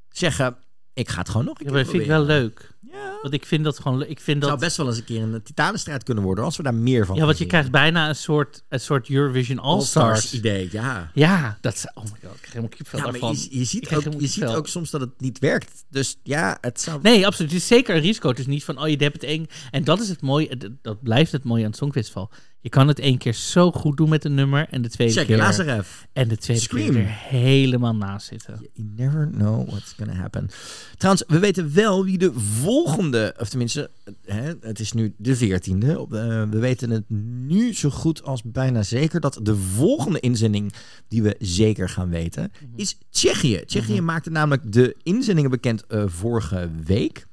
zeggen: 0.09 0.55
Ik 0.93 1.09
ga 1.09 1.19
het 1.19 1.29
gewoon 1.29 1.45
nog 1.45 1.59
een 1.59 1.65
ja 1.65 1.71
keer 1.71 1.73
maar 1.75 1.83
dat 1.83 1.91
vind 1.91 2.03
ik 2.03 2.09
wel 2.09 2.17
proberen." 2.25 2.41
leuk. 2.43 2.69
Ja. 2.91 3.17
Want 3.21 3.33
ik 3.33 3.45
vind 3.45 3.63
dat 3.63 3.79
gewoon... 3.79 4.01
Ik 4.01 4.19
vind 4.19 4.25
Het 4.37 4.37
zou 4.45 4.49
dat... 4.51 4.59
best 4.59 4.77
wel 4.77 4.87
eens 4.87 4.97
een 4.97 5.03
keer 5.03 5.21
een 5.21 5.43
titanenstrijd 5.43 6.03
kunnen 6.03 6.23
worden 6.23 6.43
als 6.43 6.57
we 6.57 6.63
daar 6.63 6.73
meer 6.75 7.05
van 7.05 7.15
Ja, 7.15 7.25
want 7.25 7.37
je 7.37 7.45
krijgt 7.45 7.71
bijna 7.71 8.09
een 8.09 8.15
soort, 8.15 8.63
een 8.69 8.79
soort 8.79 9.09
Eurovision 9.09 9.59
All-Stars. 9.59 10.33
idee, 10.33 10.69
ja. 10.71 11.11
Ja, 11.13 11.57
dat 11.61 11.73
is... 11.73 11.85
Oh 11.93 12.03
my 12.03 12.09
god, 12.09 12.19
ik 12.19 12.19
krijg 12.21 12.47
helemaal 12.47 12.69
kipvel 12.69 12.97
Ja, 12.97 13.03
maar 13.03 13.11
daarvan. 13.13 13.35
je, 13.49 13.57
je, 13.59 13.63
ziet 13.63 13.95
ook, 13.95 14.03
je 14.21 14.27
ziet 14.27 14.45
ook 14.45 14.67
soms 14.67 14.89
dat 14.89 15.01
het 15.01 15.09
niet 15.17 15.39
werkt. 15.39 15.83
Dus 15.89 16.17
ja, 16.23 16.57
het 16.61 16.81
zou... 16.81 16.99
Nee, 17.01 17.25
absoluut. 17.25 17.51
Het 17.51 17.61
is 17.61 17.67
zeker 17.67 17.95
een 17.95 18.01
risico. 18.01 18.29
Het 18.29 18.39
is 18.39 18.45
niet 18.47 18.63
van, 18.63 18.79
oh, 18.81 18.87
je 18.87 18.95
hebt 18.97 19.13
het 19.13 19.23
één... 19.23 19.47
En 19.71 19.83
dat 19.83 19.99
is 20.01 20.09
het 20.09 20.21
mooie, 20.21 20.57
dat- 20.57 20.71
dat 20.81 21.03
blijft 21.03 21.31
het 21.31 21.43
mooie 21.43 21.63
aan 21.63 21.69
het 21.69 21.79
Songfestival. 21.79 22.29
Je 22.61 22.69
kan 22.69 22.87
het 22.87 22.99
één 22.99 23.17
keer 23.17 23.33
zo 23.33 23.71
goed 23.71 23.97
doen 23.97 24.09
met 24.09 24.25
een 24.25 24.33
nummer 24.33 24.67
en 24.69 24.81
de 24.81 24.89
tweede 24.89 25.13
Check 25.13 25.25
keer... 25.25 25.37
Lazarev. 25.37 25.87
En 26.13 26.27
de 26.27 26.37
tweede 26.37 26.61
Scream. 26.61 26.91
keer 26.91 27.01
er 27.01 27.07
helemaal 27.29 27.95
naast 27.95 28.27
zitten. 28.27 28.69
You 28.73 28.89
never 28.95 29.29
know 29.31 29.69
what's 29.69 29.93
gonna 29.97 30.13
happen. 30.13 30.49
Trouwens, 30.97 31.25
we 31.27 31.39
weten 31.39 31.73
wel 31.73 32.03
wie 32.03 32.17
de 32.17 32.33
volgende, 32.33 33.35
of 33.39 33.49
tenminste, 33.49 33.89
hè, 34.25 34.53
het 34.61 34.79
is 34.79 34.91
nu 34.91 35.13
de 35.17 35.35
veertiende. 35.35 35.91
Eh, 35.91 36.07
we 36.49 36.59
weten 36.59 36.89
het 36.89 37.09
nu 37.47 37.73
zo 37.73 37.89
goed 37.89 38.23
als 38.23 38.41
bijna 38.43 38.83
zeker 38.83 39.19
dat 39.19 39.39
de 39.41 39.55
volgende 39.55 40.19
inzending 40.19 40.73
die 41.07 41.23
we 41.23 41.35
zeker 41.39 41.89
gaan 41.89 42.09
weten 42.09 42.51
is 42.75 42.97
Tsjechië. 43.09 43.63
Tsjechië 43.65 44.01
maakte 44.01 44.29
namelijk 44.29 44.71
de 44.71 44.95
inzendingen 45.03 45.51
bekend 45.51 45.85
eh, 45.87 46.03
vorige 46.07 46.69
week. 46.85 47.29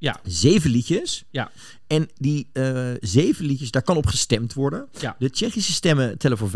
Ja. 0.00 0.20
Zeven 0.24 0.70
liedjes. 0.70 1.24
Ja. 1.30 1.50
En 1.86 2.08
die 2.16 2.48
eh, 2.52 2.90
zeven 3.00 3.44
liedjes, 3.44 3.70
daar 3.70 3.82
kan 3.82 3.96
op 3.96 4.06
gestemd 4.06 4.54
worden. 4.54 4.88
Ja. 5.00 5.16
De 5.18 5.30
Tsjechische 5.30 5.72
stemmen 5.72 6.18
tellen 6.18 6.38
voor 6.38 6.50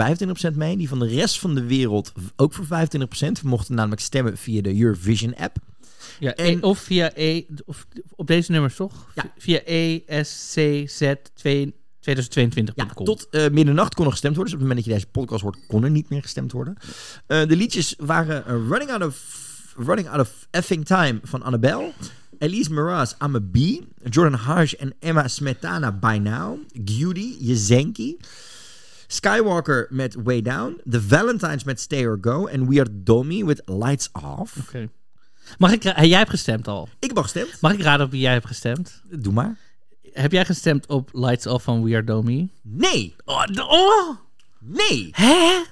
25% 0.53 0.55
mee. 0.55 0.76
Die 0.76 0.88
van 0.88 0.99
de 0.99 1.07
rest 1.07 1.38
van 1.38 1.55
de 1.55 1.64
wereld 1.64 2.12
ook 2.36 2.53
voor 2.53 2.64
25%. 2.64 2.68
We 3.18 3.32
mochten 3.42 3.74
namelijk 3.74 4.01
stemmen 4.01 4.38
via 4.38 4.62
de 4.62 4.80
Eurovision 4.80 5.36
app. 5.36 5.57
Ja, 6.18 6.34
En- 6.34 6.59
E- 6.59 6.61
of 6.61 6.78
via 6.78 7.11
E, 7.14 7.42
of 7.64 7.86
op 8.16 8.26
deze 8.26 8.53
nummers 8.53 8.76
toch? 8.76 9.07
Ja. 9.14 9.32
Via 9.38 9.61
E 9.64 9.99
ESCZ2022.com. 10.07 12.74
Ja, 12.74 12.86
tot 13.05 13.28
eh, 13.30 13.49
middernacht 13.51 13.95
kon 13.95 14.05
er 14.05 14.11
gestemd 14.11 14.36
worden. 14.36 14.55
Dus 14.55 14.62
op 14.62 14.68
het 14.68 14.68
moment 14.68 14.76
dat 14.76 14.84
je 14.84 14.92
deze 14.92 15.07
podcast 15.07 15.42
hoort, 15.42 15.59
kon 15.66 15.84
er 15.84 15.90
niet 15.90 16.09
meer 16.09 16.22
gestemd 16.22 16.53
worden. 16.53 16.76
Eh, 17.26 17.47
de 17.49 17.57
liedjes 17.57 17.95
waren 17.99 18.47
eh, 18.47 18.53
Running, 18.68 18.90
out 18.90 19.05
of, 19.07 19.42
Running 19.76 20.09
Out 20.09 20.20
of 20.20 20.47
Effing 20.51 20.84
Time 20.86 21.18
van 21.22 21.42
Annabelle. 21.42 21.92
Elise 22.39 22.70
Mraz, 22.70 23.14
I'm 23.20 23.35
a 23.35 23.41
Bee. 23.41 23.87
Jordan 24.11 24.39
Harsh 24.39 24.72
en 24.72 24.95
Emma 25.01 25.28
Smetana, 25.28 25.93
By 25.93 26.18
Now. 26.18 26.59
Gudy, 26.85 27.37
Jezenki. 27.41 28.16
Skywalker 29.07 29.87
met 29.91 30.14
Way 30.14 30.43
Down. 30.43 30.80
The 30.91 31.01
Valentines 31.01 31.64
met 31.64 31.80
Stay 31.80 32.07
or 32.07 32.18
Go. 32.20 32.47
En 32.47 32.68
We 32.68 32.80
Are 32.80 33.03
Domi 33.03 33.45
with 33.45 33.62
Lights 33.64 34.09
Off. 34.12 34.57
Oké. 34.59 34.89
Mag 35.59 35.72
ik, 35.72 35.82
jij 35.82 36.18
hebt 36.18 36.30
gestemd 36.30 36.68
al. 36.68 36.89
Ik 36.99 37.09
heb 37.09 37.16
al 37.16 37.22
gestemd. 37.22 37.61
Mag 37.61 37.72
ik 37.72 37.80
raden 37.80 38.07
op 38.07 38.12
wie 38.12 38.20
jij 38.20 38.32
hebt 38.32 38.47
gestemd? 38.47 39.03
Doe 39.11 39.32
maar. 39.32 39.57
Heb 40.12 40.32
jij 40.32 40.45
gestemd 40.45 40.87
op 40.87 41.09
Lights 41.12 41.47
Off 41.47 41.64
van 41.64 41.82
We 41.85 41.95
Are 41.95 42.05
Domi? 42.05 42.51
Nee. 42.62 43.14
Oh, 43.24 43.45
oh! 43.57 44.16
Nee. 44.61 45.09
Hè? 45.12 45.62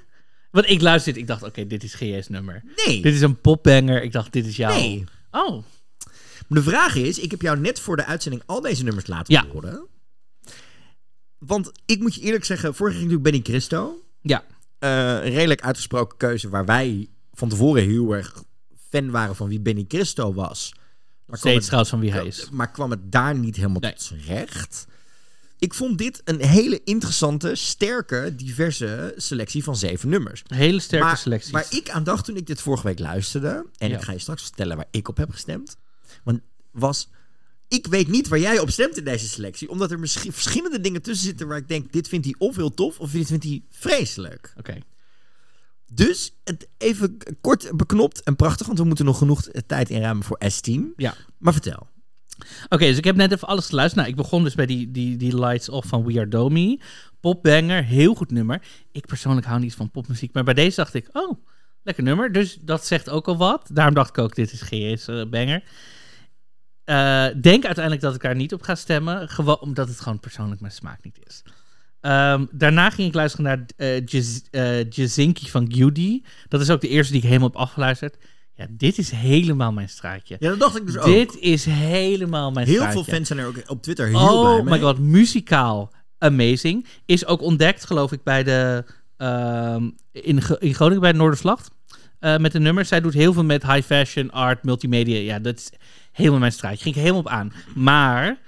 Want 0.50 0.68
ik 0.70 0.80
luisterde, 0.80 1.18
ik 1.20 1.26
dacht, 1.26 1.42
oké, 1.42 1.66
dit 1.66 1.82
is 1.82 1.94
GJ's 1.94 2.28
nummer. 2.28 2.62
Nee. 2.86 3.02
Dit 3.02 3.14
is 3.14 3.20
een 3.20 3.40
popbanger. 3.40 4.02
Ik 4.02 4.12
dacht, 4.12 4.32
dit 4.32 4.46
is 4.46 4.56
jou. 4.56 4.74
Nee. 4.74 5.04
Oh, 5.30 5.62
Maar 6.52 6.62
de 6.62 6.68
vraag 6.70 6.94
is, 6.96 7.18
ik 7.18 7.30
heb 7.30 7.42
jou 7.42 7.58
net 7.58 7.80
voor 7.80 7.96
de 7.96 8.04
uitzending 8.04 8.42
al 8.46 8.60
deze 8.60 8.84
nummers 8.84 9.06
laten 9.06 9.34
Ja. 9.34 9.46
horen. 9.52 9.86
Want 11.38 11.72
ik 11.86 12.00
moet 12.00 12.14
je 12.14 12.20
eerlijk 12.20 12.44
zeggen, 12.44 12.74
vorig 12.74 12.92
jaar 12.94 13.02
ging 13.02 13.12
natuurlijk 13.12 13.42
Benny 13.44 13.56
Christo. 13.58 14.02
ja. 14.20 14.44
Eh, 14.78 14.90
een 15.24 15.32
redelijk 15.32 15.62
uitgesproken 15.62 16.16
keuze 16.16 16.48
waar 16.48 16.64
wij 16.64 17.08
van 17.32 17.48
tevoren 17.48 17.82
heel 17.82 18.12
erg 18.12 18.42
fan 18.90 19.10
waren 19.10 19.36
van 19.36 19.48
wie 19.48 19.60
Benny 19.60 19.84
Christo 19.88 20.34
was. 20.34 20.72
Maar 21.26 21.38
Steeds 21.38 21.64
trouwens 21.64 21.90
van 21.90 22.00
wie 22.00 22.12
hij 22.12 22.26
is. 22.26 22.48
maar 22.50 22.70
kwam 22.70 22.90
het 22.90 23.12
daar 23.12 23.38
niet 23.38 23.56
helemaal 23.56 23.80
Nee. 23.80 23.92
tot 23.92 24.02
zijn 24.02 24.20
recht. 24.20 24.86
Ik 25.58 25.74
vond 25.74 25.98
dit 25.98 26.20
een 26.24 26.40
hele 26.44 26.80
interessante, 26.84 27.54
sterke, 27.54 28.32
diverse 28.36 29.14
selectie 29.16 29.64
van 29.64 29.76
zeven 29.76 30.08
nummers. 30.08 30.42
Hele 30.46 30.80
sterke 30.80 31.04
maar, 31.04 31.16
selecties. 31.16 31.50
Waar 31.50 31.66
ik 31.70 31.90
aan 31.90 32.04
dacht 32.04 32.24
toen 32.24 32.36
ik 32.36 32.46
dit 32.46 32.60
vorige 32.60 32.86
week 32.86 32.98
luisterde, 32.98 33.66
en 33.78 33.88
Ja. 33.88 33.96
ik 33.96 34.02
ga 34.02 34.12
je 34.12 34.18
straks 34.18 34.42
vertellen 34.42 34.76
waar 34.76 34.88
ik 34.90 35.08
op 35.08 35.16
heb 35.16 35.30
gestemd, 35.30 35.76
was, 36.72 37.08
ik 37.68 37.86
weet 37.86 38.08
niet 38.08 38.28
waar 38.28 38.38
jij 38.38 38.58
op 38.58 38.70
stemt 38.70 38.96
in 38.96 39.04
deze 39.04 39.28
selectie, 39.28 39.68
omdat 39.68 39.90
er 39.90 39.98
misschien 39.98 40.32
verschillende 40.32 40.80
dingen 40.80 41.02
tussen 41.02 41.26
zitten 41.26 41.48
waar 41.48 41.56
ik 41.56 41.68
denk, 41.68 41.92
dit 41.92 42.08
vindt 42.08 42.26
hij 42.26 42.34
of 42.38 42.56
heel 42.56 42.74
tof, 42.74 42.98
of 42.98 43.10
dit 43.10 43.26
vindt 43.26 43.44
hij 43.44 43.62
vreselijk. 43.70 44.52
Oké. 44.58 44.78
Dus 45.92 46.34
het 46.44 46.68
even 46.78 47.16
kort 47.40 47.70
beknopt 47.76 48.22
en 48.22 48.36
prachtig, 48.36 48.66
want 48.66 48.78
we 48.78 48.84
moeten 48.84 49.04
nog 49.04 49.18
genoeg 49.18 49.48
tijd 49.66 49.90
inruimen 49.90 50.24
voor 50.24 50.40
S10. 50.44 50.80
Ja. 50.96 51.14
Maar 51.38 51.52
vertel. 51.52 51.90
Oké, 52.68 52.84
dus 52.84 52.96
ik 52.96 53.04
heb 53.04 53.16
net 53.16 53.32
even 53.32 53.48
alles 53.48 53.66
geluisterd. 53.66 54.00
Nou, 54.00 54.16
ik 54.16 54.22
begon 54.22 54.44
dus 54.44 54.54
bij 54.54 54.66
die, 54.66 54.90
die, 54.90 55.16
die 55.16 55.38
Lights 55.38 55.68
Off 55.68 55.88
van 55.88 56.04
We 56.04 56.18
Are 56.18 56.28
Domi. 56.28 56.80
Popbanger, 57.20 57.84
heel 57.84 58.14
goed 58.14 58.30
nummer. 58.30 58.62
Ik 58.92 59.06
persoonlijk 59.06 59.46
hou 59.46 59.60
niet 59.60 59.74
van 59.74 59.90
popmuziek, 59.90 60.32
maar 60.32 60.44
bij 60.44 60.54
deze 60.54 60.76
dacht 60.76 60.94
ik, 60.94 61.08
oh, 61.12 61.38
lekker 61.82 62.04
nummer. 62.04 62.32
Dus 62.32 62.58
dat 62.60 62.86
zegt 62.86 63.10
ook 63.10 63.28
al 63.28 63.36
wat. 63.36 63.70
Daarom 63.72 63.94
dacht 63.94 64.08
ik 64.08 64.18
ook, 64.18 64.34
dit 64.34 64.52
is 64.52 64.60
GS 64.62 65.08
eh, 65.08 65.24
banger. 65.24 65.62
Eh, 66.84 67.26
denk 67.40 67.64
uiteindelijk 67.64 68.00
dat 68.04 68.14
ik 68.14 68.20
daar 68.22 68.34
niet 68.36 68.52
op 68.52 68.62
ga 68.62 68.74
stemmen, 68.74 69.28
gewoon 69.28 69.60
omdat 69.60 69.88
het 69.88 70.00
gewoon 70.00 70.20
persoonlijk 70.20 70.60
mijn 70.60 70.72
smaak 70.72 71.04
niet 71.04 71.18
is. 71.26 71.42
Ehm, 72.00 72.44
daarna 72.50 72.90
ging 72.90 73.08
ik 73.08 73.14
luisteren 73.14 73.44
naar 73.76 73.98
Jaz- 74.04 74.40
Jazinki 74.90 75.50
van 75.50 75.72
Gudy. 75.74 76.22
Dat 76.48 76.60
is 76.60 76.70
ook 76.70 76.80
de 76.80 76.88
eerste 76.88 77.12
die 77.12 77.22
ik 77.22 77.28
helemaal 77.28 77.48
heb 77.48 77.56
afgeluisterd. 77.58 78.16
Ja, 78.54 78.66
dit 78.70 78.98
is 78.98 79.10
helemaal 79.10 79.72
mijn 79.72 79.88
straatje. 79.88 80.36
Ja, 80.38 80.48
dat 80.48 80.58
dacht 80.60 80.76
ik 80.76 80.86
dus 80.86 80.98
ook. 80.98 81.04
Dit 81.04 81.36
is 81.38 81.64
helemaal 81.64 82.50
mijn 82.50 82.66
Heel 82.66 82.74
straatje. 82.76 83.04
veel 83.04 83.14
fans 83.14 83.26
zijn 83.28 83.38
er 83.38 83.46
ook 83.46 83.62
op 83.66 83.82
Twitter 83.82 84.06
heel 84.06 84.40
blij 84.40 84.52
Oh 84.58 84.64
mee. 84.64 84.74
my 84.74 84.80
god, 84.80 84.98
muzikaal 84.98 85.92
amazing. 86.18 86.86
Is 87.06 87.26
ook 87.26 87.40
ontdekt, 87.42 87.84
geloof 87.84 88.12
ik, 88.12 88.22
bij 88.22 88.42
de 88.42 88.84
ehm, 89.16 89.90
in, 90.12 90.40
in 90.58 90.74
Groningen 90.74 91.00
bij 91.00 91.12
de 91.12 91.18
Noorderslacht. 91.18 91.70
eh, 92.18 92.36
met 92.38 92.52
de 92.52 92.58
nummers. 92.60 92.88
Zij 92.88 93.00
doet 93.00 93.12
heel 93.14 93.32
veel 93.32 93.44
met 93.44 93.62
high 93.66 93.86
fashion, 93.86 94.30
art, 94.30 94.64
multimedia. 94.64 95.18
Ja, 95.18 95.38
dat 95.38 95.58
is 95.58 95.70
helemaal 96.12 96.38
mijn 96.38 96.52
straatje. 96.52 96.82
Ging 96.82 96.94
ik 96.94 97.00
helemaal 97.00 97.20
op 97.20 97.28
aan. 97.28 97.52
Maar 97.74 98.38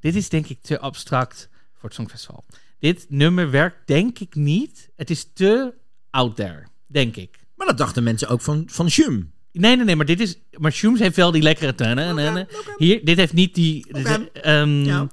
dit 0.00 0.14
is 0.14 0.28
denk 0.28 0.46
ik 0.46 0.58
te 0.62 0.78
abstract 0.80 1.48
voor 1.74 1.88
het 1.88 1.94
Songfestival. 1.94 2.44
Dit 2.78 3.06
nummer 3.08 3.50
werkt 3.50 3.86
denk 3.86 4.18
ik 4.18 4.34
niet. 4.34 4.90
Het 4.96 5.10
is 5.10 5.26
te 5.34 5.74
out 6.10 6.36
there, 6.36 6.66
denk 6.86 7.16
ik. 7.16 7.38
Maar 7.56 7.66
dat 7.66 7.78
dachten 7.78 8.02
mensen 8.02 8.28
ook 8.28 8.40
van, 8.40 8.62
van 8.66 8.90
Shum. 8.90 9.32
Nee, 9.52 9.76
nee, 9.76 9.84
nee, 9.84 9.96
maar 9.96 10.06
dit 10.06 10.20
is. 10.20 10.38
Maar 10.58 10.72
Shooms 10.72 10.98
heeft 11.00 11.16
wel 11.16 11.30
die 11.30 11.42
lekkere. 11.42 11.74
tana-. 11.74 12.46
Hier, 12.76 13.04
dit 13.04 13.16
heeft 13.16 13.32
niet 13.32 13.54
die. 13.54 13.86
dit- 13.92 14.32
ehm, 14.32 14.84
Ja. 14.84 15.06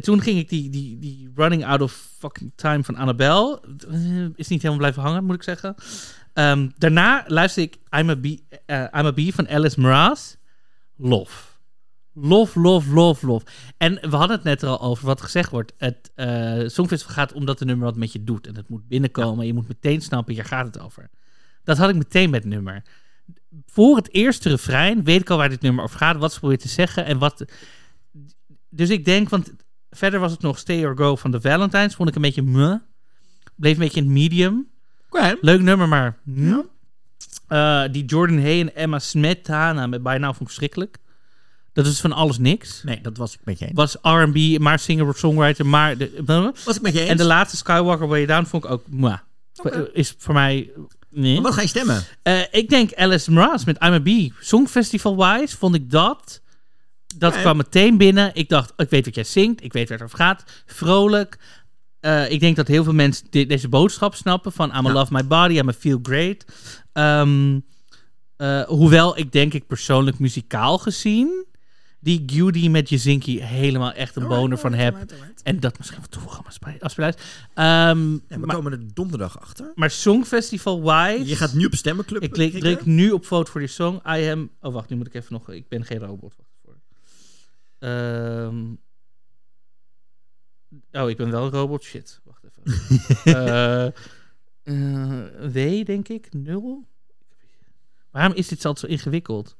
Toen 0.00 0.20
ging 0.22 0.38
ik 0.38 0.48
die, 0.48 0.70
die, 0.70 0.98
die 0.98 1.30
Running 1.34 1.64
Out 1.64 1.80
of 1.80 2.08
Fucking 2.18 2.52
Time 2.56 2.84
van 2.84 2.96
Annabelle. 2.96 3.60
eh, 3.90 4.24
Is 4.34 4.48
niet 4.48 4.62
helemaal 4.62 4.76
blijven 4.76 5.02
hangen, 5.02 5.24
moet 5.24 5.34
ik 5.34 5.42
zeggen. 5.42 5.74
Ehm, 6.32 6.68
daarna 6.78 7.24
luisterde 7.26 7.70
ik 7.70 7.98
I'm 8.00 8.08
a 8.10 8.16
Bee, 8.16 8.42
eh, 8.66 8.78
I'm 8.80 9.06
a 9.06 9.12
Bee 9.12 9.34
van 9.34 9.48
Alice 9.48 9.80
Mraz. 9.80 10.34
Lof. 11.00 11.58
Lof, 12.12 12.54
lof, 12.54 12.86
lof, 12.86 13.22
lof. 13.22 13.42
En 13.76 13.94
we 14.10 14.16
hadden 14.16 14.36
het 14.36 14.44
net 14.44 14.62
er 14.62 14.68
al 14.68 14.80
over 14.80 15.06
wat 15.06 15.20
gezegd 15.20 15.50
wordt. 15.50 15.72
Het 15.76 16.10
eh 16.14 16.62
Songfestival 16.66 17.14
gaat 17.14 17.32
omdat 17.32 17.58
de 17.58 17.64
nummer 17.64 17.86
wat 17.86 17.96
met 17.96 18.12
je 18.12 18.24
doet. 18.24 18.46
En 18.46 18.56
het 18.56 18.68
moet 18.68 18.88
binnenkomen. 18.88 19.46
Je 19.46 19.54
moet 19.54 19.68
meteen 19.68 20.00
snappen, 20.00 20.34
hier 20.34 20.44
gaat 20.44 20.66
het 20.66 20.80
over. 20.80 21.10
Dat 21.64 21.78
had 21.78 21.88
ik 21.88 21.96
meteen 21.96 22.30
met 22.30 22.42
het 22.42 22.52
nummer. 22.52 22.82
Voor 23.66 23.96
het 23.96 24.12
eerste 24.12 24.48
refrein 24.48 25.04
weet 25.04 25.20
ik 25.20 25.30
al 25.30 25.36
waar 25.36 25.48
dit 25.48 25.60
nummer 25.60 25.84
over 25.84 25.98
gaat. 25.98 26.16
Wat 26.16 26.32
ze 26.32 26.38
probeert 26.38 26.60
te 26.60 26.68
zeggen 26.68 27.04
en 27.04 27.18
wat... 27.18 27.44
Dus 28.68 28.88
ik 28.88 29.04
denk, 29.04 29.28
want 29.28 29.52
verder 29.90 30.20
was 30.20 30.32
het 30.32 30.40
nog 30.40 30.58
Stay 30.58 30.84
or 30.84 30.96
Go 30.96 31.16
van 31.16 31.30
de 31.30 31.40
Valentines. 31.40 31.94
Vond 31.94 32.08
ik 32.08 32.14
een 32.14 32.22
beetje 32.22 32.42
meh. 32.42 32.74
Bleef 33.54 33.72
een 33.72 33.78
beetje 33.78 34.00
in 34.00 34.06
het 34.06 34.14
medium. 34.14 34.70
Leuk 35.40 35.60
nummer, 35.60 35.88
maar... 35.88 36.18
hm. 36.24 36.60
Eh, 37.50 37.82
die 37.90 38.04
Jordan 38.04 38.38
Hay 38.40 38.60
en 38.60 38.74
Emma 38.74 38.98
Smetana 38.98 39.86
met 39.86 40.02
bijna 40.02 40.26
vond 40.26 40.40
ik 40.40 40.46
verschrikkelijk. 40.46 40.98
Dat 41.72 41.86
is 41.86 42.00
van 42.00 42.12
alles 42.12 42.38
niks. 42.38 42.82
Nee, 42.82 43.00
dat 43.00 43.16
was 43.16 43.34
ik 43.34 43.40
met 43.44 43.58
je 43.58 43.64
eens. 43.64 43.74
Was 43.74 43.96
R&B, 44.02 44.58
maar 44.58 44.78
singer-songwriter, 44.78 45.66
maar... 45.66 45.96
De, 45.96 46.52
Was 46.64 46.76
ik 46.76 46.82
met 46.82 46.92
je 46.92 47.00
eens. 47.00 47.10
en 47.10 47.16
de 47.16 47.24
laatste 47.24 47.56
Skywalker 47.56 48.08
Way 48.08 48.26
Down 48.26 48.44
vond 48.46 48.64
ik 48.64 48.70
ook... 48.70 48.84
Is 49.92 50.14
voor 50.18 50.34
mij... 50.34 50.70
Nee. 51.08 51.34
Maar 51.34 51.42
wat 51.42 51.54
ga 51.54 51.60
je 51.60 51.68
stemmen? 51.68 52.04
Eh, 52.22 52.40
ik 52.50 52.68
denk 52.68 52.94
Alice 52.94 53.32
Mraz 53.32 53.64
met 53.64 53.76
I'm 53.82 53.92
a 53.92 54.00
Bee. 54.00 54.32
Songfestival-wise 54.40 55.56
vond 55.56 55.74
ik 55.74 55.90
dat... 55.90 56.40
Dat 57.16 57.40
kwam 57.40 57.56
meteen 57.56 57.96
binnen. 57.96 58.30
Ik 58.34 58.48
dacht, 58.48 58.72
ik 58.76 58.90
weet 58.90 59.04
wat 59.04 59.14
jij 59.14 59.24
zingt. 59.24 59.64
Ik 59.64 59.72
weet 59.72 59.88
waar 59.88 59.98
het 59.98 60.06
over 60.06 60.18
gaat. 60.18 60.44
Vrolijk. 60.66 61.38
Eh, 62.00 62.30
ik 62.30 62.40
denk 62.40 62.56
dat 62.56 62.68
heel 62.68 62.84
veel 62.84 62.92
mensen 62.92 63.26
deze 63.30 63.68
boodschap 63.68 64.14
snappen. 64.14 64.52
Van 64.52 64.68
I'm 64.68 64.86
a 64.86 64.88
Ja. 64.88 64.92
love 64.92 65.12
my 65.12 65.26
body, 65.26 65.54
I'm 65.58 65.68
a 65.68 65.72
feel 65.72 65.98
great. 66.02 66.44
Ehm, 66.92 67.58
eh, 68.36 68.62
hoewel 68.62 69.18
ik 69.18 69.32
denk 69.32 69.54
ik 69.54 69.66
persoonlijk 69.66 70.18
muzikaal 70.18 70.78
gezien... 70.78 71.46
die 72.00 72.24
Judy 72.24 72.68
met 72.68 72.88
Jazinki 72.88 73.40
helemaal 73.40 73.92
echt 73.92 74.16
een 74.16 74.28
boner 74.28 74.58
van 74.58 74.74
heb. 74.74 75.12
En 75.42 75.60
dat 75.60 75.78
misschien 75.78 76.00
wat 76.00 76.10
toevoegen 76.10 76.44
als 76.80 76.94
Ehm 77.54 78.18
we 78.28 78.36
maar, 78.38 78.54
komen 78.54 78.72
er 78.72 78.94
donderdag 78.94 79.40
achter. 79.40 79.72
maar 79.74 79.90
Songfestival-wise... 79.90 81.26
Je 81.26 81.36
gaat 81.36 81.52
nu 81.52 81.64
op 81.64 81.74
stemmenclub 81.74 82.22
Ik 82.22 82.30
klik, 82.30 82.84
nu 82.84 83.10
op 83.10 83.26
vote 83.26 83.50
voor 83.50 83.60
die 83.60 83.68
song. 83.68 83.94
I 83.94 84.30
am... 84.30 84.50
Oh, 84.60 84.72
wacht, 84.72 84.88
nu 84.88 84.96
moet 84.96 85.06
ik 85.06 85.14
even 85.14 85.32
nog... 85.32 85.50
Ik 85.50 85.68
ben 85.68 85.84
geen 85.84 85.98
robot. 85.98 86.34
Ehm. 87.80 88.56
Oh, 90.92 91.10
ik 91.10 91.16
ben 91.16 91.30
wel 91.30 91.44
een 91.44 91.50
robot. 91.50 91.82
Shit. 91.82 92.20
Wacht 92.24 92.42
even. 92.44 92.98
Eh, 93.34 93.86
eh, 94.62 95.18
w, 95.52 95.84
denk 95.84 96.08
ik. 96.08 96.28
Nul. 96.32 96.86
Waarom 98.10 98.34
is 98.34 98.48
dit 98.48 98.64
altijd 98.64 98.90
zo 98.90 98.96
ingewikkeld? 98.98 99.56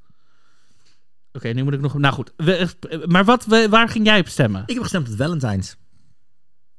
Oké, 1.33 1.49
nu 1.49 1.63
moet 1.63 1.73
ik 1.75 1.81
nog... 1.81 1.99
Nou 1.99 2.15
goed. 2.15 2.33
We- 2.37 2.69
maar 3.07 3.25
wat, 3.25 3.45
we- 3.47 3.69
waar 3.69 3.89
ging 3.89 4.07
jij 4.07 4.21
op 4.21 4.29
stemmen? 4.29 4.63
Ik 4.67 4.75
heb 4.75 4.83
gestemd 4.83 5.09
op 5.11 5.17
Valentine's. 5.17 5.77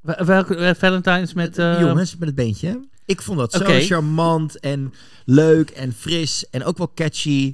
Welke 0.02 0.56
eh, 0.56 0.76
Valentine's 0.76 1.34
met... 1.34 1.58
Eh, 1.58 1.80
jongens 1.80 2.18
met 2.18 2.28
het 2.28 2.36
beentje. 2.36 2.88
Ik 3.06 3.22
vond 3.22 3.38
dat 3.38 3.52
zo 3.54 3.60
charmant 3.86 4.60
en 4.60 4.94
leuk 5.26 5.70
en 5.70 5.94
fris 5.94 6.50
en 6.50 6.64
ook 6.64 6.78
wel 6.78 6.92
catchy. 6.96 7.54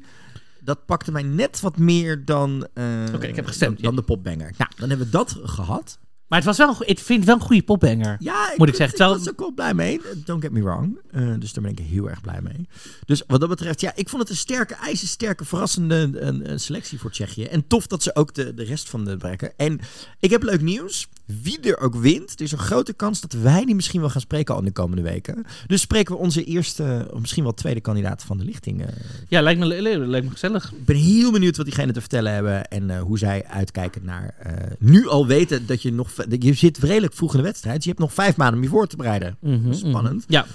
Dat 0.62 0.86
pakte 0.86 1.12
mij 1.12 1.24
net 1.24 1.60
wat 1.60 1.78
meer 1.78 2.26
dan, 2.26 2.68
Oké, 3.16 3.28
ik 3.28 3.36
heb 3.36 3.46
gestemd, 3.46 3.74
dan, 3.76 3.84
dan 3.84 3.96
de 3.96 4.02
popbanger. 4.02 4.54
Nou, 4.58 4.72
dan 4.78 4.90
hebben 4.90 5.06
we 5.06 5.12
dat 5.12 5.38
gehad. 5.44 6.00
Maar 6.28 6.38
het 6.40 6.48
was 6.48 6.58
wel... 6.58 6.76
Ik 6.80 7.00
vind 7.00 7.18
het 7.20 7.26
wel 7.28 7.36
een 7.36 7.42
goede 7.42 7.64
popbanger. 7.64 8.16
Ja, 8.20 8.54
Moet 8.58 8.68
ik 8.68 8.76
zeggen, 8.76 8.96
Ik 8.96 8.96
terwijl- 8.96 9.18
was 9.20 9.30
ook 9.30 9.40
wel 9.40 9.52
blij 9.54 9.74
mee. 9.74 10.02
Don't 10.26 10.42
get 10.44 10.52
me 10.52 10.62
wrong. 10.62 10.98
Eh, 11.12 11.34
dus 11.40 11.54
daar 11.54 11.64
ben 11.64 11.72
ik 11.72 11.80
heel 11.80 12.10
erg 12.10 12.22
blij 12.22 12.42
mee. 12.42 12.68
Dus 13.06 13.24
wat 13.28 13.40
dat 13.40 13.50
betreft, 13.50 13.82
ja, 13.82 13.92
ik 13.96 14.10
vond 14.10 14.22
het 14.22 14.32
een 14.32 14.38
sterke, 14.38 14.76
ijzersterke, 14.76 15.46
verrassende 15.46 15.96
een, 15.96 16.52
een 16.52 16.60
selectie 16.60 17.00
voor 17.00 17.12
Tsjechië. 17.12 17.44
En 17.44 17.68
tof 17.68 17.88
dat 17.88 18.04
ze 18.04 18.16
ook 18.16 18.34
de, 18.34 18.54
de 18.54 18.64
rest 18.64 18.90
van 18.90 19.06
de 19.06 19.18
bereiken. 19.18 19.52
En 19.58 19.80
ik 20.20 20.30
heb 20.30 20.44
leuk 20.44 20.62
nieuws. 20.62 21.08
Wie 21.44 21.60
er 21.60 21.78
ook 21.80 21.96
wint, 21.96 22.34
er 22.36 22.42
is 22.46 22.52
een 22.52 22.58
grote 22.58 22.94
kans 22.94 23.22
dat 23.22 23.34
wij 23.34 23.66
die 23.66 23.76
misschien 23.76 24.00
wel 24.00 24.10
gaan 24.10 24.22
spreken 24.22 24.54
al 24.54 24.60
in 24.60 24.66
de 24.66 24.72
komende 24.72 25.02
weken. 25.02 25.46
Dus 25.68 25.82
spreken 25.82 26.16
we 26.16 26.22
onze 26.22 26.44
eerste, 26.44 27.08
of 27.14 27.20
misschien 27.20 27.44
wel 27.44 27.54
tweede 27.54 27.82
kandidaat 27.82 28.24
van 28.24 28.38
de 28.38 28.44
lichting. 28.44 28.82
eh. 28.82 28.88
Ja, 29.28 29.42
lijkt 29.42 29.60
me, 29.60 29.66
lijkt 30.08 30.26
me 30.26 30.32
gezellig. 30.32 30.72
ik 30.72 30.86
ben 30.86 30.96
heel 30.96 31.32
benieuwd 31.32 31.58
wat 31.58 31.66
diegenen 31.66 31.94
te 31.94 32.00
vertellen 32.00 32.34
hebben 32.34 32.68
en 32.68 32.90
eh, 32.90 33.02
hoe 33.02 33.18
zij 33.18 33.46
uitkijken 33.46 34.02
naar 34.06 34.36
nu 34.80 35.08
al 35.08 35.28
weten 35.28 35.66
dat 35.66 35.82
je 35.82 35.92
nog, 35.94 36.12
je 36.40 36.54
zit 36.54 36.78
redelijk 36.78 37.14
vroeg 37.14 37.32
in 37.32 37.38
de 37.38 37.44
wedstrijd. 37.46 37.76
Dus 37.76 37.84
je 37.84 37.90
hebt 37.90 38.02
nog 38.02 38.14
vijf 38.14 38.38
maanden 38.38 38.56
om 38.58 38.64
je 38.64 38.70
voor 38.70 38.88
te 38.88 38.96
bereiden. 38.96 39.38
Mhm, 39.42 39.74
Spannend. 39.74 40.24
Ja, 40.28 40.46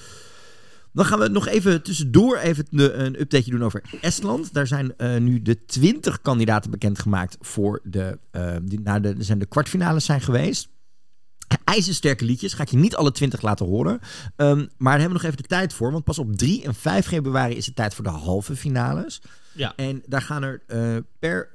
Dan 0.93 1.05
gaan 1.05 1.19
we 1.19 1.29
nog 1.29 1.49
even 1.49 1.83
tussendoor 1.83 2.37
even 2.37 2.67
een 2.71 3.21
updateje 3.21 3.51
doen 3.51 3.65
over 3.65 3.83
Estland. 4.01 4.53
Daar 4.53 4.67
zijn 4.67 4.97
eh, 4.97 5.17
nu 5.17 5.43
de 5.43 5.65
20 5.65 6.21
kandidaten 6.21 6.71
bekendgemaakt 6.71 7.37
voor 7.41 7.81
de, 7.85 8.19
eh 8.31 8.57
die, 8.63 8.81
naar 8.81 9.03
de, 9.03 9.15
zijn 9.19 9.39
de 9.39 9.47
kwartfinales 9.47 10.05
zijn 10.05 10.21
geweest. 10.21 10.69
IJzersterke 11.65 12.25
liedjes, 12.25 12.53
ga 12.53 12.63
ik 12.63 12.69
je 12.69 12.77
niet 12.77 12.97
alle 12.97 13.13
20 13.13 13.43
laten 13.43 13.67
horen. 13.67 14.01
Ehm, 14.37 14.57
maar 14.57 14.93
daar 14.93 15.01
hebben 15.01 15.07
we 15.09 15.13
nog 15.13 15.23
even 15.23 15.37
de 15.37 15.49
tijd 15.49 15.73
voor. 15.73 15.93
Want 15.93 16.05
pas 16.05 16.19
op 16.19 16.37
3 16.37 16.63
en 16.65 16.75
5 16.75 17.07
februari 17.07 17.55
is 17.57 17.67
het 17.67 17.77
tijd 17.77 17.95
voor 17.95 18.05
de 18.05 18.11
halve 18.11 18.57
finales. 18.57 19.23
ja. 19.53 19.73
En 19.77 20.03
daar 20.07 20.23
gaan 20.23 20.43
er 20.43 20.63
eh, 20.67 20.97
per 21.19 21.49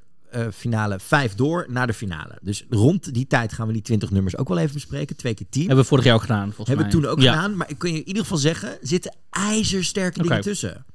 finale 0.53 0.99
5 0.99 1.36
door 1.36 1.65
naar 1.69 1.88
de 1.88 1.93
finale. 1.93 2.38
Dus 2.41 2.65
rond 2.69 3.13
die 3.13 3.28
tijd 3.28 3.53
gaan 3.53 3.67
we 3.67 3.73
die 3.73 3.82
20 3.82 4.11
nummers 4.11 4.38
ook 4.38 4.47
wel 4.47 4.57
even 4.57 4.73
bespreken. 4.73 5.15
Twee 5.15 5.34
keer 5.34 5.47
10. 5.49 5.61
Hebben 5.61 5.84
we 5.84 5.89
vorig 5.89 6.03
jaar 6.03 6.15
ook 6.15 6.21
gedaan, 6.21 6.45
volgens 6.53 6.67
Hebben 6.67 6.86
we 6.86 6.91
mij. 6.91 7.01
toen 7.01 7.11
ook 7.11 7.19
ja. 7.21 7.34
gedaan. 7.34 7.57
Maar 7.57 7.69
ik 7.69 7.78
kan 7.78 7.91
je 7.91 7.97
in 7.97 8.07
ieder 8.07 8.21
geval 8.21 8.38
zeggen, 8.38 8.69
er 8.69 8.78
zitten 8.82 9.15
ijzersterke 9.30 10.21
dingen 10.21 10.41
tussen. 10.41 10.86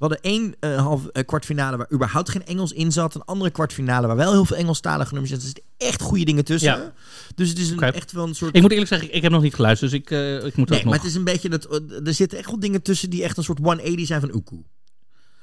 We 0.00 0.06
hadden 0.06 0.20
één 0.20 0.54
eh, 0.60 0.76
half, 0.76 1.06
eh, 1.06 1.24
kwartfinale 1.24 1.76
waar 1.76 1.92
überhaupt 1.92 2.28
geen 2.28 2.46
Engels 2.46 2.72
in 2.72 2.92
zat. 2.92 3.14
Een 3.14 3.24
andere 3.24 3.50
kwartfinale 3.50 4.06
waar 4.06 4.16
wel 4.16 4.32
heel 4.32 4.44
veel 4.44 4.56
Engelstalige 4.56 5.12
nummers 5.12 5.32
zitten. 5.32 5.48
Er 5.48 5.54
zitten 5.54 5.88
echt 5.88 6.02
goede 6.02 6.24
dingen 6.24 6.44
tussen. 6.44 6.70
Ja. 6.70 6.92
Dus 7.34 7.48
het 7.48 7.58
is 7.58 7.70
een, 7.70 7.80
echt 7.80 8.12
wel 8.12 8.26
een 8.26 8.34
soort... 8.34 8.56
Ik 8.56 8.62
moet 8.62 8.70
eerlijk 8.70 8.88
zeggen, 8.88 9.14
ik 9.14 9.22
heb 9.22 9.32
nog 9.32 9.42
niet 9.42 9.54
geluisterd, 9.54 9.90
dus 9.90 10.00
ik, 10.00 10.10
eh, 10.10 10.34
ik 10.34 10.56
moet 10.56 10.68
nee, 10.68 10.78
ook 10.78 10.84
nog... 10.84 10.84
maar 10.84 11.02
het 11.02 11.10
is 11.10 11.14
een 11.14 11.24
beetje... 11.24 11.48
Dat, 11.48 11.64
eh, 11.64 12.06
er 12.06 12.14
zitten 12.14 12.38
echt 12.38 12.46
wel 12.46 12.60
dingen 12.60 12.82
tussen 12.82 13.10
die 13.10 13.22
echt 13.22 13.36
een 13.36 13.44
soort 13.44 13.58
180 13.58 14.06
zijn 14.06 14.20
van 14.20 14.34
Oekoe. 14.34 14.62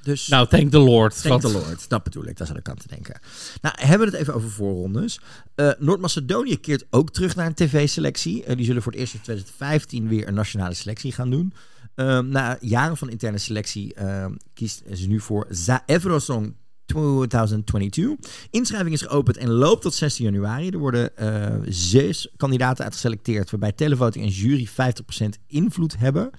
Dus... 0.08 0.28
Nou, 0.28 0.47
thank 0.47 0.72
the 0.72 0.80
Lord. 0.80 1.22
Thank 1.22 1.41
the 1.41 1.51
Lord, 1.51 1.89
dat 1.89 2.03
bedoel 2.03 2.28
ik, 2.28 2.38
dat 2.38 2.58
ik 2.58 2.70
aan 2.70 2.76
te 2.76 2.88
denken. 2.88 3.20
Nou, 3.62 3.76
hebben 3.80 4.08
we 4.08 4.14
het 4.14 4.22
even 4.22 4.34
over 4.34 4.49
voorrondes. 4.49 5.20
Eh, 5.55 5.72
Noord-Macedonië 5.80 6.60
keert 6.60 6.86
ook 6.89 7.12
terug 7.12 7.36
naar 7.36 7.45
een 7.45 7.53
tv-selectie. 7.53 8.43
Eh, 8.43 8.55
die 8.55 8.66
zullen 8.66 8.82
voor 8.82 8.91
het 8.91 9.01
eerst 9.01 9.14
in 9.14 9.22
2015 9.22 10.08
weer 10.08 10.28
een 10.28 10.34
nationale 10.34 10.74
selectie 10.74 11.12
gaan 11.12 11.30
doen. 11.30 11.53
Ehm, 11.95 12.30
na 12.30 12.58
jaren 12.62 12.97
van 12.97 13.10
interne 13.10 13.38
selectie 13.38 13.93
ehm, 13.93 14.32
kiest 14.53 14.84
ze 14.93 15.08
nu 15.08 15.20
voor 15.20 15.47
Zaevrosong 15.49 16.55
2022. 16.86 18.16
Inschrijving 18.49 18.93
is 18.93 19.01
geopend 19.01 19.38
en 19.38 19.49
loopt 19.49 19.82
tot 19.82 19.93
16 19.93 20.26
januari. 20.26 20.70
Er 20.70 20.78
worden 20.78 21.18
eh, 21.18 21.55
zes 21.66 22.30
kandidaten 22.38 22.84
uitgeselecteerd, 22.84 23.49
waarbij 23.51 23.72
televoting 23.72 24.26
en 24.26 24.32
jury 24.32 24.68
50% 24.68 25.39
invloed 25.47 25.97
hebben. 25.97 26.32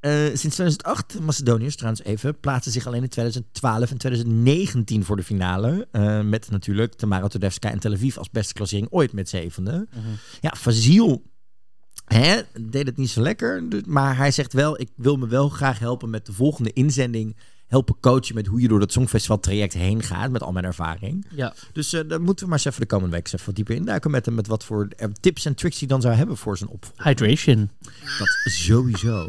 Eh, 0.00 0.12
sinds 0.26 0.54
2008, 0.54 1.20
Macedoniërs 1.20 1.76
trouwens 1.76 2.02
even, 2.04 2.40
plaatsen 2.40 2.72
zich 2.72 2.86
alleen 2.86 3.02
in 3.02 3.08
2012 3.08 3.90
en 3.90 3.98
2019 3.98 5.04
voor 5.04 5.16
de 5.16 5.22
finale. 5.22 5.88
Eh, 5.92 6.20
met 6.20 6.50
natuurlijk 6.50 6.94
Tamara 6.94 7.28
Todevska 7.28 7.70
en 7.70 7.78
Tel 7.78 7.92
Aviv 7.92 8.16
als 8.16 8.30
beste 8.30 8.52
klassering 8.54 8.86
ooit 8.90 9.12
met 9.12 9.28
zevende. 9.28 9.88
Ja, 10.40 10.54
Fazil 10.56 11.22
hè, 12.04 12.40
deed 12.60 12.86
het 12.86 12.96
niet 12.96 13.10
zo 13.10 13.20
lekker. 13.20 13.68
dus- 13.68 13.82
Maar 13.84 14.16
hij 14.16 14.30
zegt 14.30 14.52
wel, 14.52 14.80
ik 14.80 14.88
wil 14.96 15.16
me 15.16 15.26
wel 15.28 15.48
graag 15.48 15.78
helpen 15.78 16.10
met 16.10 16.26
de 16.26 16.32
volgende 16.32 16.72
inzending. 16.72 17.36
Helpen 17.66 17.96
coachen 18.00 18.34
met 18.34 18.46
hoe 18.46 18.60
je 18.60 18.68
door 18.68 18.80
dat 18.80 18.92
Songfestival 18.92 19.40
traject 19.40 19.72
heen 19.72 20.02
gaat. 20.02 20.30
Met 20.30 20.42
al 20.42 20.52
mijn 20.52 20.64
ervaring. 20.64 21.26
Ja. 21.34 21.54
Dus 21.72 21.92
eh, 21.92 22.08
daar 22.08 22.20
moeten 22.20 22.44
we 22.44 22.50
maar 22.50 22.58
eens 22.58 22.68
even 22.68 22.80
de 22.80 22.86
komende 22.86 23.16
week 23.16 23.26
even 23.26 23.46
wat 23.46 23.54
dieper 23.54 23.74
induiken 23.74 24.10
met 24.10 24.26
hem. 24.26 24.34
Met 24.34 24.46
wat 24.46 24.64
voor 24.64 24.88
tips 25.20 25.44
en 25.44 25.54
tricks 25.54 25.78
hij 25.78 25.88
dan 25.88 26.00
zou 26.00 26.14
hebben 26.14 26.36
voor 26.36 26.56
zijn 26.58 26.70
opvolger. 26.70 27.04
Hydration. 27.04 27.70
Dat 28.18 28.28
sowieso. 28.44 29.26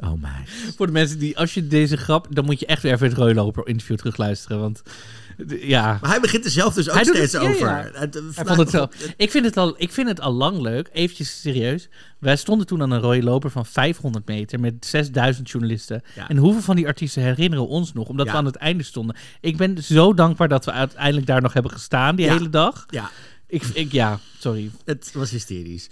Oh 0.00 0.12
my. 0.22 0.44
Voor 0.76 0.86
de 0.86 0.92
mensen 0.92 1.18
die, 1.18 1.38
als 1.38 1.54
je 1.54 1.66
deze 1.66 1.96
grap, 1.96 2.26
dan 2.30 2.44
moet 2.44 2.60
je 2.60 2.66
echt 2.66 2.82
weer 2.82 2.92
even 2.92 3.08
het 3.08 3.16
Rooiloper 3.16 3.66
interview 3.66 3.96
terugluisteren, 3.96 4.60
want 4.60 4.82
ja... 5.60 5.98
Maar 6.00 6.10
hij 6.10 6.20
begint 6.20 6.44
er 6.44 6.50
zelf 6.50 6.74
dus 6.74 6.88
ook 6.88 6.94
Hij 6.94 7.04
steeds 7.04 7.32
het- 7.32 7.42
over. 7.42 7.66
ja. 7.66 7.90
Hij 8.34 8.44
vond 8.44 8.58
het 8.58 8.70
zo. 8.70 8.86
Ik 9.16 9.30
vind 9.30 9.44
het, 9.44 9.56
al, 9.56 9.74
ik 9.76 9.92
vind 9.92 10.08
het 10.08 10.20
al 10.20 10.32
lang 10.32 10.60
leuk. 10.60 10.88
Eventjes 10.92 11.40
serieus. 11.40 11.88
Wij 12.18 12.36
stonden 12.36 12.66
toen 12.66 12.82
aan 12.82 12.90
een 12.90 13.00
rode 13.00 13.22
loper 13.22 13.50
van 13.50 13.66
500 13.66 14.26
meter 14.26 14.60
met 14.60 14.86
6000 14.86 15.50
journalisten. 15.50 16.02
Ja. 16.14 16.28
En 16.28 16.36
hoeveel 16.36 16.62
van 16.62 16.76
die 16.76 16.86
artiesten 16.86 17.22
herinneren 17.22 17.68
ons 17.68 17.92
nog? 17.92 18.08
Omdat 18.08 18.26
we 18.26 18.32
aan 18.32 18.44
het 18.44 18.56
einde 18.56 18.82
stonden. 18.84 19.16
Ik 19.40 19.56
ben 19.56 19.82
zo 19.82 20.14
dankbaar 20.14 20.48
dat 20.48 20.64
we 20.64 20.72
uiteindelijk 20.72 21.26
daar 21.26 21.42
nog 21.42 21.52
hebben 21.52 21.72
gestaan 21.72 22.16
die 22.16 22.30
hele 22.30 22.50
dag. 22.50 22.84
Ja, 22.90 23.10
Ik, 23.46 23.62
ik, 23.64 23.92
ja, 23.92 24.18
sorry. 24.38 24.70
het 24.84 25.10
was 25.14 25.30
hysterisch. 25.30 25.88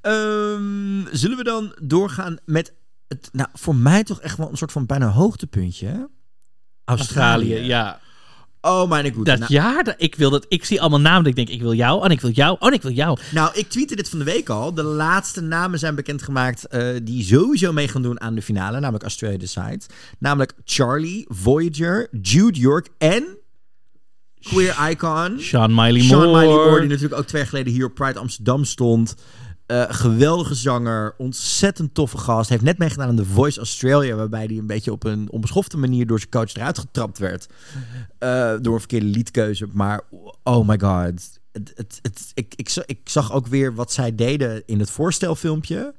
Ehm, 0.00 1.06
zullen 1.12 1.36
we 1.36 1.44
dan 1.44 1.74
doorgaan 1.82 2.36
met 2.44 2.72
het, 3.14 3.28
nou, 3.32 3.48
voor 3.52 3.76
mij 3.76 4.04
toch 4.04 4.20
echt 4.20 4.36
wel 4.36 4.50
een 4.50 4.56
soort 4.56 4.72
van 4.72 4.86
bijna 4.86 5.08
hoogtepuntje. 5.08 5.86
hè? 5.86 5.98
Australië, 6.84 7.54
ja. 7.54 8.00
Oh 8.60 8.88
mijn 8.88 9.14
god. 9.14 9.26
Dat 9.26 9.38
Nou, 9.38 9.52
jaar, 9.52 9.84
dat, 9.84 9.94
ik 9.98 10.14
wil 10.14 10.30
dat. 10.30 10.46
Ik 10.48 10.64
zie 10.64 10.80
allemaal 10.80 11.00
namen 11.00 11.18
dat 11.18 11.26
ik 11.26 11.36
denk, 11.36 11.48
ik 11.48 11.60
wil 11.60 11.74
jou. 11.74 12.04
En 12.04 12.10
ik 12.10 12.20
wil 12.20 12.30
jou. 12.30 12.56
En 12.60 12.72
ik 12.72 12.82
wil 12.82 12.92
jou. 12.92 13.18
nou, 13.32 13.50
ik 13.54 13.68
tweette 13.68 13.96
dit 13.96 14.08
van 14.08 14.18
de 14.18 14.24
week 14.24 14.48
al. 14.48 14.74
De 14.74 14.82
laatste 14.82 15.40
namen 15.40 15.78
zijn 15.78 15.94
bekendgemaakt 15.94 16.66
eh 16.66 16.88
die 17.02 17.24
sowieso 17.24 17.72
mee 17.72 17.88
gaan 17.88 18.02
doen 18.02 18.20
aan 18.20 18.34
de 18.34 18.42
finale. 18.42 18.80
Namelijk 18.80 19.02
Australia 19.02 19.38
Decide. 19.38 19.80
Namelijk 20.18 20.52
Charlie, 20.64 21.24
Voyager, 21.28 22.08
Jude 22.22 22.58
York 22.60 22.88
en 22.98 23.38
queer 24.40 24.90
icon. 24.90 25.40
Sean 25.40 25.74
Miley 25.74 26.00
Sean 26.02 26.22
Moore. 26.22 26.40
Miley 26.40 26.54
Moore, 26.54 26.80
die 26.80 26.88
natuurlijk 26.88 27.20
ook 27.20 27.26
twee 27.26 27.40
jaar 27.40 27.50
geleden 27.50 27.72
hier 27.72 27.86
op 27.86 27.94
Pride 27.94 28.18
Amsterdam 28.18 28.64
stond. 28.64 29.14
Eh, 29.74 29.84
geweldige 29.88 30.54
zanger, 30.54 31.14
ontzettend 31.18 31.94
toffe 31.94 32.18
gast. 32.18 32.48
Heeft 32.48 32.62
net 32.62 32.78
meegedaan 32.78 33.08
aan 33.08 33.16
The 33.16 33.24
Voice 33.24 33.58
Australia, 33.58 34.14
waarbij 34.14 34.44
hij 34.44 34.56
een 34.56 34.66
beetje 34.66 34.92
op 34.92 35.04
een 35.04 35.30
onbeschofte 35.30 35.76
manier 35.76 36.06
door 36.06 36.18
zijn 36.18 36.30
coach 36.30 36.54
eruit 36.54 36.78
getrapt 36.78 37.18
werd. 37.18 37.48
Eh, 38.18 38.54
door 38.60 38.72
een 38.72 38.78
verkeerde 38.78 39.06
liedkeuze. 39.06 39.66
Maar 39.72 40.00
oh 40.42 40.68
my 40.68 40.78
god. 40.78 41.40
Het, 41.52 42.00
het, 42.02 42.30
ik, 42.34 42.54
ik 42.86 42.98
zag 43.04 43.32
ook 43.32 43.46
weer 43.46 43.74
wat 43.74 43.92
zij 43.92 44.14
deden 44.14 44.62
in 44.66 44.78
het 44.78 44.90
voorstelfilmpje. 44.90 45.94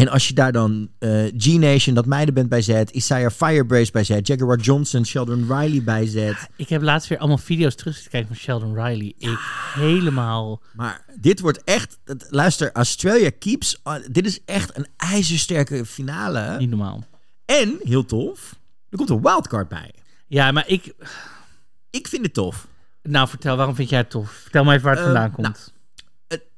En 0.00 0.08
als 0.08 0.28
je 0.28 0.34
daar 0.34 0.52
dan 0.52 0.88
eh, 0.98 1.24
G-Nation, 1.36 1.94
dat 1.94 2.06
meidenband 2.06 2.48
bij 2.48 2.62
zet, 2.62 2.90
Isaiah 2.90 3.30
Firebrace 3.30 3.92
bij 3.92 4.04
zet, 4.04 4.26
Jaguar 4.26 4.58
Johnson, 4.58 5.06
Sheldon 5.06 5.40
Riley 5.52 5.82
bij 5.82 6.06
zet. 6.06 6.48
Ik 6.56 6.68
heb 6.68 6.82
laatst 6.82 7.08
weer 7.08 7.18
allemaal 7.18 7.38
video's 7.38 7.74
terug 7.74 8.02
te 8.02 8.08
kijken 8.08 8.28
van 8.28 8.36
Sheldon 8.36 8.74
Riley. 8.74 9.14
Ik 9.18 9.38
helemaal... 9.74 10.62
Maar 10.72 11.04
dit 11.20 11.40
wordt 11.40 11.64
echt. 11.64 11.98
Luister, 12.28 12.72
Australia 12.72 13.30
keeps. 13.38 13.80
on- 13.82 14.04
dit 14.10 14.26
is 14.26 14.44
echt 14.44 14.76
een 14.76 14.86
ijzersterke 14.96 15.84
finale. 15.86 16.56
Niet 16.58 16.68
normaal. 16.70 17.04
En, 17.44 17.76
heel 17.82 18.04
tof, 18.04 18.56
er 18.90 18.96
komt 18.96 19.10
een 19.10 19.22
wildcard 19.22 19.68
bij. 19.68 19.94
Ja, 20.26 20.52
maar 20.52 20.68
ik... 20.68 20.94
Ik 21.90 22.08
vind 22.08 22.22
het 22.24 22.34
tof. 22.34 22.66
Nou, 23.02 23.28
vertel, 23.28 23.56
waarom 23.56 23.74
vind 23.74 23.88
jij 23.88 23.98
het 23.98 24.10
tof? 24.10 24.30
Vertel 24.30 24.64
mij 24.64 24.72
even 24.74 24.86
waar 24.86 24.96
het 24.96 25.06
Eh, 25.06 25.12
vandaan 25.12 25.32
nou, 25.36 25.42
komt. 25.52 25.72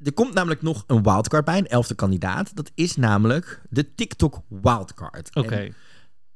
Er 0.02 0.12
komt 0.14 0.34
namelijk 0.34 0.62
nog 0.62 0.84
een 0.86 1.02
wildcard 1.02 1.44
bij, 1.44 1.58
een 1.58 1.68
elfde 1.68 1.94
kandidaat. 1.94 2.56
Dat 2.56 2.70
is 2.74 2.96
namelijk 2.96 3.62
de 3.70 3.94
TikTok 3.94 4.40
wildcard. 4.48 5.36
Oké. 5.36 5.68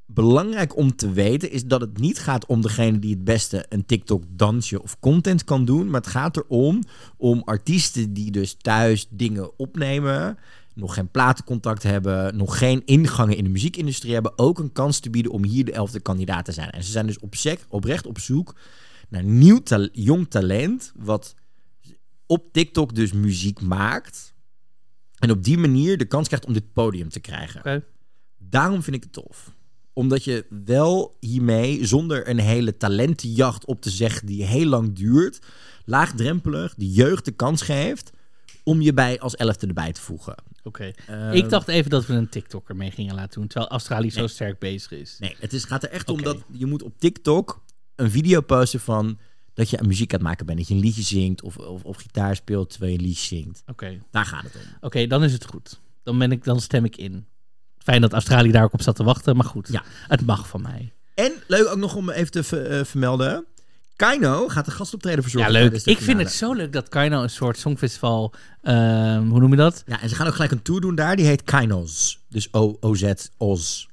Belangrijk 0.07 0.77
om 0.77 0.97
te 0.97 1.13
weten 1.13 1.51
is 1.51 1.65
dat 1.65 1.81
het 1.81 1.99
niet 1.99 2.19
gaat 2.19 2.47
om 2.47 2.61
degene 2.61 2.99
die 2.99 3.15
het 3.15 3.25
beste 3.25 3.67
een 3.69 3.87
TikTok 3.87 4.23
dansje 4.29 4.83
of 4.83 4.99
content 4.99 5.45
kan 5.45 5.65
doen. 5.65 5.91
Maar 5.91 6.01
het 6.01 6.11
gaat 6.11 6.37
erom 6.37 6.83
om 7.17 7.43
artiesten 7.45 8.13
die 8.13 8.31
dus 8.31 8.57
thuis 8.61 9.07
dingen 9.11 9.59
opnemen, 9.59 10.39
nog 10.75 10.95
geen 10.95 11.11
platencontact 11.11 11.83
hebben, 11.83 12.37
nog 12.37 12.59
geen 12.59 12.83
ingangen 12.85 13.37
in 13.37 13.45
de 13.45 13.51
muziekindustrie 13.51 14.13
hebben, 14.13 14.39
ook 14.39 14.59
een 14.59 14.73
kans 14.73 15.01
te 15.01 15.11
bieden 15.11 15.33
om 15.33 15.45
hier 15.45 15.65
de 15.65 15.73
elfde 15.73 16.01
kandidaat 16.01 16.45
te 16.45 16.53
zijn. 16.53 16.71
En 16.71 16.85
ze 16.85 16.91
zijn 16.91 17.07
dus 17.07 17.19
op 17.19 17.35
sec, 17.35 17.61
oprecht 17.69 18.07
op 18.07 18.19
zoek 18.19 18.55
naar 19.09 19.25
nieuw 19.25 19.59
ta- 19.59 19.89
jong 19.93 20.31
talent, 20.31 20.93
wat 20.97 21.35
op 22.27 22.53
TikTok 22.53 22.95
dus 22.95 23.13
muziek 23.13 23.61
maakt. 23.61 24.35
En 25.19 25.31
op 25.31 25.45
die 25.45 25.59
manier 25.59 25.99
de 25.99 26.05
kans 26.05 26.27
krijgt 26.27 26.47
om 26.47 26.53
dit 26.53 26.73
podium 26.73 27.09
te 27.09 27.21
krijgen. 27.21 27.85
Daarom 28.39 28.83
vind 28.83 28.97
ik 28.97 29.03
het 29.03 29.13
tof. 29.13 29.55
Omdat 29.93 30.25
je 30.25 30.47
wel 30.65 31.17
hiermee, 31.21 31.87
zonder 31.87 32.29
een 32.29 32.39
hele 32.39 32.77
talentenjacht 32.77 33.65
op 33.65 33.83
te 33.83 33.91
zeggen 33.91 34.27
die 34.27 34.45
heel 34.45 34.67
lang 34.67 34.93
duurt, 34.93 35.39
laagdrempelig 35.85 36.75
de 36.75 36.91
jeugd 36.91 37.25
de 37.25 37.31
kans 37.31 37.63
geeft 37.63 38.13
om 38.65 38.81
je 38.81 38.93
bij 38.93 39.21
als 39.21 39.35
elfde 39.35 39.67
erbij 39.67 39.93
te 39.93 40.01
voegen. 40.01 40.35
Oké. 40.63 40.93
Eh, 41.07 41.35
ik 41.35 41.49
dacht 41.49 41.69
even 41.69 41.91
dat 41.91 42.07
we 42.07 42.15
een 42.15 42.29
TikToker 42.29 42.77
mee 42.77 42.91
gingen 42.91 43.15
laten 43.15 43.41
doen, 43.41 43.49
terwijl 43.49 43.71
Australië 43.71 44.11
zo 44.11 44.27
sterk 44.27 44.59
bezig 44.59 44.91
is. 44.91 45.17
Nee, 45.19 45.37
het 45.39 45.53
is, 45.53 45.65
gaat 45.65 45.83
er 45.83 45.91
echt 45.91 46.09
om 46.09 46.23
dat 46.23 46.39
je 46.53 46.67
moet 46.67 46.83
op 46.83 46.99
TikTok 46.99 47.63
een 47.95 48.11
video 48.11 48.41
posten 48.41 48.81
van 48.81 49.19
dat 49.57 49.71
je 49.71 49.79
muziek 49.87 50.13
aan 50.13 50.19
het 50.19 50.29
maken 50.29 50.47
bent. 50.47 50.59
Dat 50.59 50.69
je 50.69 50.75
een 50.75 50.81
liedje 50.81 51.03
zingt 51.03 51.43
of, 51.43 51.57
of, 51.57 51.83
of 51.83 51.97
gitaar 51.97 52.37
speelt 52.37 52.71
terwijl 52.71 52.93
je 52.93 52.99
een 52.99 53.05
liedje 53.05 53.25
zingt. 53.37 53.63
Oké. 53.67 53.99
Daar 54.11 54.25
gaat 54.25 54.43
het 54.43 54.55
om. 54.55 54.61
Oké, 54.81 55.07
dan 55.07 55.25
is 55.25 55.33
het 55.33 55.45
goed. 55.47 55.81
Dan, 56.03 56.19
ben 56.19 56.33
ik, 56.33 56.45
dan 56.45 56.61
stem 56.61 56.85
ik 56.85 56.97
in. 56.97 57.27
Fijn 57.79 58.01
dat 58.01 58.13
Australië 58.13 58.51
daar 58.51 58.65
ook 58.65 58.73
op 58.73 58.83
zat 58.83 58.97
te 58.97 59.05
wachten, 59.05 59.37
maar 59.37 59.45
goed. 59.47 59.69
Ja. 59.73 59.83
Het 60.09 60.27
mag 60.27 60.49
van 60.49 60.63
mij. 60.63 60.93
En 61.15 61.33
leuk 61.47 61.67
ook 61.69 61.77
nog 61.79 61.95
om 61.95 62.11
even 62.11 62.31
te 62.31 62.43
ver- 62.43 62.67
eh, 62.79 62.85
vermelden. 62.85 63.45
Kaino 63.97 64.49
gaat 64.49 64.65
de 64.65 64.71
gastoptreden 64.71 65.19
Ja, 65.19 65.23
verzorgen. 65.23 65.53
leuk. 65.53 65.61
tijdens 65.63 65.85
de 65.85 65.91
Ik 65.91 65.99
vind 65.99 66.19
het 66.19 66.33
zo 66.33 66.53
leuk 66.53 66.73
dat 66.73 66.89
Kaino 66.89 67.23
een 67.23 67.31
soort 67.31 67.59
songfestival... 67.59 68.33
ehm, 68.63 69.27
hoe 69.29 69.41
noem 69.41 69.51
je 69.51 69.57
dat? 69.57 69.83
Ja, 69.87 70.01
en 70.01 70.09
ze 70.09 70.15
gaan 70.15 70.27
ook 70.27 70.33
gelijk 70.35 70.51
een 70.53 70.63
tour 70.63 70.81
doen 70.81 70.95
daar. 70.95 71.17
Die 71.17 71.27
heet 71.27 71.43
Kainos. 71.43 72.19
Dus 72.29 72.49
O-O-Z, 72.53 73.13
Oz. 73.37 73.87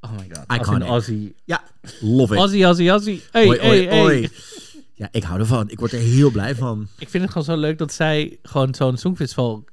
Oh 0.00 0.10
my 0.18 0.30
god. 0.32 0.60
Iconic. 0.60 0.88
Aussie. 0.88 1.34
Ja, 1.44 1.62
love 2.00 2.32
it. 2.34 2.38
Aussie, 2.40 2.64
Aussie, 2.64 2.90
Aussie. 2.90 3.22
Hey, 3.30 3.46
Oi, 3.48 3.58
hey, 3.58 4.00
oi, 4.02 4.20
hey. 4.20 4.30
Ja, 5.00 5.08
ik 5.10 5.22
hou 5.22 5.40
ervan. 5.40 5.70
Ik 5.70 5.78
word 5.78 5.92
er 5.92 5.98
heel 5.98 6.30
blij 6.30 6.54
van. 6.54 6.88
Ik 6.98 7.08
vind 7.08 7.22
het 7.22 7.32
gewoon 7.32 7.46
zo 7.46 7.56
leuk 7.56 7.78
dat 7.78 7.92
zij 7.92 8.38
gewoon 8.42 8.74
zo'n 8.74 8.96
songfestival... 8.96 9.64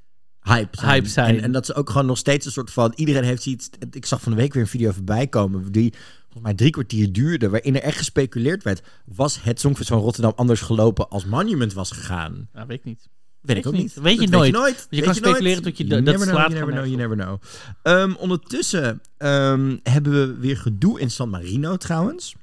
Hype 0.42 0.78
zijn. 0.78 0.92
Hype 0.92 1.08
zijn. 1.08 1.38
En, 1.38 1.44
en 1.44 1.52
dat 1.52 1.66
ze 1.66 1.74
ook 1.74 1.90
gewoon 1.90 2.06
nog 2.06 2.18
steeds 2.18 2.46
een 2.46 2.52
soort 2.52 2.72
van... 2.72 2.94
Iedereen 2.96 3.24
heeft 3.24 3.46
iets... 3.46 3.70
Ik 3.92 4.06
zag 4.06 4.22
van 4.22 4.32
de 4.32 4.38
week 4.38 4.54
weer 4.54 4.64
een 4.64 4.70
video 4.70 4.92
voorbij 4.92 5.28
komen... 5.28 5.72
die 5.72 5.94
volgens 6.22 6.44
mij 6.44 6.54
drie 6.54 6.70
kwartier 6.70 7.14
duurde... 7.14 7.50
waarin 7.50 7.76
er 7.76 7.82
echt 7.82 7.98
gespeculeerd 7.98 8.64
werd... 8.64 8.82
was 9.06 9.44
het 9.44 9.60
Songfestival 9.60 9.98
van 9.98 10.06
Rotterdam 10.06 10.34
anders 10.36 10.62
gelopen... 10.62 11.10
als 11.10 11.26
Monument 11.26 11.74
was 11.74 11.92
gegaan? 11.92 12.50
Nou, 12.54 12.68
weet 12.68 12.78
ik 12.78 12.84
niet. 12.84 13.10
Weet 13.42 13.58
ik 13.58 13.68
ook 13.68 13.74
niet. 13.74 13.94
Weet 13.94 14.22
je 14.22 14.28
nooit. 14.28 14.52
nooit. 14.52 14.88
Je 14.90 15.02
kan 15.02 15.06
nooit. 15.06 15.26
speculeren 15.26 15.64
tot 15.64 15.78
je 15.78 15.88
You 15.88 16.04
dat 16.04 16.14
never 16.14 16.28
know, 16.28 16.40
slaat 16.40 16.52
You 16.52 16.66
never 16.66 16.74
know, 16.74 16.86
you 16.86 16.98
never 16.98 17.40
know. 17.84 18.18
Ondertussen 18.22 19.02
ehm, 19.18 19.78
hebben 19.84 20.12
we 20.12 20.40
weer 20.40 20.58
gedoe 20.58 21.00
in 21.00 21.12
San 21.12 21.30
Marino 21.30 21.78
trouwens. 21.78 22.36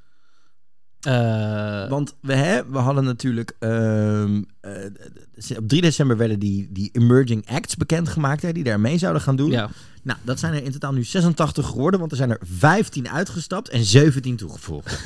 Eh, 1.05 1.89
Want 1.89 2.15
we, 2.21 2.35
hè, 2.35 2.67
we 2.71 2.79
hadden 2.79 3.05
natuurlijk... 3.05 3.57
ehm, 3.59 4.43
eh, 4.61 5.57
op 5.57 5.69
3 5.69 5.81
december 5.81 6.17
werden 6.17 6.39
die, 6.39 6.69
die 6.71 6.91
emerging 6.93 7.51
acts 7.51 7.77
bekendgemaakt... 7.77 8.43
Hè, 8.43 8.53
die 8.53 8.65
daar 8.65 8.81
mee 8.81 8.99
zouden 8.99 9.23
gaan 9.23 9.37
doen. 9.37 9.51
ja. 9.51 9.71
Nou, 10.03 10.19
dat 10.23 10.39
zijn 10.39 10.55
er 10.55 10.63
in 10.65 10.73
totaal 10.73 10.93
nu 10.93 11.05
86 11.05 11.67
geworden... 11.67 12.01
want 12.01 12.11
er 12.13 12.17
zijn 12.17 12.31
er 12.31 12.39
15 12.43 13.09
uitgestapt 13.09 13.69
en 13.69 13.85
17 13.85 14.37
toegevoegd. 14.37 14.99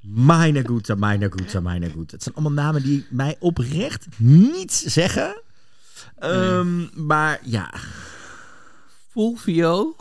Meine 0.00 0.62
Gute, 0.66 0.96
meine 0.96 1.30
Gute, 1.30 1.60
meine 1.60 1.90
Gute. 1.90 2.14
Het 2.14 2.22
zijn 2.22 2.34
allemaal 2.34 2.64
namen 2.64 2.82
die 2.82 3.06
mij 3.10 3.36
oprecht 3.38 4.06
niets 4.16 4.82
zeggen. 4.82 5.42
Ehm, 6.18 7.06
Maar 7.06 7.40
ja, 7.42 7.74
Fulvio. 9.10 9.96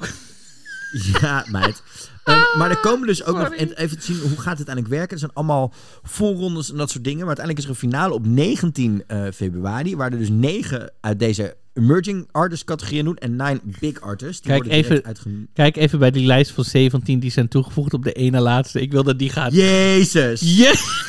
Ja, 1.22 1.46
meid. 1.52 1.82
Ehm, 2.24 2.40
maar 2.58 2.70
er 2.70 2.78
komen 2.78 3.08
dus 3.08 3.24
ook 3.24 3.38
nog, 3.38 3.54
en 3.54 3.72
even 3.74 4.00
te 4.00 4.06
zien 4.06 4.16
hoe 4.20 4.30
gaat 4.30 4.58
het 4.58 4.68
uiteindelijk 4.68 4.88
werken. 4.88 5.12
Er 5.12 5.20
zijn 5.20 5.32
allemaal 5.34 5.74
voorrondes 6.04 6.72
en 6.72 6.78
dat 6.78 6.90
soort 6.92 7.04
dingen. 7.04 7.26
Maar 7.26 7.36
uiteindelijk 7.38 7.66
is 7.68 7.72
er 7.76 7.84
een 7.84 7.90
finale 7.92 8.14
op 8.14 8.26
19 8.26 9.04
eh, 9.08 9.24
februari. 9.36 9.96
Waar 9.96 10.12
er 10.12 10.18
dus 10.18 10.30
negen 10.30 10.92
uit 11.02 11.20
deze 11.20 11.56
emerging 11.74 12.28
artist 12.32 12.64
categorieën 12.64 13.06
doen. 13.06 13.16
En 13.18 13.36
nine 13.36 13.60
big 13.80 14.02
artists. 14.02 14.42
Die 14.42 14.52
Kijk 14.52 14.68
even- 14.68 15.04
uitge- 15.04 15.48
Kijk 15.54 15.76
even 15.78 16.00
bij 16.00 16.12
die 16.12 16.26
lijst 16.26 16.52
van 16.52 16.64
17 16.64 17.20
die 17.20 17.32
zijn 17.32 17.48
toegevoegd 17.48 17.94
op 17.94 18.04
de 18.04 18.12
ene 18.14 18.40
laatste. 18.40 18.82
Ik 18.82 18.92
wil 18.92 19.04
dat 19.04 19.20
die 19.20 19.30
gaat. 19.30 19.54
Jezus. 19.54 20.42
Je- 20.58 21.02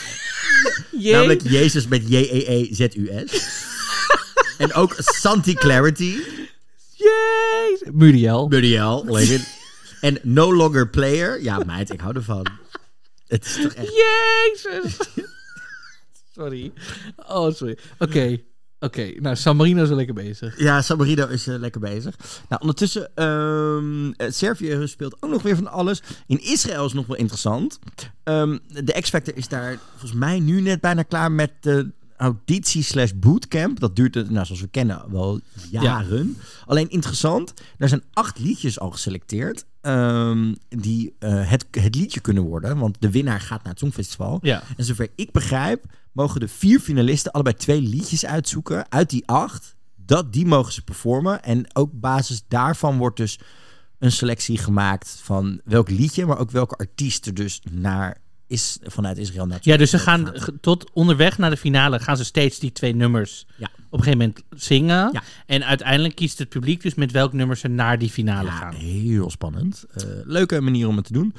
Jee. 0.99 1.13
Namelijk 1.13 1.43
Jezus 1.43 1.89
met 1.89 2.03
E 2.11 2.21
J-E-E-Z-U-S. 2.21 3.47
en 4.59 4.73
ook 4.73 4.95
Santi 4.99 5.55
Clarity. 5.55 6.15
Jezus. 6.97 7.89
Muriel. 7.93 8.49
Muriel. 8.49 9.05
En 10.05 10.19
No 10.23 10.55
Longer 10.55 10.89
Player. 10.89 11.43
Ja, 11.43 11.59
meid, 11.67 11.93
ik 11.93 12.01
hou 12.01 12.15
ervan. 12.15 12.47
Het 13.27 13.45
is 13.45 13.59
toch 13.63 13.73
echt... 13.73 13.89
Jezus. 13.89 14.99
sorry. 16.35 16.73
Oh, 17.17 17.53
sorry. 17.55 17.79
Oké. 17.99 18.41
Oké. 18.79 19.13
Nou, 19.19 19.37
San 19.37 19.57
Marino 19.57 19.83
is 19.83 19.89
wel 19.89 19.97
lekker 19.97 20.15
bezig. 20.15 20.59
Ja, 20.59 20.83
San 20.83 20.99
Marino 20.99 21.27
is 21.27 21.47
eh, 21.47 21.59
lekker 21.59 21.81
bezig. 21.81 22.17
Nou, 22.49 22.61
ondertussen, 22.61 23.15
eh, 23.15 24.31
Servië 24.31 24.87
speelt 24.87 25.17
ook 25.21 25.31
nog 25.31 25.43
weer 25.43 25.57
van 25.57 25.71
alles. 25.71 26.03
In 26.27 26.43
Israël 26.43 26.87
is 26.87 26.93
nog 26.93 27.07
wel 27.07 27.17
interessant. 27.17 27.79
Ehm, 28.23 28.59
de 28.67 29.01
X-Factor 29.01 29.37
is 29.37 29.49
daar 29.49 29.79
volgens 29.91 30.13
mij 30.13 30.39
nu 30.39 30.61
net 30.61 30.81
bijna 30.81 31.03
klaar 31.03 31.33
met 31.33 31.53
de 31.61 31.91
auditie 32.17 32.83
slash 32.83 33.11
bootcamp. 33.15 33.81
Dat 33.81 33.97
duurt, 33.97 34.17
eh, 34.17 34.23
nou, 34.29 34.47
zoals 34.47 34.61
we 34.61 34.69
kennen, 34.69 35.03
wel 35.11 35.41
jaren. 35.71 36.37
Alleen 36.67 36.91
interessant, 36.91 37.55
er 37.79 37.89
zijn 37.89 38.05
acht 38.13 38.39
liedjes 38.39 38.81
al 38.81 38.91
geselecteerd. 38.91 39.65
Ehm, 39.85 40.55
die 40.69 41.15
eh, 41.19 41.51
het, 41.51 41.67
het 41.71 41.95
liedje 41.95 42.21
kunnen 42.21 42.43
worden. 42.43 42.79
Want 42.79 42.97
de 43.01 43.11
winnaar 43.11 43.41
gaat 43.41 43.63
naar 43.63 43.73
het 43.73 43.79
Songfestival. 43.79 44.39
Ja. 44.43 44.63
En 44.77 44.85
zover 44.85 45.09
ik 45.15 45.33
begrijp, 45.33 45.85
mogen 46.13 46.41
de 46.41 46.49
vier 46.49 46.81
finalisten 46.81 47.33
allebei 47.33 47.57
twee 47.57 47.81
liedjes 47.81 48.27
uitzoeken 48.27 48.91
uit 48.91 49.11
die 49.11 49.27
acht. 49.27 49.77
Dat 49.97 50.33
die 50.33 50.47
mogen 50.47 50.73
ze 50.73 50.85
performen. 50.85 51.43
En 51.43 51.67
ook 51.73 51.93
op 51.93 52.01
basis 52.01 52.45
daarvan 52.49 52.99
wordt 52.99 53.17
dus 53.17 53.39
een 53.99 54.13
selectie 54.13 54.59
gemaakt 54.59 55.21
van 55.23 55.61
welk 55.65 55.91
liedje, 55.91 56.27
maar 56.27 56.39
ook 56.39 56.51
welke 56.51 56.77
artiest 56.77 57.27
er 57.27 57.35
dus 57.35 57.63
naar 57.71 58.17
is 58.47 58.79
vanuit 58.83 59.19
Israël 59.19 59.49
het 59.49 59.65
Ja, 59.65 59.77
dus 59.77 59.91
ze 59.91 59.99
gaan 59.99 60.33
tot 60.61 60.91
onderweg 60.93 61.39
naar 61.39 61.51
de 61.51 61.57
finale 61.57 61.99
gaan 62.01 62.17
ze 62.17 62.25
steeds 62.25 62.59
die 62.59 62.73
twee 62.73 62.95
nummers 62.95 63.47
Ja. 63.57 63.67
op 63.91 63.99
een 63.99 64.05
gegeven 64.05 64.19
moment 64.19 64.43
zingen. 64.63 65.11
Ja. 65.13 65.23
En 65.47 65.65
uiteindelijk 65.65 66.15
kiest 66.15 66.39
het 66.39 66.49
publiek 66.49 66.83
dus 66.83 66.95
met 66.95 67.13
welk 67.13 67.33
nummer 67.33 67.57
ze 67.57 67.69
naar 67.69 67.99
die 67.99 68.11
finale 68.11 68.49
Ja, 68.49 68.55
gaan. 68.57 68.75
heel 68.75 69.31
spannend. 69.31 69.85
Eh, 69.95 70.05
leuke 70.25 70.61
manier 70.61 70.89
om 70.89 70.97
het 70.97 71.05
te 71.07 71.13
doen. 71.13 71.35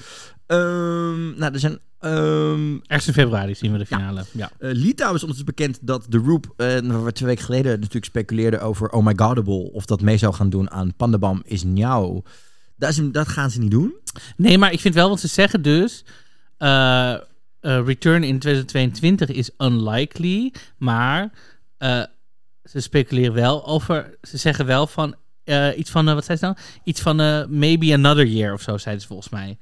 Ehm, 0.48 1.38
nou, 1.40 1.54
er 1.54 1.60
zijn 1.60 1.80
ehm, 2.00 2.74
Ergens 2.82 3.08
in 3.08 3.14
februari 3.14 3.56
zien 3.56 3.72
we 3.72 3.78
de 3.78 3.86
finale. 3.86 4.24
Ja. 4.32 4.52
Litouwen 4.60 5.16
is 5.18 5.24
ondertussen 5.26 5.46
bekend 5.46 5.80
dat 5.82 6.06
de 6.10 6.18
Roop, 6.18 6.54
eh, 6.58 6.68
waar 6.80 7.04
we 7.04 7.12
twee 7.12 7.30
weken 7.30 7.46
geleden 7.46 7.72
natuurlijk 7.80 8.06
speculeerden 8.06 8.62
over 8.62 8.90
Oh 8.90 9.06
My 9.06 9.14
Godable, 9.16 9.72
of 9.72 9.86
dat 9.86 10.02
mee 10.02 10.18
zou 10.18 10.34
gaan 10.34 10.50
doen 10.50 10.72
aan 10.72 10.96
Pandabam 10.96 11.42
is 11.46 11.64
Njau. 11.64 12.22
Dat, 12.78 12.90
is, 12.90 13.00
dat 13.12 13.28
gaan 13.28 13.52
ze 13.52 13.60
niet 13.60 13.72
doen. 13.72 13.94
Nee, 14.38 14.58
maar 14.58 14.72
ik 14.72 14.80
vind 14.80 14.94
wel, 14.94 15.08
want 15.08 15.20
ze 15.20 15.28
zeggen 15.28 15.62
dus... 15.62 16.04
eh, 16.58 17.14
eh, 17.14 17.20
return 17.86 18.24
in 18.24 18.40
2022 18.40 19.30
is 19.30 19.50
unlikely, 19.58 20.54
maar 20.78 21.32
eh, 21.78 22.04
ze 22.64 22.80
speculeren 22.80 23.34
wel 23.34 23.66
over, 23.66 24.18
ze 24.22 24.38
zeggen 24.38 24.66
wel 24.66 24.88
van 24.88 25.16
iets 25.76 25.90
van, 25.92 26.06
wat 26.06 26.26
zei 26.26 26.38
ze 26.38 26.46
nou? 26.46 26.58
Iets 26.84 27.02
van 27.02 27.16
maybe 27.50 27.94
another 27.94 28.26
year 28.26 28.54
of 28.54 28.62
zo, 28.62 28.78
zeiden 28.78 29.02
ze 29.02 29.08
volgens 29.08 29.30
mij. 29.30 29.58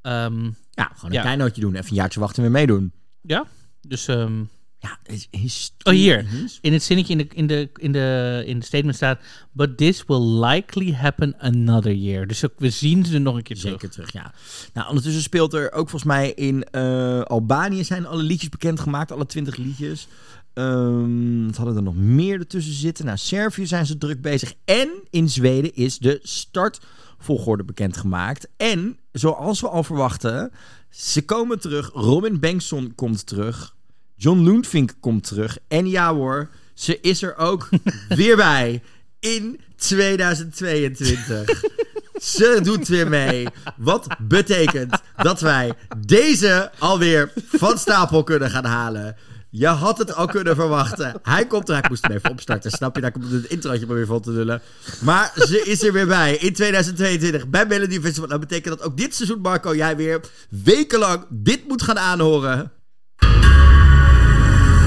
Ehm, 0.00 0.44
Ja, 0.70 0.84
gewoon 0.94 1.10
een 1.10 1.12
Ja. 1.12 1.22
doen. 1.60 1.74
Even 1.74 1.88
een 1.88 1.94
jaartje 1.94 2.20
wachten 2.20 2.44
en 2.44 2.50
weer 2.50 2.60
meedoen. 2.60 2.92
ja, 3.20 3.44
dus 3.80 4.08
ehm, 4.08 4.42
Ja, 4.86 4.98
is. 5.30 5.72
Oh, 5.82 5.92
hier. 5.92 6.26
in 6.60 6.72
het 6.72 6.82
zinnetje 6.82 7.12
in 7.12 7.18
de, 7.18 7.26
in, 7.34 7.46
de, 7.46 7.70
in, 7.76 7.92
de, 7.92 8.42
in 8.46 8.58
de 8.58 8.64
statement 8.64 8.96
staat, 8.96 9.20
but 9.52 9.76
this 9.76 10.04
will 10.06 10.44
likely 10.44 10.92
happen 10.92 11.34
another 11.38 11.92
year. 11.92 12.26
Dus 12.26 12.44
ook, 12.44 12.52
we 12.56 12.70
zien 12.70 13.04
ze 13.04 13.18
nog 13.18 13.36
een 13.36 13.42
keer 13.42 13.56
terug. 13.56 13.72
Zeker 13.72 13.90
terug, 13.90 14.12
ja. 14.12 14.32
Nou, 14.72 14.88
ondertussen 14.88 15.22
speelt 15.22 15.54
er 15.54 15.72
ook 15.72 15.88
volgens 15.88 16.12
mij 16.12 16.32
in 16.32 16.64
eh, 16.64 17.20
Albanië 17.20 17.84
zijn 17.84 18.06
alle 18.06 18.22
liedjes 18.22 18.48
bekendgemaakt, 18.48 19.12
alle 19.12 19.26
20 19.26 19.56
liedjes. 19.56 20.08
Ehm 20.52 21.46
wat 21.46 21.56
hadden 21.56 21.76
er 21.76 21.82
nog 21.82 21.96
meer 21.96 22.38
ertussen 22.38 22.74
zitten? 22.74 23.04
Nou, 23.04 23.18
Servië 23.18 23.66
zijn 23.66 23.86
ze 23.86 23.98
druk 23.98 24.20
bezig. 24.20 24.54
En 24.64 24.90
in 25.10 25.28
Zweden 25.28 25.74
is 25.74 25.98
de 25.98 26.20
startvolgorde 26.22 27.64
bekendgemaakt. 27.64 28.48
En, 28.56 28.98
zoals 29.12 29.60
we 29.60 29.68
al 29.68 29.82
verwachten, 29.82 30.52
ze 30.90 31.24
komen 31.24 31.60
terug. 31.60 31.90
Robin 31.92 32.40
Bengtsson 32.40 32.92
komt 32.94 33.26
terug. 33.26 33.75
John 34.16 34.42
Lundvink 34.42 34.94
komt 35.00 35.26
terug. 35.26 35.58
En 35.68 35.88
ja 35.88 36.14
hoor, 36.14 36.48
ze 36.74 37.00
is 37.00 37.22
er 37.22 37.36
ook 37.36 37.68
weer 38.08 38.36
bij 38.36 38.82
in 39.20 39.60
2022. 39.76 41.62
Ze 42.22 42.60
doet 42.62 42.88
weer 42.88 43.08
mee. 43.08 43.46
Wat 43.76 44.06
betekent 44.22 45.02
dat 45.16 45.40
wij 45.40 45.72
deze 46.06 46.70
alweer 46.78 47.32
van 47.46 47.78
stapel 47.78 48.24
kunnen 48.24 48.50
gaan 48.50 48.64
halen. 48.64 49.16
Je 49.50 49.66
had 49.66 49.98
het 49.98 50.14
al 50.14 50.26
kunnen 50.26 50.54
verwachten. 50.54 51.14
Hij 51.22 51.46
komt 51.46 51.68
er. 51.68 51.76
Ik 51.76 51.88
moest 51.88 52.06
hem 52.06 52.16
even 52.16 52.30
opstarten. 52.30 52.70
Snap 52.70 52.94
je? 52.94 53.00
Daar 53.00 53.12
komt 53.12 53.30
het 53.30 53.44
introotje 53.44 53.86
maar 53.86 53.96
weer 53.96 54.06
van 54.06 54.20
te 54.20 54.30
lullen. 54.30 54.62
Maar 55.00 55.32
ze 55.34 55.62
is 55.64 55.82
er 55.82 55.92
weer 55.92 56.06
bij. 56.06 56.36
In 56.36 56.52
2022 56.52 57.48
bij 57.48 57.66
Melody 57.66 58.00
Festival. 58.00 58.28
Dat 58.28 58.40
betekent 58.40 58.78
dat 58.78 58.86
ook 58.86 58.96
dit 58.96 59.14
seizoen, 59.14 59.40
Marco, 59.40 59.74
jij 59.74 59.96
weer 59.96 60.20
wekenlang 60.48 61.26
dit 61.28 61.68
moet 61.68 61.82
gaan 61.82 61.98
aanhoren. 61.98 62.72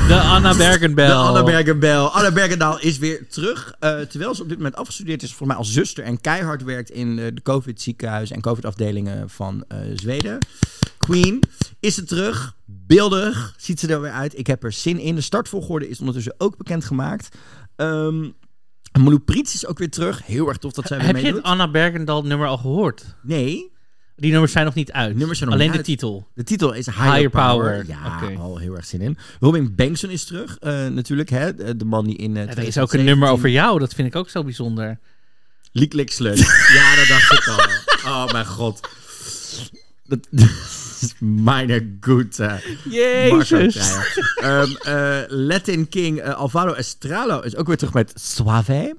De 0.09 0.19
Anna 0.19 0.55
Bergenbel. 0.55 1.07
De 1.07 1.13
Anna 1.13 1.43
Bergenbel. 1.43 2.09
Anna 2.09 2.31
Bergendaal 2.31 2.79
is 2.79 2.97
weer 2.97 3.27
terug. 3.27 3.75
eh, 3.79 3.99
terwijl 3.99 4.35
ze 4.35 4.41
op 4.41 4.47
dit 4.49 4.57
moment 4.57 4.75
afgestudeerd 4.75 5.23
is, 5.23 5.33
voor 5.33 5.47
mij 5.47 5.55
als 5.55 5.71
zuster. 5.71 6.03
En 6.03 6.21
keihard 6.21 6.63
werkt 6.63 6.89
in 6.89 7.19
eh, 7.19 7.25
de 7.33 7.41
COVID-ziekenhuis 7.41 8.31
en 8.31 8.41
COVID-afdelingen 8.41 9.29
van 9.29 9.63
eh, 9.67 9.77
Zweden. 9.93 10.37
Queen 10.97 11.43
is 11.79 11.95
ze 11.95 12.03
terug. 12.03 12.55
Beeldig 12.65 13.53
ziet 13.57 13.79
ze 13.79 13.87
er 13.87 14.01
weer 14.01 14.11
uit. 14.11 14.37
Ik 14.37 14.47
heb 14.47 14.63
er 14.63 14.71
zin 14.71 14.99
in. 14.99 15.15
De 15.15 15.21
startvolgorde 15.21 15.89
is 15.89 15.99
ondertussen 15.99 16.35
ook 16.37 16.57
bekendgemaakt. 16.57 17.37
Um, 17.75 18.33
Malou 18.99 19.19
Prits 19.19 19.53
is 19.53 19.65
ook 19.65 19.77
weer 19.77 19.91
terug. 19.91 20.25
Heel 20.25 20.47
erg 20.47 20.57
tof 20.57 20.71
dat 20.71 20.87
zij 20.87 20.97
weer 20.97 21.07
Heb 21.07 21.17
je 21.17 21.33
het 21.33 21.43
Anna 21.43 21.71
Bergendal 21.71 22.23
nummer 22.23 22.47
al 22.47 22.57
gehoord? 22.57 23.15
Nee, 23.21 23.71
Die 24.19 24.31
nummers 24.31 24.51
zijn 24.51 24.65
nog 24.65 24.73
niet 24.73 24.91
uit. 24.91 25.15
Nummers 25.15 25.37
zijn 25.37 25.49
nog 25.49 25.59
Alleen 25.59 25.71
niet 25.71 25.85
de 25.85 25.89
uit. 25.91 25.99
titel. 25.99 26.27
de 26.33 26.43
titel 26.43 26.73
is 26.73 26.85
Higher, 26.85 27.03
Higher 27.13 27.29
Power. 27.29 27.55
Power. 27.55 27.85
Ja, 27.87 28.21
Oké. 28.23 28.37
al 28.39 28.57
heel 28.57 28.75
erg 28.75 28.85
zin 28.85 29.01
in. 29.01 29.17
Robin 29.39 29.75
Bengtson 29.75 30.09
is 30.09 30.23
terug, 30.25 30.57
eh, 30.59 30.87
natuurlijk. 30.87 31.29
Hè? 31.29 31.75
De 31.75 31.85
man 31.85 32.05
die 32.05 32.15
in... 32.15 32.37
eh, 32.37 32.41
er 32.49 32.57
is 32.57 32.77
ook 32.77 32.93
een 32.93 33.03
nummer 33.03 33.27
2017 33.27 33.31
over 33.33 33.49
jou. 33.49 33.79
Dat 33.79 33.93
vind 33.93 34.07
ik 34.07 34.15
ook 34.15 34.29
zo 34.29 34.43
bijzonder. 34.43 34.99
Liek 35.71 35.93
lik 35.93 36.11
slut. 36.11 36.37
ja, 36.77 36.95
dat 36.95 37.07
dacht 37.07 37.31
ik 37.33 37.47
al. 37.47 38.11
Oh 38.11 38.31
mijn 38.31 38.45
god. 38.45 38.79
Dat, 40.05 40.27
dat 40.31 40.49
is 41.01 41.13
mijn 41.19 41.97
goed. 42.01 42.39
eh, 42.39 42.53
Marco 43.29 43.43
Dreyer. 43.43 44.31
Ehm, 44.35 44.75
eh, 44.75 45.17
Latin 45.27 45.89
King 45.89 46.19
eh, 46.19 46.33
Alvaro 46.35 46.73
Estralo 46.73 47.39
is 47.39 47.55
ook 47.55 47.67
weer 47.67 47.77
terug 47.77 47.93
met 47.93 48.11
Suave. 48.15 48.95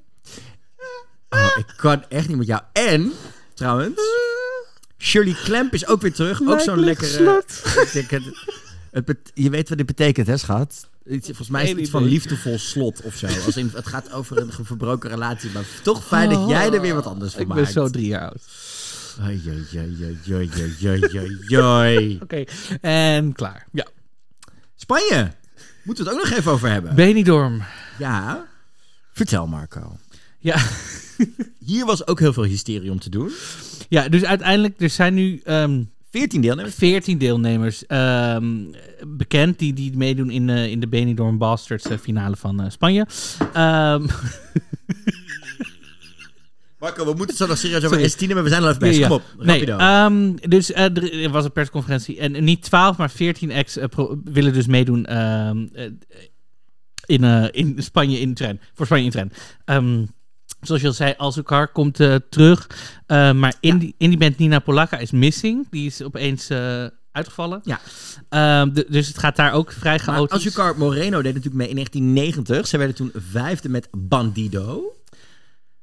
Oh, 1.31 1.47
ik 1.59 1.75
kan 1.77 2.05
echt 2.09 2.29
niet 2.29 2.37
met 2.37 2.47
jou. 2.47 2.63
En, 2.73 3.13
trouwens, 3.55 4.01
Shirley 5.01 5.35
Clamp 5.45 5.75
is 5.75 5.87
ook 5.87 6.01
weer 6.01 6.13
terug. 6.13 6.43
ook 6.43 6.61
zo'n 6.61 6.85
lekkere... 6.85 7.45
Ik 7.93 8.11
het, 8.91 9.07
het, 9.07 9.31
je 9.35 9.51
weet 9.51 9.69
wat 9.69 9.79
dit 9.79 9.87
betekent, 9.87 10.27
hè, 10.27 10.37
schat? 10.37 10.89
Volgens 11.05 11.49
mij 11.49 11.63
is 11.63 11.69
het 11.69 11.79
iets 11.79 11.91
van 11.91 12.05
liefdevol 12.05 12.59
slot 12.59 13.03
of 13.03 13.15
zo. 13.15 13.27
Als 13.27 13.55
het 13.55 13.87
gaat 13.87 14.13
over 14.13 14.39
een 14.39 14.53
verbroken 14.63 15.11
relatie. 15.11 15.51
Maar 15.51 15.65
toch 15.83 16.07
fijn 16.07 16.31
dat 16.31 16.49
jij 16.49 16.73
er 16.73 16.81
weer 16.81 16.95
wat 16.95 17.07
anders 17.07 17.35
van 17.35 17.47
maakt. 17.47 17.59
Ik 17.59 17.65
ben 17.65 17.75
zo 17.75 17.89
drie 17.89 18.07
jaar 18.07 18.29
oud. 18.29 18.43
Oké, 22.23 22.45
en 22.81 23.33
klaar. 23.33 23.67
Ja. 23.73 23.87
Spanje. 24.77 25.33
Moeten 25.83 26.05
we 26.05 26.11
het 26.11 26.21
ook 26.21 26.29
nog 26.29 26.39
even 26.39 26.53
over 26.53 26.71
hebben? 26.71 26.95
Benidorm. 26.95 27.63
Ja. 27.99 28.47
Vertel, 29.13 29.47
Marco. 29.47 29.97
Ja. 30.39 30.57
Hier 31.59 31.87
was 31.87 32.07
ook 32.07 32.19
heel 32.19 32.33
veel 32.33 32.45
hysterie 32.45 32.91
om 32.91 32.99
te 32.99 33.11
doen. 33.11 33.31
ja, 33.89 34.09
dus 34.09 34.25
uiteindelijk, 34.25 34.81
er 34.81 34.91
zijn 34.91 35.15
nu 35.15 35.41
ehm 35.45 35.83
14 36.11 36.41
deelnemers. 36.41 36.75
14 36.75 37.19
deelnemers 37.19 37.87
ehm, 37.87 38.65
bekend 39.07 39.59
die, 39.59 39.73
die 39.73 39.97
meedoen 39.97 40.31
in, 40.31 40.51
eh, 40.51 40.67
in 40.67 40.81
de 40.81 40.89
Benidorm 40.89 41.39
Bastards 41.39 41.85
eh, 41.85 41.99
finale 41.99 42.37
van 42.37 42.61
eh, 42.61 42.71
Spanje. 42.71 43.07
Ehm, 43.53 44.07
Marco, 46.79 47.05
we 47.05 47.15
moeten 47.17 47.37
zo 47.37 47.47
nog 47.47 47.59
serieus 47.59 47.85
over 47.85 47.97
Sorry. 47.97 48.13
S10 48.13 48.27
hebben. 48.27 48.45
We 48.45 48.51
zijn 48.51 48.63
al 48.63 48.69
even 48.69 48.81
bezig. 48.81 48.99
Ja, 48.99 49.07
Kom 49.09 49.17
op. 49.17 49.23
Nee, 49.39 49.65
rapido. 49.65 50.49
dus 50.49 50.73
er 50.75 51.31
was 51.31 51.45
een 51.45 51.53
persconferentie. 51.53 52.19
En 52.19 52.45
niet 52.45 52.63
12, 52.63 52.97
maar 52.97 53.11
14 53.11 53.51
ex 53.51 53.79
willen 54.25 54.53
dus 54.53 54.67
meedoen 54.67 55.07
in, 57.07 57.25
in 57.53 57.75
Spanje 57.79 58.21
in 58.21 58.29
de 58.29 58.35
trein. 58.35 58.61
Voor 58.75 58.87
Spanje 58.87 59.05
in 59.05 59.11
de 59.11 59.29
trein. 59.65 60.11
Zoals 60.61 60.81
je 60.81 60.87
al 60.87 60.93
zei, 60.93 61.15
Alzukar 61.17 61.69
komt 61.69 62.01
eh, 62.01 62.15
terug. 62.31 62.67
Eh, 63.07 63.33
maar 63.33 63.55
in, 63.61 63.79
die, 63.79 63.95
in 63.99 64.09
die 64.09 64.19
band 64.19 64.39
Nina 64.39 64.59
Polaka 64.59 64.99
is 64.99 65.11
missing. 65.11 65.67
Die 65.71 65.87
is 65.87 66.03
opeens 66.03 66.49
eh, 66.49 66.85
uitgevallen. 67.13 67.61
Ja. 67.65 67.81
Ehm, 68.29 68.83
dus 68.89 69.07
het 69.07 69.19
gaat 69.19 69.37
daar 69.37 69.53
ook 69.53 69.73
vrij 69.73 69.99
chaotisch. 69.99 70.37
Azucar 70.37 70.79
Moreno 70.79 71.23
deed 71.23 71.35
natuurlijk 71.35 71.55
mee 71.55 71.69
in 71.69 71.75
1990. 71.75 72.67
Ze 72.67 72.79
werden 72.79 72.97
toen 72.97 73.13
vijfde 73.15 73.69
met 73.69 73.89
Bandido. 73.91 74.95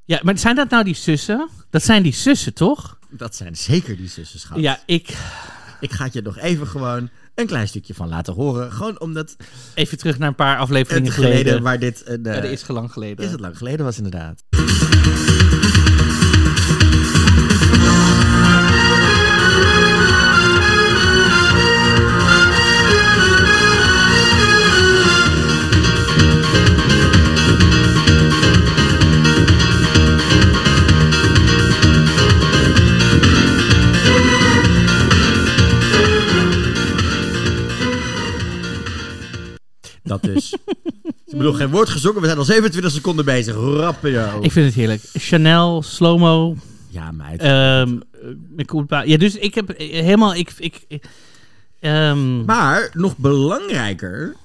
Ja, 0.05 0.19
maar 0.23 0.37
zijn 0.37 0.55
dat 0.55 0.69
nou 0.69 0.83
die 0.83 0.95
zussen? 0.95 1.49
Dat 1.69 1.83
zijn 1.83 2.03
die 2.03 2.13
zussen, 2.13 2.53
toch? 2.53 2.99
Dat 3.09 3.35
zijn 3.35 3.55
zeker 3.55 3.97
die 3.97 4.07
zussen, 4.07 4.39
schat. 4.39 4.59
Ja, 4.59 4.79
ik... 4.85 5.17
Ik 5.79 5.91
ga 5.91 6.03
het 6.03 6.13
je 6.13 6.21
nog 6.21 6.37
even 6.37 6.67
gewoon 6.67 7.09
een 7.39 7.47
klein 7.47 7.67
stukje 7.67 7.93
van 7.93 8.09
laten 8.09 8.33
horen. 8.33 8.71
Gewoon 8.71 8.99
omdat 8.99 9.35
Even 9.73 9.97
terug 9.97 10.17
naar 10.17 10.27
een 10.27 10.35
paar 10.35 10.57
afleveringen 10.57 11.11
geleden 11.11 11.37
geleden. 11.37 11.63
waar 11.63 11.79
dit... 11.79 12.01
Een, 12.05 12.25
eh, 12.25 12.35
Ja, 12.35 12.41
is 12.41 12.63
gelang 12.63 12.91
geleden. 12.91 13.25
is 13.25 13.31
het 13.31 13.39
lang 13.39 13.57
geleden 13.57 13.85
was 13.85 13.97
inderdaad. 13.97 14.43
Dat 40.07 40.21
dus. 40.23 40.53
Ik 41.25 41.37
bedoel, 41.37 41.53
geen 41.53 41.69
woord 41.69 41.89
gezongen. 41.89 42.19
We 42.21 42.25
zijn 42.27 42.37
al 42.37 42.43
27 42.45 42.91
seconden 42.91 43.25
bezig. 43.25 43.55
Rapido. 43.55 44.39
Ik 44.41 44.51
vind 44.51 44.65
het 44.65 44.75
heerlijk. 44.75 45.01
Chanel, 45.13 45.81
Slomo, 45.81 46.55
Ja, 46.89 47.11
meid. 47.11 47.41
Mekupa. 48.55 49.01
Ja, 49.01 49.17
dus 49.17 49.35
ik 49.35 49.55
heb 49.55 49.69
eh, 49.69 49.89
helemaal... 49.89 50.35
Ik, 50.35 50.53
ik, 50.57 50.85
ik- 50.87 51.05
ehm, 51.79 52.45
maar 52.45 52.89
nog 52.93 53.17
belangrijker, 53.17 54.35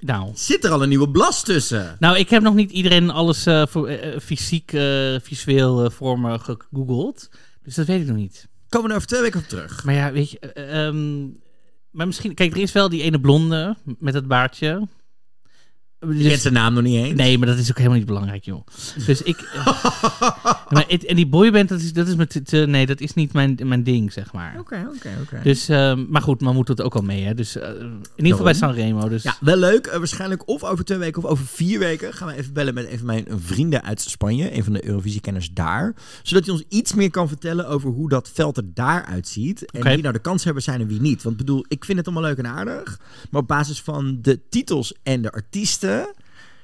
nou, 0.00 0.30
zit 0.34 0.64
er 0.64 0.70
al 0.70 0.82
een 0.82 0.88
nieuwe 0.88 1.08
blas 1.08 1.42
tussen. 1.44 1.96
nou, 1.98 2.18
ik 2.18 2.30
heb 2.30 2.42
nog 2.42 2.54
niet 2.54 2.70
iedereen 2.70 3.10
alles 3.10 3.46
eh, 3.46 3.62
voor, 3.68 3.88
eh, 3.88 4.20
fysiek, 4.20 4.70
visueel 5.22 5.90
voor 5.90 6.20
me 6.20 6.38
gegoogeld. 6.38 7.28
Dus 7.64 7.74
dat 7.74 7.86
weet 7.86 8.00
ik 8.00 8.06
nog 8.06 8.16
niet. 8.16 8.48
Komen 8.68 8.86
we 8.86 8.92
er 8.92 8.96
over 8.96 9.08
twee 9.08 9.20
weken 9.22 9.40
op 9.40 9.46
terug. 9.48 9.84
Maar 9.84 9.94
ja, 9.94 10.12
weet 10.12 10.30
je... 10.30 10.38
eh, 10.38 10.86
ehm, 10.86 11.24
maar 11.90 12.06
misschien... 12.06 12.34
Kijk, 12.34 12.52
er 12.54 12.60
is 12.62 12.72
wel 12.72 12.88
die 12.88 13.02
ene 13.02 13.20
blonde 13.20 13.76
met 13.98 14.14
het 14.14 14.26
baardje. 14.26 14.88
Je 16.14 16.28
kent 16.28 16.40
zijn 16.40 16.54
naam 16.54 16.74
nog 16.74 16.82
niet 16.82 17.04
eens. 17.04 17.14
Nee, 17.14 17.38
maar 17.38 17.48
dat 17.48 17.58
is 17.58 17.70
ook 17.70 17.76
helemaal 17.76 17.98
niet 17.98 18.06
belangrijk, 18.06 18.44
joh. 18.44 18.66
Dus 19.06 19.22
ik... 19.22 19.40
eh, 19.40 19.66
maar 20.72 20.84
en 21.06 21.16
die 21.16 21.26
boyband, 21.26 21.68
dat 21.68 21.80
is, 21.80 21.92
dat 21.92 22.08
is 22.08 22.14
met... 22.14 22.40
te- 22.44 22.56
nee, 22.66 22.86
dat 22.86 23.00
is 23.00 23.14
niet 23.14 23.32
mijn, 23.32 23.58
mijn 23.64 23.82
ding, 23.82 24.12
zeg 24.12 24.32
maar. 24.32 24.56
Oké, 24.58 24.88
oké, 24.96 25.10
oké. 25.22 25.40
Dus, 25.42 25.68
ehm, 25.68 26.04
maar 26.08 26.22
goed, 26.22 26.40
man 26.40 26.54
moet 26.54 26.68
het 26.68 26.82
ook 26.82 26.94
al 26.94 27.02
mee, 27.02 27.24
hè. 27.24 27.34
Dus 27.34 27.56
eh, 27.56 27.68
in 27.68 28.00
ieder 28.16 28.30
geval 28.30 28.44
bij 28.44 28.54
Sanremo. 28.54 29.08
Dus 29.08 29.22
Ja, 29.22 29.36
wel 29.40 29.56
leuk. 29.56 29.86
Eh, 29.86 29.98
waarschijnlijk 29.98 30.48
of 30.48 30.64
over 30.64 30.84
twee 30.84 30.98
weken 30.98 31.22
of 31.24 31.30
over 31.30 31.46
vier 31.46 31.78
weken 31.78 32.12
gaan 32.12 32.28
we 32.28 32.34
even 32.36 32.52
bellen 32.52 32.74
met 32.74 32.90
een 32.90 32.96
van 32.98 33.06
mijn 33.06 33.26
vrienden 33.36 33.82
uit 33.84 34.00
Spanje. 34.00 34.56
Een 34.56 34.64
van 34.64 34.72
de 34.72 34.84
Eurovisie-kenners 34.86 35.50
daar. 35.52 35.94
Zodat 36.22 36.44
hij 36.44 36.54
ons 36.54 36.64
iets 36.68 36.94
meer 36.94 37.10
kan 37.10 37.28
vertellen 37.28 37.68
over 37.68 37.90
hoe 37.90 38.08
dat 38.08 38.30
veld 38.34 38.56
er 38.56 38.74
daar 38.74 39.04
uitziet. 39.04 39.70
En 39.70 39.82
wie 39.82 40.00
nou 40.02 40.12
de 40.12 40.18
kanshebbers 40.20 40.64
zijn 40.64 40.80
en 40.80 40.86
wie 40.86 41.00
niet. 41.00 41.22
Want 41.22 41.40
ik 41.40 41.46
bedoel, 41.46 41.64
ik 41.68 41.84
vind 41.84 41.98
het 41.98 42.06
allemaal 42.06 42.24
leuk 42.28 42.38
en 42.38 42.46
aardig. 42.46 43.00
Maar 43.30 43.40
op 43.40 43.48
basis 43.48 43.80
van 43.82 44.18
de 44.22 44.40
titels 44.50 44.94
en 45.02 45.22
de 45.22 45.32
artiesten 45.32 45.95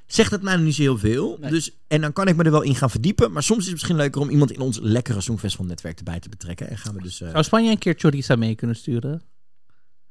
zegt 0.07 0.31
het 0.31 0.43
mij 0.43 0.55
nog 0.57 0.65
niet 0.65 0.75
zo 0.75 0.83
heel 0.83 0.99
veel. 0.99 1.37
Nee. 1.41 1.51
Dus, 1.51 1.71
en 1.89 2.01
dan 2.01 2.13
kan 2.13 2.29
ik 2.29 2.37
me 2.37 2.45
er 2.45 2.51
wel 2.51 2.63
in 2.63 2.75
gaan 2.75 2.91
verdiepen. 2.91 3.33
Maar 3.33 3.43
soms 3.43 3.59
is 3.59 3.65
het 3.65 3.73
misschien 3.75 3.97
leuker 3.97 4.21
om 4.21 4.31
iemand 4.31 4.53
in 4.53 4.61
ons 4.61 4.79
lekkere 4.83 5.21
Songfestival-netwerk 5.21 5.99
erbij 5.99 6.21
te 6.21 6.29
betrekken. 6.29 6.69
En 6.69 6.79
gaan 6.79 6.95
we 6.95 7.03
dus... 7.03 7.21
eh, 7.21 7.31
Zou 7.31 7.45
Spanje 7.45 7.71
een 7.71 7.79
keer 7.79 7.95
Choriza 7.97 8.37
mee 8.37 8.55
kunnen 8.55 8.77
sturen? 8.77 9.23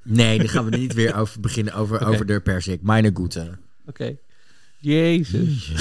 Nee, 0.03 0.37
dan 0.37 0.49
gaan 0.49 0.65
we 0.65 0.71
er 0.71 0.77
niet 0.79 0.93
weer 0.93 1.15
over 1.15 1.39
beginnen. 1.39 1.73
Over, 1.73 2.05
over 2.07 2.25
de 2.25 2.39
persik. 2.41 2.81
Meine 2.81 3.11
Gute. 3.13 3.57
Oké. 3.85 4.17
Jezus. 4.79 5.71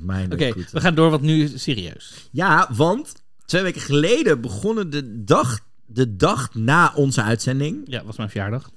Mijn 0.00 0.32
Oké, 0.32 0.52
we 0.72 0.80
gaan 0.80 0.94
door, 0.94 1.10
want 1.10 1.22
nu 1.22 1.42
is 1.42 1.52
het 1.52 1.60
serieus. 1.60 2.28
Ja, 2.32 2.68
want 2.72 3.12
twee 3.44 3.62
weken 3.62 3.80
geleden 3.80 4.40
begonnen 4.40 4.90
de 4.90 5.24
dag, 5.24 5.60
de 5.86 6.16
dag 6.16 6.54
na 6.54 6.92
onze 6.94 7.22
uitzending, 7.22 7.80
Ja, 7.86 8.04
was 8.04 8.16
mijn 8.16 8.30
verjaardag. 8.30 8.70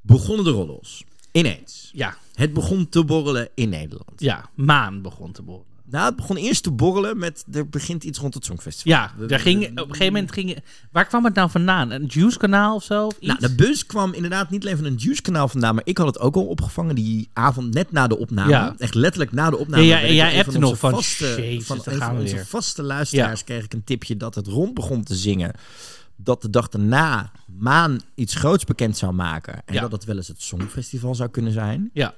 begonnen 0.00 0.44
de 0.44 0.50
roddels. 0.50 1.04
Ineens. 1.32 1.90
Ja, 1.92 2.16
Het 2.34 2.52
begon 2.52 2.88
te 2.88 3.04
borrelen 3.04 3.48
in 3.54 3.68
Nederland. 3.68 4.12
ja, 4.16 4.48
maan 4.54 5.02
begon 5.02 5.32
te 5.32 5.42
borrelen. 5.42 5.68
Nou, 5.90 6.04
het 6.06 6.16
begon 6.16 6.36
eerst 6.36 6.62
te 6.62 6.70
borrelen 6.70 7.18
met, 7.18 7.44
er 7.52 7.68
begint 7.68 8.04
iets 8.04 8.18
rond 8.18 8.34
het 8.34 8.44
Songfestival. 8.44 8.92
Ja, 8.92 9.12
daar 9.28 9.40
ging, 9.40 9.64
op 9.70 9.76
een 9.78 9.84
gegeven 9.90 10.12
moment 10.12 10.32
ging... 10.32 10.58
Waar 10.92 11.06
kwam 11.06 11.24
het 11.24 11.34
nou 11.34 11.50
vandaan? 11.50 11.90
Een 11.90 12.04
Juice-kanaal 12.06 12.74
of 12.74 12.82
zo? 12.84 13.06
Of 13.06 13.16
iets? 13.18 13.26
Nou, 13.26 13.40
de 13.40 13.54
bus 13.54 13.86
kwam 13.86 14.12
inderdaad 14.12 14.50
niet 14.50 14.62
alleen 14.62 14.76
van 14.76 14.84
een 14.84 14.94
Juice-kanaal 14.94 15.48
vandaan, 15.48 15.74
maar 15.74 15.84
ik 15.86 15.98
had 15.98 16.06
het 16.06 16.18
ook 16.18 16.34
al 16.34 16.46
opgevangen 16.46 16.94
die 16.94 17.28
avond 17.32 17.74
net 17.74 17.92
na 17.92 18.06
de 18.06 18.18
opname. 18.18 18.50
Ja. 18.50 18.74
Echt 18.78 18.94
letterlijk 18.94 19.32
na 19.32 19.50
de 19.50 19.56
opname. 19.56 19.82
Ja, 19.82 19.98
ja, 19.98 20.06
en 20.06 20.14
jij 20.14 20.36
appte 20.36 20.52
van 20.52 20.60
nog 20.60 20.78
van, 20.78 20.90
vaste, 20.90 21.24
jezus, 21.36 21.66
van 21.66 21.80
een 21.84 22.18
onze 22.18 22.34
weer. 22.34 22.46
vaste 22.46 22.82
luisteraars 22.82 23.38
Ja. 23.40 23.44
kreeg 23.46 23.64
ik 23.64 23.72
een 23.72 23.84
tipje 23.84 24.16
dat 24.16 24.34
het 24.34 24.46
rond 24.46 24.74
begon 24.74 25.02
te 25.02 25.14
zingen. 25.14 25.52
Dat 26.22 26.42
de 26.42 26.50
dag 26.50 26.68
daarna 26.68 27.32
Maan 27.46 28.00
iets 28.14 28.34
groots 28.34 28.64
bekend 28.64 28.96
zou 28.96 29.12
maken. 29.12 29.62
En 29.64 29.74
Ja. 29.74 29.80
dat 29.80 29.92
het 29.92 30.04
wel 30.04 30.16
eens 30.16 30.28
het 30.28 30.42
Songfestival 30.42 31.14
zou 31.14 31.28
kunnen 31.30 31.52
zijn. 31.52 31.90
Ja, 31.92 32.14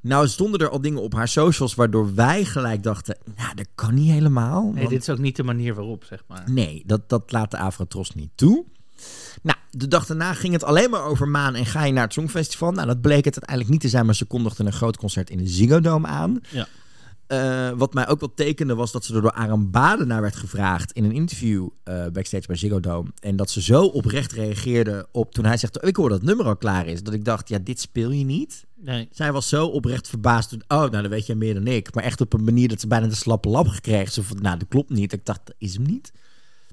Nou 0.00 0.28
stonden 0.28 0.60
er 0.60 0.68
al 0.68 0.80
dingen 0.80 1.02
op 1.02 1.14
haar 1.14 1.28
socials 1.28 1.74
waardoor 1.74 2.14
wij 2.14 2.44
gelijk 2.44 2.82
dachten, 2.82 3.16
nou 3.36 3.54
dat 3.54 3.66
kan 3.74 3.94
niet 3.94 4.10
helemaal. 4.10 4.70
nee, 4.74 4.88
dit 4.88 5.00
is 5.02 5.08
ook 5.08 5.18
niet 5.18 5.36
de 5.36 5.42
manier 5.42 5.74
waarop, 5.74 6.04
zeg 6.04 6.22
maar. 6.28 6.50
Nee, 6.50 6.82
dat, 6.86 7.08
dat 7.08 7.32
laat 7.32 7.50
de 7.50 7.58
Afrotros 7.58 8.14
niet 8.14 8.30
toe. 8.34 8.64
Nou, 9.42 9.58
de 9.70 9.88
dag 9.88 10.06
daarna 10.06 10.34
ging 10.34 10.52
het 10.52 10.64
alleen 10.64 10.90
maar 10.90 11.04
over 11.04 11.28
Maan 11.28 11.54
en 11.54 11.66
ga 11.66 11.84
je 11.84 11.92
naar 11.92 12.04
het 12.04 12.12
Songfestival. 12.12 12.72
Nou, 12.72 12.86
dat 12.86 13.00
bleek 13.00 13.24
het 13.24 13.34
uiteindelijk 13.34 13.68
niet 13.70 13.80
te 13.80 13.88
zijn, 13.88 14.06
maar 14.06 14.14
ze 14.14 14.24
kondigden 14.24 14.66
een 14.66 14.72
groot 14.72 14.96
concert 14.96 15.30
in 15.30 15.38
de 15.38 15.46
Ziggo 15.46 15.80
Dome 15.80 16.06
aan. 16.06 16.40
Ja. 16.50 16.66
Eh, 17.30 17.70
wat 17.76 17.94
mij 17.94 18.08
ook 18.08 18.20
wel 18.20 18.34
tekende 18.34 18.74
was 18.74 18.92
dat 18.92 19.04
ze 19.04 19.14
er 19.14 19.22
door 19.22 19.32
Aram 19.32 19.70
Baden 19.70 20.06
naar 20.06 20.20
werd 20.20 20.36
gevraagd 20.36 20.92
in 20.92 21.04
een 21.04 21.12
interview 21.12 21.68
eh, 21.82 22.06
backstage 22.12 22.46
bij 22.46 22.56
Ziggo 22.56 22.80
Dome. 22.80 23.08
En 23.20 23.36
dat 23.36 23.50
ze 23.50 23.62
zo 23.62 23.84
oprecht 23.84 24.32
reageerde 24.32 25.06
op 25.12 25.32
toen 25.32 25.44
hij 25.44 25.56
zegt, 25.56 25.82
oh, 25.82 25.88
ik 25.88 25.96
hoor 25.96 26.08
dat 26.08 26.18
het 26.18 26.26
nummer 26.26 26.46
al 26.46 26.56
klaar 26.56 26.86
is. 26.86 27.02
Dat 27.02 27.14
ik 27.14 27.24
dacht, 27.24 27.48
ja, 27.48 27.58
dit 27.58 27.80
speel 27.80 28.10
je 28.10 28.24
niet. 28.24 28.66
Nee. 28.76 29.08
Zij 29.10 29.32
was 29.32 29.48
zo 29.48 29.66
oprecht 29.66 30.08
verbaasd. 30.08 30.48
Toen, 30.48 30.62
oh, 30.68 30.78
nou, 30.78 30.90
dan 30.90 31.08
weet 31.08 31.26
jij 31.26 31.36
meer 31.36 31.54
dan 31.54 31.66
ik. 31.66 31.94
Maar 31.94 32.04
echt 32.04 32.20
op 32.20 32.32
een 32.32 32.44
manier 32.44 32.68
dat 32.68 32.80
ze 32.80 32.86
bijna 32.86 33.06
de 33.06 33.14
slappe 33.14 33.48
lap 33.48 33.68
gekregen. 33.68 34.12
Zo 34.12 34.22
van, 34.22 34.42
nou, 34.42 34.58
dat 34.58 34.68
klopt 34.68 34.90
niet. 34.90 35.12
Ik 35.12 35.26
dacht, 35.26 35.40
dat 35.44 35.54
is 35.58 35.74
hem 35.74 35.82
niet. 35.82 36.12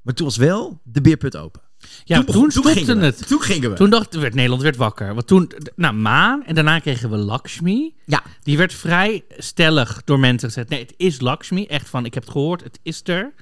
Maar 0.04 0.14
toen 0.14 0.26
was 0.26 0.38
wel 0.38 0.80
de 0.84 1.02
beerput 1.02 1.38
open. 1.38 1.62
Ja, 2.04 2.16
toen, 2.16 2.26
begon- 2.26 2.52
stopte 2.52 2.72
gingen 2.72 3.00
we. 3.00 3.06
het. 3.06 3.28
Toen 3.28 3.42
gingen 3.42 3.70
we. 3.70 3.76
Toen 3.76 3.90
dacht 3.90 4.16
werd 4.16 4.34
Nederland 4.34 4.62
werd 4.62 4.76
wakker. 4.76 5.14
Want 5.14 5.28
toen, 5.28 5.52
nou, 5.76 5.94
Maan 5.94 6.44
en 6.46 6.56
daarna 6.56 6.80
kregen 6.80 7.10
we 7.10 7.18
Lakshmi. 7.18 7.94
Ja, 8.06 8.24
Die 8.44 8.58
werd 8.58 8.74
vrij 8.74 9.24
stellig 9.38 10.02
door 10.06 10.20
mensen 10.20 10.48
gezegd. 10.48 10.70
Nee, 10.70 10.80
het 10.80 10.94
is 10.98 11.22
Lakshmi. 11.22 11.66
Echt 11.66 11.90
van, 11.90 12.06
ik 12.06 12.14
heb 12.14 12.24
het 12.24 12.32
gehoord, 12.32 12.64
het 12.64 12.80
is 12.84 13.02
er. 13.04 13.34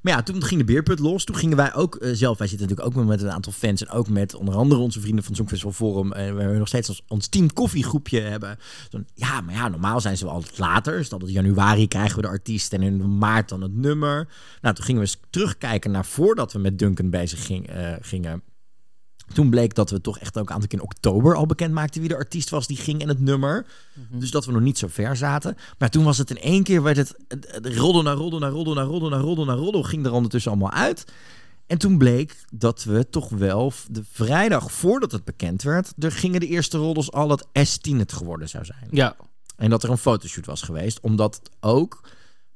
Maar 0.00 0.12
ja, 0.12 0.22
toen 0.22 0.42
ging 0.42 0.60
de 0.60 0.66
beerput 0.66 0.98
los. 0.98 1.24
Toen 1.24 1.36
gingen 1.36 1.56
wij 1.56 1.74
ook 1.74 1.94
eh, 1.94 2.10
zelf, 2.14 2.38
wij 2.38 2.46
zitten 2.46 2.68
natuurlijk 2.68 2.98
ook 2.98 3.04
met 3.04 3.22
een 3.22 3.30
aantal 3.30 3.52
fans. 3.52 3.84
En 3.84 3.90
ook 3.90 4.08
met 4.08 4.34
onder 4.34 4.54
andere 4.54 4.80
onze 4.80 5.00
vrienden 5.00 5.24
van 5.24 5.32
het 5.32 5.40
Songfestival 5.40 5.72
Forum. 5.72 6.12
En 6.12 6.36
we 6.36 6.58
nog 6.58 6.68
steeds 6.68 6.88
ons, 6.88 7.02
ons 7.08 7.28
team 7.28 7.52
koffiegroepje 7.52 8.20
hebben. 8.20 8.58
Ja, 9.14 9.40
maar 9.40 9.54
ja, 9.54 9.68
normaal 9.68 10.00
zijn 10.00 10.16
ze 10.16 10.24
wel 10.24 10.34
altijd 10.34 10.58
later. 10.58 10.96
Dus 10.96 11.08
dat 11.08 11.22
januari 11.30 11.88
krijgen 11.88 12.16
we 12.16 12.22
de 12.22 12.28
artiest 12.28 12.72
en 12.72 12.82
in 12.82 13.18
maart 13.18 13.48
dan 13.48 13.60
het 13.60 13.74
nummer. 13.74 14.28
Nou, 14.60 14.74
toen 14.74 14.84
gingen 14.84 15.02
we 15.02 15.06
eens 15.06 15.20
terugkijken 15.30 15.90
naar 15.90 16.04
voordat 16.04 16.52
we 16.52 16.58
met 16.58 16.78
Duncan 16.78 17.10
bezig 17.10 17.46
ging, 17.46 17.68
eh, 17.68 17.92
gingen. 18.00 18.42
Toen 19.32 19.50
bleek 19.50 19.74
dat 19.74 19.90
we 19.90 20.00
toch 20.00 20.18
echt 20.18 20.38
ook 20.38 20.48
een 20.48 20.54
aantal 20.54 20.68
keer 20.68 20.78
in 20.78 20.84
oktober 20.84 21.34
al 21.34 21.46
bekend 21.46 21.72
maakten 21.72 22.00
wie 22.00 22.08
de 22.08 22.16
artiest 22.16 22.50
was 22.50 22.66
die 22.66 22.76
ging 22.76 23.00
en 23.00 23.08
het 23.08 23.20
nummer. 23.20 23.66
Dus 24.10 24.30
dat 24.30 24.46
we 24.46 24.52
nog 24.52 24.60
niet 24.60 24.78
zo 24.78 24.86
ver 24.90 25.16
zaten. 25.16 25.56
Maar 25.78 25.90
toen 25.90 26.04
was 26.04 26.18
het 26.18 26.30
in 26.30 26.40
één 26.40 26.62
keer, 26.62 26.82
werd 26.82 26.96
het, 26.96 27.14
het, 27.28 27.66
roddel 27.76 28.02
naar 28.02 28.14
roddel 28.14 28.38
naar 28.38 28.50
roddel 28.50 28.74
naar 28.74 28.84
roddel 28.84 29.08
naar 29.08 29.20
roddel 29.20 29.44
naar 29.44 29.56
roddel. 29.56 29.82
Ging 29.82 30.06
er 30.06 30.12
ondertussen 30.12 30.50
allemaal 30.50 30.72
uit. 30.72 31.04
En 31.66 31.78
toen 31.78 31.98
bleek 31.98 32.44
dat 32.52 32.84
we 32.84 33.08
toch 33.10 33.28
wel 33.28 33.72
de 33.90 34.02
vrijdag 34.10 34.72
voordat 34.72 35.12
het 35.12 35.24
bekend 35.24 35.62
werd, 35.62 35.92
er 35.98 36.12
gingen 36.12 36.40
de 36.40 36.46
eerste 36.46 36.78
roddels 36.78 37.12
al 37.12 37.28
dat 37.28 37.46
S10 37.46 37.96
het 37.96 38.12
geworden 38.12 38.48
zou 38.48 38.64
zijn. 38.64 38.88
Ja. 38.90 39.16
En 39.56 39.70
dat 39.70 39.82
er 39.82 39.90
een 39.90 39.98
fotoshoot 39.98 40.46
was 40.46 40.62
geweest, 40.62 41.00
omdat 41.00 41.40
ook, 41.60 42.08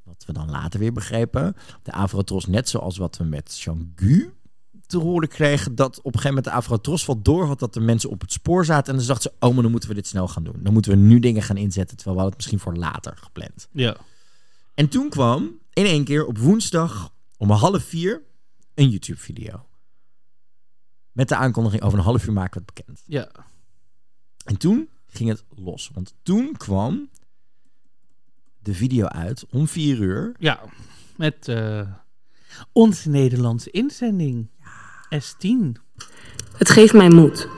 wat 0.02 0.24
we 0.26 0.32
dan 0.32 0.50
later 0.50 0.80
weer 0.80 0.92
begrepen, 0.92 1.56
de 1.82 1.92
Avrotros 1.92 2.46
net 2.46 2.68
zoals 2.68 2.96
wat 2.96 3.16
we 3.16 3.24
met 3.24 3.60
Jean-Gu 3.60 4.32
te 4.86 4.98
horen 4.98 5.28
kregen, 5.28 5.74
dat 5.74 5.98
op 5.98 6.04
een 6.04 6.20
gegeven 6.20 6.28
moment 6.28 6.44
de 6.44 6.50
Avrotros 6.50 7.06
wel 7.06 7.22
door 7.22 7.46
had 7.46 7.58
dat 7.58 7.76
er 7.76 7.82
mensen 7.82 8.10
op 8.10 8.20
het 8.20 8.32
spoor 8.32 8.64
zaten. 8.64 8.92
En 8.92 8.98
dan 8.98 9.06
dachten 9.06 9.30
ze, 9.30 9.46
oh, 9.46 9.52
maar 9.54 9.62
dan 9.62 9.70
moeten 9.70 9.88
we 9.88 9.94
dit 9.94 10.06
snel 10.06 10.28
gaan 10.28 10.44
doen. 10.44 10.56
Dan 10.62 10.72
moeten 10.72 10.90
we 10.90 10.96
nu 10.96 11.18
dingen 11.18 11.42
gaan 11.42 11.56
inzetten, 11.56 11.96
terwijl 11.96 12.16
we 12.16 12.22
hadden 12.22 12.38
het 12.38 12.52
misschien 12.52 12.72
voor 12.72 12.76
later 12.76 13.16
gepland. 13.16 13.68
Ja. 13.72 13.96
En 14.74 14.88
toen 14.88 15.08
kwam 15.08 15.58
in 15.72 15.84
één 15.84 16.04
keer 16.04 16.26
op 16.26 16.38
woensdag 16.38 17.12
om 17.36 17.50
half 17.50 17.82
vier 17.82 18.22
een 18.74 18.88
YouTube-video. 18.88 19.66
Met 21.12 21.28
de 21.28 21.36
aankondiging 21.36 21.82
over 21.82 21.98
een 21.98 22.04
half 22.04 22.26
uur 22.26 22.32
maken 22.32 22.60
we 22.60 22.64
het 22.66 22.74
bekend. 22.74 23.02
Ja. 23.06 23.30
En 24.44 24.56
toen 24.56 24.88
ging 25.06 25.28
het 25.28 25.44
los. 25.48 25.90
Want 25.92 26.14
toen 26.22 26.56
kwam 26.56 27.08
de 28.58 28.74
video 28.74 29.06
uit 29.06 29.46
om 29.50 29.68
vier 29.68 29.98
uur. 29.98 30.34
Ja. 30.38 30.60
Met 31.16 31.48
eh, 31.48 31.88
onze 32.72 33.08
Nederlandse 33.08 33.70
inzending. 33.70 34.48
S10. 35.20 35.72
Het 36.56 36.70
geeft 36.70 36.92
mij 36.92 37.08
moed. 37.08 37.48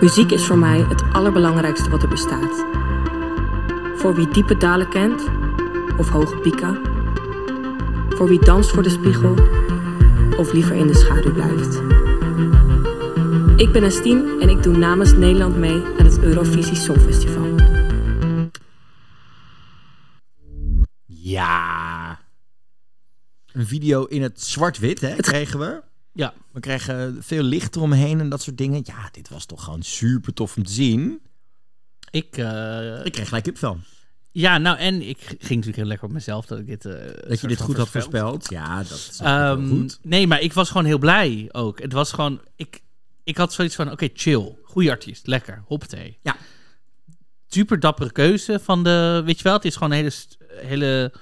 Muziek 0.00 0.30
is 0.30 0.46
voor 0.46 0.58
mij 0.58 0.78
het 0.78 1.02
allerbelangrijkste 1.12 1.90
wat 1.90 2.02
er 2.02 2.08
bestaat. 2.08 2.64
Voor 3.96 4.14
wie 4.14 4.28
diepe 4.28 4.56
dalen 4.56 4.88
kent 4.88 5.22
of 5.98 6.08
hoge 6.08 6.36
pieken. 6.36 6.80
Voor 8.08 8.28
wie 8.28 8.44
danst 8.44 8.70
voor 8.70 8.82
de 8.82 8.90
spiegel 8.90 9.34
of 10.36 10.52
liever 10.52 10.76
in 10.76 10.86
de 10.86 10.94
schaduw 10.94 11.32
blijft. 11.32 11.82
Ik 13.56 13.72
ben 13.72 13.82
Estien 13.82 14.40
en 14.40 14.48
ik 14.48 14.62
doe 14.62 14.76
namens 14.76 15.12
Nederland 15.12 15.56
mee 15.56 15.82
aan 15.98 16.04
het 16.04 16.18
Eurovisie 16.18 16.76
Songfestival. 16.76 17.54
Ja. 21.06 22.21
Een 23.52 23.66
video 23.66 24.04
in 24.04 24.22
het 24.22 24.42
zwart-wit, 24.42 25.00
hè, 25.00 25.16
kregen 25.16 25.58
we. 25.58 25.82
Ja. 26.12 26.34
We 26.52 26.60
kregen 26.60 27.16
veel 27.22 27.42
licht 27.42 27.76
eromheen 27.76 28.20
en 28.20 28.28
dat 28.28 28.42
soort 28.42 28.58
dingen. 28.58 28.80
Ja, 28.84 29.08
dit 29.12 29.28
was 29.28 29.46
toch 29.46 29.64
gewoon 29.64 29.82
super 29.82 30.32
tof 30.34 30.56
om 30.56 30.64
te 30.64 30.72
zien. 30.72 31.20
Ik, 32.10 32.36
eh, 32.36 33.04
Ik 33.04 33.12
kreeg 33.12 33.26
gelijk 33.26 33.44
kipvel. 33.44 33.78
ja, 34.30 34.58
nou, 34.58 34.78
en 34.78 35.02
ik 35.08 35.18
ging 35.18 35.38
natuurlijk 35.40 35.76
heel 35.76 35.84
lekker 35.86 36.06
op 36.06 36.12
mezelf 36.12 36.46
dat 36.46 36.58
ik 36.58 36.66
dit... 36.66 36.84
eh, 36.84 37.28
Dat 37.28 37.40
je 37.40 37.46
dit 37.46 37.56
van 37.56 37.66
goed 37.66 37.76
had 37.76 37.88
voorspeld. 37.88 38.50
Ja, 38.50 38.76
dat 38.78 38.90
is 38.90 39.18
Ehm, 39.22 39.68
goed. 39.68 39.98
Nee, 40.02 40.26
maar 40.26 40.40
ik 40.40 40.52
was 40.52 40.68
gewoon 40.70 40.86
heel 40.86 40.98
blij 40.98 41.48
ook. 41.52 41.80
Het 41.80 41.92
was 41.92 42.12
gewoon... 42.12 42.40
Ik, 42.56 42.80
ik 43.24 43.36
had 43.36 43.52
zoiets 43.52 43.74
van, 43.74 43.90
oké, 43.90 44.08
chill. 44.14 44.56
Goeie 44.62 44.90
artiest, 44.90 45.26
lekker, 45.26 45.62
hoppatee. 45.66 46.18
Ja. 46.22 46.36
Super 47.48 47.80
dappere 47.80 48.12
keuze 48.12 48.60
van 48.62 48.84
de... 48.84 49.22
Weet 49.24 49.36
je 49.38 49.42
wel, 49.44 49.52
het 49.52 49.64
is 49.64 49.76
gewoon 49.76 49.90
een 49.92 49.96
hele, 49.98 50.12
hele 50.66 51.12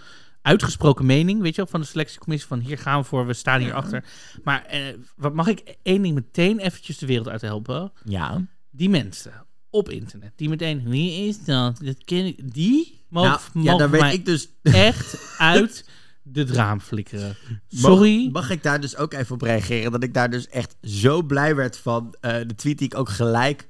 uitgesproken 0.42 1.06
mening, 1.06 1.40
weet 1.40 1.54
je 1.54 1.62
wel, 1.62 1.70
van 1.70 1.80
de 1.80 1.86
selectiecommissie. 1.86 2.48
Van 2.48 2.60
hier 2.60 2.78
gaan 2.78 3.00
we 3.00 3.06
voor, 3.06 3.26
we 3.26 3.32
staan 3.32 3.60
hier 3.60 3.74
achter. 3.74 4.04
Maar 4.44 4.64
eh, 4.64 4.80
wat 5.16 5.34
mag 5.34 5.46
ik 5.46 5.76
één 5.82 6.02
ding 6.02 6.14
meteen 6.14 6.58
eventjes 6.58 6.98
de 6.98 7.06
wereld 7.06 7.28
uit 7.28 7.40
helpen? 7.40 7.92
Ja. 8.04 8.46
Die 8.70 8.88
mensen 8.88 9.46
op 9.70 9.88
internet, 9.88 10.32
die 10.36 10.48
meteen, 10.48 10.88
wie 10.88 11.28
is 11.28 11.44
dat? 11.44 11.80
Dat 11.84 12.04
ken 12.04 12.26
ik. 12.26 12.54
Die 12.54 13.04
mogen, 13.08 13.40
Nou, 13.52 13.66
ja, 13.66 13.76
daar 13.76 13.90
weet 13.90 14.12
ik 14.12 14.24
dus... 14.24 14.48
echt 14.62 15.36
uit 15.38 15.88
de 16.22 16.46
raam 16.46 16.80
flikkeren. 16.80 17.36
Sorry. 17.68 18.24
Mag, 18.24 18.32
mag 18.32 18.50
ik 18.50 18.62
daar 18.62 18.80
dus 18.80 18.96
ook 18.96 19.12
even 19.12 19.34
op 19.34 19.42
reageren? 19.42 19.92
Dat 19.92 20.02
ik 20.02 20.14
daar 20.14 20.30
dus 20.30 20.48
echt 20.48 20.76
zo 20.82 21.22
blij 21.22 21.54
werd 21.54 21.76
van 21.76 22.14
eh, 22.20 22.32
de 22.46 22.54
tweet 22.54 22.78
die 22.78 22.86
ik 22.86 22.98
ook 22.98 23.08
gelijk 23.08 23.68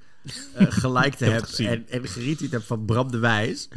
eh 0.54 0.66
geliked 0.82 1.20
heb 1.20 1.42
en, 1.42 1.88
en 1.88 2.08
geretweet 2.08 2.50
hebt 2.50 2.64
van 2.64 2.84
Bram 2.84 3.10
de 3.10 3.18
Wijs. 3.18 3.68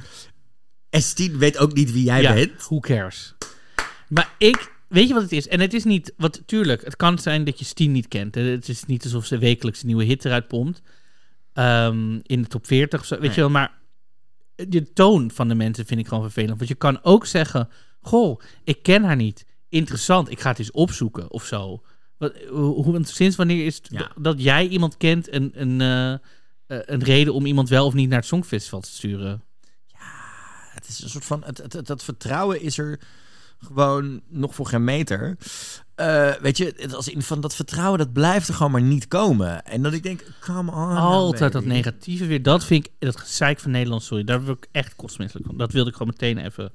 S10 0.97 1.31
weet 1.37 1.57
ook 1.57 1.73
niet 1.73 1.91
wie 1.91 2.03
jij 2.03 2.21
ja, 2.21 2.33
bent. 2.33 2.63
who 2.63 2.79
cares? 2.79 3.35
Maar 4.07 4.33
ik, 4.37 4.71
weet 4.87 5.07
je 5.07 5.13
wat 5.13 5.23
het 5.23 5.31
is? 5.31 5.47
En 5.47 5.59
het 5.59 5.73
is 5.73 5.83
niet, 5.83 6.13
wat 6.17 6.41
tuurlijk, 6.45 6.83
het 6.83 6.95
kan 6.95 7.19
zijn 7.19 7.43
dat 7.43 7.59
je 7.59 7.65
Steen 7.65 7.91
niet 7.91 8.07
kent. 8.07 8.35
Het 8.35 8.69
is 8.69 8.85
niet 8.85 9.03
alsof 9.03 9.25
ze 9.25 9.37
wekelijks 9.37 9.81
een 9.81 9.87
nieuwe 9.87 10.03
hit 10.03 10.25
eruit 10.25 10.47
pompt. 10.47 10.81
Ehm, 11.53 12.19
in 12.23 12.41
de 12.41 12.47
top 12.47 12.67
40 12.67 12.99
of 12.99 13.05
zo, 13.05 13.13
weet 13.15 13.23
Nee. 13.23 13.33
je 13.33 13.39
wel. 13.41 13.49
Maar 13.49 13.71
de 14.55 14.93
toon 14.93 15.31
van 15.31 15.47
de 15.47 15.55
mensen 15.55 15.85
vind 15.85 15.99
ik 15.99 16.07
gewoon 16.07 16.23
vervelend. 16.23 16.57
Want 16.57 16.69
je 16.69 16.75
kan 16.75 17.03
ook 17.03 17.25
zeggen, 17.25 17.69
goh, 18.01 18.39
ik 18.63 18.83
ken 18.83 19.03
haar 19.03 19.15
niet. 19.15 19.45
Interessant, 19.69 20.31
ik 20.31 20.39
ga 20.39 20.49
het 20.49 20.59
eens 20.59 20.71
opzoeken 20.71 21.31
of 21.31 21.45
zo. 21.45 21.83
Wat, 22.17 22.33
hoe, 22.49 22.99
sinds 23.03 23.35
wanneer 23.35 23.65
is 23.65 23.75
het 23.75 23.87
Ja. 23.91 24.11
dat 24.19 24.41
jij 24.43 24.67
iemand 24.67 24.97
kent 24.97 25.33
een, 25.33 25.51
een, 25.55 25.81
eh, 25.81 26.13
eh, 26.13 26.19
een 26.67 27.03
reden 27.03 27.33
om 27.33 27.45
iemand 27.45 27.69
wel 27.69 27.85
of 27.85 27.93
niet 27.93 28.09
naar 28.09 28.17
het 28.19 28.27
Songfestival 28.27 28.79
te 28.81 28.89
sturen? 28.89 29.43
Het 30.87 30.97
is 30.97 31.03
een 31.03 31.09
soort 31.09 31.25
van. 31.25 31.43
Het, 31.45 31.57
het, 31.57 31.73
het- 31.73 31.87
dat 31.87 32.03
vertrouwen 32.03 32.61
is 32.61 32.77
er 32.77 32.99
gewoon 33.71 34.21
nog 34.27 34.55
voor 34.55 34.67
geen 34.67 34.83
meter. 34.83 35.37
Eh, 35.95 36.31
weet 36.41 36.57
je, 36.57 36.73
het 36.77 36.93
als 36.95 37.07
in 37.07 37.21
van 37.21 37.41
dat 37.41 37.55
vertrouwen, 37.55 37.97
dat 37.99 38.13
blijft 38.13 38.47
er 38.47 38.53
gewoon 38.53 38.71
maar 38.71 38.81
niet 38.81 39.07
komen. 39.07 39.65
En 39.65 39.81
dat 39.83 39.93
ik 39.93 40.03
denk, 40.03 40.23
come 40.39 40.71
on. 40.71 40.77
nou, 40.87 40.97
Altijd 40.99 41.53
dat 41.53 41.65
negatieve 41.65 42.25
weer. 42.25 42.43
Dat 42.43 42.63
vind 42.65 42.85
ik, 42.85 42.91
dat 42.99 43.17
gezeik 43.19 43.59
van 43.59 43.71
Nederland, 43.71 44.03
sorry. 44.03 44.23
Daar 44.23 44.43
word 44.43 44.57
ik 44.57 44.67
echt 44.71 44.95
kostmisselijk 44.95 45.47
van. 45.47 45.57
Dat 45.57 45.71
wilde 45.71 45.89
ik 45.89 45.95
gewoon 45.95 46.13
meteen 46.19 46.37
even 46.45 46.71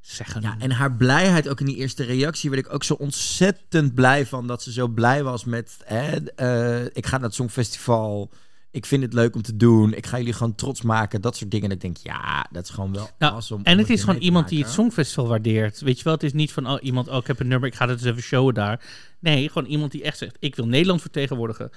zeggen. 0.00 0.42
Ja, 0.42 0.56
en 0.58 0.70
haar 0.70 0.92
blijheid 0.92 1.48
ook 1.48 1.60
in 1.60 1.66
die 1.66 1.76
eerste 1.76 2.04
reactie 2.04 2.50
werd 2.50 2.66
ik 2.66 2.72
ook 2.72 2.84
zo 2.84 2.94
ontzettend 2.94 3.94
blij 3.94 4.26
van 4.26 4.46
dat 4.46 4.62
ze 4.62 4.72
zo 4.72 4.88
blij 4.88 5.22
was 5.22 5.44
met 5.44 5.76
hè, 5.84 6.16
eh, 6.16 6.84
ik 6.92 7.06
ga 7.06 7.16
naar 7.16 7.26
het 7.26 7.34
Songfestival. 7.34 8.30
Ik 8.74 8.86
vind 8.86 9.02
het 9.02 9.12
leuk 9.12 9.34
om 9.34 9.42
te 9.42 9.56
doen. 9.56 9.94
Ik 9.94 10.06
ga 10.06 10.18
jullie 10.18 10.32
gewoon 10.32 10.54
trots 10.54 10.82
maken. 10.82 11.20
Dat 11.20 11.36
soort 11.36 11.50
dingen. 11.50 11.68
En 11.68 11.74
ik 11.74 11.80
denk, 11.80 11.96
ja, 11.96 12.46
dat 12.50 12.64
is 12.64 12.70
gewoon 12.70 12.92
wel 12.92 13.10
Nou, 13.18 13.32
awesome 13.32 13.60
om 13.60 13.66
en 13.66 13.78
het 13.78 13.90
is 13.90 14.04
gewoon 14.04 14.20
iemand 14.20 14.48
die 14.48 14.62
het. 14.62 14.72
Songfestival 14.72 15.28
waardeert. 15.28 15.80
Weet 15.80 15.98
je 15.98 16.04
wel, 16.04 16.12
het 16.12 16.22
is 16.22 16.32
niet 16.32 16.52
van 16.52 16.70
oh, 16.70 16.82
iemand, 16.82 17.08
oh, 17.08 17.16
ik 17.16 17.26
heb 17.26 17.40
een 17.40 17.48
nummer, 17.48 17.68
ik 17.68 17.74
ga 17.74 17.88
het 17.88 17.98
eens 17.98 18.08
even 18.08 18.22
showen 18.22 18.54
daar. 18.54 18.84
Nee, 19.18 19.48
gewoon 19.48 19.68
iemand 19.68 19.92
die 19.92 20.02
echt 20.02 20.18
zegt, 20.18 20.36
ik 20.38 20.56
wil 20.56 20.66
Nederland 20.66 21.00
vertegenwoordigen 21.00 21.70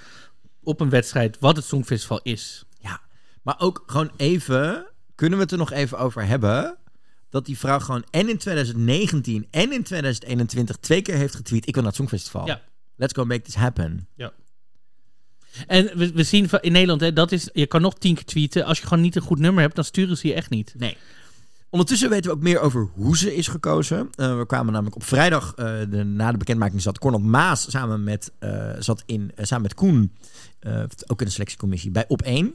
op 0.62 0.80
een 0.80 0.90
wedstrijd 0.90 1.36
wat 1.40 1.56
het 1.56 1.64
Songfestival 1.64 2.20
is. 2.22 2.64
Ja, 2.80 3.00
maar 3.42 3.54
ook 3.58 3.82
gewoon 3.86 4.10
even, 4.16 4.86
kunnen 5.14 5.38
we 5.38 5.44
het 5.44 5.52
er 5.52 5.58
nog 5.58 5.72
even 5.72 5.98
over 5.98 6.26
hebben? 6.26 6.78
Dat 7.30 7.46
die 7.46 7.58
vrouw 7.58 7.78
gewoon 7.78 8.04
en 8.10 8.28
in 8.28 8.38
2019 8.38 9.46
en 9.50 9.72
in 9.72 9.82
2021 9.82 10.76
twee 10.76 11.02
keer 11.02 11.14
heeft 11.14 11.34
getweet: 11.34 11.66
Ik 11.66 11.74
wil 11.74 11.82
naar 11.82 11.92
het 11.92 12.00
Songfestival. 12.00 12.46
Ja. 12.46 12.62
Let's 12.96 13.12
go 13.12 13.24
make 13.24 13.42
this 13.42 13.54
happen. 13.54 14.08
En 15.66 15.90
we, 16.14 16.22
zien 16.22 16.48
in 16.60 16.72
Nederland, 16.72 17.00
hè, 17.00 17.12
dat 17.12 17.32
is, 17.32 17.48
je 17.52 17.66
kan 17.66 17.80
nog 17.80 17.98
tien 17.98 18.14
keer 18.14 18.24
tweeten. 18.24 18.64
Als 18.64 18.78
je 18.78 18.86
gewoon 18.86 19.02
niet 19.02 19.16
een 19.16 19.22
goed 19.22 19.38
nummer 19.38 19.62
hebt, 19.62 19.74
dan 19.74 19.84
sturen 19.84 20.16
ze 20.16 20.26
je 20.26 20.34
echt 20.34 20.50
niet. 20.50 20.74
Nee. 20.78 20.96
Ondertussen 21.70 22.10
weten 22.10 22.30
we 22.30 22.36
ook 22.36 22.42
meer 22.42 22.60
over 22.60 22.88
hoe 22.94 23.16
ze 23.16 23.34
is 23.34 23.48
gekozen. 23.48 24.10
Eh, 24.14 24.38
we 24.38 24.46
kwamen 24.46 24.72
namelijk 24.72 24.96
op 24.96 25.04
vrijdag, 25.04 25.54
eh, 25.54 25.80
na 25.90 26.32
de 26.32 26.38
bekendmaking, 26.38 26.82
zat 26.82 26.98
Cornel 26.98 27.20
Maas 27.20 27.70
samen 27.70 28.04
met, 28.04 28.32
eh, 28.38 28.70
zat 28.78 29.02
in, 29.06 29.32
samen 29.36 29.62
met 29.62 29.74
Koen, 29.74 30.12
ook 31.06 31.20
in 31.20 31.26
de 31.26 31.32
selectiecommissie, 31.32 31.90
bij 31.90 32.04
Op 32.08 32.22
1. 32.22 32.54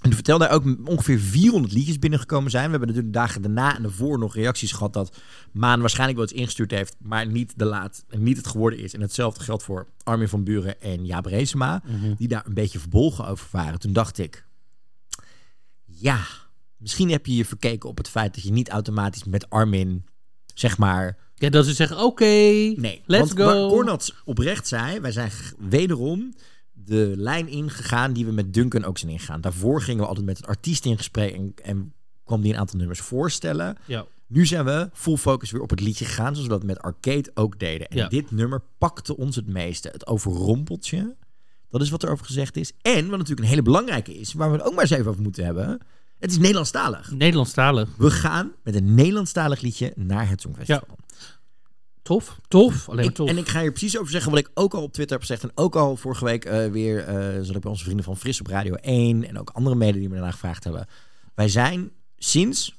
En 0.00 0.06
toen 0.06 0.14
vertelde 0.14 0.44
hij 0.44 0.52
ook 0.54 0.88
ongeveer 0.88 1.18
400 1.18 1.72
liedjes 1.72 1.98
binnengekomen 1.98 2.50
zijn. 2.50 2.64
We 2.64 2.70
hebben 2.70 2.88
natuurlijk 2.88 3.14
de 3.14 3.20
dagen 3.20 3.42
daarna 3.42 3.76
en 3.76 3.82
daarvoor 3.82 4.18
nog 4.18 4.34
reacties 4.34 4.72
gehad 4.72 4.92
dat 4.92 5.16
Maan 5.52 5.80
waarschijnlijk 5.80 6.18
wel 6.18 6.26
iets 6.28 6.38
ingestuurd 6.38 6.70
heeft, 6.70 6.96
maar 6.98 7.26
niet, 7.26 7.52
de 7.56 7.64
laat, 7.64 8.04
niet 8.16 8.36
het 8.36 8.46
geworden 8.46 8.78
is. 8.78 8.94
En 8.94 9.00
hetzelfde 9.00 9.44
geldt 9.44 9.62
voor 9.62 9.86
Armin 10.02 10.28
van 10.28 10.44
Buren 10.44 10.80
en 10.80 11.06
Jaap 11.06 11.26
Reesema, 11.26 11.82
die 12.16 12.28
daar 12.28 12.46
een 12.46 12.54
beetje 12.54 12.78
verbolgen 12.78 13.26
over 13.26 13.48
waren. 13.50 13.78
Toen 13.78 13.92
dacht 13.92 14.18
ik, 14.18 14.46
ja, 15.84 16.20
misschien 16.76 17.10
heb 17.10 17.26
je 17.26 17.36
je 17.36 17.44
verkeken 17.44 17.88
op 17.88 17.98
het 17.98 18.08
feit 18.08 18.34
dat 18.34 18.44
je 18.44 18.52
niet 18.52 18.68
automatisch 18.68 19.24
met 19.24 19.50
Armin, 19.50 20.04
zeg 20.54 20.78
maar, 20.78 21.16
Ja, 21.34 21.48
dat 21.48 21.64
ze 21.64 21.72
zeggen, 21.72 21.98
oké, 21.98 22.24
Nee, 22.24 23.02
let's 23.06 23.32
want 23.32 23.32
waar 23.32 23.54
go. 23.54 23.68
Cornats 23.68 24.14
oprecht 24.24 24.68
zei, 24.68 25.00
wij 25.00 25.12
zijn 25.12 25.30
wederom 25.58 26.34
de 26.84 27.12
lijn 27.16 27.48
ingegaan 27.48 28.12
die 28.12 28.26
we 28.26 28.32
met 28.32 28.54
Duncan 28.54 28.84
ook 28.84 28.98
zijn 28.98 29.12
ingegaan. 29.12 29.40
Daarvoor 29.40 29.82
gingen 29.82 30.00
we 30.02 30.06
altijd 30.08 30.26
met 30.26 30.38
een 30.38 30.44
artiest 30.48 30.84
in 30.84 30.96
gesprek 30.96 31.34
en, 31.34 31.54
en 31.62 31.92
kwam 32.24 32.40
die 32.40 32.52
een 32.52 32.58
aantal 32.58 32.78
nummers 32.78 33.00
voorstellen. 33.00 33.76
Ja. 33.86 34.04
Nu 34.26 34.46
zijn 34.46 34.64
we 34.64 34.90
full 34.92 35.16
focus 35.16 35.50
weer 35.50 35.60
op 35.62 35.70
het 35.70 35.80
liedje 35.80 36.04
gegaan, 36.04 36.32
zoals 36.34 36.48
we 36.48 36.54
dat 36.54 36.62
met 36.64 36.78
Arcade 36.80 37.30
ook 37.34 37.58
deden. 37.58 37.88
En 37.88 37.96
Ja. 37.96 38.08
dit 38.08 38.30
nummer 38.30 38.62
pakte 38.78 39.16
ons 39.16 39.36
het 39.36 39.46
meeste. 39.46 39.88
Het 39.88 40.06
overrompeltje, 40.06 41.16
dat 41.68 41.80
is 41.80 41.90
wat 41.90 42.02
er 42.02 42.10
over 42.10 42.24
gezegd 42.26 42.56
is. 42.56 42.72
En 42.82 43.00
wat 43.08 43.18
natuurlijk 43.18 43.40
een 43.40 43.46
hele 43.48 43.62
belangrijke 43.62 44.14
is, 44.18 44.32
waar 44.32 44.50
we 44.50 44.56
het 44.56 44.66
ook 44.66 44.72
maar 44.74 44.82
eens 44.82 44.90
even 44.92 45.10
over 45.10 45.22
moeten 45.22 45.44
hebben. 45.44 45.78
Het 46.18 46.30
is 46.30 46.38
Nederlandstalig. 46.38 47.10
Nederlandstalig. 47.10 47.88
We 47.96 48.10
gaan 48.10 48.52
met 48.62 48.74
een 48.74 48.94
Nederlandstalig 48.94 49.60
liedje 49.60 49.92
naar 49.96 50.28
het 50.28 50.40
Songfestival. 50.40 50.96
Tof, 52.10 52.38
tof, 52.48 52.88
alleen 52.88 52.96
maar 52.96 53.04
Ik, 53.04 53.14
tof. 53.14 53.28
en 53.28 53.38
ik 53.38 53.48
ga 53.48 53.60
hier 53.60 53.70
precies 53.70 53.98
over 53.98 54.10
zeggen 54.10 54.30
wat 54.30 54.40
ik 54.40 54.50
ook 54.54 54.74
al 54.74 54.82
op 54.82 54.92
Twitter 54.92 55.16
heb 55.18 55.26
gezegd. 55.26 55.42
En 55.42 55.50
ook 55.54 55.76
al 55.76 55.96
vorige 55.96 56.24
week 56.24 56.44
eh, 56.44 56.66
weer 56.66 57.04
eh 57.04 57.42
zat 57.42 57.54
ik 57.54 57.60
bij 57.60 57.70
onze 57.70 57.84
vrienden 57.84 58.04
van 58.04 58.16
Fris 58.16 58.40
op 58.40 58.46
Radio 58.46 58.74
1. 58.74 59.28
En 59.28 59.38
ook 59.38 59.50
andere 59.50 59.76
media 59.76 60.00
die 60.00 60.08
me 60.08 60.14
daarna 60.14 60.30
gevraagd 60.30 60.64
hebben. 60.64 60.86
Wij 61.34 61.48
zijn 61.48 61.90
sinds 62.16 62.78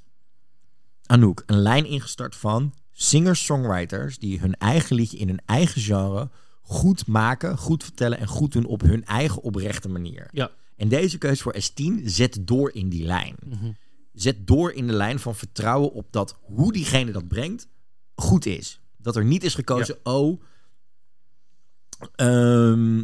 Anouk 1.05 1.43
een 1.45 1.59
lijn 1.59 1.85
ingestart 1.85 2.35
van 2.35 2.73
singer-songwriters. 2.91 4.17
Die 4.17 4.39
hun 4.39 4.55
eigen 4.57 4.95
liedje 4.95 5.17
in 5.17 5.27
hun 5.27 5.41
eigen 5.45 5.81
genre 5.81 6.29
goed 6.61 7.07
maken, 7.07 7.57
goed 7.57 7.83
vertellen 7.83 8.17
en 8.17 8.27
goed 8.27 8.51
doen 8.51 8.65
op 8.65 8.81
hun 8.81 9.05
eigen 9.05 9.41
oprechte 9.41 9.89
manier. 9.89 10.27
Ja. 10.31 10.51
En 10.75 10.87
deze 10.87 11.17
keuze 11.17 11.43
voor 11.43 11.55
S10 11.55 12.05
zet 12.05 12.37
door 12.41 12.73
in 12.73 12.89
die 12.89 13.05
lijn. 13.05 13.35
Zet 14.13 14.47
door 14.47 14.71
in 14.71 14.87
de 14.87 14.93
lijn 14.93 15.19
van 15.19 15.35
vertrouwen 15.35 15.93
op 15.93 16.07
dat 16.11 16.37
hoe 16.41 16.73
diegene 16.73 17.11
dat 17.11 17.27
brengt 17.27 17.67
goed 18.15 18.45
is. 18.45 18.80
Dat 19.01 19.15
er 19.15 19.25
niet 19.25 19.43
is 19.43 19.55
gekozen, 19.55 19.97
oh, 20.03 20.41
ehm, 22.15 23.03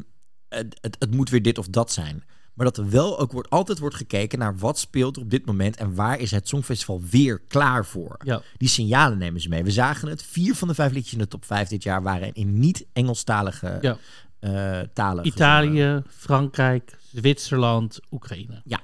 het, 0.49 0.77
het, 0.81 0.95
het 0.99 1.11
moet 1.15 1.29
weer 1.29 1.41
dit 1.41 1.57
of 1.57 1.67
dat 1.67 1.91
zijn. 1.91 2.23
Maar 2.53 2.65
dat 2.65 2.77
er 2.77 2.89
wel 2.89 3.19
ook 3.19 3.31
wordt, 3.31 3.49
altijd 3.49 3.79
wordt 3.79 3.95
gekeken 3.95 4.39
naar 4.39 4.57
wat 4.57 4.79
speelt 4.79 5.15
er 5.15 5.21
op 5.21 5.29
dit 5.29 5.45
moment 5.45 5.77
en 5.77 5.95
waar 5.95 6.19
is 6.19 6.31
het 6.31 6.47
Songfestival 6.47 7.01
weer 7.09 7.39
klaar 7.47 7.85
voor. 7.85 8.17
Ja. 8.23 8.41
Die 8.57 8.69
signalen 8.69 9.17
nemen 9.17 9.41
ze 9.41 9.49
mee. 9.49 9.63
We 9.63 9.71
zagen 9.71 10.07
het. 10.09 10.23
Vier 10.23 10.55
van 10.55 10.67
de 10.67 10.73
vijf 10.73 10.91
liedjes 10.91 11.13
in 11.13 11.19
de 11.19 11.27
top 11.27 11.45
vijf 11.45 11.67
dit 11.67 11.83
jaar 11.83 12.03
waren 12.03 12.33
in 12.33 12.59
niet-Engelstalige 12.59 13.77
Ja. 13.81 13.97
eh, 14.39 14.49
talen. 14.93 15.23
gezongen. 15.25 15.25
Italië, 15.25 16.03
Frankrijk, 16.09 16.97
Zwitserland, 17.13 17.99
Oekraïne. 18.11 18.61
Ja. 18.65 18.81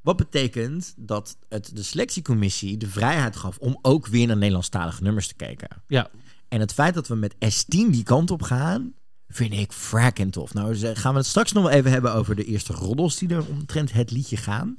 Wat 0.00 0.16
betekent 0.16 0.94
dat 0.96 1.36
het 1.48 1.70
de 1.76 1.82
selectiecommissie 1.82 2.76
de 2.76 2.88
vrijheid 2.88 3.36
gaf 3.36 3.58
om 3.58 3.78
ook 3.82 4.06
weer 4.06 4.26
naar 4.26 4.36
Nederlandstalige 4.36 5.02
nummers 5.02 5.28
te 5.28 5.34
kijken. 5.34 5.68
Ja, 5.86 6.10
En 6.48 6.60
het 6.60 6.72
feit 6.72 6.94
dat 6.94 7.08
we 7.08 7.14
met 7.14 7.34
S10 7.34 7.90
die 7.90 8.02
kant 8.02 8.30
op 8.30 8.42
gaan, 8.42 8.94
vind 9.28 9.52
ik 9.52 9.72
fracking 9.72 10.32
tof. 10.32 10.54
Nou, 10.54 10.76
gaan 10.76 11.12
we 11.12 11.18
het 11.18 11.26
straks 11.26 11.52
nog 11.52 11.62
wel 11.62 11.72
even 11.72 11.90
hebben 11.90 12.14
over 12.14 12.36
de 12.36 12.44
eerste 12.44 12.72
roddels 12.72 13.18
die 13.18 13.28
er 13.28 13.46
omtrent 13.46 13.92
het 13.92 14.10
liedje 14.10 14.36
gaan. 14.36 14.76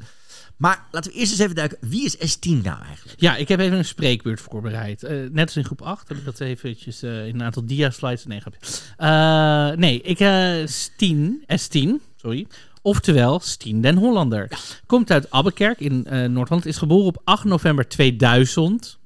Maar 0.58 0.88
laten 0.92 1.12
we 1.12 1.18
eerst 1.18 1.32
eens 1.32 1.42
even 1.42 1.56
duiken, 1.56 1.78
wie 1.82 2.06
is 2.06 2.38
S10 2.38 2.62
nou 2.64 2.82
eigenlijk? 2.84 3.20
Ja, 3.20 3.36
ik 3.36 3.48
heb 3.48 3.60
even 3.60 3.78
een 3.78 3.86
spreekbeurt 3.86 4.42
voorbereid. 4.42 5.04
Eh, 5.04 5.18
net 5.32 5.46
als 5.46 5.56
in 5.56 5.66
groep 5.66 5.82
8 5.82 6.08
heb 6.08 6.18
ik 6.18 6.26
dat 6.26 6.40
eventjes 6.40 7.02
eh, 7.02 7.28
in 7.28 7.36
een 7.36 7.44
aantal 7.44 7.66
dia-slides. 7.66 8.26
Nee, 8.26 8.40
grapje. 8.40 8.60
Eh, 8.98 9.78
nee, 9.78 10.02
ik 10.02 10.20
eh 10.20 10.66
Stien, 10.66 11.44
S10, 11.48 11.90
sorry. 12.16 12.48
Oftewel 12.82 13.40
Stien 13.40 13.82
den 13.82 13.98
Hollander. 13.98 14.50
Komt 14.86 15.12
uit 15.12 15.32
Abbekerk 15.32 15.80
in 15.80 16.08
Noord-Holland. 16.10 16.66
Is 16.66 16.78
geboren 16.78 17.06
op 17.06 17.22
8 17.24 17.44
november 17.44 17.88
2000. 17.88 18.97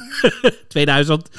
2000. 0.68 1.30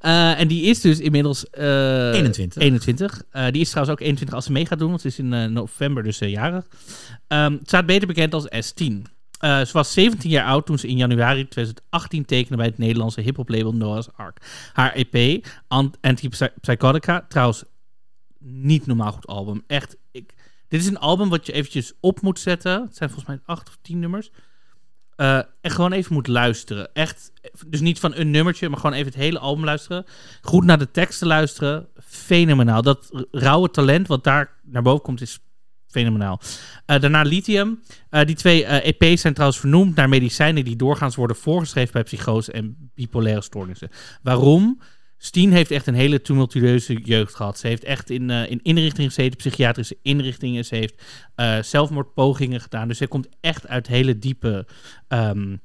Eh, 0.00 0.40
en 0.40 0.48
die 0.48 0.62
is 0.62 0.80
dus 0.80 1.00
inmiddels... 1.00 1.50
eh, 1.50 2.12
21. 2.12 2.62
21. 2.62 3.22
Eh, 3.30 3.46
die 3.50 3.60
is 3.60 3.68
trouwens 3.70 3.94
ook 3.96 4.00
21 4.06 4.34
als 4.36 4.44
ze 4.44 4.52
mee 4.52 4.66
gaat 4.66 4.78
doen, 4.78 4.88
want 4.88 5.00
ze 5.00 5.06
is 5.06 5.18
in 5.18 5.52
november 5.52 6.02
dus 6.02 6.18
jarig. 6.18 6.66
Ehm, 7.28 7.52
ze 7.52 7.58
staat 7.62 7.86
beter 7.86 8.06
bekend 8.06 8.34
als 8.34 8.46
S10. 8.46 9.02
Eh, 9.38 9.60
ze 9.60 9.72
was 9.72 9.92
17 9.92 10.30
jaar 10.30 10.46
oud 10.46 10.66
toen 10.66 10.78
ze 10.78 10.88
in 10.88 10.96
januari 10.96 11.48
2018 11.48 12.24
tekende 12.24 12.56
bij 12.56 12.66
het 12.66 12.78
Nederlandse 12.78 13.20
hip-hop 13.20 13.48
label 13.48 13.72
Noah's 13.74 14.08
Ark. 14.16 14.36
Haar 14.72 14.92
EP, 14.94 15.46
Ant- 15.68 15.96
Antipsychotica, 16.00 17.24
trouwens 17.28 17.64
niet 18.38 18.86
normaal 18.86 19.12
goed 19.12 19.26
album. 19.26 19.62
Echt, 19.66 19.96
ik, 20.10 20.34
dit 20.68 20.80
is 20.80 20.86
een 20.86 20.98
album 20.98 21.28
wat 21.28 21.46
je 21.46 21.52
eventjes 21.52 21.92
op 22.00 22.20
moet 22.20 22.38
zetten. 22.38 22.72
Het 22.82 22.96
zijn 22.96 23.10
volgens 23.10 23.28
mij 23.28 23.40
acht 23.44 23.68
of 23.68 23.78
tien 23.82 23.98
nummers. 23.98 24.30
Eh, 25.22 25.36
en 25.60 25.70
gewoon 25.70 25.92
even 25.92 26.14
moet 26.14 26.26
luisteren. 26.26 26.94
Echt, 26.94 27.32
dus 27.66 27.80
niet 27.80 28.00
van 28.00 28.14
een 28.14 28.30
nummertje, 28.30 28.68
maar 28.68 28.78
gewoon 28.78 28.96
even 28.96 29.12
het 29.12 29.20
hele 29.20 29.38
album 29.38 29.64
luisteren. 29.64 30.04
Goed 30.40 30.64
naar 30.64 30.78
de 30.78 30.90
teksten 30.90 31.26
luisteren. 31.26 31.88
Fenomenaal. 32.04 32.82
Dat 32.82 33.26
rauwe 33.30 33.70
talent 33.70 34.06
wat 34.06 34.24
daar 34.24 34.50
naar 34.62 34.82
boven 34.82 35.02
komt 35.02 35.20
is 35.20 35.38
fenomenaal. 35.92 36.40
Eh, 36.86 37.00
daarna 37.00 37.22
Lithium. 37.22 37.82
Eh, 38.10 38.24
die 38.26 38.36
twee 38.36 38.64
eh, 38.64 38.94
EP's 38.98 39.20
zijn 39.20 39.32
trouwens 39.32 39.60
vernoemd 39.60 39.96
naar 39.96 40.08
medicijnen 40.08 40.64
die 40.64 40.76
doorgaans 40.76 41.16
worden 41.16 41.36
voorgeschreven 41.36 41.92
bij 41.92 42.02
psychose 42.02 42.52
en 42.52 42.90
bipolaire 42.94 43.42
stoornissen. 43.42 43.90
Waarom? 44.22 44.80
Steen 45.24 45.52
heeft 45.52 45.70
echt 45.70 45.86
een 45.86 45.94
hele 45.94 46.20
tumultueuze 46.20 46.94
jeugd 46.94 47.34
gehad. 47.34 47.58
Ze 47.58 47.66
heeft 47.66 47.84
echt 47.84 48.10
in, 48.10 48.30
eh, 48.30 48.50
in 48.50 48.60
inrichtingen 48.62 49.10
gezeten, 49.10 49.36
psychiatrische 49.36 49.96
inrichtingen. 50.02 50.64
Ze 50.64 50.74
heeft 50.74 51.02
eh, 51.34 51.62
zelfmoordpogingen 51.62 52.60
gedaan. 52.60 52.88
Dus 52.88 52.98
ze 52.98 53.06
komt 53.06 53.28
echt 53.40 53.68
uit 53.68 53.86
hele 53.86 54.18
diepe 54.18 54.66
ehm, 55.08 55.56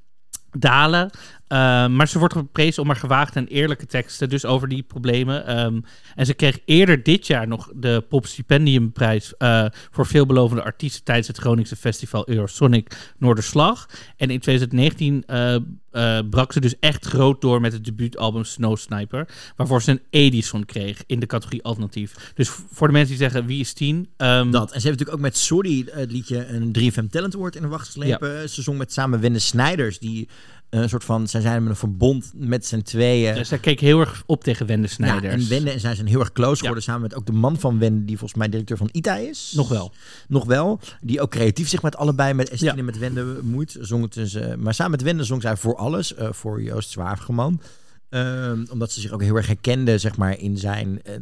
dalen. 0.51 1.09
Eh, 1.47 1.87
maar 1.87 2.07
ze 2.07 2.19
wordt 2.19 2.33
geprezen 2.33 2.81
om 2.81 2.87
haar 2.87 2.97
gewaagde 2.97 3.39
en 3.39 3.47
eerlijke 3.47 3.85
teksten, 3.85 4.29
dus 4.29 4.45
over 4.45 4.67
die 4.67 4.83
problemen. 4.83 5.45
Ehm, 5.45 5.79
en 6.15 6.25
ze 6.25 6.33
kreeg 6.33 6.59
eerder 6.65 7.03
dit 7.03 7.27
jaar 7.27 7.47
nog 7.47 7.71
de 7.75 8.05
Pop 8.09 8.25
Stipendiumprijs 8.25 9.37
eh, 9.37 9.65
voor 9.91 10.05
veelbelovende 10.05 10.63
artiesten 10.63 11.03
tijdens 11.03 11.27
het 11.27 11.37
Groningse 11.37 11.75
festival 11.75 12.29
Eurosonic 12.29 13.13
Noorderslag. 13.17 13.89
En 14.17 14.29
in 14.29 14.39
2019 14.39 15.23
eh, 15.25 16.19
brak 16.29 16.53
ze 16.53 16.59
dus 16.59 16.79
echt 16.79 17.05
groot 17.05 17.41
door 17.41 17.61
met 17.61 17.73
het 17.73 17.85
debuutalbum 17.85 18.43
Snow 18.43 18.77
Sniper, 18.77 19.27
waarvoor 19.55 19.81
ze 19.81 19.91
een 19.91 20.01
Edison 20.09 20.65
kreeg 20.65 21.03
in 21.05 21.19
de 21.19 21.25
categorie 21.25 21.63
alternatief. 21.63 22.31
Dus 22.35 22.49
voor 22.49 22.87
de 22.87 22.93
mensen 22.93 23.09
die 23.09 23.29
zeggen 23.29 23.45
wie 23.45 23.59
is 23.59 23.73
tien, 23.73 24.09
ehm, 24.17 24.51
Dat. 24.51 24.71
En 24.71 24.81
ze 24.81 24.87
heeft 24.87 24.99
natuurlijk 24.99 25.17
ook 25.17 25.19
met 25.19 25.37
Sorry 25.37 25.85
het 25.91 26.11
liedje 26.11 26.47
een 26.47 26.71
3FM 26.71 27.07
Talent 27.07 27.35
Award 27.35 27.55
in 27.55 27.61
de 27.61 27.67
wacht 27.67 27.85
geslepen. 27.85 28.49
Ze 28.49 28.61
zong 28.61 28.77
met 28.77 28.93
samen 28.93 29.19
Wende 29.19 29.39
Snijders, 29.39 29.99
die 29.99 30.27
een 30.69 30.89
soort 30.89 31.03
van, 31.03 31.27
zij 31.27 31.41
zijn 31.41 31.61
met 31.61 31.71
een 31.71 31.77
verbond 31.77 32.31
met 32.35 32.65
z'n 32.65 32.81
tweeën. 32.81 33.35
dus 33.35 33.47
zij 33.47 33.57
keek 33.57 33.79
heel 33.79 33.99
erg 33.99 34.23
op 34.25 34.43
tegen 34.43 34.65
Wende 34.65 34.87
Ja, 34.87 34.93
Snijders. 34.93 35.43
en 35.43 35.49
Wende 35.49 35.71
en 35.71 35.79
zij 35.79 35.95
zijn 35.95 36.07
heel 36.07 36.19
erg 36.19 36.31
close 36.31 36.57
geworden. 36.59 36.83
Samen 36.83 37.01
met 37.01 37.15
ook 37.15 37.25
de 37.25 37.31
man 37.31 37.59
van 37.59 37.79
Wende, 37.79 38.05
die 38.05 38.17
volgens 38.17 38.39
mij 38.39 38.49
directeur 38.49 38.77
van 38.77 38.89
ITA 38.91 39.15
is. 39.17 39.53
Nog 39.55 39.69
wel. 39.69 39.91
Nog 40.27 40.45
wel. 40.45 40.79
Die 41.01 41.21
ook 41.21 41.31
creatief 41.31 41.67
zich 41.69 41.81
met 41.81 41.95
allebei, 41.95 42.33
met 42.33 42.49
Estine 42.49 42.71
Ja. 42.71 42.77
en 42.77 42.85
met 42.85 42.97
Wende 42.97 43.23
bemoeit. 43.23 43.77
Zong 43.79 44.03
het 44.03 44.13
dus, 44.13 44.33
eh, 44.33 44.55
maar 44.55 44.73
samen 44.73 44.91
met 44.91 45.01
Wende 45.01 45.23
zong 45.23 45.41
zij 45.41 45.57
voor 45.57 45.75
alles. 45.75 46.13
eh, 46.15 46.31
voor 46.31 46.61
Joost 46.63 46.89
Zwaafgeman. 46.89 47.61
Ehm, 48.09 48.65
omdat 48.71 48.91
ze 48.91 49.01
zich 49.01 49.11
ook 49.11 49.21
heel 49.21 49.35
erg 49.35 49.47
herkende, 49.47 49.97
zeg 49.97 50.17
maar, 50.17 50.39
in 50.39 50.57
zijn 50.57 51.01
eh, 51.03 51.13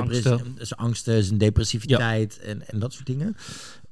Angsten. 0.00 0.22
zijn 0.58 0.80
angsten, 0.80 1.24
zijn 1.24 1.38
depressiviteit 1.38 2.38
en, 2.38 2.68
en 2.68 2.78
dat 2.78 2.92
soort 2.92 3.06
dingen. 3.06 3.36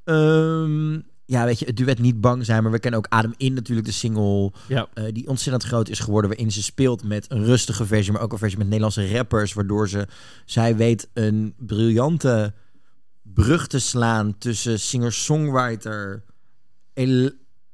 Ehm, 0.05 1.01
ja, 1.31 1.45
weet 1.45 1.59
je, 1.59 1.67
het 1.67 1.77
duet 1.77 1.99
niet 1.99 2.21
bang 2.21 2.45
zijn, 2.45 2.63
maar 2.63 2.73
we 2.73 2.79
kennen 2.79 3.01
ook 3.01 3.07
Adem 3.09 3.35
In 3.37 3.55
natuurlijk, 3.55 3.87
de 3.87 3.93
single 3.93 4.53
Ja. 4.69 4.89
eh, 4.95 5.05
die 5.13 5.29
ontzettend 5.29 5.65
groot 5.65 5.89
is 5.89 5.99
geworden, 5.99 6.31
waarin 6.31 6.53
ze 6.53 6.63
speelt 6.63 7.05
met 7.05 7.31
een 7.31 7.45
rustige 7.45 7.87
versie, 7.87 8.13
maar 8.13 8.23
ook 8.23 8.33
een 8.33 8.39
versie 8.39 8.59
met 8.59 8.67
Nederlandse 8.67 9.13
rappers, 9.13 9.53
waardoor 9.53 9.89
ze, 9.89 10.07
zij 10.45 10.77
weet 10.77 11.09
een 11.13 11.55
briljante 11.57 12.55
brug 13.23 13.67
te 13.67 13.79
slaan 13.79 14.39
tussen 14.39 14.81
singer-songwriter, 14.81 16.25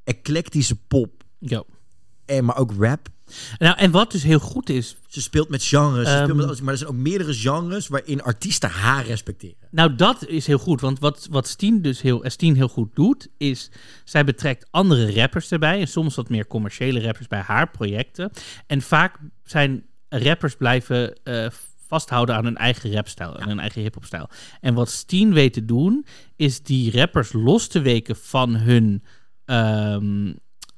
eclectische 0.04 0.76
pop, 0.88 1.24
Ja. 1.38 1.62
en, 2.24 2.44
maar 2.44 2.56
ook 2.58 2.72
rap. 2.78 3.08
Nou, 3.58 3.76
en 3.78 3.90
wat 3.90 4.12
dus 4.12 4.22
heel 4.22 4.38
goed 4.38 4.68
is, 4.70 4.96
Ze 5.08 5.22
speelt 5.22 5.48
met 5.48 5.62
genres, 5.62 6.08
ze 6.08 6.14
Ehm. 6.14 6.22
speelt 6.22 6.36
met 6.36 6.46
alles, 6.46 6.60
maar 6.60 6.72
er 6.72 6.78
zijn 6.78 6.90
ook 6.90 6.96
meerdere 6.96 7.34
genres 7.34 7.88
waarin 7.88 8.22
artiesten 8.22 8.70
haar 8.70 9.06
respecteren. 9.06 9.56
Nou, 9.70 9.94
dat 9.94 10.26
is 10.26 10.46
heel 10.46 10.58
goed. 10.58 10.80
Want 10.80 10.98
wat, 10.98 11.26
wat 11.30 11.48
Steen 11.48 11.82
dus 11.82 12.00
heel, 12.00 12.22
Steen 12.26 12.56
heel 12.56 12.68
goed 12.68 12.94
doet, 12.94 13.28
is 13.38 13.70
zij 14.04 14.24
betrekt 14.24 14.66
andere 14.70 15.14
rappers 15.14 15.50
erbij. 15.50 15.80
En 15.80 15.88
soms 15.88 16.14
wat 16.14 16.28
meer 16.28 16.46
commerciële 16.46 17.00
rappers 17.00 17.26
bij 17.28 17.40
haar 17.40 17.70
projecten. 17.70 18.30
En 18.66 18.82
vaak 18.82 19.18
zijn 19.44 19.84
rappers 20.08 20.56
blijven 20.56 21.22
eh, 21.22 21.46
vasthouden 21.86 22.34
aan 22.34 22.44
hun 22.44 22.56
eigen 22.56 22.92
rapstijl, 22.92 23.36
aan 23.38 23.48
hun 23.48 23.58
eigen 23.60 23.82
hiphopstijl. 23.82 24.28
En 24.60 24.74
wat 24.74 24.90
Steen 24.90 25.32
weet 25.32 25.52
te 25.52 25.64
doen, 25.64 26.06
is 26.36 26.62
die 26.62 26.92
rappers 26.98 27.32
los 27.32 27.66
te 27.66 27.80
weken 27.80 28.16
van 28.16 28.54
hun. 28.56 29.02
ehm, 29.44 30.32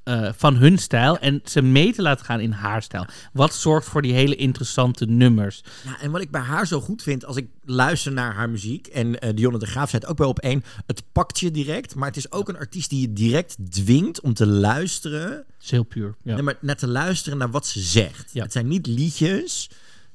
eh, 0.07 0.29
van 0.35 0.55
hun 0.55 0.77
stijl 0.77 1.19
en 1.19 1.41
ze 1.43 1.61
mee 1.61 1.93
te 1.93 2.01
laten 2.01 2.25
gaan 2.25 2.39
in 2.39 2.51
haar 2.51 2.83
stijl. 2.83 3.05
Wat 3.33 3.55
zorgt 3.55 3.87
voor 3.87 4.01
die 4.01 4.13
hele 4.13 4.35
interessante 4.35 5.05
nummers. 5.05 5.63
Ja, 5.83 5.99
en 5.99 6.11
wat 6.11 6.21
ik 6.21 6.31
bij 6.31 6.41
haar 6.41 6.67
zo 6.67 6.79
goed 6.79 7.01
vind, 7.01 7.25
als 7.25 7.35
ik 7.35 7.47
luister 7.65 8.11
naar 8.11 8.33
haar 8.33 8.49
muziek, 8.49 8.87
en 8.87 9.19
eh 9.19 9.35
Dionne 9.35 9.59
de 9.59 9.65
Graaf 9.65 9.89
zei 9.89 10.01
het 10.01 10.11
ook 10.11 10.17
wel 10.17 10.29
op 10.29 10.39
één, 10.39 10.63
het 10.85 11.03
pakt 11.11 11.39
je 11.39 11.51
direct, 11.51 11.95
maar 11.95 12.07
het 12.07 12.17
is 12.17 12.31
ook 12.31 12.49
een 12.49 12.57
artiest 12.57 12.89
die 12.89 13.01
je 13.01 13.13
direct 13.13 13.55
dwingt 13.69 14.21
om 14.21 14.33
te 14.33 14.47
luisteren 14.47 15.29
Dat 15.29 15.45
is 15.61 15.71
heel 15.71 15.83
puur. 15.83 16.15
Ja. 16.23 16.33
Nee, 16.33 16.43
maar 16.43 16.57
naar 16.61 16.75
te 16.75 16.87
luisteren 16.87 17.37
naar 17.37 17.51
wat 17.51 17.67
ze 17.67 17.79
zegt. 17.79 18.29
Ja. 18.33 18.43
Het 18.43 18.51
zijn 18.51 18.67
niet 18.67 18.87
liedjes. 18.87 19.69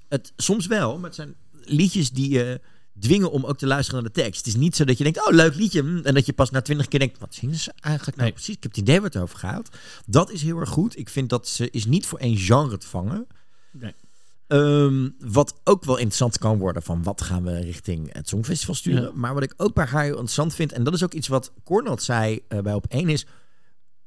Het, 0.09 0.33
soms 0.37 0.67
wel, 0.67 0.95
maar 0.95 1.07
het 1.07 1.15
zijn 1.15 1.35
liedjes 1.65 2.11
die 2.11 2.31
je 2.31 2.61
dwingen 3.01 3.31
om 3.31 3.45
ook 3.45 3.59
te 3.59 3.67
luisteren 3.67 4.03
naar 4.03 4.13
de 4.13 4.21
tekst. 4.23 4.37
Het 4.39 4.47
is 4.55 4.61
niet 4.61 4.77
zo 4.77 4.85
dat 4.85 4.99
je 4.99 5.05
denkt, 5.05 5.27
oh, 5.27 5.33
leuk 5.35 5.55
liedje. 5.55 5.81
hm, 5.83 6.01
En 6.05 6.15
dat 6.15 6.27
je 6.27 6.33
pas 6.33 6.51
na 6.51 6.61
twintig 6.63 6.89
keer 6.89 6.99
denkt, 6.99 7.19
wat 7.19 7.35
zingen 7.35 7.57
ze 7.57 7.73
eigenlijk 7.81 8.17
nou 8.17 8.29
Nee. 8.29 8.37
precies? 8.39 8.57
Ik 8.57 8.63
heb 8.63 8.73
het 8.73 8.81
idee 8.81 8.97
waar 9.01 9.11
het 9.11 9.23
over 9.23 9.39
gaat. 9.39 9.69
Dat 10.07 10.31
is 10.31 10.43
heel 10.43 10.59
erg 10.59 10.69
goed. 10.71 10.99
Ik 10.99 11.09
vind 11.09 11.29
dat 11.31 11.49
ze 11.49 11.71
is 11.71 11.85
niet 11.85 12.07
voor 12.07 12.19
één 12.19 12.37
genre 12.39 12.79
te 12.79 12.87
vangen. 12.87 13.27
Nee. 13.71 13.95
Ehm, 14.47 15.09
wat 15.19 15.55
ook 15.65 15.85
wel 15.85 15.97
interessant 15.97 16.39
kan 16.39 16.59
worden 16.59 16.83
van 16.83 17.03
wat 17.03 17.23
gaan 17.23 17.43
we 17.45 17.59
richting 17.61 18.13
het 18.13 18.29
Songfestival 18.29 18.75
sturen. 18.75 19.03
Ja. 19.03 19.11
Maar 19.15 19.35
wat 19.35 19.43
ik 19.43 19.55
ook 19.57 19.75
bij 19.75 19.85
haar 19.87 20.03
heel 20.03 20.11
interessant 20.13 20.55
vind, 20.55 20.73
en 20.73 20.85
dat 20.85 20.95
is 20.95 21.03
ook 21.05 21.13
iets 21.13 21.29
wat 21.29 21.53
Cornald 21.65 22.03
zei 22.03 22.41
eh, 22.49 22.59
bij 22.59 22.75
op 22.75 22.87
één 22.89 23.09
is, 23.09 23.27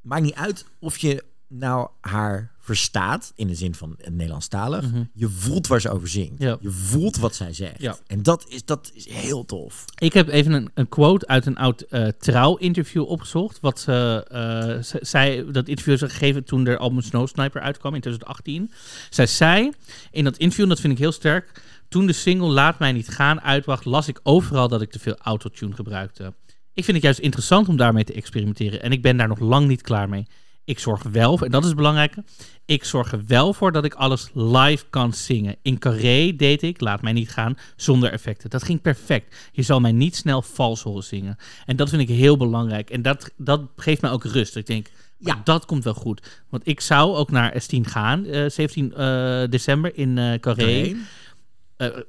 maakt 0.01 0.21
niet 0.23 0.33
uit 0.33 0.65
of 0.79 0.97
je 0.97 1.23
nou 1.47 1.89
haar 2.01 2.51
verstaat, 2.59 3.31
in 3.35 3.47
de 3.47 3.55
zin 3.55 3.75
van 3.75 3.97
Nederlandstalig. 4.09 4.85
Je 5.13 5.29
voelt 5.29 5.67
waar 5.67 5.81
ze 5.81 5.89
over 5.89 6.07
zingt. 6.07 6.41
Ja. 6.41 6.57
Je 6.59 6.69
voelt 6.69 7.17
wat 7.17 7.35
zij 7.35 7.53
zegt. 7.53 7.81
Ja. 7.81 7.97
En 8.07 8.23
dat 8.23 8.45
is, 8.49 8.65
dat 8.65 8.91
is 8.93 9.09
heel 9.09 9.45
tof. 9.45 9.85
Ik 9.99 10.13
heb 10.13 10.27
even 10.27 10.51
een, 10.51 10.69
een 10.73 10.89
quote 10.89 11.27
uit 11.27 11.45
een 11.45 11.57
oud 11.57 11.81
eh 11.81 12.07
trouw-interview 12.19 13.03
opgezocht. 13.07 13.59
Wat 13.59 13.79
ze, 13.79 14.25
eh, 14.29 14.83
ze- 14.83 14.99
zij, 15.01 15.45
dat 15.51 15.67
interview 15.67 15.93
is 15.93 15.99
gegeven 16.01 16.43
toen 16.43 16.63
de 16.63 16.77
album 16.77 17.01
Snow 17.01 17.27
Sniper 17.27 17.61
uitkwam 17.61 17.93
in 17.95 18.01
2018. 18.01 18.71
Zij 19.09 19.27
zei 19.27 19.71
in 20.11 20.23
dat 20.23 20.37
interview, 20.37 20.63
en 20.63 20.69
dat 20.69 20.79
vind 20.79 20.93
ik 20.93 20.99
heel 20.99 21.11
sterk. 21.11 21.61
Toen 21.89 22.05
de 22.05 22.13
single 22.13 22.47
Laat 22.47 22.79
mij 22.79 22.91
niet 22.91 23.07
gaan 23.07 23.41
uitbracht, 23.41 23.85
las 23.85 24.07
ik 24.07 24.19
overal 24.23 24.67
dat 24.67 24.81
ik 24.81 24.91
te 24.91 24.99
veel 24.99 25.17
autotune 25.17 25.73
gebruikte. 25.75 26.33
Ik 26.73 26.83
vind 26.83 26.95
het 26.97 27.05
juist 27.05 27.19
interessant 27.19 27.67
om 27.67 27.77
daarmee 27.77 28.03
te 28.03 28.13
experimenteren. 28.13 28.81
En 28.81 28.91
ik 28.91 29.01
ben 29.01 29.17
daar 29.17 29.27
nog 29.27 29.39
lang 29.39 29.67
niet 29.67 29.81
klaar 29.81 30.09
mee. 30.09 30.27
Ik 30.65 30.79
zorg 30.79 31.03
wel, 31.03 31.39
en 31.39 31.51
dat 31.51 31.61
is 31.61 31.67
het 31.67 31.77
belangrijke, 31.77 32.23
ik 32.65 32.83
zorg 32.83 33.11
er 33.11 33.25
wel 33.27 33.53
voor 33.53 33.71
dat 33.71 33.85
ik 33.85 33.93
alles 33.93 34.29
live 34.33 34.85
kan 34.89 35.13
zingen. 35.13 35.55
In 35.61 35.79
Carré 35.79 36.35
deed 36.35 36.61
ik, 36.61 36.81
laat 36.81 37.01
mij 37.01 37.13
niet 37.13 37.29
gaan, 37.29 37.57
zonder 37.75 38.11
effecten. 38.11 38.49
Dat 38.49 38.63
ging 38.63 38.81
perfect. 38.81 39.35
Je 39.51 39.61
zal 39.61 39.79
mij 39.79 39.91
niet 39.91 40.15
snel 40.15 40.41
vals 40.41 40.81
horen 40.81 41.03
zingen. 41.03 41.37
En 41.65 41.75
dat 41.75 41.89
vind 41.89 42.01
ik 42.01 42.07
heel 42.07 42.37
belangrijk. 42.37 42.89
En 42.89 43.01
dat, 43.01 43.31
dat 43.37 43.61
geeft 43.75 44.01
mij 44.01 44.11
ook 44.11 44.23
rust. 44.23 44.55
Ik 44.55 44.65
denk, 44.65 44.87
ja, 45.17 45.41
dat 45.43 45.65
komt 45.65 45.83
wel 45.83 45.93
goed. 45.93 46.43
Want 46.49 46.67
ik 46.67 46.81
zou 46.81 47.15
ook 47.15 47.31
naar 47.31 47.63
S10 47.63 47.81
gaan, 47.81 48.25
eh, 48.25 48.49
17 48.49 48.93
eh, 48.93 49.43
december 49.49 49.97
in 49.97 50.17
eh 50.17 50.39
Carré. 50.39 50.95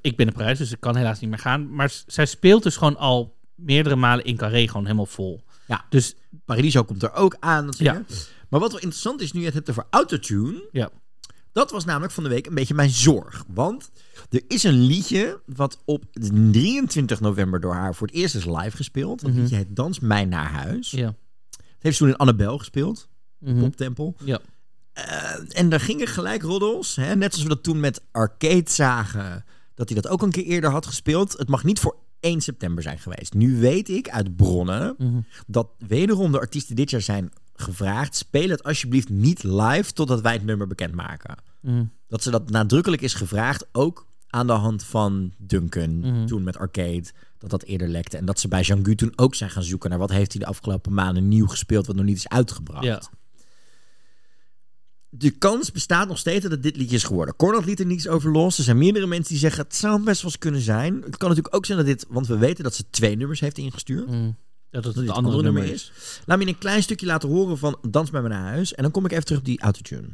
Ik 0.00 0.16
ben 0.16 0.26
in 0.26 0.32
Parijs, 0.32 0.58
dus 0.58 0.72
ik 0.72 0.80
kan 0.80 0.96
helaas 0.96 1.20
niet 1.20 1.30
meer 1.30 1.38
gaan. 1.38 1.74
Maar 1.74 1.92
zij 2.06 2.26
speelt 2.26 2.62
dus 2.62 2.76
gewoon 2.76 2.96
al 2.96 3.36
meerdere 3.54 3.96
malen 3.96 4.24
in 4.24 4.36
Carré 4.36 4.66
gewoon 4.66 4.84
helemaal 4.84 5.06
vol. 5.06 5.44
Ja. 5.66 5.84
Dus 5.88 6.14
Paradiso 6.44 6.84
komt 6.84 7.02
er 7.02 7.14
ook 7.14 7.36
aan. 7.40 7.68
Ja. 7.78 8.02
Maar 8.48 8.60
wat 8.60 8.70
wel 8.72 8.80
interessant 8.80 9.20
is, 9.20 9.32
nu 9.32 9.40
je 9.40 9.46
het 9.46 9.54
hebt 9.54 9.70
over 9.70 9.86
autotune. 9.90 10.68
ja, 10.72 10.90
Dat 11.52 11.70
was 11.70 11.84
namelijk 11.84 12.12
van 12.12 12.22
de 12.22 12.28
week 12.28 12.46
een 12.46 12.54
beetje 12.54 12.74
mijn 12.74 12.90
zorg. 12.90 13.44
Want 13.48 13.90
er 14.30 14.42
is 14.48 14.62
een 14.62 14.80
liedje 14.80 15.40
wat 15.46 15.78
op 15.84 16.04
23 16.12 17.20
november 17.20 17.60
door 17.60 17.74
haar 17.74 17.94
voor 17.94 18.06
het 18.06 18.16
eerst 18.16 18.34
is 18.34 18.44
live 18.44 18.76
gespeeld. 18.76 19.20
Dat 19.20 19.30
Mhm. 19.30 19.40
liedje 19.40 19.56
heet 19.56 19.76
Dans 19.76 20.00
mij 20.00 20.24
naar 20.24 20.50
huis. 20.50 20.90
ja. 20.90 21.06
Het 21.06 21.84
heeft 21.84 21.96
ze 21.96 22.02
toen 22.02 22.12
in 22.12 22.18
Annabel 22.18 22.58
gespeeld. 22.58 23.08
Mhm. 23.38 23.58
Poptempel. 23.60 24.14
ja. 24.24 24.38
Eh, 24.92 25.34
en 25.60 25.68
daar 25.68 25.80
gingen 25.80 26.06
gelijk 26.06 26.42
roddels. 26.42 26.96
Hè? 26.96 27.16
Net 27.16 27.32
als 27.32 27.42
we 27.42 27.48
dat 27.48 27.62
toen 27.62 27.80
met 27.80 28.02
Arcade 28.12 28.70
zagen. 28.70 29.44
Dat 29.74 29.88
hij 29.88 30.00
dat 30.00 30.10
ook 30.10 30.22
een 30.22 30.30
keer 30.30 30.44
eerder 30.44 30.70
had 30.70 30.86
gespeeld. 30.86 31.32
Het 31.38 31.48
mag 31.48 31.64
niet 31.64 31.78
voor 31.80 31.96
1 32.20 32.40
september 32.40 32.82
zijn 32.82 32.98
geweest. 32.98 33.34
Nu 33.34 33.60
weet 33.60 33.88
ik 33.88 34.08
uit 34.08 34.36
bronnen 34.36 34.94
Mhm. 34.98 35.18
dat 35.46 35.68
wederom 35.78 36.32
de 36.32 36.38
artiesten 36.38 36.76
dit 36.76 36.90
jaar 36.90 37.00
zijn 37.00 37.32
gevraagd. 37.62 38.16
Speel 38.16 38.48
het 38.48 38.62
alsjeblieft 38.62 39.08
niet 39.08 39.42
live 39.42 39.92
totdat 39.92 40.20
wij 40.20 40.32
het 40.32 40.44
nummer 40.44 40.66
bekendmaken. 40.66 41.36
Mhm. 41.60 41.84
Dat 42.08 42.22
ze 42.22 42.30
dat 42.30 42.50
nadrukkelijk 42.50 43.02
is 43.02 43.14
gevraagd. 43.14 43.66
Ook 43.72 44.06
aan 44.28 44.46
de 44.46 44.52
hand 44.52 44.84
van 44.84 45.32
Duncan. 45.38 45.98
Mhm. 45.98 46.26
Toen 46.26 46.42
met 46.42 46.58
Arcade. 46.58 47.04
Dat 47.38 47.50
dat 47.50 47.62
eerder 47.62 47.88
lekte. 47.88 48.16
En 48.16 48.24
dat 48.24 48.40
ze 48.40 48.48
bij 48.48 48.62
Jean-Gu 48.62 48.94
toen 48.94 49.12
ook 49.16 49.34
zijn 49.34 49.50
gaan 49.50 49.62
zoeken 49.62 49.90
naar 49.90 49.98
wat 49.98 50.10
heeft 50.10 50.32
hij 50.32 50.40
de 50.40 50.46
afgelopen 50.46 50.94
maanden 50.94 51.28
nieuw 51.28 51.46
gespeeld. 51.46 51.86
Wat 51.86 51.96
nog 51.96 52.04
niet 52.04 52.16
is 52.16 52.28
uitgebracht. 52.28 52.84
Ja. 52.84 53.02
De 55.08 55.30
kans 55.30 55.72
bestaat 55.72 56.08
nog 56.08 56.18
steeds 56.18 56.42
dat 56.42 56.50
het 56.50 56.62
dit 56.62 56.76
liedje 56.76 56.96
is 56.96 57.04
geworden. 57.04 57.36
Cornel 57.36 57.64
liet 57.64 57.80
er 57.80 57.86
niets 57.86 58.08
over 58.08 58.30
los. 58.30 58.58
Er 58.58 58.64
zijn 58.64 58.78
meerdere 58.78 59.06
mensen 59.06 59.28
die 59.28 59.38
zeggen 59.38 59.62
het 59.62 59.74
zou 59.74 60.02
best 60.02 60.22
wel 60.22 60.30
eens 60.30 60.40
kunnen 60.40 60.60
zijn. 60.60 60.94
Het 60.94 61.16
kan 61.16 61.28
natuurlijk 61.28 61.54
ook 61.54 61.66
zijn 61.66 61.78
dat 61.78 61.86
dit, 61.86 62.06
want 62.08 62.26
we 62.26 62.38
weten 62.38 62.64
dat 62.64 62.74
ze 62.74 62.90
twee 62.90 63.16
nummers 63.16 63.40
heeft 63.40 63.58
ingestuurd. 63.58 64.06
Mhm. 64.06 64.30
Dat 64.70 64.84
het 64.84 64.94
dit 64.94 65.10
andere, 65.10 65.42
nummer 65.42 65.64
is. 65.64 65.92
Laat 66.26 66.38
me 66.38 66.44
je 66.44 66.50
een 66.50 66.58
klein 66.58 66.82
stukje 66.82 67.06
laten 67.06 67.28
horen 67.28 67.58
van 67.58 67.78
Dans 67.88 68.10
bij 68.10 68.22
me 68.22 68.28
naar 68.28 68.48
huis. 68.48 68.74
En 68.74 68.82
dan 68.82 68.92
kom 68.92 69.04
ik 69.04 69.12
even 69.12 69.24
terug 69.24 69.40
op 69.40 69.44
die 69.44 69.60
autotune. 69.60 70.08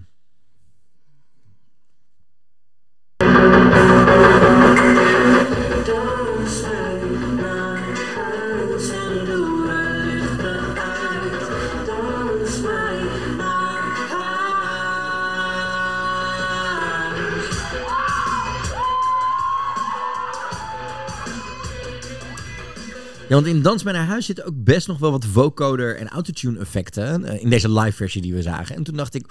Ja, 23.28 23.34
want 23.34 23.46
in 23.46 23.62
Dans 23.62 23.82
bij 23.82 23.92
naar 23.92 24.06
huis 24.06 24.26
zitten 24.26 24.44
ook 24.44 24.64
best 24.64 24.86
nog 24.86 24.98
wel 24.98 25.10
wat 25.10 25.24
vocoder 25.24 25.96
en 25.96 26.08
autotune 26.08 26.58
effecten 26.58 27.24
eh, 27.24 27.42
in 27.42 27.50
deze 27.50 27.72
live 27.72 27.96
versie 27.96 28.22
die 28.22 28.34
we 28.34 28.42
zagen. 28.42 28.76
En 28.76 28.82
toen 28.82 28.96
dacht 28.96 29.14
ik, 29.14 29.26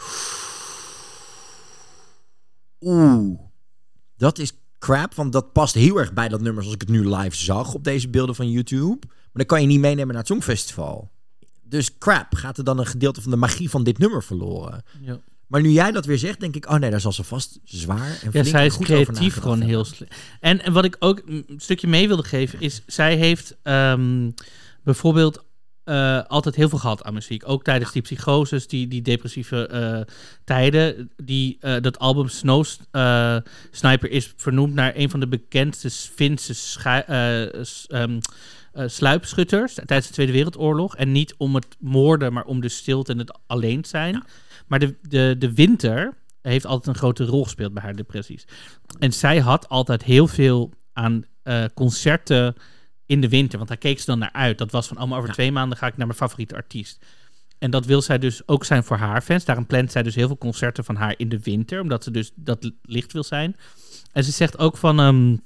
oeh, 2.82 3.40
dat 4.18 4.40
is 4.40 4.54
crap, 4.80 5.16
want 5.16 5.34
dat 5.34 5.54
past 5.54 5.74
heel 5.74 5.98
erg 5.98 6.14
bij 6.14 6.30
dat 6.30 6.42
nummer 6.42 6.64
zoals 6.64 6.76
ik 6.76 6.82
het 6.82 6.90
nu 6.90 7.16
live 7.16 7.36
zag 7.36 7.74
op 7.74 7.84
deze 7.84 8.10
beelden 8.10 8.36
van 8.36 8.52
YouTube. 8.52 9.00
Maar 9.08 9.30
dan 9.34 9.46
kan 9.46 9.62
je 9.62 9.68
niet 9.68 9.80
meenemen 9.80 10.08
naar 10.08 10.18
het 10.18 10.28
Songfestival. 10.28 11.12
Dus 11.64 11.98
crap, 11.98 12.36
gaat 12.36 12.58
er 12.58 12.64
dan 12.64 12.80
een 12.80 12.86
gedeelte 12.86 13.22
van 13.22 13.32
de 13.32 13.38
magie 13.38 13.70
van 13.70 13.84
dit 13.84 13.98
nummer 13.98 14.24
verloren? 14.24 14.84
Ja. 15.02 15.20
Maar 15.52 15.62
nu 15.62 15.70
jij 15.70 15.92
dat 15.92 16.06
weer 16.06 16.18
zegt, 16.18 16.40
denk 16.40 16.56
ik, 16.56 16.70
oh 16.70 16.78
nee, 16.78 16.90
daar 16.90 17.02
zal 17.02 17.12
ze 17.12 17.24
vast 17.24 17.60
zwaar 17.64 18.20
en 18.24 18.30
Ja, 18.32 18.44
zij 18.44 18.66
is 18.66 18.74
goed 18.74 18.86
creatief 18.86 19.36
gewoon 19.36 19.62
heel 19.62 19.86
slim. 19.86 20.10
En, 20.40 20.64
en 20.64 20.74
wat 20.74 20.86
ik 20.86 20.96
ook 21.00 21.22
een 21.26 21.46
stukje 21.58 21.88
mee 21.88 22.08
wilde 22.08 22.24
geven 22.24 22.62
is, 22.62 22.82
zij 22.86 23.16
heeft 23.16 23.58
ehm, 23.64 24.30
bijvoorbeeld 24.84 25.44
eh, 25.84 26.22
altijd 26.28 26.56
heel 26.56 26.70
veel 26.70 26.78
gehad 26.78 27.04
aan 27.04 27.14
muziek. 27.14 27.50
Ook 27.50 27.64
tijdens 27.64 27.92
die 27.92 28.02
psychoses, 28.02 28.68
die, 28.68 28.88
die 28.88 29.02
depressieve 29.02 29.68
eh, 29.68 30.16
tijden. 30.44 31.12
Die, 31.24 31.58
eh, 31.60 31.82
dat 31.82 32.00
album 32.00 32.28
Snow 32.28 32.66
Sniper 33.72 34.12
is 34.12 34.34
vernoemd 34.38 34.74
naar 34.74 34.94
een 34.96 35.10
van 35.10 35.20
de 35.20 35.28
bekendste 35.28 35.90
Finse 35.90 36.54
eh, 38.72 38.84
sluipschutters 38.88 39.74
tijdens 39.74 40.08
de 40.08 40.14
Tweede 40.14 40.32
Wereldoorlog. 40.32 40.96
En 40.96 41.12
niet 41.12 41.34
om 41.38 41.56
het 41.56 41.68
moorden, 41.80 42.34
maar 42.34 42.46
om 42.46 42.62
de 42.62 42.70
stilte 42.70 43.12
en 43.12 43.18
het 43.18 43.40
alleen 43.48 43.86
zijn. 43.86 44.24
Maar 44.72 44.80
de, 44.80 44.96
de, 45.02 45.36
de 45.40 45.54
winter 45.54 46.14
heeft 46.42 46.66
altijd 46.66 46.88
een 46.88 47.02
grote 47.02 47.26
rol 47.26 47.44
gespeeld 47.44 47.74
bij 47.74 47.84
haar 47.84 47.96
depressies. 47.96 48.46
En 49.00 49.14
zij 49.14 49.40
had 49.40 49.70
altijd 49.70 50.04
heel 50.04 50.28
veel 50.28 50.74
aan 50.94 51.24
eh, 51.44 51.64
concerten 51.74 52.56
in 53.06 53.22
de 53.22 53.30
winter. 53.30 53.58
Want 53.58 53.70
daar 53.70 53.78
keek 53.78 54.00
ze 54.00 54.06
dan 54.06 54.20
naar 54.20 54.32
uit. 54.32 54.58
Dat 54.58 54.72
was 54.72 54.88
van, 54.88 55.02
oh, 55.02 55.10
maar 55.10 55.18
over 55.18 55.34
twee 55.34 55.52
maanden 55.52 55.78
ga 55.78 55.88
ik 55.88 55.98
naar 55.98 56.08
mijn 56.08 56.20
favoriete 56.20 56.56
artiest. 56.56 57.06
En 57.58 57.72
dat 57.72 57.86
wil 57.86 58.02
zij 58.02 58.20
dus 58.20 58.48
ook 58.48 58.66
zijn 58.66 58.84
voor 58.84 58.98
haar 58.98 59.22
fans. 59.22 59.46
Daarom 59.46 59.66
plant 59.66 59.92
zij 59.92 60.04
dus 60.04 60.16
heel 60.16 60.28
veel 60.28 60.38
concerten 60.38 60.84
van 60.84 60.96
haar 60.96 61.14
in 61.18 61.30
de 61.30 61.40
winter. 61.40 61.82
Omdat 61.82 62.04
ze 62.04 62.12
dus 62.12 62.32
dat 62.36 62.72
licht 62.82 63.14
wil 63.14 63.24
zijn. 63.24 63.56
En 64.12 64.24
ze 64.24 64.32
zegt 64.32 64.58
ook 64.58 64.78
van... 64.78 65.00
ehm, 65.00 65.38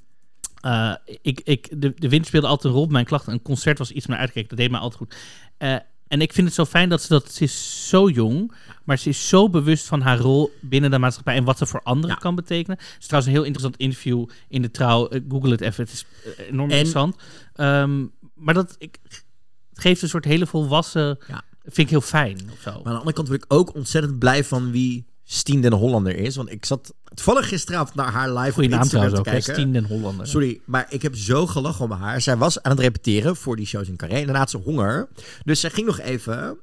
eh, 0.60 0.94
ik, 1.22 1.40
ik, 1.40 1.80
de, 1.80 1.92
de 1.94 2.08
winter 2.08 2.26
speelde 2.26 2.46
altijd 2.46 2.64
een 2.64 2.78
rol 2.78 2.84
bij 2.84 2.92
mijn 2.92 3.04
klachten. 3.04 3.32
Een 3.32 3.42
concert 3.42 3.78
was 3.78 3.90
iets 3.90 4.06
meer 4.06 4.18
uitgekeken. 4.18 4.48
Dat 4.48 4.58
deed 4.58 4.70
mij 4.70 4.80
altijd 4.80 5.00
goed. 5.00 5.16
Eh, 5.56 5.76
en 6.08 6.20
ik 6.20 6.32
vind 6.32 6.46
het 6.46 6.56
zo 6.56 6.64
fijn 6.64 6.88
dat 6.88 7.02
ze 7.02 7.08
dat... 7.08 7.32
Ze 7.32 7.44
is 7.44 7.88
zo 7.88 8.08
jong, 8.08 8.52
maar 8.84 8.98
ze 8.98 9.08
is 9.08 9.28
zo 9.28 9.50
bewust 9.50 9.86
van 9.86 10.00
haar 10.00 10.18
rol 10.18 10.50
binnen 10.60 10.90
de 10.90 10.98
maatschappij... 10.98 11.36
en 11.36 11.44
wat 11.44 11.58
ze 11.58 11.66
voor 11.66 11.80
anderen 11.82 12.10
Ja. 12.16 12.22
kan 12.22 12.34
betekenen. 12.34 12.76
Het 12.78 12.96
is 13.00 13.06
trouwens 13.06 13.26
een 13.32 13.38
heel 13.38 13.46
interessant 13.46 13.76
interview 13.76 14.28
in 14.48 14.62
de 14.62 14.70
Trouw. 14.70 15.08
Eh, 15.08 15.20
Google 15.28 15.50
het 15.50 15.60
even, 15.60 15.84
het 15.84 15.92
is 15.92 16.04
eh, 16.24 16.46
enorm 16.48 16.70
En- 16.70 16.76
interessant. 16.76 17.16
Ehm, 17.54 18.04
maar 18.34 18.54
dat 18.54 18.74
ik, 18.78 18.98
het 19.02 19.24
geeft 19.72 20.02
een 20.02 20.08
soort 20.08 20.24
hele 20.24 20.46
volwassen... 20.46 21.18
Ja. 21.28 21.42
Vind 21.62 21.78
ik 21.78 21.90
heel 21.90 22.00
fijn 22.00 22.48
of 22.52 22.60
zo. 22.60 22.70
Maar 22.70 22.76
aan 22.78 22.82
de 22.92 22.98
andere 22.98 23.12
kant 23.12 23.28
word 23.28 23.42
ik 23.44 23.52
ook 23.52 23.74
ontzettend 23.74 24.18
blij 24.18 24.44
van 24.44 24.70
wie 24.70 25.06
Stien 25.28 25.60
den 25.60 25.72
Hollander 25.72 26.16
is. 26.16 26.36
Want 26.36 26.50
ik 26.50 26.64
zat 26.64 26.94
toevallig 27.14 27.48
gisteravond 27.48 27.94
naar 27.94 28.12
haar 28.12 28.32
live 28.32 28.52
Goeie 28.52 28.74
op 28.74 28.80
Instagram 28.80 29.14
te 29.14 29.20
kijken. 29.20 29.54
Stien 29.54 29.72
den 29.72 29.84
Hollander. 29.84 30.26
Sorry, 30.26 30.60
maar 30.64 30.86
ik 30.88 31.02
heb 31.02 31.16
zo 31.16 31.46
gelachen 31.46 31.84
om 31.84 31.90
haar. 31.90 32.20
Zij 32.20 32.36
was 32.36 32.62
aan 32.62 32.70
het 32.70 32.80
repeteren 32.80 33.36
voor 33.36 33.56
die 33.56 33.66
shows 33.66 33.88
in 33.88 33.96
Carré. 33.96 34.14
En 34.14 34.24
daarna 34.24 34.38
had 34.38 34.50
ze 34.50 34.56
honger. 34.56 35.08
Dus 35.44 35.60
zij 35.60 35.70
ging 35.70 35.86
nog 35.86 36.00
even 36.00 36.58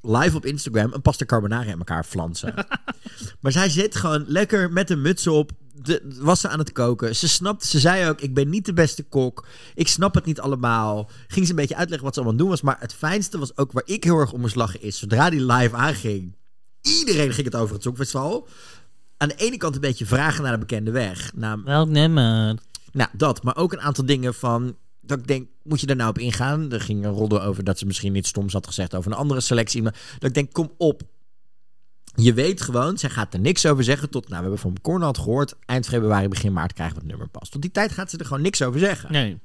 live 0.00 0.36
op 0.36 0.46
Instagram 0.46 0.92
een 0.92 1.02
pasta 1.02 1.24
carbonara 1.24 1.70
in 1.70 1.78
elkaar 1.78 2.04
flansen. 2.04 2.54
maar 3.40 3.52
zij 3.52 3.68
zit 3.68 3.96
gewoon 3.96 4.24
lekker 4.26 4.72
met 4.72 4.90
een 4.90 5.02
muts 5.02 5.26
op. 5.26 5.50
De, 5.74 6.16
was 6.20 6.40
ze 6.40 6.48
aan 6.48 6.58
het 6.58 6.72
koken. 6.72 7.16
Ze 7.16 7.28
snapte, 7.28 7.66
ze 7.66 7.78
zei 7.78 8.08
ook, 8.08 8.20
ik 8.20 8.34
ben 8.34 8.48
niet 8.48 8.66
de 8.66 8.72
beste 8.72 9.02
kok. 9.02 9.46
Ik 9.74 9.88
snap 9.88 10.14
het 10.14 10.24
niet 10.24 10.40
allemaal. 10.40 11.10
Ging 11.26 11.44
ze 11.44 11.50
een 11.50 11.58
beetje 11.58 11.76
uitleggen 11.76 12.04
wat 12.04 12.14
ze 12.14 12.20
allemaal 12.20 12.38
doen 12.38 12.48
was. 12.48 12.62
Maar 12.62 12.76
het 12.80 12.94
fijnste 12.94 13.38
was 13.38 13.56
ook 13.56 13.72
waar 13.72 13.82
ik 13.86 14.04
heel 14.04 14.18
erg 14.18 14.32
om 14.32 14.40
moest 14.40 14.54
lachen 14.54 14.82
is... 14.82 14.98
zodra 14.98 15.30
die 15.30 15.44
live 15.44 15.76
aanging... 15.76 16.40
Iedereen 16.82 17.32
ging 17.32 17.46
het 17.46 17.56
over 17.56 17.74
het 17.74 17.82
Songfestival. 17.82 18.48
Aan 19.16 19.28
de 19.28 19.34
ene 19.34 19.56
kant 19.56 19.74
een 19.74 19.80
beetje 19.80 20.06
vragen 20.06 20.42
naar 20.42 20.52
de 20.52 20.58
bekende 20.58 20.90
weg. 20.90 21.32
Welk 21.64 21.88
nummer? 21.88 22.58
nou, 22.92 23.10
dat. 23.12 23.42
Maar 23.42 23.56
ook 23.56 23.72
een 23.72 23.80
aantal 23.80 24.06
dingen 24.06 24.34
van... 24.34 24.76
Dat 25.00 25.18
ik 25.18 25.26
denk, 25.26 25.48
moet 25.62 25.80
je 25.80 25.86
daar 25.86 25.96
nou 25.96 26.10
op 26.10 26.18
ingaan? 26.18 26.72
Er 26.72 26.80
ging 26.80 27.04
een 27.04 27.12
rodden 27.12 27.42
over 27.42 27.64
dat 27.64 27.78
ze 27.78 27.86
misschien 27.86 28.14
iets 28.14 28.28
stoms 28.28 28.52
had 28.52 28.66
gezegd 28.66 28.94
over 28.94 29.12
een 29.12 29.16
andere 29.16 29.40
selectie. 29.40 29.82
Maar 29.82 29.94
dat 30.18 30.28
ik 30.28 30.34
denk, 30.34 30.52
kom 30.52 30.72
op. 30.76 31.02
Je 32.14 32.34
weet 32.34 32.60
gewoon, 32.60 32.98
zij 32.98 33.10
gaat 33.10 33.34
er 33.34 33.40
niks 33.40 33.66
over 33.66 33.84
zeggen. 33.84 34.10
Tot, 34.10 34.22
nou, 34.22 34.34
we 34.34 34.40
hebben 34.40 34.58
van 34.58 34.76
Cornald 34.82 35.18
gehoord. 35.18 35.54
Eind 35.66 35.86
februari, 35.86 36.28
begin 36.28 36.52
maart 36.52 36.72
krijgen 36.72 36.94
we 36.94 37.00
het 37.02 37.10
nummer 37.10 37.28
pas. 37.28 37.48
Tot 37.48 37.62
die 37.62 37.70
tijd 37.70 37.92
gaat 37.92 38.10
ze 38.10 38.18
er 38.18 38.26
gewoon 38.26 38.42
niks 38.42 38.62
over 38.62 38.80
zeggen. 38.80 39.12
Nee. 39.12 39.38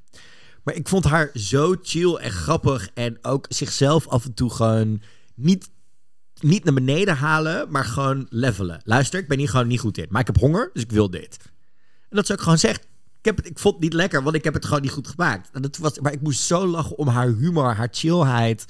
Maar 0.64 0.76
ik 0.76 0.88
vond 0.88 1.06
haar 1.06 1.30
zo 1.34 1.76
chill 1.82 2.14
en 2.14 2.32
grappig. 2.32 2.90
En 2.94 3.18
ook 3.22 3.46
zichzelf 3.50 4.08
af 4.08 4.26
en 4.26 4.34
toe 4.34 4.50
gewoon 4.50 5.02
niet, 5.36 5.70
niet 6.40 6.64
naar 6.64 6.74
beneden 6.74 7.16
halen, 7.16 7.72
maar 7.72 7.86
gewoon 7.86 8.26
levelen. 8.30 8.82
Luister, 8.84 9.20
ik 9.20 9.28
ben 9.28 9.38
hier 9.38 9.50
gewoon 9.50 9.68
niet 9.68 9.80
goed 9.80 9.98
in. 9.98 10.06
Maar 10.10 10.22
ik 10.22 10.28
heb 10.28 10.38
honger, 10.38 10.70
dus 10.74 10.84
ik 10.84 10.92
wil 10.92 11.10
dit. 11.10 11.38
En 12.10 12.16
dat 12.16 12.26
ze 12.26 12.34
ook 12.34 12.42
gewoon 12.42 12.58
zegt. 12.58 12.88
Ik, 13.20 13.26
heb 13.26 13.38
het, 13.38 13.46
ik 13.46 13.60
vond 13.60 13.74
het 13.74 13.84
niet 13.84 13.94
lekker, 13.94 14.24
want 14.24 14.36
ik 14.36 14.44
heb 14.44 14.54
het 14.54 14.66
gewoon 14.66 14.82
niet 14.82 14.92
goed 14.92 15.08
gemaakt. 15.08 15.50
En 15.54 15.62
dat 15.62 15.78
was, 15.78 16.00
maar 16.00 16.12
ik 16.12 16.22
moest 16.22 16.40
zo 16.40 16.68
lachen 16.68 16.98
om 16.98 17.08
haar 17.08 17.28
humor, 17.28 17.74
haar 17.74 17.88
chillheid. 17.92 18.66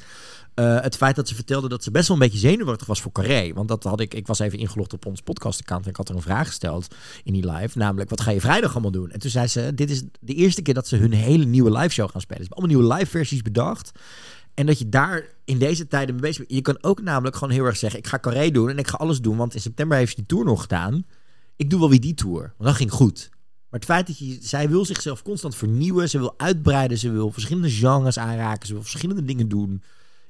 Eh, 0.57 0.81
het 0.81 0.95
feit 0.95 1.15
dat 1.15 1.27
ze 1.27 1.35
vertelde 1.35 1.68
dat 1.68 1.84
ze 1.84 1.91
best 1.91 2.07
wel 2.07 2.18
een 2.18 2.23
beetje 2.23 2.39
zenuwachtig 2.39 2.88
was 2.88 3.02
voor 3.02 3.11
Carré. 3.11 3.53
Want 3.53 3.68
dat 3.68 3.84
had 3.84 3.99
ik, 3.99 4.14
ik 4.14 4.27
was 4.27 4.39
even 4.39 4.60
ingelogd 4.60 4.94
op 4.94 5.06
ons 5.06 5.22
podcast-account 5.22 5.84
en 5.84 5.89
ik 5.89 5.95
had 5.95 6.10
er 6.10 6.15
een 6.15 6.22
vraag 6.22 6.48
gesteld 6.48 6.95
in 7.23 7.34
die 7.34 7.52
live. 7.52 7.77
Namelijk, 7.77 8.10
wat 8.10 8.22
ga 8.22 8.31
je 8.31 8.41
vrijdag 8.41 8.72
allemaal 8.72 8.91
doen? 8.91 9.11
En 9.11 9.19
toen 9.19 9.30
zei 9.30 9.48
ze, 9.48 9.72
dit 9.76 9.89
is 9.89 10.03
de 10.19 10.34
eerste 10.34 10.61
keer 10.61 10.73
dat 10.73 10.88
ze 10.88 10.95
hun 10.95 11.14
hele 11.14 11.45
nieuwe 11.45 11.72
live 11.72 11.89
show 11.89 12.10
gaan 12.10 12.22
spelen. 12.22 12.44
Ze 12.44 12.49
hebben 12.49 12.57
allemaal 12.57 12.88
nieuwe 12.88 12.94
live 12.99 13.11
versies 13.11 13.41
bedacht. 13.41 13.91
En 14.58 14.66
dat 14.66 14.80
je 14.80 14.90
daar 14.90 15.26
in 15.46 15.58
deze 15.58 15.88
tijden 15.88 16.16
mee 16.16 16.24
bezig 16.24 16.38
bent. 16.38 16.52
Je 16.52 16.62
kan 16.62 16.78
ook 16.82 17.02
namelijk 17.02 17.36
gewoon 17.36 17.54
heel 17.54 17.66
erg 17.66 17.78
zeggen, 17.78 18.00
ik 18.00 18.08
ga 18.08 18.20
Carré 18.20 18.52
doen 18.52 18.70
en 18.70 18.78
ik 18.78 18.88
ga 18.88 18.98
alles 18.98 19.22
doen. 19.22 19.38
Want 19.38 19.54
in 19.54 19.62
september 19.62 19.98
heeft 19.98 20.10
ze 20.10 20.16
die 20.16 20.26
tour 20.26 20.46
nog 20.46 20.62
gedaan. 20.62 21.06
Ik 21.56 21.70
doe 21.70 21.80
wel 21.80 21.90
weer 21.90 22.02
die 22.02 22.14
tour, 22.14 22.42
want 22.42 22.70
dat 22.70 22.76
ging 22.76 22.92
goed. 22.92 23.30
Maar 23.70 23.80
het 23.80 23.90
feit 23.90 24.08
dat 24.08 24.18
je, 24.18 24.38
zij 24.42 24.70
wil 24.70 24.86
zichzelf 24.86 25.22
constant 25.22 25.56
vernieuwen. 25.56 26.10
Ze 26.10 26.18
wil 26.18 26.34
uitbreiden. 26.38 26.98
Ze 26.98 27.12
wil 27.12 27.32
verschillende 27.32 27.70
genres 27.70 28.20
aanraken. 28.20 28.68
Ze 28.68 28.74
wil 28.74 28.82
verschillende 28.82 29.24
dingen 29.24 29.50
doen. 29.50 29.84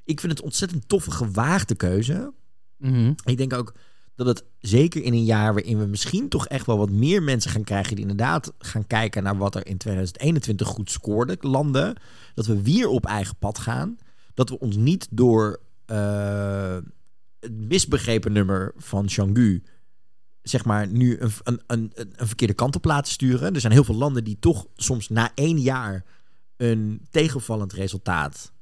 Ik 0.04 0.20
vind 0.20 0.32
het 0.32 0.42
ontzettend 0.42 0.88
toffe, 0.88 1.10
gewaagde 1.10 1.74
keuze. 1.74 2.32
Mhm. 2.76 3.12
Ik 3.24 3.36
denk 3.36 3.52
ook 3.52 3.74
dat 4.14 4.26
het 4.26 4.44
zeker 4.58 5.02
in 5.02 5.12
een 5.12 5.24
jaar 5.24 5.54
waarin 5.54 5.78
we 5.78 5.86
misschien 5.86 6.28
toch 6.28 6.46
echt 6.46 6.66
wel 6.66 6.78
wat 6.78 6.90
meer 6.90 7.22
mensen 7.22 7.50
gaan 7.50 7.64
krijgen 7.64 7.96
die 7.96 8.08
inderdaad 8.08 8.52
gaan 8.58 8.86
kijken 8.86 9.22
naar 9.22 9.36
wat 9.36 9.54
er 9.54 9.66
in 9.66 9.76
2021 9.76 10.66
goed 10.66 10.90
scoorde, 10.90 11.36
landen, 11.40 11.96
dat 12.34 12.46
we 12.46 12.62
weer 12.62 12.88
op 12.88 13.06
eigen 13.06 13.36
pad 13.38 13.58
gaan. 13.58 13.98
Dat 14.38 14.48
we 14.48 14.58
ons 14.58 14.76
niet 14.76 15.06
door 15.10 15.60
eh, 15.86 16.76
het 17.40 17.52
misbegrepen 17.52 18.32
nummer 18.32 18.72
van 18.76 19.08
Changu 19.08 19.62
zeg 20.42 20.64
maar 20.64 20.86
nu 20.88 21.18
een, 21.20 21.30
een, 21.42 21.60
een, 21.66 21.92
een 21.94 22.26
verkeerde 22.26 22.54
kant 22.54 22.76
op 22.76 22.84
laten 22.84 23.12
sturen. 23.12 23.54
Er 23.54 23.60
zijn 23.60 23.72
heel 23.72 23.84
veel 23.84 23.94
landen 23.94 24.24
die 24.24 24.36
toch 24.40 24.66
soms 24.76 25.08
na 25.08 25.30
één 25.34 25.60
jaar 25.60 26.04
een 26.56 27.06
tegenvallend 27.10 27.72
resultaat 27.72 28.52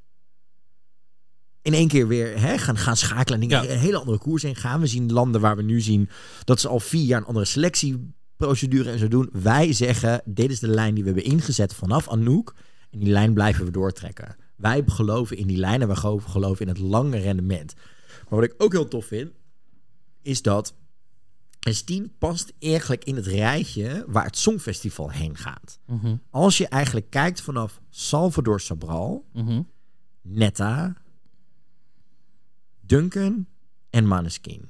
in 1.62 1.72
één 1.74 1.88
keer 1.88 2.08
weer 2.08 2.40
hè, 2.40 2.58
gaan, 2.58 2.76
gaan 2.76 2.96
schakelen 2.96 3.40
en 3.40 3.48
Ja. 3.48 3.68
een 3.68 3.78
hele 3.78 3.98
andere 3.98 4.18
koers 4.18 4.44
in 4.44 4.56
gaan. 4.56 4.80
We 4.80 4.86
zien 4.86 5.12
landen 5.12 5.40
waar 5.40 5.56
we 5.56 5.62
nu 5.62 5.80
zien 5.80 6.08
dat 6.44 6.60
ze 6.60 6.68
al 6.68 6.80
vier 6.80 7.04
jaar 7.04 7.20
een 7.20 7.26
andere 7.26 7.46
selectieprocedure 7.46 8.90
en 8.90 8.98
zo 8.98 9.08
doen. 9.08 9.28
Wij 9.32 9.72
zeggen, 9.72 10.22
dit 10.24 10.50
is 10.50 10.60
de 10.60 10.68
lijn 10.68 10.94
die 10.94 11.04
we 11.04 11.10
hebben 11.10 11.30
ingezet 11.30 11.74
vanaf 11.74 12.08
Anouk. 12.08 12.54
En 12.90 12.98
die 12.98 13.08
lijn 13.12 13.34
blijven 13.34 13.64
we 13.64 13.70
doortrekken. 13.70 14.36
Wij 14.56 14.82
geloven 14.86 15.36
in 15.36 15.46
die 15.46 15.56
lijn 15.56 15.82
en 15.82 15.88
we 15.88 15.96
geloven 16.20 16.66
in 16.66 16.68
het 16.68 16.78
lange 16.78 17.18
rendement. 17.18 17.74
Maar 18.28 18.40
wat 18.40 18.42
ik 18.50 18.54
ook 18.58 18.72
heel 18.72 18.88
tof 18.88 19.04
vind, 19.06 19.32
is 20.22 20.42
dat 20.42 20.74
S10 21.70 22.18
past 22.18 22.52
eigenlijk 22.58 23.04
in 23.04 23.16
het 23.16 23.26
rijtje 23.26 24.04
waar 24.08 24.24
het 24.24 24.36
Songfestival 24.38 25.10
heen 25.10 25.36
gaat. 25.36 25.78
Mhm. 25.86 26.16
Als 26.30 26.58
je 26.58 26.68
eigenlijk 26.68 27.10
kijkt 27.10 27.40
vanaf 27.40 27.80
Salvador 27.90 28.60
Sobral, 28.60 29.24
Mhm. 29.32 29.62
Netta, 30.22 30.96
Duncan 32.80 33.46
en 33.90 34.06
Maneskin. 34.06 34.68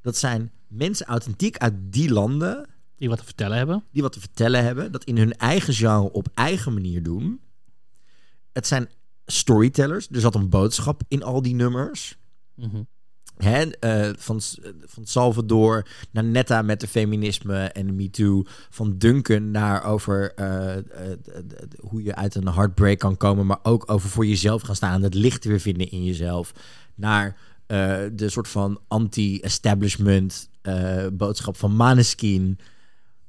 Dat 0.00 0.16
zijn 0.16 0.52
mensen 0.68 1.06
authentiek 1.06 1.56
uit 1.58 1.74
die 1.92 2.10
landen 2.12 2.66
Die 2.96 3.08
wat 3.08 3.18
te 3.18 3.24
vertellen 3.24 3.56
hebben. 3.56 3.84
die 3.90 4.02
wat 4.02 4.12
te 4.12 4.20
vertellen 4.20 4.64
hebben, 4.64 4.92
dat 4.92 5.04
in 5.04 5.16
hun 5.16 5.32
eigen 5.36 5.74
genre 5.74 6.12
op 6.12 6.28
eigen 6.34 6.74
manier 6.74 7.02
doen. 7.02 7.40
Het 8.52 8.66
zijn 8.66 8.88
storytellers, 9.26 10.08
er 10.10 10.20
zat 10.20 10.34
een 10.34 10.48
boodschap 10.48 11.02
in 11.08 11.22
al 11.22 11.42
die 11.42 11.54
nummers. 11.54 12.16
Eh, 13.36 14.08
van, 14.16 14.40
van 14.80 15.06
Salvador 15.06 15.86
naar 16.10 16.24
Netta 16.24 16.62
met 16.62 16.80
de 16.80 16.88
feminisme 16.88 17.58
en 17.58 17.86
de 17.86 17.92
MeToo. 17.92 18.42
Van 18.70 18.98
Duncan 18.98 19.50
naar 19.50 19.84
over 19.84 20.34
eh, 20.34 20.76
eh, 20.76 20.82
hoe 21.80 22.02
je 22.02 22.14
uit 22.14 22.34
een 22.34 22.48
heartbreak 22.48 22.98
kan 22.98 23.16
komen. 23.16 23.46
Maar 23.46 23.58
ook 23.62 23.90
over 23.90 24.08
voor 24.08 24.26
jezelf 24.26 24.62
gaan 24.62 24.76
staan. 24.76 25.02
Het 25.02 25.14
licht 25.14 25.44
weer 25.44 25.60
vinden 25.60 25.90
in 25.90 26.04
jezelf. 26.04 26.52
Naar 26.94 27.36
de 28.12 28.26
soort 28.26 28.48
van 28.48 28.80
anti-establishment 28.88 30.48
boodschap 31.12 31.56
van 31.56 31.76
Maneskin. 31.76 32.58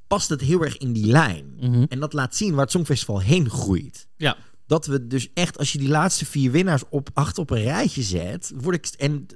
Past 0.07 0.29
het 0.29 0.41
heel 0.41 0.63
erg 0.63 0.77
in 0.77 0.93
die 0.93 1.05
lijn. 1.05 1.53
Mhm. 1.59 1.83
En 1.89 1.99
dat 1.99 2.13
laat 2.13 2.35
zien 2.35 2.51
waar 2.51 2.61
het 2.61 2.71
Songfestival 2.71 3.21
heen 3.21 3.49
groeit. 3.49 4.07
Ja. 4.17 4.37
Dat 4.67 4.85
we 4.85 5.07
dus 5.07 5.29
echt, 5.33 5.57
als 5.57 5.71
je 5.71 5.77
die 5.77 5.87
laatste 5.87 6.25
vier 6.25 6.51
winnaars 6.51 6.83
op 6.89 7.09
acht 7.13 7.37
op 7.37 7.49
een 7.49 7.63
rijtje 7.63 8.01
zet, 8.01 8.51
word 8.55 8.75
ik. 8.75 8.99
En 8.99 9.27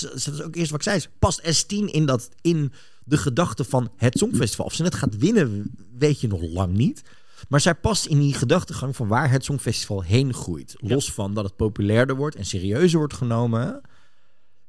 dat 0.00 0.14
is 0.14 0.42
ook 0.42 0.56
eerst 0.56 0.70
wat 0.70 0.86
ik 0.86 0.86
zei. 0.86 1.04
Past 1.18 1.42
S10 1.42 1.84
in, 1.84 2.06
dat, 2.06 2.28
in 2.40 2.72
de 3.04 3.16
gedachte 3.16 3.64
van 3.64 3.90
het 3.96 4.18
Songfestival? 4.18 4.66
Of 4.66 4.74
ze 4.74 4.84
het 4.84 4.94
gaat 4.94 5.16
winnen, 5.16 5.74
weet 5.98 6.20
je 6.20 6.28
nog 6.28 6.42
lang 6.42 6.76
niet. 6.76 7.02
Maar 7.48 7.60
zij 7.60 7.74
past 7.74 8.06
in 8.06 8.18
die 8.18 8.34
gedachtegang 8.34 8.96
van 8.96 9.08
waar 9.08 9.30
het 9.30 9.44
Songfestival 9.44 10.02
heen 10.02 10.34
groeit. 10.34 10.74
Los 10.78 11.12
van 11.12 11.34
dat 11.34 11.44
het 11.44 11.56
populairder 11.56 12.16
wordt 12.16 12.36
en 12.36 12.46
serieuzer 12.46 12.98
wordt 12.98 13.14
genomen. 13.14 13.80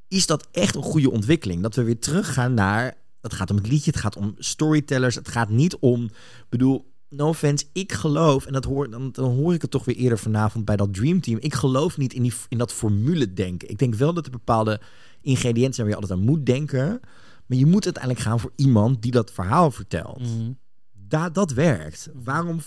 Is 0.08 0.26
dat 0.26 0.48
echt 0.52 0.76
een 0.76 0.84
goede 0.84 1.12
ontwikkeling? 1.12 1.62
Dat 1.62 1.76
we 1.76 1.84
weer 1.84 2.00
teruggaan 2.00 2.54
naar. 2.54 3.02
Het 3.22 3.34
gaat 3.34 3.50
om 3.50 3.58
het 3.58 3.68
liedje, 3.68 3.92
het 3.92 4.00
gaat 4.00 4.16
om 4.16 4.36
storytellers. 4.38 5.16
Het 5.16 5.28
gaat 5.28 5.50
niet 5.50 5.76
om. 5.76 6.04
Ik 6.04 6.50
bedoel, 6.50 6.93
no 7.15 7.27
offense, 7.27 7.65
ik 7.72 7.91
geloof, 7.91 8.45
en 8.45 8.53
dat 8.53 8.65
hoor, 8.65 8.90
dan, 8.90 9.11
dan 9.11 9.35
hoor 9.35 9.53
ik 9.53 9.61
het 9.61 9.72
toch 9.72 9.85
weer 9.85 9.95
eerder 9.95 10.18
vanavond 10.18 10.65
bij 10.65 10.76
dat 10.76 10.94
Dream 10.94 11.22
Team. 11.22 11.38
Ik 11.41 11.53
geloof 11.53 11.98
niet 11.98 12.14
in, 12.14 12.22
die, 12.22 12.34
in 12.49 12.57
dat 12.57 12.73
formule 12.73 13.34
denken. 13.34 13.69
Ik 13.69 13.77
denk 13.77 13.95
wel 13.95 14.14
dat 14.14 14.26
er 14.26 14.31
bepaalde 14.31 14.81
ingrediënten 15.22 15.73
zijn 15.73 15.88
waar 15.88 15.95
je 15.95 16.02
altijd 16.02 16.19
aan 16.19 16.26
moet 16.26 16.45
denken. 16.45 16.99
Maar 17.45 17.57
je 17.57 17.65
moet 17.65 17.85
uiteindelijk 17.85 18.23
gaan 18.23 18.40
voor 18.40 18.52
iemand 18.56 19.02
die 19.02 19.11
dat 19.11 19.31
verhaal 19.31 19.72
vertelt. 19.72 20.19
Mhm. 20.19 20.52
Da 20.91 21.30
dat 21.30 21.52
werkt. 21.52 22.10
Waarom 22.23 22.60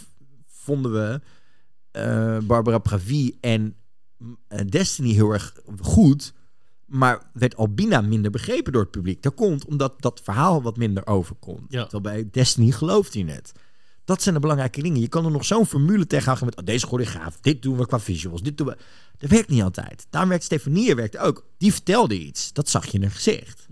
vonden 0.47 0.93
we 0.93 1.21
eh, 1.91 2.39
Barbara 2.39 2.79
Pravi 2.79 3.37
en 3.41 3.77
mm, 4.19 4.37
eh, 4.49 4.67
Destiny 4.69 5.13
heel 5.13 5.33
erg 5.33 5.55
goed, 5.81 6.33
maar 6.87 7.31
werd 7.33 7.57
Albina 7.57 8.01
minder 8.01 8.31
begrepen 8.31 8.73
door 8.73 8.83
het 8.83 8.91
publiek? 8.91 9.23
Dat 9.23 9.35
komt 9.35 9.65
omdat 9.65 10.03
dat 10.03 10.21
verhaal 10.25 10.63
wat 10.63 10.77
minder 10.77 11.07
overkomt. 11.07 11.73
Ja. 11.73 11.87
Terwijl 11.87 12.15
bij 12.15 12.31
Destiny 12.31 12.71
gelooft 12.71 13.15
hij 13.15 13.23
het. 13.23 13.53
Dat 14.07 14.23
zijn 14.23 14.35
de 14.35 14.41
belangrijke 14.41 14.83
dingen. 14.83 15.01
Je 15.01 15.09
kan 15.09 15.25
er 15.25 15.31
nog 15.31 15.45
zo'n 15.45 15.67
formule 15.67 16.07
tegenhouden 16.07 16.47
met 16.47 16.59
oh, 16.59 16.65
deze 16.65 16.87
choreograaf, 16.87 17.39
dit 17.41 17.63
doen 17.63 17.77
we 17.77 17.87
qua 17.87 18.01
visuals, 18.01 18.43
dit 18.43 18.59
doen 18.59 18.67
we. 18.67 18.77
Dat 19.19 19.31
werkt 19.31 19.49
niet 19.49 19.63
altijd. 19.63 20.07
Daarom 20.11 20.31
werkt 20.31 20.45
Stefanie 20.45 20.95
werkt 20.95 21.19
ook. 21.19 21.47
Die 21.59 21.73
vertelde 21.73 22.19
iets. 22.19 22.53
Dat 22.53 22.69
zag 22.69 22.87
je 22.87 22.93
in 22.93 23.03
haar 23.03 23.11
gezicht. 23.11 23.67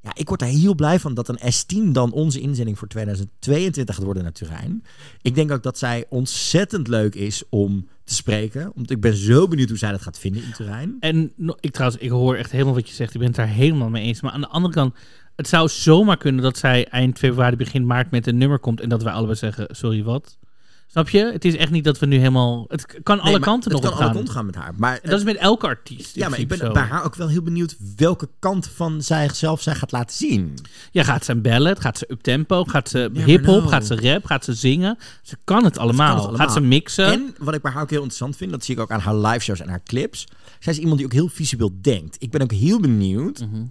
Ja, 0.00 0.10
ik 0.14 0.28
word 0.28 0.40
daar 0.40 0.48
heel 0.48 0.74
blij 0.74 1.00
van 1.00 1.14
dat 1.14 1.28
een 1.28 1.52
S10 1.52 1.92
dan 1.92 2.12
onze 2.12 2.40
inzending 2.40 2.78
voor 2.78 2.88
2022 2.88 3.94
gaat 3.94 4.04
worden 4.04 4.22
naar 4.22 4.32
Turijn. 4.32 4.84
Ik 5.22 5.34
denk 5.34 5.50
ook 5.50 5.62
dat 5.62 5.78
zij 5.78 6.06
ontzettend 6.08 6.88
leuk 6.88 7.14
is 7.14 7.42
om 7.48 7.88
te 8.04 8.14
spreken. 8.14 8.72
Want 8.74 8.90
ik 8.90 9.00
ben 9.00 9.14
zo 9.16 9.48
benieuwd 9.48 9.68
hoe 9.68 9.78
zij 9.78 9.90
dat 9.90 10.02
gaat 10.02 10.18
vinden 10.18 10.42
in 10.42 10.52
Turijn. 10.52 10.96
En 11.00 11.32
ik 11.60 11.72
trouwens, 11.72 12.02
ik 12.02 12.10
hoor 12.10 12.36
echt 12.36 12.50
helemaal 12.50 12.74
wat 12.74 12.88
je 12.88 12.94
zegt. 12.94 13.12
Ik 13.14 13.18
ben 13.18 13.28
het 13.28 13.36
daar 13.36 13.48
helemaal 13.48 13.90
mee 13.90 14.04
eens. 14.04 14.20
Maar 14.20 14.32
aan 14.32 14.40
de 14.40 14.48
andere 14.48 14.74
kant, 14.74 14.94
het 15.36 15.48
zou 15.48 15.68
zomaar 15.68 16.16
kunnen 16.16 16.42
dat 16.42 16.58
zij 16.58 16.86
eind 16.88 17.18
februari, 17.18 17.56
begin 17.56 17.86
maart 17.86 18.10
met 18.10 18.26
een 18.26 18.38
nummer 18.38 18.58
komt. 18.58 18.80
En 18.80 18.88
dat 18.88 19.02
wij 19.02 19.12
allebei 19.12 19.38
zeggen, 19.38 19.66
sorry, 19.70 20.02
wat? 20.02 20.38
Snap 20.86 21.08
je? 21.08 21.24
Het 21.32 21.44
is 21.44 21.56
echt 21.56 21.70
niet 21.70 21.84
dat 21.84 21.98
we 21.98 22.06
nu 22.06 22.16
helemaal... 22.16 22.64
Het 22.68 22.86
kan 23.02 23.16
alle 23.20 23.30
Nee, 23.30 23.38
maar 23.38 23.48
kanten 23.48 23.72
het 23.72 23.82
nog 23.82 23.90
kan 23.90 23.98
alle 24.00 24.06
gaan. 24.06 24.14
kanten 24.16 24.34
gaan 24.34 24.46
met 24.46 24.54
haar. 24.54 24.72
Maar, 24.76 24.98
En 25.02 25.10
dat 25.10 25.18
is 25.18 25.24
met 25.24 25.36
elke 25.36 25.66
artiest. 25.66 26.14
ja, 26.14 26.28
maar 26.28 26.38
ik 26.38 26.48
ben 26.48 26.58
zo. 26.58 26.72
bij 26.72 26.82
haar 26.82 27.04
ook 27.04 27.14
wel 27.14 27.28
heel 27.28 27.42
benieuwd 27.42 27.76
welke 27.96 28.28
kant 28.38 28.68
van 28.68 29.02
zichzelf 29.02 29.62
zij 29.62 29.74
gaat 29.74 29.92
laten 29.92 30.16
zien. 30.16 30.54
Ja, 30.90 31.02
gaat 31.02 31.24
ze 31.24 31.34
ballet? 31.36 31.80
Gaat 31.80 31.98
ze 31.98 32.04
uptempo? 32.08 32.64
Gaat 32.64 32.88
ze 32.88 33.08
Never 33.12 33.28
hip-hop? 33.28 33.58
know. 33.58 33.68
Gaat 33.72 33.86
ze 33.86 33.94
rap? 34.00 34.24
Gaat 34.24 34.44
ze 34.44 34.54
zingen? 34.54 34.98
Ze 35.22 35.36
kan 35.44 35.64
het 35.64 35.78
allemaal. 35.78 36.16
allemaal. 36.16 36.36
Gaat 36.36 36.52
ze 36.52 36.60
mixen? 36.60 37.06
En 37.12 37.34
wat 37.38 37.54
ik 37.54 37.62
bij 37.62 37.72
haar 37.72 37.82
ook 37.82 37.90
heel 37.90 37.98
interessant 37.98 38.36
vind, 38.36 38.50
dat 38.50 38.64
zie 38.64 38.74
ik 38.74 38.80
ook 38.80 38.90
aan 38.90 39.00
haar 39.00 39.16
live 39.16 39.38
shows 39.40 39.60
en 39.60 39.68
haar 39.68 39.82
clips. 39.84 40.26
Zij 40.58 40.72
is 40.72 40.78
iemand 40.78 40.96
die 40.96 41.06
ook 41.06 41.12
heel 41.12 41.28
visueel 41.28 41.70
denkt. 41.80 42.16
Ik 42.18 42.30
ben 42.30 42.42
ook 42.42 42.52
heel 42.52 42.80
benieuwd. 42.80 43.40
Mhm. 43.40 43.62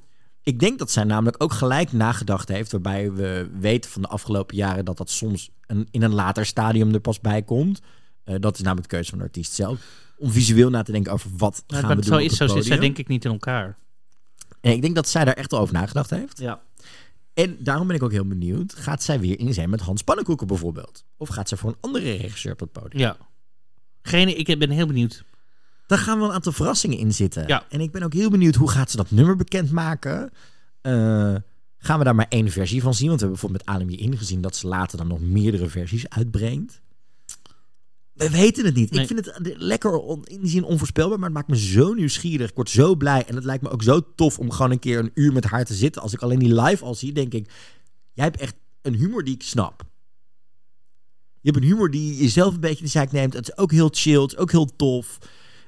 Ik 0.44 0.60
denk 0.60 0.80
dat 0.80 0.91
zij 0.91 1.03
namelijk 1.03 1.44
ook 1.44 1.53
gelijk 1.53 1.91
nagedacht 1.91 2.49
heeft, 2.49 2.72
waarbij 2.72 3.11
we 3.11 3.49
weten 3.60 3.91
van 3.91 4.02
de 4.02 4.07
afgelopen 4.07 4.56
jaren 4.56 4.86
dat 4.86 4.98
dat 4.98 5.10
soms 5.10 5.49
een, 5.65 5.88
in 5.91 6.03
een 6.03 6.14
later 6.14 6.45
stadium 6.45 6.94
er 6.94 6.99
pas 6.99 7.20
bij 7.20 7.44
komt. 7.44 7.82
Eh, 8.24 8.36
dat 8.40 8.56
is 8.56 8.61
namelijk 8.61 8.90
de 8.90 8.95
keuze 8.95 9.10
van 9.10 9.20
de 9.20 9.24
artiest 9.24 9.53
zelf. 9.53 9.80
Om 10.18 10.32
visueel 10.32 10.70
na 10.70 10.84
te 10.84 10.91
denken 10.91 11.11
over 11.11 11.30
wat 11.38 11.64
gaan 11.68 11.82
maar 11.82 11.95
we 11.95 12.03
zo 12.03 12.10
doen 12.10 12.20
op 12.20 12.26
is 12.26 12.40
het 12.40 12.49
zo 12.49 12.56
zit 12.56 12.65
zij 12.65 12.80
denk 12.80 12.98
ik 12.98 13.07
niet 13.07 13.26
in 13.26 13.32
elkaar. 13.32 13.78
En 14.61 14.72
ik 14.72 14.82
denk 14.82 14.95
dat 14.95 15.07
zij 15.07 15.26
daar 15.26 15.34
echt 15.34 15.53
over 15.53 15.74
nagedacht 15.74 16.10
heeft. 16.10 16.40
Ja. 16.40 16.61
En 17.34 17.57
daarom 17.60 17.88
ben 17.88 17.95
ik 17.95 18.03
ook 18.03 18.11
heel 18.11 18.28
benieuwd. 18.28 18.76
Gaat 18.76 19.03
zij 19.03 19.20
weer 19.20 19.40
in 19.40 19.53
zijn 19.53 19.70
met 19.70 19.82
Hans 19.82 20.02
Pannenkoeken 20.02 20.48
bijvoorbeeld? 20.48 21.06
Of 21.18 21.30
gaat 21.30 21.49
zij 21.49 21.57
voor 21.57 21.70
een 21.70 21.78
andere 21.80 22.15
regisseur 22.15 22.52
op 22.52 22.60
het 22.60 22.72
podium? 22.72 22.99
Ja. 23.02 23.18
Geen, 24.02 24.38
ik 24.38 24.60
ben 24.60 24.70
heel 24.70 24.88
benieuwd. 24.88 25.24
Daar 25.88 25.97
gaan 25.97 26.19
wel 26.19 26.27
een 26.27 26.34
aantal 26.34 26.51
verrassingen 26.51 26.97
in 26.97 27.14
zitten. 27.14 27.47
Ja. 27.47 27.65
En 27.69 27.81
ik 27.81 27.91
ben 27.91 28.03
ook 28.03 28.14
heel 28.14 28.30
benieuwd 28.30 28.55
hoe 28.55 28.69
gaat 28.69 28.91
ze 28.91 28.97
dat 28.97 29.11
nummer 29.11 29.35
bekendmaken. 29.35 30.31
Eh 30.81 31.35
gaan 31.77 31.97
we 31.97 32.03
daar 32.03 32.15
maar 32.15 32.26
één 32.30 32.49
versie 32.51 32.81
van 32.81 32.93
zien? 32.93 33.07
Want 33.07 33.19
we 33.19 33.26
hebben 33.27 33.39
bijvoorbeeld 33.41 33.65
met 33.65 33.76
Alem 33.76 33.89
Je 33.89 33.97
ingezien 34.11 34.41
dat 34.41 34.55
ze 34.55 34.68
later 34.68 34.97
dan 34.97 35.07
nog 35.07 35.19
meerdere 35.19 35.68
versies 35.68 36.10
uitbrengt. 36.10 36.81
We 38.14 38.30
weten 38.30 38.65
het 38.65 38.76
niet. 38.76 38.91
Nee. 38.91 39.01
Ik 39.01 39.07
vind 39.07 39.26
het 39.26 39.38
eh, 39.47 39.53
lekker 39.57 39.91
on- 39.99 40.26
in 40.26 40.39
die 40.41 40.49
zin 40.49 40.64
onvoorspelbaar, 40.64 41.19
maar 41.19 41.30
het 41.30 41.38
maakt 41.38 41.47
me 41.49 41.57
zo 41.57 41.93
nieuwsgierig. 41.93 42.49
Ik 42.49 42.55
word 42.55 42.69
zo 42.69 42.95
blij 42.95 43.26
en 43.26 43.35
het 43.35 43.43
lijkt 43.43 43.64
me 43.64 43.69
ook 43.69 43.84
zo 43.84 44.14
tof 44.15 44.39
om 44.39 44.51
gewoon 44.51 44.72
een 44.72 44.80
keer 44.80 44.99
een 44.99 45.11
uur 45.14 45.34
met 45.34 45.43
haar 45.45 45.65
te 45.65 45.73
zitten. 45.73 46.01
Als 46.01 46.14
ik 46.14 46.22
alleen 46.22 46.39
die 46.39 46.61
live 46.61 46.84
al 46.84 46.95
zie, 46.95 47.11
denk 47.14 47.34
ik, 47.34 47.51
jij 48.14 48.26
hebt 48.26 48.38
echt 48.39 48.55
een 48.81 48.93
humor 48.95 49.23
die 49.23 49.34
ik 49.34 49.43
snap. 49.43 49.84
Je 51.41 51.51
hebt 51.51 51.64
een 51.64 51.69
humor 51.69 51.91
die 51.91 52.15
jezelf 52.18 52.53
een 52.53 52.60
beetje 52.60 52.77
in 52.77 52.84
de 52.84 52.89
zaak 52.89 53.11
neemt. 53.11 53.34
Het 53.34 53.47
is 53.49 53.57
ook 53.57 53.72
heel 53.72 53.89
chill, 53.91 54.22
het 54.22 54.31
is 54.31 54.38
ook 54.38 54.51
heel 54.51 54.76
tof. 54.76 55.18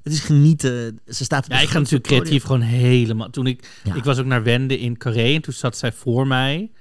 Het 0.06 0.14
is 0.14 0.20
genieten. 0.20 1.00
Ze 1.08 1.24
staat 1.24 1.46
Ja, 1.48 1.60
ik 1.60 1.68
ga 1.68 1.78
natuurlijk 1.80 2.04
creatief 2.08 2.44
gewoon 2.44 2.62
helemaal. 2.62 3.30
Toen 3.30 3.48
ik, 3.48 3.80
Ja. 3.84 3.96
ik 3.96 4.04
was 4.04 4.20
ook 4.20 4.26
naar 4.26 4.44
Wende 4.44 4.80
in 4.80 4.98
Carré 4.98 5.34
en 5.34 5.42
toen 5.42 5.54
zat 5.54 5.78
zij 5.78 5.92
voor 5.92 6.28
mij. 6.28 6.72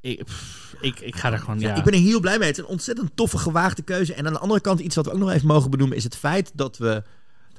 Ik, 0.00 0.24
pff, 0.24 0.74
ik, 0.80 1.00
ik 1.00 1.16
ga 1.16 1.32
er 1.32 1.38
gewoon, 1.38 1.60
ja. 1.60 1.74
Ik 1.74 1.84
ben 1.84 1.92
er 1.92 1.98
heel 2.00 2.20
blij 2.20 2.38
mee. 2.38 2.48
Het 2.48 2.56
is 2.58 2.62
een 2.64 2.70
ontzettend 2.70 3.10
toffe, 3.14 3.38
gewaagde 3.38 3.82
keuze. 3.82 4.14
En 4.14 4.26
aan 4.26 4.32
de 4.32 4.38
andere 4.38 4.60
kant, 4.60 4.80
iets 4.80 4.94
wat 4.96 5.04
we 5.04 5.12
ook 5.12 5.18
nog 5.18 5.30
even 5.30 5.46
mogen 5.46 5.70
benoemen, 5.70 5.96
is 5.96 6.04
het 6.04 6.16
feit 6.16 6.50
dat 6.54 6.78
we 6.78 7.02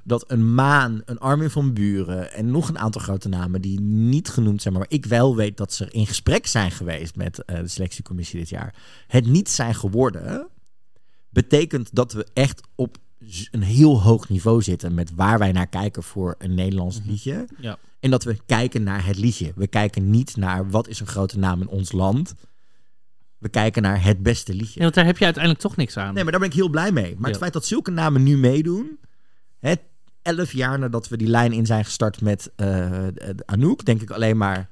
dat 0.04 0.32
een 0.32 0.54
Maan, 0.54 1.02
een 1.06 1.20
Armin 1.20 1.50
van 1.50 1.74
Buren 1.74 2.34
en 2.34 2.52
nog 2.52 2.70
een 2.70 2.80
aantal 2.80 3.02
grote 3.02 3.30
namen 3.30 3.62
die 3.62 3.80
niet 3.82 4.30
genoemd 4.30 4.62
zijn, 4.62 4.74
maar 4.74 4.86
ik 4.90 5.06
wel 5.06 5.36
weet 5.36 5.58
dat 5.58 5.74
ze 5.74 5.88
in 5.92 6.08
gesprek 6.08 6.48
zijn 6.48 6.72
geweest 6.72 7.16
met 7.16 7.44
eh, 7.46 7.60
de 7.60 7.68
selectiecommissie 7.68 8.40
dit 8.40 8.50
jaar, 8.50 8.76
het 9.08 9.26
niet 9.26 9.50
zijn 9.50 9.76
geworden, 9.76 10.48
betekent 11.30 11.90
dat 11.96 12.14
we 12.14 12.28
echt 12.34 12.62
op 12.76 12.98
een 13.52 13.64
heel 13.64 14.02
hoog 14.02 14.30
niveau 14.30 14.61
zitten 14.61 14.94
met 14.94 15.11
waar 15.15 15.39
wij 15.39 15.52
naar 15.52 15.68
kijken 15.68 16.03
voor 16.03 16.35
een 16.38 16.53
Nederlands 16.53 16.99
liedje. 17.06 17.48
ja. 17.60 17.77
En 17.99 18.10
dat 18.10 18.23
we 18.23 18.38
kijken 18.45 18.84
naar 18.84 19.06
het 19.06 19.18
liedje. 19.18 19.52
We 19.56 19.68
kijken 19.68 20.10
niet 20.10 20.35
naar 20.35 20.69
wat 20.69 20.88
is 20.88 20.99
een 20.99 21.07
grote 21.07 21.38
naam 21.39 21.61
in 21.61 21.68
ons 21.68 21.91
land. 21.91 22.34
We 23.38 23.49
kijken 23.49 23.81
naar 23.81 24.03
het 24.03 24.23
beste 24.23 24.53
liedje. 24.53 24.80
Want 24.81 24.94
daar 24.94 25.06
heb 25.06 25.18
je 25.18 25.23
uiteindelijk 25.23 25.64
toch 25.64 25.76
niks 25.76 25.98
aan. 25.98 26.14
Nee, 26.14 26.23
maar 26.23 26.31
daar 26.31 26.41
ben 26.41 26.49
ik 26.49 26.56
heel 26.56 26.69
blij 26.69 26.91
mee. 26.91 27.14
Maar 27.15 27.23
het 27.23 27.34
Ja. 27.34 27.38
feit 27.41 27.53
dat 27.53 27.65
zulke 27.65 27.91
namen 27.91 28.23
nu 28.23 28.38
meedoen. 28.38 28.99
Hè, 29.60 29.73
elf 30.22 30.52
jaar 30.53 30.80
nadat 30.80 31.07
we 31.07 31.18
die 31.18 31.27
lijn 31.27 31.52
in 31.53 31.65
zijn 31.65 31.85
gestart 31.85 32.22
met 32.22 32.52
eh, 32.56 33.07
Anouk, 33.45 33.85
denk 33.85 34.02
ik 34.02 34.10
alleen 34.11 34.38
maar 34.38 34.69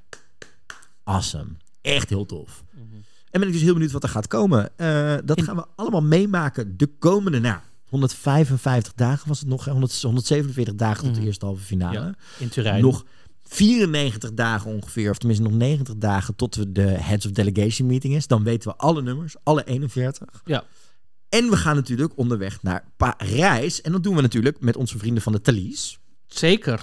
awesome. 1.03 1.49
Echt 1.81 2.09
heel 2.09 2.25
tof. 2.25 2.63
En 3.31 3.39
ben 3.39 3.47
ik 3.49 3.53
dus 3.53 3.61
heel 3.63 3.73
benieuwd 3.73 3.91
wat 3.91 4.03
er 4.03 4.09
gaat 4.09 4.27
komen. 4.27 4.69
Eh, 4.77 5.15
dat 5.25 5.37
In- 5.37 5.43
gaan 5.43 5.55
we 5.55 5.65
allemaal 5.75 6.03
meemaken 6.03 6.77
de 6.77 6.87
komende, 6.99 7.39
nou, 7.39 7.59
155 7.85 8.93
dagen 8.93 9.27
was 9.27 9.39
het 9.39 9.47
nog, 9.47 9.65
hè? 9.65 9.71
100 9.71 10.01
147 10.01 10.75
dagen 10.75 11.03
tot 11.03 11.13
de 11.13 11.17
Mhm. 11.19 11.27
eerste 11.27 11.45
halve 11.45 11.63
finale. 11.63 11.99
Ja, 11.99 12.13
in 12.39 12.49
Turijn. 12.49 12.81
Nog 12.81 13.05
94 13.43 14.33
dagen 14.33 14.71
ongeveer, 14.71 15.09
of 15.09 15.17
tenminste 15.17 15.45
nog 15.47 15.53
90 15.57 15.95
dagen 15.95 16.35
tot 16.35 16.55
we 16.55 16.71
de 16.71 16.81
Heads 16.81 17.25
of 17.25 17.31
Delegation 17.31 17.87
meeting 17.87 18.15
is. 18.15 18.27
Dan 18.27 18.43
weten 18.43 18.69
we 18.69 18.75
alle 18.77 19.01
nummers, 19.01 19.35
alle 19.43 19.63
41. 19.63 20.41
Ja. 20.45 20.63
En 21.29 21.49
we 21.49 21.57
gaan 21.57 21.75
natuurlijk 21.75 22.17
onderweg 22.17 22.63
naar 22.63 22.83
Parijs. 22.97 23.81
En 23.81 23.91
dat 23.91 24.03
doen 24.03 24.15
we 24.15 24.21
natuurlijk 24.21 24.59
met 24.59 24.75
onze 24.75 24.97
vrienden 24.97 25.23
van 25.23 25.31
de 25.31 25.41
Thalys. 25.41 25.99
Zeker. 26.27 26.81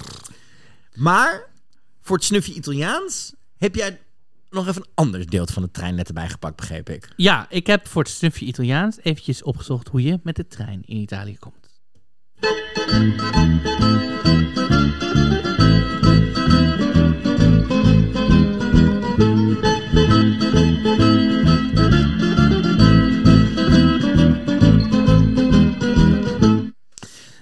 Maar 0.94 1.50
voor 2.00 2.16
het 2.16 2.24
snufje 2.24 2.52
Italiaans 2.54 3.32
heb 3.56 3.74
jij 3.74 4.00
nog 4.52 4.68
even 4.68 4.82
een 4.82 4.90
ander 4.94 5.30
deel 5.30 5.46
van 5.46 5.62
de 5.62 5.70
trein 5.70 5.94
net 5.94 6.08
erbij 6.08 6.28
gepakt, 6.28 6.56
begreep 6.56 6.88
ik. 6.90 7.08
Ja, 7.16 7.46
ik 7.50 7.66
heb 7.66 7.88
voor 7.88 8.02
het 8.02 8.12
snufje 8.12 8.44
Italiaans 8.46 8.96
eventjes 9.02 9.42
opgezocht 9.42 9.88
hoe 9.88 10.02
je 10.02 10.20
met 10.22 10.36
de 10.36 10.46
trein 10.46 10.82
in 10.84 10.96
Italië 11.00 11.38
komt. 11.38 11.60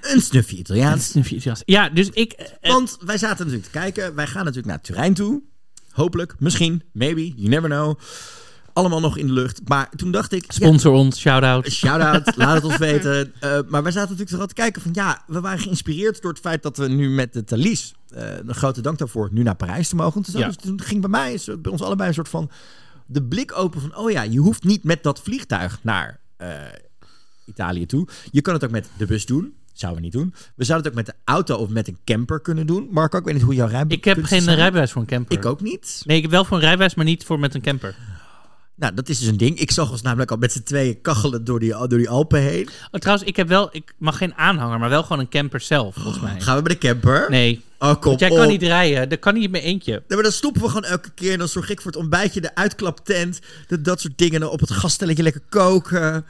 Een 0.01 0.21
snufje 0.21 0.57
Italiaans. 0.57 1.09
snufje 1.09 1.35
Italiaans. 1.35 1.63
Ja, 1.65 1.89
dus 1.89 2.09
ik... 2.09 2.33
eh, 2.33 2.71
Want 2.71 2.97
wij 3.05 3.19
zaten 3.19 3.39
natuurlijk 3.39 3.65
te 3.73 3.79
kijken. 3.79 4.15
Wij 4.15 4.27
gaan 4.27 4.45
natuurlijk 4.45 4.67
naar 4.67 4.81
Turijn 4.81 5.15
toe. 5.15 5.43
Hopelijk, 6.01 6.35
misschien, 6.39 6.83
maybe, 6.93 7.29
you 7.29 7.49
never 7.49 7.69
know. 7.69 7.99
Allemaal 8.73 9.01
nog 9.01 9.17
in 9.17 9.27
de 9.27 9.33
lucht. 9.33 9.61
Maar 9.69 9.91
toen 9.97 10.11
dacht 10.11 10.33
ik... 10.33 10.45
ja, 10.45 10.53
sponsor 10.53 10.93
ons, 10.93 11.19
shout-out. 11.21 11.71
Shout-out, 11.71 12.37
laat 12.37 12.55
het 12.55 12.65
ons 12.65 12.77
weten. 12.77 13.33
Eh, 13.41 13.59
maar 13.69 13.83
wij 13.83 13.93
zaten 13.93 14.01
natuurlijk 14.01 14.29
vooral 14.29 14.47
te 14.47 14.55
kijken 14.55 14.83
van... 14.83 14.91
Ja, 14.95 15.23
we 15.27 15.41
waren 15.41 15.59
geïnspireerd 15.59 16.23
door 16.23 16.31
het 16.31 16.41
feit 16.41 16.63
dat 16.63 16.77
we 16.77 16.89
nu 16.89 17.11
met 17.11 17.33
de 17.33 17.45
Thalys... 17.45 17.95
eh, 18.09 18.37
een 18.37 18.55
grote 18.55 18.81
dank 18.81 18.99
daarvoor, 18.99 19.29
nu 19.33 19.43
naar 19.43 19.55
Parijs 19.57 19.89
te 19.89 19.97
mogen. 19.97 20.25
Ja. 20.27 20.47
dus 20.47 20.57
toen 20.57 20.81
ging 20.81 21.01
bij 21.01 21.11
mij, 21.11 21.41
bij 21.59 21.73
ons 21.73 21.83
allebei 21.83 22.09
een 22.09 22.15
soort 22.15 22.29
van... 22.29 22.51
De 23.07 23.23
blik 23.23 23.59
open 23.59 23.81
van, 23.81 23.97
oh 23.97 24.11
ja, 24.11 24.23
je 24.23 24.39
hoeft 24.39 24.65
niet 24.65 24.85
met 24.85 25.03
dat 25.03 25.21
vliegtuig 25.21 25.79
naar... 25.83 26.21
eh, 26.37 26.51
Italië 27.45 27.87
toe. 27.87 28.09
Je 28.31 28.41
kan 28.41 28.55
het 28.55 28.65
ook 28.65 28.71
met 28.71 28.89
de 28.97 29.07
bus 29.07 29.27
doen. 29.27 29.55
Zouden 29.73 30.01
we 30.01 30.07
niet 30.07 30.17
doen. 30.17 30.35
We 30.55 30.65
zouden 30.65 30.91
het 30.93 30.99
ook 30.99 31.07
met 31.07 31.15
de 31.17 31.23
auto 31.33 31.57
of 31.57 31.69
met 31.69 31.89
een 31.89 31.99
camper 32.05 32.41
kunnen 32.41 32.67
doen. 32.67 32.89
Marco, 32.91 33.19
ik 33.19 33.25
weet 33.25 33.35
niet 33.35 33.43
hoe 33.43 33.55
jouw 33.55 33.67
rijbewijs 33.69 33.99
Ik 33.99 34.05
heb 34.05 34.25
geen 34.25 34.55
rijbewijs 34.55 34.93
voor 34.93 35.01
een 35.01 35.07
camper. 35.09 35.37
Ik 35.39 35.45
ook 35.45 35.61
niet. 35.61 36.03
Nee, 36.05 36.17
ik 36.17 36.23
heb 36.23 36.31
wel 36.31 36.45
voor 36.45 36.57
een 36.57 36.63
rijbewijs, 36.63 36.95
maar 36.95 37.05
niet 37.05 37.25
voor 37.25 37.39
met 37.39 37.55
een 37.55 37.63
camper. 37.63 37.95
Nou, 38.75 38.95
dat 38.95 39.09
is 39.09 39.19
dus 39.19 39.29
een 39.29 39.37
ding. 39.37 39.59
Ik 39.59 39.71
zag 39.71 39.91
ons 39.91 40.03
namelijk 40.03 40.31
al 40.31 40.37
met 40.37 40.53
z'n 40.53 40.63
tweeën 40.63 41.01
kachelen 41.01 41.45
door 41.45 41.61
die, 41.61 41.71
door 41.71 41.89
die 41.89 42.09
Alpen 42.09 42.41
heen. 42.41 42.69
Oh, 42.91 43.01
trouwens, 43.01 43.29
ik 43.29 43.37
heb 43.37 43.49
wel, 43.49 43.69
ik 43.73 43.95
mag 43.99 44.17
geen 44.17 44.35
aanhanger, 44.35 44.79
maar 44.79 44.89
wel 44.89 45.03
gewoon 45.03 45.19
een 45.19 45.29
camper 45.29 45.61
zelf, 45.61 45.95
volgens 45.95 46.21
mij. 46.21 46.41
Gaan 46.41 46.57
we 46.57 46.63
met 46.63 46.73
de 46.73 46.79
camper? 46.79 47.27
Nee, 47.31 47.63
Oh, 47.83 47.93
kom 47.93 48.01
want 48.03 48.21
jij 48.21 48.31
op. 48.31 48.37
kan 48.37 48.49
niet 48.49 48.63
rijden. 48.63 49.09
Dat 49.09 49.19
kan 49.19 49.35
niet 49.35 49.51
met 49.51 49.63
eentje. 49.63 49.93
Nee, 49.93 50.03
maar 50.09 50.23
dan 50.23 50.33
stoppen 50.33 50.63
we 50.63 50.69
gewoon 50.69 50.85
elke 50.85 51.11
keer. 51.15 51.33
En 51.33 51.39
dan 51.39 51.49
zorg 51.49 51.71
ik 51.71 51.81
voor 51.81 51.91
het 51.91 52.01
ontbijtje, 52.01 52.41
de 52.41 52.55
uitklaptent. 52.55 53.41
Dat, 53.67 53.85
dat 53.85 54.01
soort 54.01 54.19
dingen. 54.19 54.51
Op 54.51 54.61
het 54.61 54.71
gasstelletje 54.71 55.23
lekker 55.23 55.43
koken. 55.49 56.25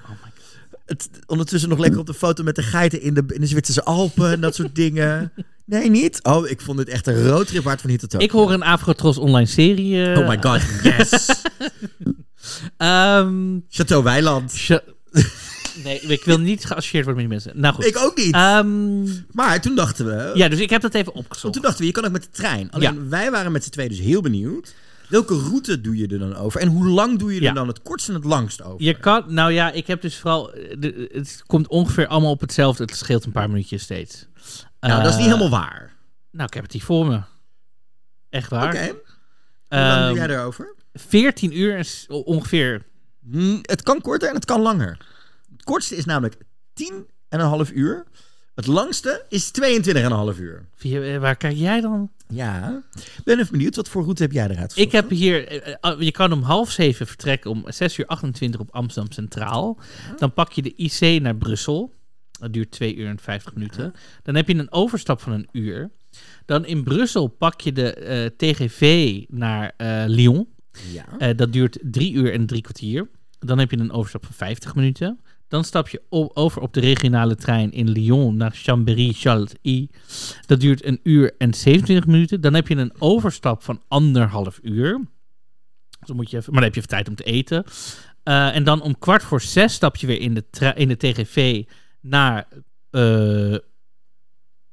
Het, 0.91 1.09
ondertussen 1.27 1.69
nog 1.71 1.79
lekker 1.79 2.01
op 2.01 2.07
de 2.07 2.15
foto 2.15 2.43
met 2.43 2.55
de 2.57 2.63
geiten 2.63 3.03
in 3.03 3.15
de, 3.15 3.25
in 3.29 3.41
de 3.41 3.47
Zwitserse 3.47 3.85
Alpen. 3.85 4.31
En 4.31 4.41
dat 4.41 4.55
soort 4.55 4.75
dingen. 4.75 5.33
Nee, 5.65 5.91
niet? 5.91 6.21
Oh, 6.23 6.49
ik 6.49 6.61
vond 6.61 6.79
dit 6.79 6.89
echt 6.89 7.07
een 7.07 7.29
roadtrip 7.29 7.65
waard 7.65 7.81
van 7.81 7.91
hier 7.91 7.99
tot 7.99 8.23
Ik 8.23 8.31
hoor 8.31 8.53
een 8.53 8.63
Afrotros 8.63 9.19
online 9.19 9.47
serie. 9.47 10.05
eh, 10.05 10.19
Oh 10.19 10.29
my 10.29 10.39
god, 10.41 10.61
yes. 10.83 11.27
ehm, 12.77 13.59
Chateau 13.69 14.03
Weiland. 14.03 14.55
Nee, 15.85 16.01
ik 16.01 16.25
wil 16.25 16.39
niet 16.39 16.65
geassocieerd 16.65 17.05
worden 17.05 17.23
met 17.23 17.31
die 17.31 17.41
mensen. 17.51 17.61
Nou 17.63 17.75
goed. 17.75 17.87
Ik 17.87 17.97
ook 17.99 18.17
niet. 18.17 18.35
Ehm, 18.35 19.03
maar 19.31 19.61
toen 19.61 19.75
dachten 19.75 20.07
we... 20.07 20.31
ja, 20.35 20.49
dus 20.49 20.59
ik 20.59 20.71
heb 20.71 20.81
dat 20.81 20.95
even 20.95 21.15
opgezocht. 21.15 21.53
toen 21.53 21.63
dachten 21.63 21.81
we, 21.81 21.87
je 21.87 21.93
kan 21.93 22.05
ook 22.05 22.13
met 22.13 22.23
de 22.23 22.31
trein. 22.31 22.71
Alleen 22.71 23.09
wij 23.09 23.31
waren 23.31 23.53
met 23.53 23.65
z'n 23.65 23.71
tweeën 23.71 23.89
dus 23.89 23.99
heel 23.99 24.21
benieuwd. 24.21 24.75
Welke 25.11 25.35
route 25.35 25.81
doe 25.81 25.97
je 25.97 26.07
er 26.09 26.19
dan 26.19 26.35
over? 26.37 26.61
En 26.61 26.69
hoe 26.69 26.87
lang 26.89 27.19
doe 27.19 27.31
je 27.35 27.37
er 27.39 27.43
Ja. 27.43 27.53
dan 27.53 27.69
het 27.69 27.83
kortst 27.83 28.09
en 28.09 28.15
het 28.15 28.25
langst 28.25 28.63
over? 28.63 28.83
Je 28.85 28.95
kan, 28.99 29.25
nou 29.35 29.53
ja, 29.53 29.71
ik 29.71 29.87
heb 29.87 30.01
dus 30.03 30.17
vooral, 30.19 30.53
eh, 30.53 30.77
de- 30.79 31.09
het 31.13 31.43
komt 31.47 31.69
ongeveer 31.69 32.07
allemaal 32.07 32.31
op 32.31 32.41
hetzelfde. 32.41 32.83
Het 32.85 32.97
scheelt 32.97 33.25
een 33.25 33.33
paar 33.33 33.49
minuutjes 33.49 33.83
steeds. 33.83 34.27
nou, 34.81 35.03
dat 35.03 35.11
is 35.13 35.17
niet 35.19 35.27
Eh, 35.27 35.33
helemaal 35.33 35.61
waar. 35.61 35.97
Nou, 36.31 36.47
ik 36.47 36.55
heb 36.55 36.63
het 36.63 36.73
hier 36.73 36.83
voor 36.83 37.07
me. 37.07 37.21
Echt 38.29 38.51
waar. 38.51 38.69
Oké. 38.69 38.79
Hoe 38.79 38.89
lang 39.79 39.95
doe 39.99 40.07
Ehm, 40.09 40.15
jij 40.15 40.29
erover? 40.37 40.75
14 40.93 41.59
uur 41.59 41.79
is 41.79 42.07
ongeveer. 42.09 42.83
Mm, 43.21 43.59
Het 43.63 43.83
kan 43.83 44.01
korter 44.01 44.29
en 44.29 44.35
het 44.35 44.45
kan 44.45 44.61
langer. 44.61 44.99
Het 45.53 45.65
kortste 45.65 45.97
is 45.97 46.05
namelijk 46.05 46.37
10 46.73 47.07
en 47.29 47.41
een 47.41 47.47
half 47.47 47.71
uur. 47.71 48.05
Het 48.61 48.69
langste 48.69 49.25
is 49.29 49.51
22 49.51 50.03
en 50.03 50.11
een 50.11 50.17
half 50.17 50.39
uur. 50.39 50.67
Via, 50.75 51.03
eh, 51.03 51.19
waar 51.19 51.37
kijk 51.37 51.57
jij 51.57 51.81
dan? 51.81 52.11
Ja. 52.29 52.83
Ik 52.95 53.25
ben 53.25 53.39
even 53.39 53.53
benieuwd, 53.53 53.77
wat 53.77 53.89
voor 53.89 54.03
route 54.03 54.23
heb 54.23 54.33
jij 54.33 54.49
eruit 54.49 54.71
Ik 54.71 54.75
gezocht? 54.77 54.93
heb 54.93 55.11
hier, 55.11 55.49
eh, 55.49 55.75
eh, 55.81 56.01
je 56.01 56.11
kan 56.11 56.33
om 56.33 56.43
half 56.43 56.71
zeven 56.71 57.07
vertrekken 57.07 57.51
om 57.51 57.63
6 57.67 57.99
uur 57.99 58.07
28 58.07 58.61
op 58.61 58.69
Amsterdam 58.71 59.13
Centraal. 59.13 59.79
Dan 60.17 60.33
pak 60.33 60.53
je 60.53 60.63
de 60.63 60.75
IC 60.77 61.23
naar 61.23 61.37
Brussel. 61.37 61.93
Dat 62.41 62.53
duurt 62.53 62.71
2 62.71 62.97
uur 62.97 63.09
en 63.09 63.19
50 63.19 63.55
minuten. 63.55 63.93
Dan 64.23 64.35
heb 64.35 64.49
je 64.49 64.55
een 64.55 64.73
overstap 64.73 65.21
van 65.21 65.33
een 65.33 65.49
uur. 65.53 65.91
Dan 66.47 66.67
in 66.67 66.85
Brussel 66.85 67.27
pak 67.27 67.61
je 67.61 67.73
de 67.73 68.33
TGV 68.37 69.25
naar 69.29 69.75
Lyon. 70.07 70.49
Ja. 70.93 71.33
Dat 71.33 71.53
duurt 71.53 71.79
3 71.83 72.13
uur 72.13 72.33
en 72.33 72.47
drie 72.47 72.63
kwartier. 72.63 73.09
Dan 73.39 73.59
heb 73.59 73.71
je 73.71 73.79
een 73.79 73.93
overstap 73.93 74.25
van 74.25 74.35
50 74.35 74.75
minuten. 74.75 75.21
Dan 75.51 75.65
stap 75.65 75.89
je 75.89 76.03
over 76.35 76.63
op 76.63 76.73
de 76.73 76.81
regionale 76.81 77.35
trein 77.35 77.73
in 77.73 77.89
Lyon 77.89 78.37
naar 78.37 78.51
Chambéry-Charles-Y. 78.55 79.87
Dat 80.47 80.61
duurt 80.61 80.85
een 80.85 81.01
uur 81.03 81.35
en 81.39 81.55
27 81.55 82.07
minuten. 82.07 82.41
Dan 82.41 82.55
heb 82.55 82.69
je 82.69 82.77
een 82.77 82.93
overstap 82.99 83.63
van 83.63 83.83
anderhalf 83.89 84.59
uur. 84.63 85.01
Dus 86.01 86.17
moet 86.17 86.31
je 86.31 86.37
even, 86.37 86.53
maar 86.53 86.63
dan 86.63 86.73
heb 86.73 86.75
je 86.75 86.81
even 86.81 86.97
tijd 86.97 87.09
om 87.09 87.15
te 87.15 87.23
eten. 87.23 87.65
Eh, 88.23 88.57
en 88.57 88.65
dan 88.65 88.83
om 88.83 88.99
kwart 88.99 89.23
voor 89.23 89.41
zes 89.41 89.75
stap 89.75 89.97
je 89.97 90.07
weer 90.07 90.21
in 90.21 90.35
de, 90.35 90.73
in 90.75 90.89
de 90.89 90.97
TGV 90.97 91.65
naar 92.01 92.49
eh 92.91 93.57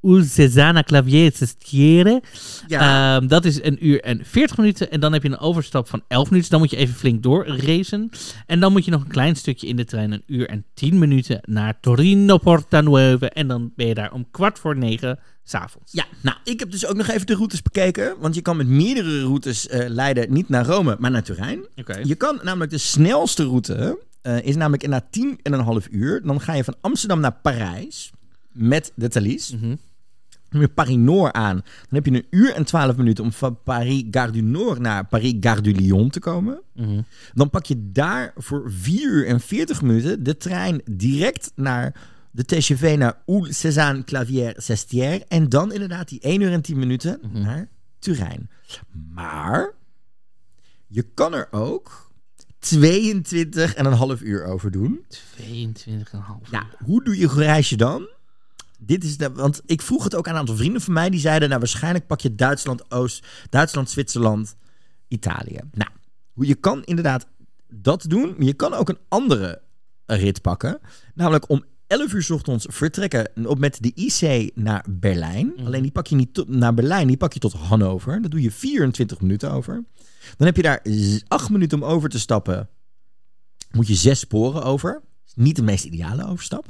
Cézanne 0.02 0.84
Clavier 0.84 1.32
Cestiere. 1.36 2.22
ja. 2.68 3.15
Ehm, 3.15 3.28
dat 3.28 3.45
is 3.45 3.64
een 3.64 3.86
uur 3.88 4.02
en 4.02 4.26
40 4.26 4.57
minuten. 4.57 4.91
En 4.91 4.99
dan 4.99 5.14
heb 5.14 5.24
je 5.24 5.30
een 5.30 5.40
overstap 5.40 5.88
van 5.88 6.03
11 6.07 6.30
minuten. 6.30 6.52
Dan 6.52 6.60
moet 6.60 6.69
je 6.69 6.78
even 6.78 6.95
flink 6.95 7.24
doorracen. 7.24 8.10
En 8.45 8.60
dan 8.60 8.72
moet 8.72 8.86
je 8.86 8.91
nog 8.91 9.02
een 9.02 9.07
klein 9.07 9.36
stukje 9.36 9.68
in 9.68 9.76
de 9.76 9.86
trein. 9.86 10.11
Een 10.11 10.24
uur 10.28 10.49
en 10.49 10.65
10 10.74 10.99
minuten 10.99 11.40
naar 11.44 11.80
Torino 11.80 12.38
Porta 12.38 12.82
Nuove. 12.82 13.30
En 13.30 13.48
dan 13.48 13.72
ben 13.76 13.88
je 13.88 13.94
daar 13.94 14.11
om 14.11 14.28
kwart 14.32 14.60
voor 14.60 14.78
negen 14.78 15.19
s'avonds. 15.44 15.91
Ja, 15.91 16.06
nou, 16.22 16.38
ik 16.44 16.60
heb 16.60 16.72
dus 16.72 16.86
ook 16.86 16.95
nog 16.95 17.07
even 17.07 17.26
de 17.28 17.36
routes 17.36 17.61
bekeken. 17.61 18.15
Want 18.19 18.36
je 18.36 18.41
kan 18.41 18.57
met 18.57 18.68
meerdere 18.68 19.22
routes 19.22 19.68
eh, 19.68 19.90
leiden, 19.90 20.34
niet 20.34 20.49
naar 20.49 20.65
Rome, 20.65 20.95
maar 20.99 21.11
naar 21.11 21.24
Turijn. 21.24 21.65
Oké. 21.76 21.99
Je 22.03 22.15
kan 22.15 22.40
namelijk 22.44 22.72
de 22.72 22.78
snelste 22.78 23.44
route, 23.44 23.99
eh, 24.22 24.41
is 24.45 24.56
namelijk 24.56 24.84
in 24.84 24.90
na 24.90 25.07
10 25.11 25.40
en 25.44 25.53
een 25.53 25.60
half 25.60 25.88
uur. 25.91 26.22
Dan 26.24 26.41
ga 26.41 26.53
je 26.53 26.64
van 26.64 26.76
Amsterdam 26.82 27.19
naar 27.19 27.40
Parijs 27.41 28.11
met 28.52 28.91
de 28.95 29.07
Thalys. 29.07 29.48
Dan 29.48 29.78
je 30.49 30.68
Paris-Noord 30.68 31.34
aan. 31.34 31.56
Dan 31.56 31.64
heb 31.90 32.06
je 32.06 32.11
een 32.11 32.28
uur 32.30 32.53
en 32.53 32.65
12 32.65 32.95
minuten 32.95 33.24
om 33.24 33.32
van 33.32 33.60
Paris 33.64 34.03
Gare 34.11 34.32
du 34.32 34.41
Nord 34.41 34.80
naar 34.80 35.06
Paris 35.06 35.34
Gare 35.40 35.61
du 35.61 35.72
Lyon 35.72 36.10
te 36.10 36.19
komen. 36.19 36.61
Mhm. 36.74 37.02
Dan 37.34 37.49
pak 37.49 37.65
je 37.65 37.91
daar 37.91 38.34
voor 38.36 38.72
4 38.72 39.10
uur 39.10 39.28
en 39.28 39.40
40 39.40 39.82
minuten 39.82 40.24
de 40.24 40.38
trein 40.38 40.82
direct 40.91 41.52
naar 41.56 41.95
de 42.32 42.45
TGV 42.45 42.95
naar 42.98 43.22
Oul 43.26 43.45
Cézanne 43.49 44.03
Clavière 44.03 44.61
Sestière. 44.61 45.26
En 45.28 45.49
dan 45.49 45.74
inderdaad 45.74 46.10
die 46.10 46.19
1 46.19 46.41
uur 46.41 46.52
en 46.52 46.61
10 46.61 46.80
minuten 46.80 47.19
naar 47.32 47.68
Turijn. 47.99 48.49
Maar 49.14 49.74
je 50.88 51.02
kan 51.14 51.34
er 51.34 51.48
ook 51.52 52.11
22 52.60 53.74
en 53.74 53.86
een 53.86 53.94
half 53.94 54.22
uur 54.22 54.45
over 54.45 54.72
doen. 54.72 55.06
22,5 55.10 56.49
Ja, 56.52 56.65
hoe 56.84 57.03
doe 57.03 57.18
je 57.18 57.28
reis 57.28 57.69
je 57.69 57.78
dan? 57.78 58.07
Dit 58.78 59.04
is 59.04 59.18
de, 59.18 59.32
want 59.32 59.62
ik 59.66 59.82
vroeg 59.82 60.04
het 60.04 60.16
ook 60.16 60.28
aan 60.28 60.34
een 60.34 60.40
aantal 60.40 60.56
vrienden 60.56 60.82
van 60.82 60.94
mij. 60.94 61.10
Die 61.10 61.20
zeiden, 61.20 61.48
nou 61.48 61.60
waarschijnlijk 61.60 62.08
pak 62.08 62.20
je 62.20 62.36
Duitsland, 62.36 62.91
Oost, 62.91 63.26
Duitsland, 63.49 63.90
Zwitserland, 63.90 64.56
Italië. 65.08 65.60
Nou, 65.72 65.90
je 66.34 66.56
kan 66.56 66.84
inderdaad 66.84 67.28
dat 67.68 68.06
doen. 68.08 68.34
Maar 68.38 68.45
je 68.45 68.54
kan 68.54 68.74
ook 68.74 68.90
een 68.90 68.99
andere 69.08 69.62
rit 70.06 70.41
pakken. 70.41 70.80
Namelijk 71.14 71.49
om 71.49 71.64
11 71.88 72.14
uur 72.14 72.24
's 72.24 72.30
ochtends 72.30 72.66
vertrekken 72.70 73.30
op 73.45 73.60
met 73.60 73.78
de 73.82 73.91
IC 73.95 74.52
naar 74.56 74.86
Berlijn. 74.90 75.54
Alleen 75.66 75.82
die 75.82 75.91
pak 75.91 76.08
je 76.08 76.16
niet 76.16 76.34
tot, 76.34 76.48
naar 76.48 76.74
Berlijn, 76.74 77.08
die 77.08 77.18
pak 77.18 77.34
je 77.34 77.40
tot 77.40 77.54
Hannover. 77.54 78.22
Dat 78.22 78.32
doe 78.32 78.41
je 78.41 78.52
24 78.52 79.22
minuten 79.22 79.52
over. 79.52 79.84
Dan 80.38 80.48
heb 80.48 80.56
je 80.56 80.62
daar 80.62 80.82
8 81.28 81.49
minuten 81.49 81.82
om 81.82 81.90
over 81.90 82.10
te 82.10 82.20
stappen. 82.20 82.70
Moet 83.72 83.88
je 83.88 83.95
zes 83.95 84.20
sporen 84.20 84.64
over. 84.64 85.02
Niet 85.38 85.55
de 85.55 85.61
meest 85.61 85.85
ideale 85.85 86.27
overstap. 86.27 86.65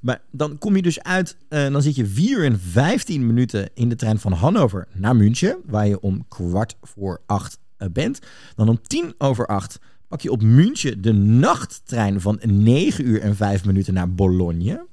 Maar 0.00 0.22
dan 0.30 0.58
kom 0.58 0.76
je 0.76 0.82
dus 0.82 1.02
uit, 1.02 1.36
eh, 1.48 1.70
dan 1.70 1.82
zit 1.82 1.94
je 1.94 2.06
4 2.06 2.38
uur 2.38 2.44
en 2.44 2.60
15 2.60 3.26
minuten 3.26 3.70
in 3.74 3.88
de 3.88 3.96
trein 3.96 4.18
van 4.18 4.32
Hannover 4.32 4.88
naar 4.92 5.16
München, 5.16 5.56
waar 5.64 5.88
je 5.88 6.00
om 6.00 6.28
kwart 6.28 6.76
voor 6.82 7.22
acht 7.26 7.58
eh, 7.76 7.88
bent. 7.92 8.18
Dan 8.54 8.68
om 8.68 8.80
tien 8.82 9.14
over 9.18 9.46
acht 9.46 9.78
pak 10.08 10.20
je 10.20 10.30
op 10.30 10.42
München 10.42 11.02
de 11.02 11.12
nachttrein 11.12 12.20
van 12.20 12.40
9 12.42 13.06
uur 13.06 13.20
en 13.20 13.36
5 13.36 13.64
minuten 13.64 13.94
naar 13.94 14.14
Bologne. 14.14 14.86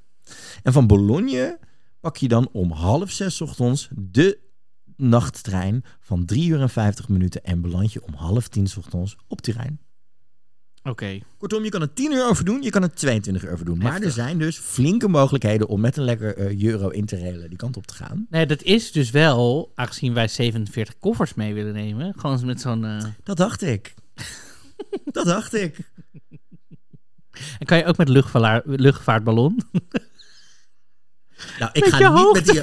En 0.63 0.73
van 0.73 0.87
Bologne 0.87 1.59
pak 1.99 2.17
je 2.17 2.27
dan 2.27 2.49
om 2.51 2.71
half 2.71 3.11
zes 3.11 3.41
ochtends 3.41 3.89
de 3.95 4.39
nachttrein 4.97 5.83
van 5.99 6.25
3 6.25 6.49
uur 6.49 6.61
en 6.61 6.69
50 6.69 7.09
minuten 7.09 7.43
en 7.43 7.61
beland 7.61 7.93
je 7.93 8.03
om 8.03 8.13
half 8.13 8.47
tien 8.47 8.67
's 8.67 8.77
ochtends 8.77 9.15
op 9.27 9.41
Turijn. 9.41 9.79
Oké. 10.83 11.19
Kortom, 11.37 11.63
je 11.63 11.69
kan 11.69 11.81
er 11.81 11.93
10 11.93 12.11
uur 12.11 12.25
over 12.27 12.45
doen, 12.45 12.61
je 12.61 12.69
kan 12.69 12.83
er 12.83 12.93
22 12.93 13.43
uur 13.43 13.51
over 13.51 13.65
doen. 13.65 13.77
Maar 13.77 14.01
er 14.01 14.11
zijn 14.11 14.37
dus 14.37 14.57
flinke 14.57 15.07
mogelijkheden 15.07 15.67
om 15.67 15.79
met 15.81 15.97
een 15.97 16.03
lekker 16.03 16.37
eh, 16.37 16.63
euro 16.63 16.89
in 16.89 17.05
te 17.05 17.19
railen 17.19 17.49
die 17.49 17.57
kant 17.57 17.77
op 17.77 17.87
te 17.87 17.93
gaan. 17.93 18.25
Nee, 18.29 18.45
dat 18.45 18.61
is 18.63 18.91
dus 18.91 19.09
wel, 19.11 19.71
aangezien 19.75 20.13
wij 20.13 20.27
47 20.27 20.97
koffers 20.99 21.33
mee 21.33 21.53
willen 21.53 21.73
nemen. 21.73 22.13
Gewoon 22.17 22.45
met 22.45 22.61
zo'n... 22.61 22.85
eh, 22.85 23.03
Dat 23.23 23.37
dacht 23.37 23.61
ik. 23.61 23.93
dat 25.05 25.25
dacht 25.25 25.53
ik. 25.53 25.77
En 27.59 27.65
kan 27.65 27.77
je 27.77 27.85
ook 27.85 27.97
met 27.97 28.09
luchtvaar- 28.09 28.61
luchtvaartballon? 28.65 29.61
Nou, 31.59 31.71
ik 31.73 31.83
Met 31.83 31.93
ga, 31.93 32.13
niet 32.13 32.33
met 32.33 32.45
die, 32.45 32.61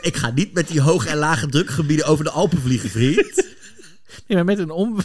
ik 0.00 0.16
ga 0.16 0.30
niet 0.30 0.52
met 0.52 0.68
die 0.68 0.80
hoge 0.80 1.08
en 1.08 1.16
lage 1.16 1.46
drukgebieden 1.48 2.06
over 2.06 2.24
de 2.24 2.30
Alpen 2.30 2.60
vliegen, 2.60 2.90
vriend. 2.90 3.34
Nee, 4.26 4.36
maar 4.36 4.44
met 4.44 4.58
een 4.58 4.70
om... 4.70 4.98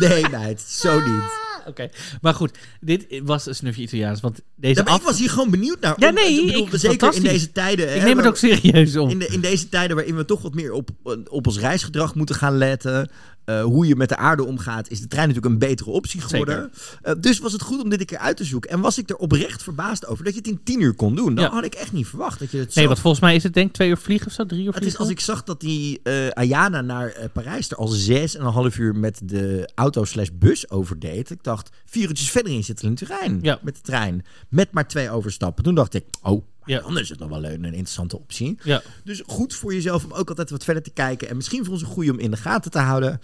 Nee, 0.00 0.28
meid, 0.28 0.60
zo 0.60 1.00
niet. 1.00 1.40
Oké, 1.70 1.88
maar 2.20 2.34
goed. 2.34 2.58
Dit 2.80 3.06
was 3.24 3.46
een 3.46 3.54
snufje 3.54 3.82
Italiaans. 3.82 4.20
Want 4.20 4.40
deze 4.56 4.74
Ja, 4.78 4.82
maar 4.82 4.92
af... 4.92 4.98
ik 5.00 5.06
was 5.06 5.18
hier 5.18 5.30
gewoon 5.30 5.50
benieuwd 5.50 5.80
naar. 5.80 5.94
Ja, 5.98 6.10
nee, 6.10 6.40
ik 6.40 6.46
bedoel, 6.46 6.66
ik- 6.66 6.76
zeker 6.80 7.14
in 7.14 7.22
deze 7.22 7.52
tijden. 7.52 7.94
Ik 7.94 8.00
hè, 8.00 8.06
neem 8.06 8.16
het 8.16 8.26
ook 8.26 8.36
serieus 8.36 8.96
om. 8.96 9.08
In, 9.10 9.18
de, 9.18 9.26
in 9.26 9.40
deze 9.40 9.68
tijden 9.68 9.96
waarin 9.96 10.16
we 10.16 10.24
toch 10.24 10.42
wat 10.42 10.54
meer 10.54 10.72
op, 10.72 10.90
op 11.30 11.46
ons 11.46 11.58
reisgedrag 11.58 12.14
moeten 12.14 12.34
gaan 12.34 12.56
letten. 12.56 13.10
eh, 13.44 13.62
hoe 13.62 13.86
je 13.86 13.96
met 13.96 14.08
de 14.08 14.16
aarde 14.16 14.44
omgaat, 14.44 14.90
is 14.90 15.00
de 15.00 15.06
trein 15.08 15.28
natuurlijk 15.28 15.52
een 15.54 15.68
betere 15.68 15.90
optie 15.90 16.20
geworden. 16.20 16.70
Eh, 17.02 17.14
dus 17.20 17.38
was 17.38 17.52
het 17.52 17.62
goed 17.62 17.82
om 17.82 17.88
dit 17.88 18.00
een 18.00 18.06
keer 18.06 18.18
uit 18.18 18.36
te 18.36 18.44
zoeken. 18.44 18.70
En 18.70 18.80
was 18.80 18.98
ik 18.98 19.10
er 19.10 19.16
oprecht 19.16 19.62
verbaasd 19.62 20.06
over 20.06 20.24
dat 20.24 20.32
je 20.32 20.38
het 20.38 20.48
in 20.48 20.60
tien 20.64 20.80
uur 20.80 20.94
kon 20.94 21.14
doen. 21.14 21.34
Dat 21.34 21.44
Ja. 21.44 21.50
had 21.50 21.64
ik 21.64 21.74
echt 21.74 21.92
niet 21.92 22.06
verwacht. 22.06 22.38
Dat 22.38 22.50
je 22.50 22.58
het 22.58 22.74
Nee, 22.74 22.86
want 22.86 22.98
volgens 22.98 23.22
mij 23.22 23.34
is 23.34 23.42
het 23.42 23.54
denk 23.54 23.68
ik 23.68 23.72
twee 23.74 23.88
uur 23.88 23.96
vliegen 23.96 24.26
of 24.26 24.32
zo, 24.32 24.46
drie 24.46 24.60
uur 24.60 24.66
Het 24.66 24.76
vliegen. 24.76 24.94
is 24.94 25.04
als 25.04 25.10
ik 25.14 25.20
zag 25.20 25.44
dat 25.44 25.60
die 25.60 26.00
eh, 26.02 26.28
Ayana 26.28 26.80
naar 26.80 27.14
Parijs 27.32 27.70
er 27.70 27.76
al 27.76 27.86
zes 27.88 28.36
en 28.36 28.44
een 28.44 28.52
half 28.52 28.78
uur 28.78 28.96
met 28.96 29.20
de 29.24 29.70
auto 29.74 30.04
slash 30.04 30.28
bus 30.32 30.70
overdeed. 30.70 31.30
Ik 31.30 31.42
dacht, 31.42 31.51
vier 31.84 32.08
uurtjes 32.08 32.30
verder 32.30 32.52
in 32.52 32.64
zitten 32.64 32.88
in 32.88 32.94
Turijn. 32.94 33.38
Ja. 33.42 33.58
Met 33.62 33.74
de 33.74 33.80
trein. 33.80 34.24
Met 34.48 34.72
maar 34.72 34.88
twee 34.88 35.10
overstappen. 35.10 35.64
Toen 35.64 35.74
dacht 35.74 35.94
ik, 35.94 36.04
oh, 36.22 36.42
Ja. 36.64 36.80
dan 36.80 36.98
is 36.98 37.08
het 37.08 37.18
nog 37.18 37.28
wel 37.28 37.40
leuk 37.40 37.54
en 37.54 37.64
een 37.64 37.72
interessante 37.72 38.18
optie. 38.18 38.58
Ja. 38.62 38.82
Dus 39.04 39.22
goed 39.26 39.54
voor 39.54 39.74
jezelf 39.74 40.04
om 40.04 40.12
ook 40.12 40.28
altijd 40.28 40.50
wat 40.50 40.64
verder 40.64 40.82
te 40.82 40.90
kijken. 40.90 41.28
En 41.28 41.36
misschien 41.36 41.64
voor 41.64 41.72
ons 41.72 41.82
een 41.82 41.88
goede 41.88 42.10
om 42.12 42.18
in 42.18 42.30
de 42.30 42.36
gaten 42.36 42.70
te 42.70 42.78
houden. 42.78 43.20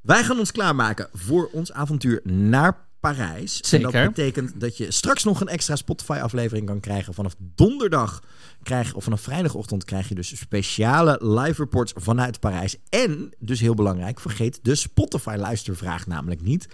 Wij 0.00 0.24
gaan 0.24 0.38
ons 0.38 0.52
klaarmaken 0.52 1.08
voor 1.12 1.48
ons 1.52 1.72
avontuur 1.72 2.20
naar 2.24 2.86
Parijs. 3.00 3.60
En 3.60 3.68
Zeker. 3.68 3.92
dat 3.92 4.14
betekent 4.14 4.60
dat 4.60 4.76
je 4.76 4.90
straks 4.92 5.24
nog 5.24 5.40
een 5.40 5.48
extra 5.48 5.76
Spotify-aflevering 5.76 6.66
kan 6.66 6.80
krijgen. 6.80 7.14
Vanaf 7.14 7.34
donderdag 7.38 8.22
krijg, 8.62 8.94
of 8.94 9.04
vanaf 9.04 9.20
vrijdagochtend 9.20 9.84
krijg 9.84 10.08
je 10.08 10.14
dus 10.14 10.38
speciale 10.38 11.18
live 11.20 11.62
reports 11.62 11.92
vanuit 11.96 12.40
Parijs. 12.40 12.76
En, 12.88 13.30
dus 13.38 13.60
heel 13.60 13.74
belangrijk, 13.74 14.20
vergeet 14.20 14.58
de 14.62 14.74
Spotify-luistervraag 14.74 16.06
namelijk 16.06 16.40
niet. 16.40 16.68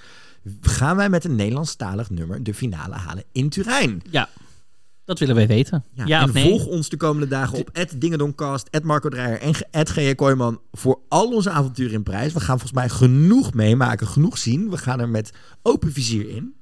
Gaan 0.60 0.96
wij 0.96 1.08
met 1.08 1.24
een 1.24 1.36
Nederlandstalig 1.36 2.10
nummer 2.10 2.42
de 2.42 2.54
finale 2.54 2.94
halen 2.94 3.24
in 3.32 3.48
Turijn? 3.48 4.02
ja, 4.10 4.28
dat 5.10 5.18
willen 5.18 5.34
wij 5.34 5.46
weten. 5.46 5.84
Ja, 5.94 6.22
en 6.22 6.32
nee? 6.32 6.48
volg 6.48 6.66
ons 6.66 6.88
de 6.88 6.96
komende 6.96 7.28
dagen 7.28 7.58
op 7.58 7.86
@dingedoncast, 7.96 8.68
@marco 8.82 9.08
Dreyer 9.08 9.40
en 9.40 9.54
@g.j. 9.86 10.14
Kooijman 10.14 10.60
voor 10.72 11.00
al 11.08 11.32
onze 11.32 11.50
avonturen 11.50 11.92
in 11.92 12.02
Parijs. 12.02 12.32
We 12.32 12.40
gaan 12.40 12.58
volgens 12.58 12.72
mij 12.72 12.88
genoeg 12.88 13.54
meemaken, 13.54 14.06
genoeg 14.06 14.38
zien. 14.38 14.70
We 14.70 14.76
gaan 14.76 15.00
er 15.00 15.08
met 15.08 15.32
open 15.62 15.92
vizier 15.92 16.28
in. 16.28 16.54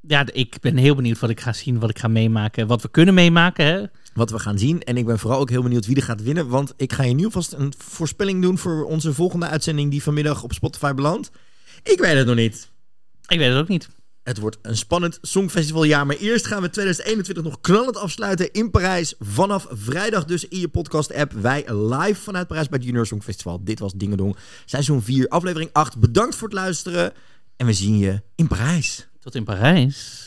Ja, 0.00 0.26
ik 0.32 0.56
ben 0.60 0.76
heel 0.76 0.94
benieuwd 0.94 1.18
wat 1.18 1.30
ik 1.30 1.40
ga 1.40 1.52
zien, 1.52 1.78
wat 1.78 1.90
ik 1.90 1.98
ga 1.98 2.08
meemaken, 2.08 2.66
wat 2.66 2.82
we 2.82 2.90
kunnen 2.90 3.14
meemaken. 3.14 3.66
Hè? 3.66 3.84
Wat 4.14 4.30
we 4.30 4.38
gaan 4.38 4.58
zien. 4.58 4.82
En 4.82 4.96
ik 4.96 5.06
ben 5.06 5.18
vooral 5.18 5.40
ook 5.40 5.50
heel 5.50 5.62
benieuwd 5.62 5.86
wie 5.86 5.96
er 5.96 6.02
gaat 6.02 6.22
winnen. 6.22 6.48
Want 6.48 6.74
ik 6.76 6.92
ga 6.92 7.02
je 7.02 7.14
nu 7.14 7.24
alvast 7.24 7.52
een 7.52 7.72
voorspelling 7.78 8.42
doen 8.42 8.58
voor 8.58 8.84
onze 8.84 9.14
volgende 9.14 9.46
uitzending 9.46 9.90
die 9.90 10.02
vanmiddag 10.02 10.42
op 10.42 10.52
Spotify 10.52 10.92
belandt. 10.92 11.30
Ik 11.82 11.98
weet 11.98 12.14
het 12.14 12.26
nog 12.26 12.36
niet. 12.36 12.70
Ik 13.26 13.38
weet 13.38 13.48
het 13.48 13.58
ook 13.58 13.68
niet. 13.68 13.88
Het 14.22 14.38
wordt 14.38 14.58
een 14.62 14.76
spannend 14.76 15.18
songfestivaljaar. 15.22 16.06
Maar 16.06 16.16
eerst 16.16 16.46
gaan 16.46 16.62
we 16.62 16.70
2021 16.70 17.44
nog 17.44 17.60
knallend 17.60 17.96
afsluiten 17.96 18.52
in 18.52 18.70
Parijs. 18.70 19.14
Vanaf 19.18 19.66
vrijdag 19.70 20.24
dus 20.24 20.48
in 20.48 20.60
je 20.60 20.68
podcast-app. 20.68 21.32
Wij 21.32 21.64
live 21.74 22.20
vanuit 22.20 22.46
Parijs 22.46 22.68
bij 22.68 22.78
het 22.78 22.86
Junior 22.86 23.06
Songfestival. 23.06 23.64
Dit 23.64 23.78
was 23.78 23.92
Dingedong. 23.92 24.36
Seizoen 24.64 25.02
4, 25.02 25.28
aflevering 25.28 25.70
8. 25.72 25.98
Bedankt 25.98 26.34
voor 26.34 26.48
het 26.48 26.56
luisteren. 26.56 27.12
En 27.56 27.66
we 27.66 27.72
zien 27.72 27.98
je 27.98 28.22
in 28.34 28.46
Parijs. 28.46 29.08
Tot 29.20 29.34
in 29.34 29.44
Parijs. 29.44 30.21